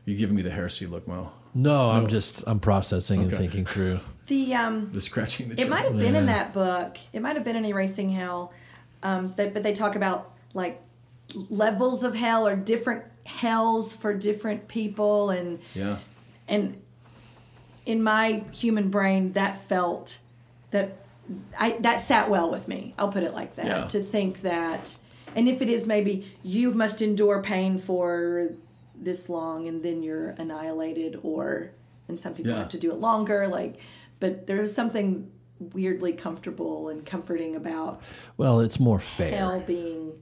You 0.04 0.16
giving 0.16 0.36
me 0.36 0.42
the 0.42 0.50
heresy 0.50 0.86
look, 0.86 1.06
Mo? 1.08 1.32
No, 1.56 1.90
I'm 1.90 2.06
just 2.06 2.44
I'm 2.46 2.60
processing 2.60 3.20
and 3.22 3.28
Okay. 3.32 3.38
thinking 3.42 3.64
through. 3.66 4.00
The 4.26 4.54
um 4.54 4.90
The 4.92 5.00
scratching 5.00 5.48
the. 5.50 5.60
It 5.60 5.68
might 5.68 5.84
have 5.84 5.96
been 5.96 6.16
in 6.16 6.26
that 6.26 6.52
book. 6.52 6.98
It 7.12 7.22
might 7.22 7.36
have 7.36 7.44
been 7.44 7.54
in 7.54 7.64
Erasing 7.64 8.10
Hell. 8.10 8.52
Um, 9.04 9.32
they, 9.36 9.48
but 9.48 9.62
they 9.62 9.72
talk 9.72 9.94
about 9.94 10.32
like 10.52 10.82
levels 11.48 12.02
of 12.02 12.16
hell 12.16 12.46
or 12.48 12.56
different 12.56 13.04
hells 13.24 13.92
for 13.94 14.12
different 14.14 14.66
people, 14.66 15.30
and 15.30 15.60
Yeah. 15.74 15.98
and 16.48 16.82
in 17.86 18.02
my 18.02 18.42
human 18.52 18.90
brain, 18.90 19.32
that 19.34 19.56
felt 19.56 20.18
that 20.72 20.96
I 21.56 21.76
that 21.82 22.00
sat 22.00 22.28
well 22.28 22.50
with 22.50 22.66
me. 22.66 22.94
I'll 22.98 23.12
put 23.12 23.22
it 23.22 23.32
like 23.32 23.54
that. 23.56 23.66
Yeah. 23.66 23.86
To 23.86 24.02
think 24.02 24.42
that, 24.42 24.96
and 25.36 25.48
if 25.48 25.62
it 25.62 25.68
is 25.68 25.86
maybe 25.86 26.26
you 26.42 26.72
must 26.72 27.00
endure 27.00 27.40
pain 27.42 27.78
for 27.78 28.50
this 29.00 29.28
long 29.28 29.68
and 29.68 29.82
then 29.82 30.02
you're 30.02 30.30
annihilated, 30.30 31.18
or 31.22 31.70
and 32.08 32.18
some 32.20 32.34
people 32.34 32.52
Yeah. 32.52 32.58
have 32.58 32.68
to 32.70 32.78
do 32.78 32.90
it 32.92 32.96
longer. 33.00 33.48
Like, 33.48 33.78
but 34.20 34.46
there's 34.46 34.72
something 34.72 35.30
weirdly 35.72 36.12
comfortable 36.12 36.88
and 36.88 37.04
comforting 37.04 37.56
about 37.56 38.12
Well, 38.36 38.60
it's 38.60 38.78
more 38.78 38.98
fair. 38.98 39.36
hell 39.36 39.60
being. 39.66 40.12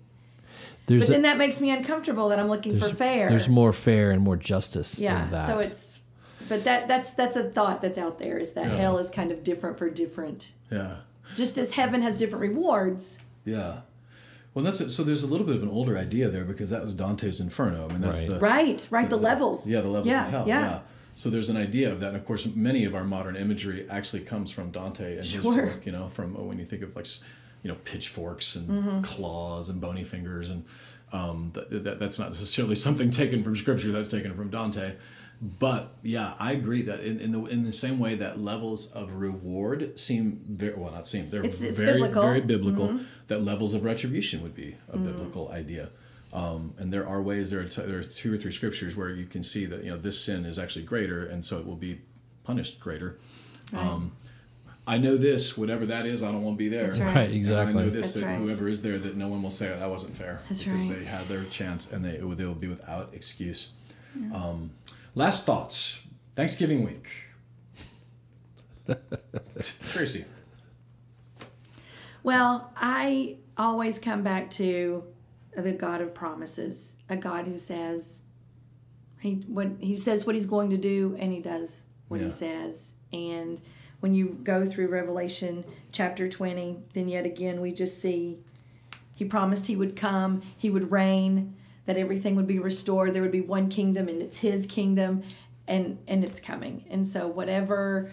There's 0.87 1.03
But 1.05 1.09
a- 1.09 1.13
then 1.13 1.23
that 1.23 1.39
makes 1.39 1.61
me 1.61 1.71
uncomfortable 1.71 2.29
that 2.29 2.39
I'm 2.39 2.49
looking 2.49 2.79
for 2.79 2.89
fair. 2.89 3.29
there's 3.29 3.49
more 3.49 3.73
fair 3.73 4.11
and 4.11 4.21
more 4.23 4.37
justice 4.37 5.01
yeah 5.01 5.25
in 5.25 5.31
that. 5.31 5.47
so 5.49 5.59
it's 5.59 6.01
but 6.49 6.63
that 6.65 6.87
that's 6.89 7.15
that's 7.15 7.37
a 7.37 7.43
thought 7.45 7.81
that's 7.81 7.97
out 7.99 8.19
there 8.19 8.37
is 8.39 8.53
that 8.53 8.67
Yeah. 8.67 8.77
hell 8.77 8.99
is 8.99 9.09
kind 9.11 9.33
of 9.33 9.43
different 9.43 9.79
for 9.79 9.89
different 9.89 10.53
Yeah. 10.71 10.97
just 11.35 11.57
as 11.59 11.73
heaven 11.73 12.03
has 12.03 12.19
different 12.19 12.43
rewards 12.43 13.19
Yeah. 13.47 13.79
Well, 14.55 14.65
that's 14.65 14.81
it. 14.81 14.91
So 14.91 15.03
there's 15.03 15.25
a 15.25 15.27
little 15.27 15.47
bit 15.47 15.57
of 15.57 15.63
an 15.65 15.69
older 15.69 15.99
idea 15.99 16.29
there 16.31 16.45
because 16.45 16.71
that 16.71 16.81
was 16.81 16.95
Dante's 16.95 17.41
Inferno. 17.41 17.87
I 17.89 17.93
mean, 17.93 18.01
that's 18.01 18.21
Right. 18.23 18.31
the 18.31 18.39
right 18.39 18.87
right 18.91 19.11
the, 19.11 19.17
levels 19.17 19.67
Yeah, 19.69 19.81
the 19.81 19.89
levels 19.89 20.07
yeah 20.07 20.25
of 20.27 20.31
hell. 20.31 20.45
yeah, 20.49 20.61
Yeah. 20.61 20.79
So 21.17 21.31
there's 21.31 21.49
an 21.49 21.57
idea 21.57 21.93
of 21.93 22.01
that, 22.01 22.09
and 22.09 22.17
of 22.17 22.25
course, 22.25 22.47
many 22.55 22.85
of 22.85 22.95
our 22.95 23.05
modern 23.05 23.37
imagery 23.37 23.87
actually 23.89 24.23
comes 24.23 24.51
from 24.51 24.71
Dante 24.73 25.17
and 25.19 25.25
his 25.27 25.45
work. 25.45 25.87
You 25.87 25.93
know, 25.93 26.09
from 26.09 26.35
when 26.49 26.59
you 26.59 26.65
think 26.65 26.83
of 26.83 26.95
like, 26.97 27.07
you 27.63 27.69
know, 27.71 27.77
pitchforks 27.85 28.57
and 28.57 28.69
Mm-hmm. 28.69 29.01
claws 29.03 29.69
and 29.69 29.81
bony 29.81 30.03
fingers, 30.05 30.51
and 30.51 30.65
um, 31.13 31.51
that, 31.55 31.85
that, 31.85 31.99
that's 32.01 32.19
not 32.19 32.31
necessarily 32.31 32.75
something 32.75 33.11
taken 33.11 33.45
from 33.45 33.55
scripture. 33.55 33.93
That's 33.93 34.09
taken 34.09 34.35
from 34.35 34.51
Dante. 34.51 34.95
But 35.43 35.95
yeah, 36.03 36.35
I 36.39 36.53
agree 36.53 36.83
that 36.83 37.01
in, 37.01 37.19
in 37.21 37.33
the 37.33 37.45
in 37.47 37.65
the 37.65 37.73
same 37.73 37.99
way 37.99 38.15
that 38.17 38.41
levels 38.41 38.91
of 38.93 39.15
reward 39.15 39.99
seem 39.99 40.41
very 40.49 40.75
well, 40.75 40.93
not 40.93 41.07
seem 41.07 41.29
they're 41.31 41.41
It's- 41.45 41.61
it's 41.61 41.79
very 41.79 41.95
biblical. 42.01 42.23
Mm-hmm. 42.23 42.31
very 42.31 42.41
biblical. 42.41 43.01
That 43.29 43.43
levels 43.43 43.75
of 43.75 43.85
retribution 43.85 44.43
would 44.43 44.55
be 44.55 44.77
a 44.93 44.97
biblical 44.97 45.51
idea. 45.51 45.91
Um, 46.33 46.75
and 46.79 46.93
there 46.93 47.07
are 47.07 47.23
ways 47.23 47.51
there 47.51 47.61
are, 47.61 47.65
t- 47.65 47.83
there 47.83 47.99
are 47.99 48.03
two 48.03 48.33
or 48.35 48.37
three 48.37 48.51
scriptures 48.53 48.97
where 48.97 49.11
you 49.11 49.25
can 49.27 49.45
see 49.45 49.67
that 49.67 49.85
you 49.85 49.91
know 49.91 49.97
this 49.99 50.19
sin 50.21 50.45
is 50.45 50.59
actually 50.59 50.85
greater, 50.85 51.27
and 51.27 51.45
so 51.45 51.59
it 51.59 51.67
will 51.67 51.77
be 51.77 52.01
punished 52.45 52.81
greater. 52.81 53.19
Um, 53.73 54.13
I 54.87 54.99
know 54.99 55.17
this, 55.17 55.57
whatever 55.57 55.87
that 55.87 56.05
is, 56.07 56.23
I 56.23 56.31
don't 56.33 56.43
want 56.43 56.57
to 56.57 56.59
be 56.59 56.69
there. 56.69 56.89
That's 56.89 56.99
right. 56.99 57.15
Right, 57.15 57.25
And 57.27 57.35
exactly. 57.35 57.81
I 57.83 57.85
know 57.87 57.91
this 57.91 58.13
That's 58.13 58.25
that 58.25 58.27
right. 58.33 58.39
whoever 58.39 58.69
is 58.69 58.83
there, 58.83 58.99
that 58.99 59.17
no 59.17 59.29
one 59.29 59.43
will 59.43 59.51
say 59.51 59.69
that 59.69 59.89
wasn't 59.91 60.15
fair 60.17 60.41
That's 60.49 60.63
because 60.65 60.85
right. 60.87 60.99
they 60.99 61.05
had 61.07 61.27
their 61.29 61.45
chance 61.45 61.91
and 61.93 62.05
they 62.05 62.17
they 62.19 62.45
will 62.45 62.55
be 62.55 62.69
without 62.69 63.11
excuse. 63.15 63.71
Um, 64.33 64.71
last 65.15 65.47
thoughts. 65.47 66.03
Thanksgiving 66.37 66.85
week. 66.85 67.09
Tracey. 69.93 70.25
well 72.23 72.71
i 72.77 73.37
always 73.57 73.99
come 73.99 74.23
back 74.23 74.51
to 74.51 75.03
the 75.57 75.73
god 75.73 76.03
of 76.03 76.13
promises 76.13 76.93
a 77.09 77.17
god 77.17 77.47
who 77.47 77.57
says 77.57 78.21
he 79.21 79.37
what 79.47 79.69
he 79.81 79.95
says 79.95 80.27
what 80.27 80.35
he's 80.35 80.45
going 80.45 80.69
to 80.69 80.77
do 80.77 81.17
and 81.19 81.33
he 81.33 81.41
does 81.41 81.85
what 82.09 82.19
Yeah. 82.21 82.25
he 82.25 82.31
says 82.31 82.93
and 83.11 83.59
when 84.01 84.15
you 84.15 84.39
go 84.43 84.67
through 84.67 84.89
revelation 84.89 85.65
chapter 85.93 86.29
20 86.29 86.81
then 86.93 87.09
yet 87.09 87.25
again 87.25 87.63
we 87.63 87.73
just 87.73 87.99
see 88.03 88.41
he 89.15 89.25
promised 89.25 89.67
he 89.67 89.77
would 89.77 89.97
come 89.97 90.43
he 90.59 90.69
would 90.69 90.91
reign 90.91 91.57
that 91.87 91.97
everything 91.97 92.37
would 92.37 92.47
be 92.47 92.59
restored 92.59 93.13
there 93.13 93.23
would 93.23 93.33
be 93.33 93.41
one 93.41 93.69
kingdom 93.69 94.09
and 94.09 94.23
it's 94.23 94.39
his 94.39 94.67
kingdom 94.67 95.23
and 95.67 95.99
and 96.09 96.25
it's 96.25 96.41
coming 96.41 96.85
and 96.91 97.07
so 97.07 97.27
whatever 97.27 98.11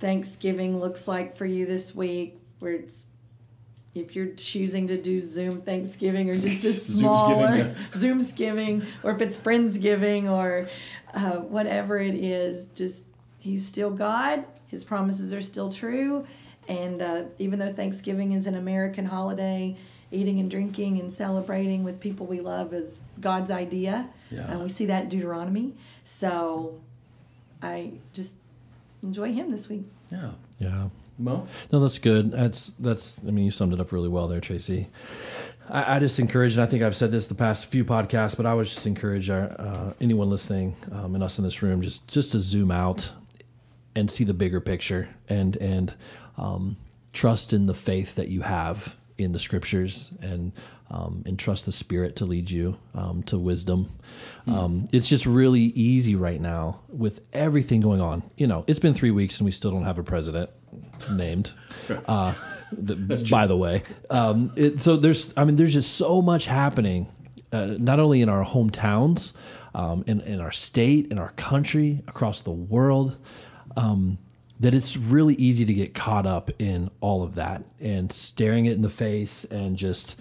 thanksgiving 0.00 0.78
looks 0.80 1.06
like 1.06 1.34
for 1.34 1.46
you 1.46 1.66
this 1.66 1.94
week 1.94 2.38
where 2.60 2.72
it's 2.72 3.06
if 3.94 4.16
you're 4.16 4.34
choosing 4.34 4.88
to 4.88 5.00
do 5.00 5.20
Zoom 5.20 5.60
Thanksgiving 5.60 6.28
or 6.28 6.34
just 6.34 6.64
a 6.64 6.72
smaller 6.72 7.56
yeah. 7.56 7.74
Zoomsgiving, 7.94 8.84
or 9.04 9.12
if 9.12 9.20
it's 9.20 9.38
Friendsgiving 9.38 10.28
or 10.28 10.68
uh, 11.14 11.36
whatever 11.36 12.00
it 12.00 12.16
is, 12.16 12.66
just 12.74 13.04
He's 13.44 13.66
still 13.66 13.90
God. 13.90 14.46
His 14.68 14.84
promises 14.84 15.34
are 15.34 15.42
still 15.42 15.70
true. 15.70 16.26
And 16.66 17.02
uh, 17.02 17.24
even 17.38 17.58
though 17.58 17.74
Thanksgiving 17.74 18.32
is 18.32 18.46
an 18.46 18.54
American 18.54 19.04
holiday, 19.04 19.76
eating 20.14 20.40
and 20.40 20.50
drinking 20.50 21.00
and 21.00 21.12
celebrating 21.12 21.84
with 21.84 22.00
people 22.00 22.26
we 22.26 22.40
love 22.40 22.72
is 22.72 23.00
God's 23.20 23.50
idea. 23.50 24.08
Yeah. 24.30 24.50
And 24.50 24.62
we 24.62 24.68
see 24.68 24.86
that 24.86 25.04
in 25.04 25.08
Deuteronomy. 25.08 25.74
So 26.04 26.80
I 27.62 27.92
just 28.12 28.34
enjoy 29.02 29.32
Him 29.32 29.50
this 29.50 29.68
week. 29.68 29.84
Yeah. 30.10 30.30
yeah. 30.58 30.88
Mo? 31.18 31.46
No, 31.70 31.80
that's 31.80 31.98
good. 31.98 32.32
That's 32.32 32.74
that's. 32.78 33.20
I 33.26 33.30
mean, 33.30 33.44
you 33.44 33.50
summed 33.50 33.72
it 33.72 33.80
up 33.80 33.92
really 33.92 34.08
well 34.08 34.26
there, 34.26 34.40
Tracey. 34.40 34.88
I, 35.68 35.96
I 35.96 35.98
just 36.00 36.18
encourage, 36.18 36.54
and 36.54 36.62
I 36.62 36.66
think 36.66 36.82
I've 36.82 36.96
said 36.96 37.12
this 37.12 37.26
the 37.26 37.34
past 37.34 37.66
few 37.66 37.84
podcasts, 37.84 38.36
but 38.36 38.46
I 38.46 38.54
would 38.54 38.66
just 38.66 38.86
encourage 38.86 39.30
our, 39.30 39.44
uh, 39.58 39.92
anyone 40.00 40.28
listening 40.28 40.76
um, 40.92 41.14
and 41.14 41.22
us 41.22 41.38
in 41.38 41.44
this 41.44 41.62
room 41.62 41.82
just 41.82 42.08
just 42.08 42.32
to 42.32 42.40
zoom 42.40 42.70
out 42.70 43.12
and 43.94 44.10
see 44.10 44.24
the 44.24 44.34
bigger 44.34 44.60
picture 44.60 45.08
and 45.28 45.56
and 45.58 45.94
um, 46.36 46.76
trust 47.12 47.52
in 47.52 47.66
the 47.66 47.74
faith 47.74 48.16
that 48.16 48.28
you 48.28 48.42
have 48.42 48.96
in 49.18 49.32
the 49.32 49.38
scriptures 49.38 50.12
and 50.20 50.52
um, 50.90 51.22
and 51.26 51.38
trust 51.38 51.66
the 51.66 51.72
Spirit 51.72 52.16
to 52.16 52.26
lead 52.26 52.50
you 52.50 52.76
um, 52.94 53.22
to 53.24 53.38
wisdom. 53.38 53.90
Um, 54.46 54.86
it's 54.92 55.08
just 55.08 55.24
really 55.24 55.60
easy 55.60 56.14
right 56.14 56.40
now 56.40 56.80
with 56.88 57.20
everything 57.32 57.80
going 57.80 58.00
on. 58.00 58.22
You 58.36 58.46
know, 58.46 58.64
it's 58.66 58.78
been 58.78 58.94
three 58.94 59.10
weeks 59.10 59.38
and 59.38 59.44
we 59.44 59.50
still 59.50 59.70
don't 59.70 59.84
have 59.84 59.98
a 59.98 60.04
president 60.04 60.50
named. 61.10 61.52
Uh, 62.06 62.32
the, 62.72 62.96
by 63.30 63.46
the 63.46 63.56
way, 63.56 63.82
um, 64.10 64.50
it, 64.56 64.80
so 64.80 64.96
there's 64.96 65.34
I 65.36 65.44
mean 65.44 65.56
there's 65.56 65.74
just 65.74 65.96
so 65.96 66.22
much 66.22 66.46
happening, 66.46 67.08
uh, 67.52 67.76
not 67.78 68.00
only 68.00 68.22
in 68.22 68.28
our 68.28 68.44
hometowns, 68.44 69.32
um, 69.74 70.02
in 70.06 70.20
in 70.22 70.40
our 70.40 70.50
state, 70.50 71.08
in 71.12 71.18
our 71.18 71.30
country, 71.32 72.02
across 72.08 72.40
the 72.40 72.52
world 72.52 73.16
um, 73.76 74.18
that 74.60 74.72
it's 74.74 74.96
really 74.96 75.34
easy 75.34 75.64
to 75.64 75.74
get 75.74 75.94
caught 75.94 76.26
up 76.26 76.50
in 76.60 76.88
all 77.00 77.22
of 77.22 77.34
that 77.34 77.62
and 77.80 78.12
staring 78.12 78.66
it 78.66 78.72
in 78.72 78.82
the 78.82 78.90
face 78.90 79.44
and 79.46 79.76
just 79.76 80.18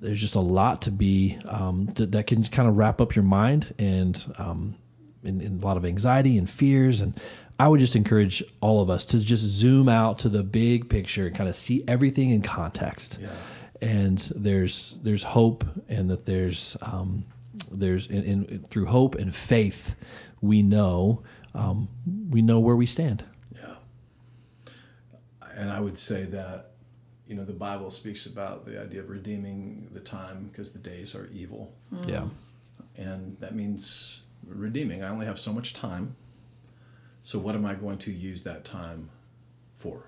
there's 0.00 0.20
just 0.20 0.34
a 0.34 0.40
lot 0.40 0.82
to 0.82 0.90
be 0.90 1.38
um, 1.46 1.86
th- 1.94 2.10
that 2.10 2.26
can 2.26 2.42
kind 2.44 2.68
of 2.68 2.76
wrap 2.76 3.00
up 3.00 3.14
your 3.14 3.22
mind 3.22 3.72
and, 3.78 4.34
um, 4.38 4.74
and, 5.22 5.40
and 5.40 5.62
a 5.62 5.64
lot 5.66 5.76
of 5.76 5.84
anxiety 5.84 6.36
and 6.36 6.50
fears 6.50 7.00
and 7.00 7.18
i 7.58 7.68
would 7.68 7.78
just 7.80 7.94
encourage 7.96 8.42
all 8.60 8.82
of 8.82 8.90
us 8.90 9.04
to 9.04 9.20
just 9.20 9.42
zoom 9.44 9.88
out 9.88 10.18
to 10.18 10.28
the 10.28 10.42
big 10.42 10.88
picture 10.90 11.26
and 11.28 11.36
kind 11.36 11.48
of 11.48 11.54
see 11.54 11.84
everything 11.86 12.30
in 12.30 12.42
context 12.42 13.18
Yeah. 13.22 13.28
and 13.80 14.18
there's 14.34 14.98
there's 15.04 15.22
hope 15.22 15.64
and 15.88 16.10
that 16.10 16.26
there's 16.26 16.76
um, 16.82 17.24
there's 17.70 18.08
through 18.68 18.86
hope 18.86 19.14
and 19.14 19.32
faith 19.34 19.94
we 20.40 20.60
know 20.62 21.22
um, 21.54 21.88
we 22.30 22.42
know 22.42 22.58
where 22.58 22.74
we 22.74 22.84
stand. 22.84 23.24
And 25.56 25.70
I 25.70 25.80
would 25.80 25.98
say 25.98 26.24
that, 26.24 26.72
you 27.26 27.34
know, 27.34 27.44
the 27.44 27.52
Bible 27.52 27.90
speaks 27.90 28.26
about 28.26 28.64
the 28.64 28.80
idea 28.80 29.00
of 29.00 29.08
redeeming 29.08 29.88
the 29.92 30.00
time 30.00 30.48
because 30.50 30.72
the 30.72 30.78
days 30.78 31.14
are 31.14 31.28
evil. 31.32 31.72
yeah 32.06 32.26
And 32.96 33.36
that 33.40 33.54
means 33.54 34.22
redeeming. 34.46 35.02
I 35.02 35.08
only 35.08 35.26
have 35.26 35.38
so 35.38 35.52
much 35.52 35.72
time. 35.74 36.16
So 37.22 37.38
what 37.38 37.54
am 37.54 37.64
I 37.64 37.74
going 37.74 37.98
to 37.98 38.12
use 38.12 38.42
that 38.42 38.64
time 38.64 39.08
for? 39.76 40.02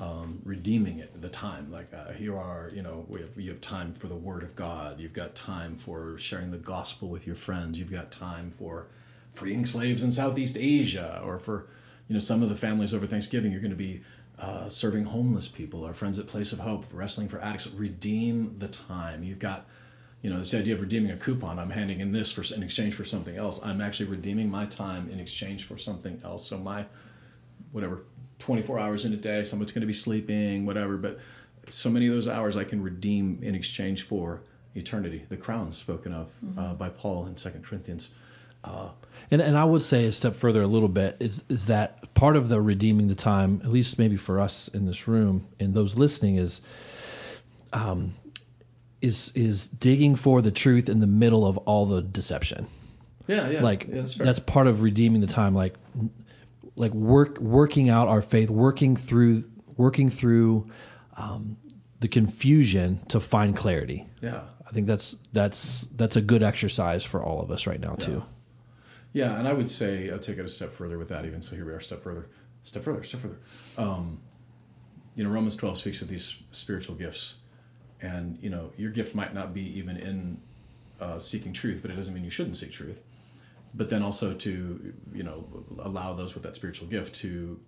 Um, 0.00 0.40
redeeming 0.44 0.98
it, 0.98 1.20
the 1.20 1.28
time. 1.28 1.70
Like 1.72 1.92
uh, 1.94 2.12
here 2.12 2.36
are, 2.36 2.70
you 2.74 2.82
know, 2.82 3.04
we 3.08 3.20
have, 3.20 3.30
you 3.36 3.50
have 3.50 3.60
time 3.60 3.94
for 3.94 4.06
the 4.06 4.16
Word 4.16 4.42
of 4.42 4.54
God. 4.54 5.00
You've 5.00 5.12
got 5.12 5.34
time 5.34 5.76
for 5.76 6.18
sharing 6.18 6.50
the 6.50 6.58
gospel 6.58 7.08
with 7.08 7.26
your 7.26 7.36
friends. 7.36 7.78
You've 7.78 7.90
got 7.90 8.10
time 8.10 8.50
for 8.50 8.86
freeing 9.32 9.66
slaves 9.66 10.02
in 10.02 10.12
Southeast 10.12 10.56
Asia, 10.56 11.20
or 11.24 11.38
for, 11.38 11.68
you 12.08 12.14
know, 12.14 12.20
some 12.20 12.42
of 12.42 12.48
the 12.48 12.56
families 12.56 12.94
over 12.94 13.06
Thanksgiving. 13.06 13.50
You're 13.52 13.60
going 13.60 13.70
to 13.70 13.76
be 13.76 14.02
uh, 14.40 14.68
serving 14.68 15.04
homeless 15.04 15.48
people, 15.48 15.84
our 15.84 15.94
friends 15.94 16.18
at 16.18 16.26
Place 16.26 16.52
of 16.52 16.60
Hope, 16.60 16.84
wrestling 16.92 17.28
for 17.28 17.40
addicts. 17.40 17.66
Redeem 17.68 18.58
the 18.58 18.68
time. 18.68 19.22
You've 19.22 19.38
got, 19.38 19.66
you 20.22 20.30
know, 20.30 20.38
this 20.38 20.54
idea 20.54 20.74
of 20.74 20.80
redeeming 20.80 21.10
a 21.10 21.16
coupon. 21.16 21.58
I'm 21.58 21.70
handing 21.70 22.00
in 22.00 22.12
this 22.12 22.30
for 22.30 22.42
in 22.54 22.62
exchange 22.62 22.94
for 22.94 23.04
something 23.04 23.36
else. 23.36 23.60
I'm 23.64 23.80
actually 23.80 24.06
redeeming 24.06 24.48
my 24.50 24.66
time 24.66 25.10
in 25.10 25.18
exchange 25.18 25.64
for 25.64 25.76
something 25.76 26.20
else. 26.24 26.46
So 26.46 26.56
my, 26.58 26.86
whatever, 27.72 28.04
24 28.38 28.78
hours 28.78 29.04
in 29.04 29.12
a 29.12 29.16
day, 29.16 29.42
someone's 29.42 29.72
going 29.72 29.80
to 29.80 29.86
be 29.86 29.92
sleeping, 29.92 30.64
whatever. 30.64 30.96
But 30.96 31.18
so 31.68 31.90
many 31.90 32.06
of 32.06 32.14
those 32.14 32.28
hours 32.28 32.56
I 32.56 32.64
can 32.64 32.82
redeem 32.82 33.40
in 33.42 33.54
exchange 33.54 34.02
for 34.04 34.42
eternity. 34.74 35.24
The 35.28 35.36
crown 35.36 35.72
spoken 35.72 36.12
of 36.12 36.30
uh, 36.56 36.74
by 36.74 36.90
Paul 36.90 37.26
in 37.26 37.36
Second 37.36 37.64
Corinthians. 37.64 38.10
And 39.30 39.42
and 39.42 39.56
I 39.58 39.64
would 39.64 39.82
say 39.82 40.06
a 40.06 40.12
step 40.12 40.34
further 40.34 40.62
a 40.62 40.66
little 40.66 40.88
bit 40.88 41.16
is 41.20 41.44
is 41.48 41.66
that 41.66 42.14
part 42.14 42.36
of 42.36 42.48
the 42.48 42.60
redeeming 42.60 43.08
the 43.08 43.14
time, 43.14 43.60
at 43.62 43.70
least 43.70 43.98
maybe 43.98 44.16
for 44.16 44.40
us 44.40 44.68
in 44.68 44.86
this 44.86 45.06
room 45.06 45.46
and 45.60 45.74
those 45.74 45.98
listening, 45.98 46.36
is 46.36 46.60
um 47.72 48.14
is 49.02 49.30
is 49.34 49.68
digging 49.68 50.16
for 50.16 50.40
the 50.40 50.50
truth 50.50 50.88
in 50.88 51.00
the 51.00 51.06
middle 51.06 51.46
of 51.46 51.58
all 51.58 51.86
the 51.86 52.00
deception. 52.00 52.66
Yeah, 53.26 53.50
yeah. 53.50 53.62
Like 53.62 53.86
yeah, 53.86 53.96
that's, 53.96 54.14
fair. 54.14 54.34
part 54.46 54.66
of 54.66 54.82
redeeming 54.82 55.20
the 55.20 55.26
time. 55.26 55.54
Like 55.54 55.74
like 56.76 56.92
work 56.92 57.38
working 57.38 57.90
out 57.90 58.08
our 58.08 58.22
faith, 58.22 58.48
working 58.48 58.96
through 58.96 59.44
working 59.76 60.08
through 60.08 60.70
um, 61.16 61.58
the 62.00 62.08
confusion 62.08 63.00
to 63.08 63.20
find 63.20 63.56
clarity. 63.56 64.06
yeah. 64.22 64.42
I 64.66 64.70
think 64.70 64.86
that's 64.86 65.16
that's 65.32 65.88
that's 65.96 66.16
a 66.16 66.20
good 66.20 66.42
exercise 66.42 67.02
for 67.02 67.22
all 67.22 67.40
of 67.40 67.50
us 67.50 67.66
right 67.66 67.80
now 67.80 67.94
too. 67.94 68.22
Yeah, 69.12 69.38
and 69.38 69.48
I 69.48 69.52
would 69.52 69.70
say 69.70 70.10
I'll 70.10 70.18
take 70.18 70.38
it 70.38 70.44
a 70.44 70.48
step 70.48 70.72
further 70.72 70.98
with 70.98 71.08
that. 71.08 71.24
Even 71.24 71.40
so, 71.42 71.56
here 71.56 71.64
we 71.64 71.72
are, 71.72 71.80
step 71.80 72.02
further, 72.02 72.26
step 72.64 72.82
further, 72.82 73.02
step 73.02 73.20
further. 73.20 73.38
Um, 73.76 74.20
you 75.14 75.24
know, 75.24 75.30
Romans 75.30 75.56
twelve 75.56 75.78
speaks 75.78 76.02
of 76.02 76.08
these 76.08 76.36
spiritual 76.52 76.94
gifts, 76.94 77.36
and 78.00 78.38
you 78.40 78.50
know, 78.50 78.70
your 78.76 78.90
gift 78.90 79.14
might 79.14 79.34
not 79.34 79.52
be 79.54 79.62
even 79.78 79.96
in 79.96 80.40
uh, 81.00 81.18
seeking 81.18 81.52
truth, 81.52 81.80
but 81.82 81.90
it 81.90 81.94
doesn't 81.94 82.14
mean 82.14 82.24
you 82.24 82.30
shouldn't 82.30 82.56
seek 82.56 82.70
truth. 82.72 83.02
But 83.74 83.90
then 83.90 84.02
also 84.02 84.32
to 84.34 84.94
you 85.14 85.22
know 85.22 85.44
allow 85.80 86.14
those 86.14 86.34
with 86.34 86.42
that 86.44 86.54
spiritual 86.56 86.88
gift 86.88 87.16
to 87.16 87.58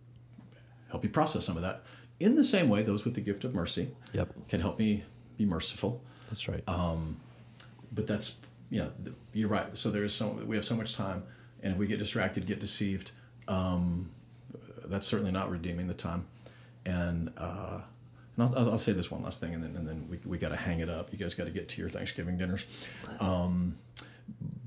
help 0.90 1.04
you 1.04 1.10
process 1.10 1.44
some 1.46 1.56
of 1.56 1.62
that. 1.62 1.82
In 2.20 2.34
the 2.36 2.44
same 2.44 2.68
way, 2.68 2.82
those 2.82 3.04
with 3.06 3.14
the 3.14 3.20
gift 3.22 3.44
of 3.44 3.54
mercy 3.54 3.88
Yep. 4.12 4.48
can 4.48 4.60
help 4.60 4.78
me 4.78 5.04
be 5.38 5.46
merciful 5.46 6.02
That's 6.28 6.48
right. 6.48 6.62
but 6.66 8.06
that's 8.06 8.36
th- 8.70 9.16
you're 9.32 9.48
right. 9.48 9.76
So 9.76 9.90
there's 9.90 10.14
so 10.14 10.28
we 10.46 10.56
have 10.56 10.64
so 10.64 10.76
much 10.76 10.94
time 10.94 11.24
and 11.62 11.72
if 11.72 11.78
we 11.78 11.86
get 11.86 11.98
distracted 11.98 12.46
get 12.46 12.60
deceived 12.60 13.12
um, 13.48 14.10
that's 14.86 15.06
certainly 15.06 15.32
not 15.32 15.50
redeeming 15.50 15.86
the 15.88 15.94
time. 15.94 16.26
And 16.86 17.32
uh, 17.36 17.80
and 18.36 18.44
I'll, 18.56 18.70
I'll- 18.70 18.78
say 18.78 18.92
this 18.92 19.10
one 19.10 19.22
last 19.22 19.40
thing 19.40 19.54
and 19.54 19.62
then 19.62 19.76
and 19.76 19.86
then 19.88 20.08
we, 20.08 20.20
we 20.24 20.38
got 20.38 20.50
to 20.50 20.56
hang 20.56 20.80
it 20.80 20.88
up. 20.88 21.12
You 21.12 21.18
guys 21.18 21.34
got 21.34 21.44
to 21.44 21.50
get 21.50 21.68
to 21.70 21.80
your 21.80 21.90
Thanksgiving 21.90 22.38
dinners. 22.38 22.66
Um, 23.20 23.78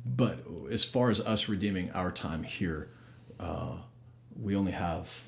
but 0.06 0.40
as 0.72 0.84
far 0.84 1.10
as 1.10 1.22
us 1.22 1.50
redeeming 1.50 1.92
our 1.92 2.12
time 2.12 2.44
here 2.44 2.90
uh, 3.40 3.78
we 4.40 4.56
only 4.56 4.74
have 4.74 5.24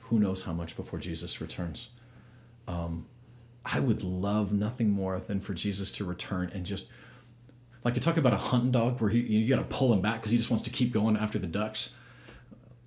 who 0.00 0.18
knows 0.18 0.42
how 0.42 0.52
much 0.52 0.76
before 0.76 0.98
Jesus 0.98 1.40
returns. 1.40 1.88
I 3.64 3.80
would 3.80 4.02
love 4.02 4.52
nothing 4.52 4.90
more 4.90 5.18
than 5.18 5.40
for 5.40 5.54
Jesus 5.54 5.90
to 5.92 6.04
return 6.04 6.50
and 6.54 6.66
just 6.66 6.88
like 7.84 7.94
you 7.94 8.00
talk 8.00 8.16
about 8.16 8.32
a 8.32 8.38
hunting 8.38 8.72
dog 8.72 9.00
where 9.00 9.10
he, 9.10 9.20
you 9.20 9.48
got 9.48 9.60
to 9.60 9.76
pull 9.76 9.92
him 9.92 10.00
back 10.00 10.20
because 10.20 10.32
he 10.32 10.38
just 10.38 10.50
wants 10.50 10.64
to 10.64 10.70
keep 10.70 10.92
going 10.92 11.16
after 11.16 11.38
the 11.38 11.46
ducks. 11.46 11.94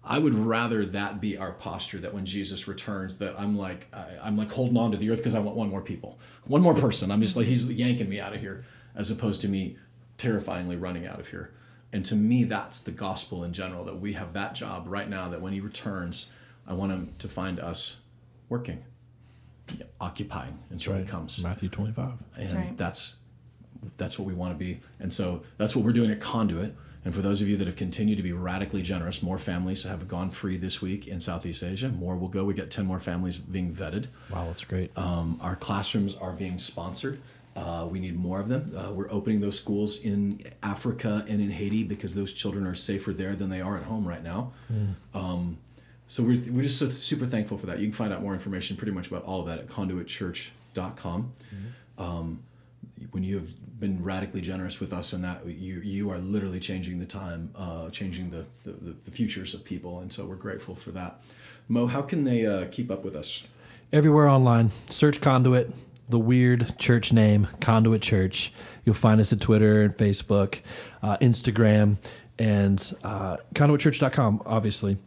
I 0.04 0.20
would 0.20 0.34
rather 0.34 0.86
that 0.86 1.20
be 1.20 1.38
our 1.38 1.52
posture 1.52 2.00
that 2.00 2.14
when 2.14 2.26
Jesus 2.26 2.68
returns, 2.68 3.18
that 3.18 3.38
I'm 3.38 3.58
like 3.58 3.88
I, 3.94 4.08
I'm 4.24 4.38
like 4.38 4.52
holding 4.52 4.78
on 4.78 4.92
to 4.92 4.98
the 4.98 5.10
earth 5.12 5.20
because 5.20 5.36
I 5.36 5.40
want 5.40 5.58
one 5.58 5.70
more 5.70 5.82
people, 5.82 6.18
one 6.46 6.62
more 6.62 6.74
person. 6.74 7.12
I'm 7.12 7.22
just 7.22 7.36
like 7.36 7.46
he's 7.46 7.66
yanking 7.66 8.10
me 8.10 8.20
out 8.20 8.34
of 8.34 8.40
here, 8.40 8.64
as 8.96 9.12
opposed 9.12 9.42
to 9.42 9.50
me 9.50 9.78
terrifyingly 10.18 10.78
running 10.78 11.06
out 11.06 11.20
of 11.20 11.28
here. 11.28 11.52
And 11.92 12.06
to 12.06 12.16
me, 12.16 12.44
that's 12.46 12.82
the 12.82 12.92
gospel 12.92 13.44
in 13.44 13.54
general. 13.54 13.84
That 13.84 14.00
we 14.00 14.14
have 14.14 14.34
that 14.34 14.56
job 14.56 14.86
right 14.88 15.10
now. 15.10 15.30
That 15.30 15.42
when 15.42 15.54
he 15.54 15.60
returns, 15.60 16.30
I 16.66 16.74
want 16.74 16.92
him 16.92 17.14
to 17.20 17.28
find 17.28 17.60
us 17.60 18.00
working, 18.50 18.86
occupying 20.00 20.60
until 20.70 20.96
he 20.96 21.04
comes 21.04 21.44
Matthew 21.44 21.70
twenty 21.70 21.92
five. 21.92 22.14
and 22.38 22.52
right. 22.54 22.78
that's 22.78 23.18
that's 23.98 24.18
what 24.20 24.28
we 24.28 24.34
want 24.34 24.54
to 24.54 24.58
be. 24.58 24.80
And 25.00 25.14
so 25.14 25.44
that's 25.58 25.76
what 25.76 25.84
we're 25.86 25.92
doing 25.94 26.12
at 26.12 26.20
conduit. 26.20 26.76
And 27.06 27.16
for 27.16 27.22
those 27.22 27.42
of 27.42 27.48
you 27.48 27.56
that 27.58 27.68
have 27.68 27.78
continued 27.78 28.18
to 28.18 28.24
be 28.24 28.34
radically 28.34 28.82
generous 28.82 29.24
more 29.24 29.38
families 29.38 29.84
have 29.86 30.08
gone 30.10 30.30
free 30.30 30.58
this 30.58 30.82
week 30.82 31.08
in 31.08 31.22
southeast 31.22 31.64
asia. 31.64 31.88
More 31.90 32.18
will 32.18 32.28
go. 32.28 32.44
We 32.44 32.54
got 32.54 32.70
10 32.70 32.86
more 32.86 33.00
families 33.00 33.38
being 33.38 33.74
vetted. 33.74 34.08
Wow, 34.30 34.48
that's 34.48 34.64
great. 34.66 34.92
um, 34.98 35.40
our 35.42 35.56
classrooms 35.56 36.16
are 36.16 36.34
being 36.34 36.60
sponsored. 36.60 37.20
Uh, 37.56 37.88
we 37.90 38.00
need 38.00 38.16
more 38.16 38.40
of 38.40 38.50
them. 38.50 38.72
Uh, 38.78 38.92
we're 38.92 39.10
opening 39.12 39.40
those 39.40 39.58
schools 39.58 40.02
in 40.02 40.44
africa 40.62 41.26
and 41.30 41.42
in 41.42 41.50
haiti 41.50 41.84
because 41.84 42.14
those 42.14 42.32
children 42.34 42.68
are 42.68 42.76
safer 42.76 43.14
there 43.14 43.36
than 43.36 43.50
they 43.50 43.62
are 43.62 43.78
at 43.78 43.84
home 43.84 44.06
right 44.08 44.24
now. 44.24 44.52
Um, 45.14 45.58
so 46.08 46.24
we're, 46.24 46.40
we're 46.52 46.64
just 46.64 46.78
so 46.78 46.90
super 46.90 47.26
thankful 47.26 47.58
for 47.58 47.66
that. 47.68 47.80
You 47.80 47.86
can 47.88 47.94
find 47.94 48.12
out 48.14 48.22
more 48.22 48.34
information 48.34 48.76
pretty 48.78 48.92
much 48.92 49.08
about 49.08 49.24
all 49.24 49.40
of 49.40 49.48
that 49.48 49.60
at 49.60 49.68
conduitchurch.com. 49.68 51.34
Um, 51.98 52.44
when 53.12 53.24
you 53.24 53.36
have 53.36 53.80
been 53.80 54.04
radically 54.04 54.42
generous 54.42 54.80
with 54.80 54.92
us 54.94 55.14
and 55.14 55.24
that, 55.24 55.46
you, 55.46 55.80
you 55.82 56.10
are 56.10 56.18
literally 56.18 56.60
changing 56.60 57.00
the 57.00 57.06
time, 57.06 57.52
uh, 57.56 57.90
changing 57.90 58.30
the, 58.30 58.46
the, 58.64 58.96
the 59.06 59.12
futures 59.12 59.54
of 59.54 59.64
people. 59.64 60.00
And 60.00 60.12
so 60.12 60.26
we're 60.26 60.36
grateful 60.36 60.76
for 60.76 60.92
that. 60.92 61.22
Mo, 61.68 61.88
how 61.88 62.02
can 62.02 62.24
they 62.24 62.46
uh, 62.46 62.66
keep 62.72 62.90
up 62.90 63.04
with 63.04 63.16
us? 63.16 63.46
Everywhere 63.94 64.28
online, 64.28 64.72
search 64.90 65.22
Conduit, 65.22 65.72
the 66.10 66.20
weird 66.20 66.78
church 66.78 67.14
name, 67.14 67.48
Conduit 67.62 68.02
Church. 68.02 68.52
You'll 68.86 68.96
find 68.96 69.22
us 69.22 69.32
at 69.32 69.42
Twitter 69.42 69.84
and 69.84 69.96
Facebook, 69.96 70.62
uh, 71.04 71.18
Instagram, 71.18 71.98
and 72.40 72.94
uh, 73.04 73.38
conduitchurch.com, 73.54 74.44
obviously. 74.46 74.98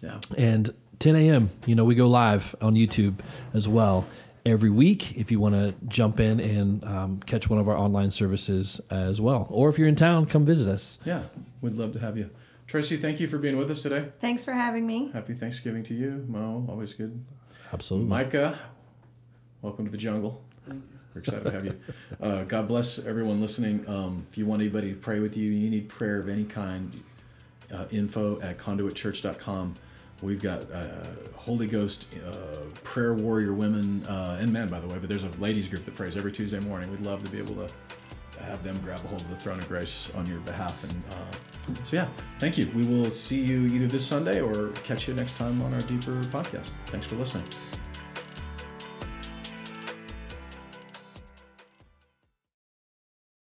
Yeah. 0.00 0.18
And 0.36 0.72
10 0.98 1.16
a.m., 1.16 1.50
you 1.66 1.74
know, 1.74 1.84
we 1.84 1.94
go 1.94 2.06
live 2.06 2.54
on 2.60 2.74
YouTube 2.74 3.20
as 3.54 3.66
well 3.66 4.06
every 4.46 4.70
week 4.70 5.16
if 5.16 5.30
you 5.30 5.38
want 5.40 5.54
to 5.54 5.74
jump 5.88 6.20
in 6.20 6.40
and 6.40 6.84
um, 6.84 7.20
catch 7.20 7.48
one 7.50 7.58
of 7.58 7.68
our 7.68 7.76
online 7.76 8.10
services 8.10 8.80
as 8.90 9.20
well. 9.20 9.46
Or 9.50 9.68
if 9.68 9.78
you're 9.78 9.88
in 9.88 9.96
town, 9.96 10.26
come 10.26 10.44
visit 10.44 10.68
us. 10.68 10.98
Yeah. 11.04 11.22
We'd 11.60 11.74
love 11.74 11.92
to 11.92 11.98
have 11.98 12.16
you. 12.16 12.30
Tracey, 12.66 12.96
thank 12.96 13.20
you 13.20 13.26
for 13.28 13.38
being 13.38 13.56
with 13.56 13.70
us 13.70 13.82
today. 13.82 14.06
Thanks 14.20 14.44
for 14.44 14.52
having 14.52 14.86
me. 14.86 15.10
Happy 15.12 15.34
Thanksgiving 15.34 15.82
to 15.84 15.94
you. 15.94 16.24
Mo, 16.28 16.64
always 16.68 16.92
good. 16.92 17.22
Absolutely. 17.72 18.08
Micah, 18.08 18.58
welcome 19.62 19.84
to 19.84 19.90
the 19.90 19.98
jungle. 19.98 20.42
We're 20.66 21.20
excited 21.20 21.44
to 21.44 21.50
have 21.50 21.66
you. 21.66 21.80
Uh, 22.20 22.44
God 22.44 22.68
bless 22.68 23.04
everyone 23.04 23.40
listening. 23.40 23.88
Um, 23.88 24.26
if 24.30 24.38
you 24.38 24.46
want 24.46 24.62
anybody 24.62 24.90
to 24.90 24.96
pray 24.96 25.18
with 25.18 25.36
you, 25.36 25.50
you 25.50 25.68
need 25.68 25.88
prayer 25.88 26.20
of 26.20 26.28
any 26.28 26.44
kind, 26.44 27.02
uh, 27.72 27.86
info 27.90 28.40
at 28.40 28.58
conduitchurch.com. 28.58 29.74
We've 30.22 30.40
got 30.40 30.70
uh, 30.70 30.86
Holy 31.34 31.66
Ghost 31.66 32.14
uh, 32.26 32.58
prayer 32.82 33.14
warrior 33.14 33.54
women 33.54 34.04
uh, 34.06 34.38
and 34.40 34.52
men, 34.52 34.68
by 34.68 34.80
the 34.80 34.86
way, 34.86 34.98
but 34.98 35.08
there's 35.08 35.24
a 35.24 35.30
ladies 35.38 35.68
group 35.68 35.84
that 35.86 35.94
prays 35.94 36.16
every 36.16 36.32
Tuesday 36.32 36.60
morning. 36.60 36.90
We'd 36.90 37.06
love 37.06 37.24
to 37.24 37.30
be 37.30 37.38
able 37.38 37.54
to 37.56 37.68
have 38.42 38.62
them 38.62 38.78
grab 38.84 39.00
a 39.04 39.08
hold 39.08 39.20
of 39.22 39.30
the 39.30 39.36
throne 39.36 39.58
of 39.58 39.68
grace 39.68 40.10
on 40.14 40.26
your 40.26 40.40
behalf. 40.40 40.82
And 40.84 41.04
uh, 41.10 41.74
so, 41.84 41.96
yeah, 41.96 42.08
thank 42.38 42.58
you. 42.58 42.70
We 42.74 42.86
will 42.86 43.10
see 43.10 43.40
you 43.40 43.66
either 43.66 43.86
this 43.86 44.06
Sunday 44.06 44.40
or 44.40 44.68
catch 44.84 45.08
you 45.08 45.14
next 45.14 45.36
time 45.36 45.60
on 45.62 45.72
our 45.74 45.82
deeper 45.82 46.12
podcast. 46.24 46.72
Thanks 46.86 47.06
for 47.06 47.16
listening. 47.16 47.44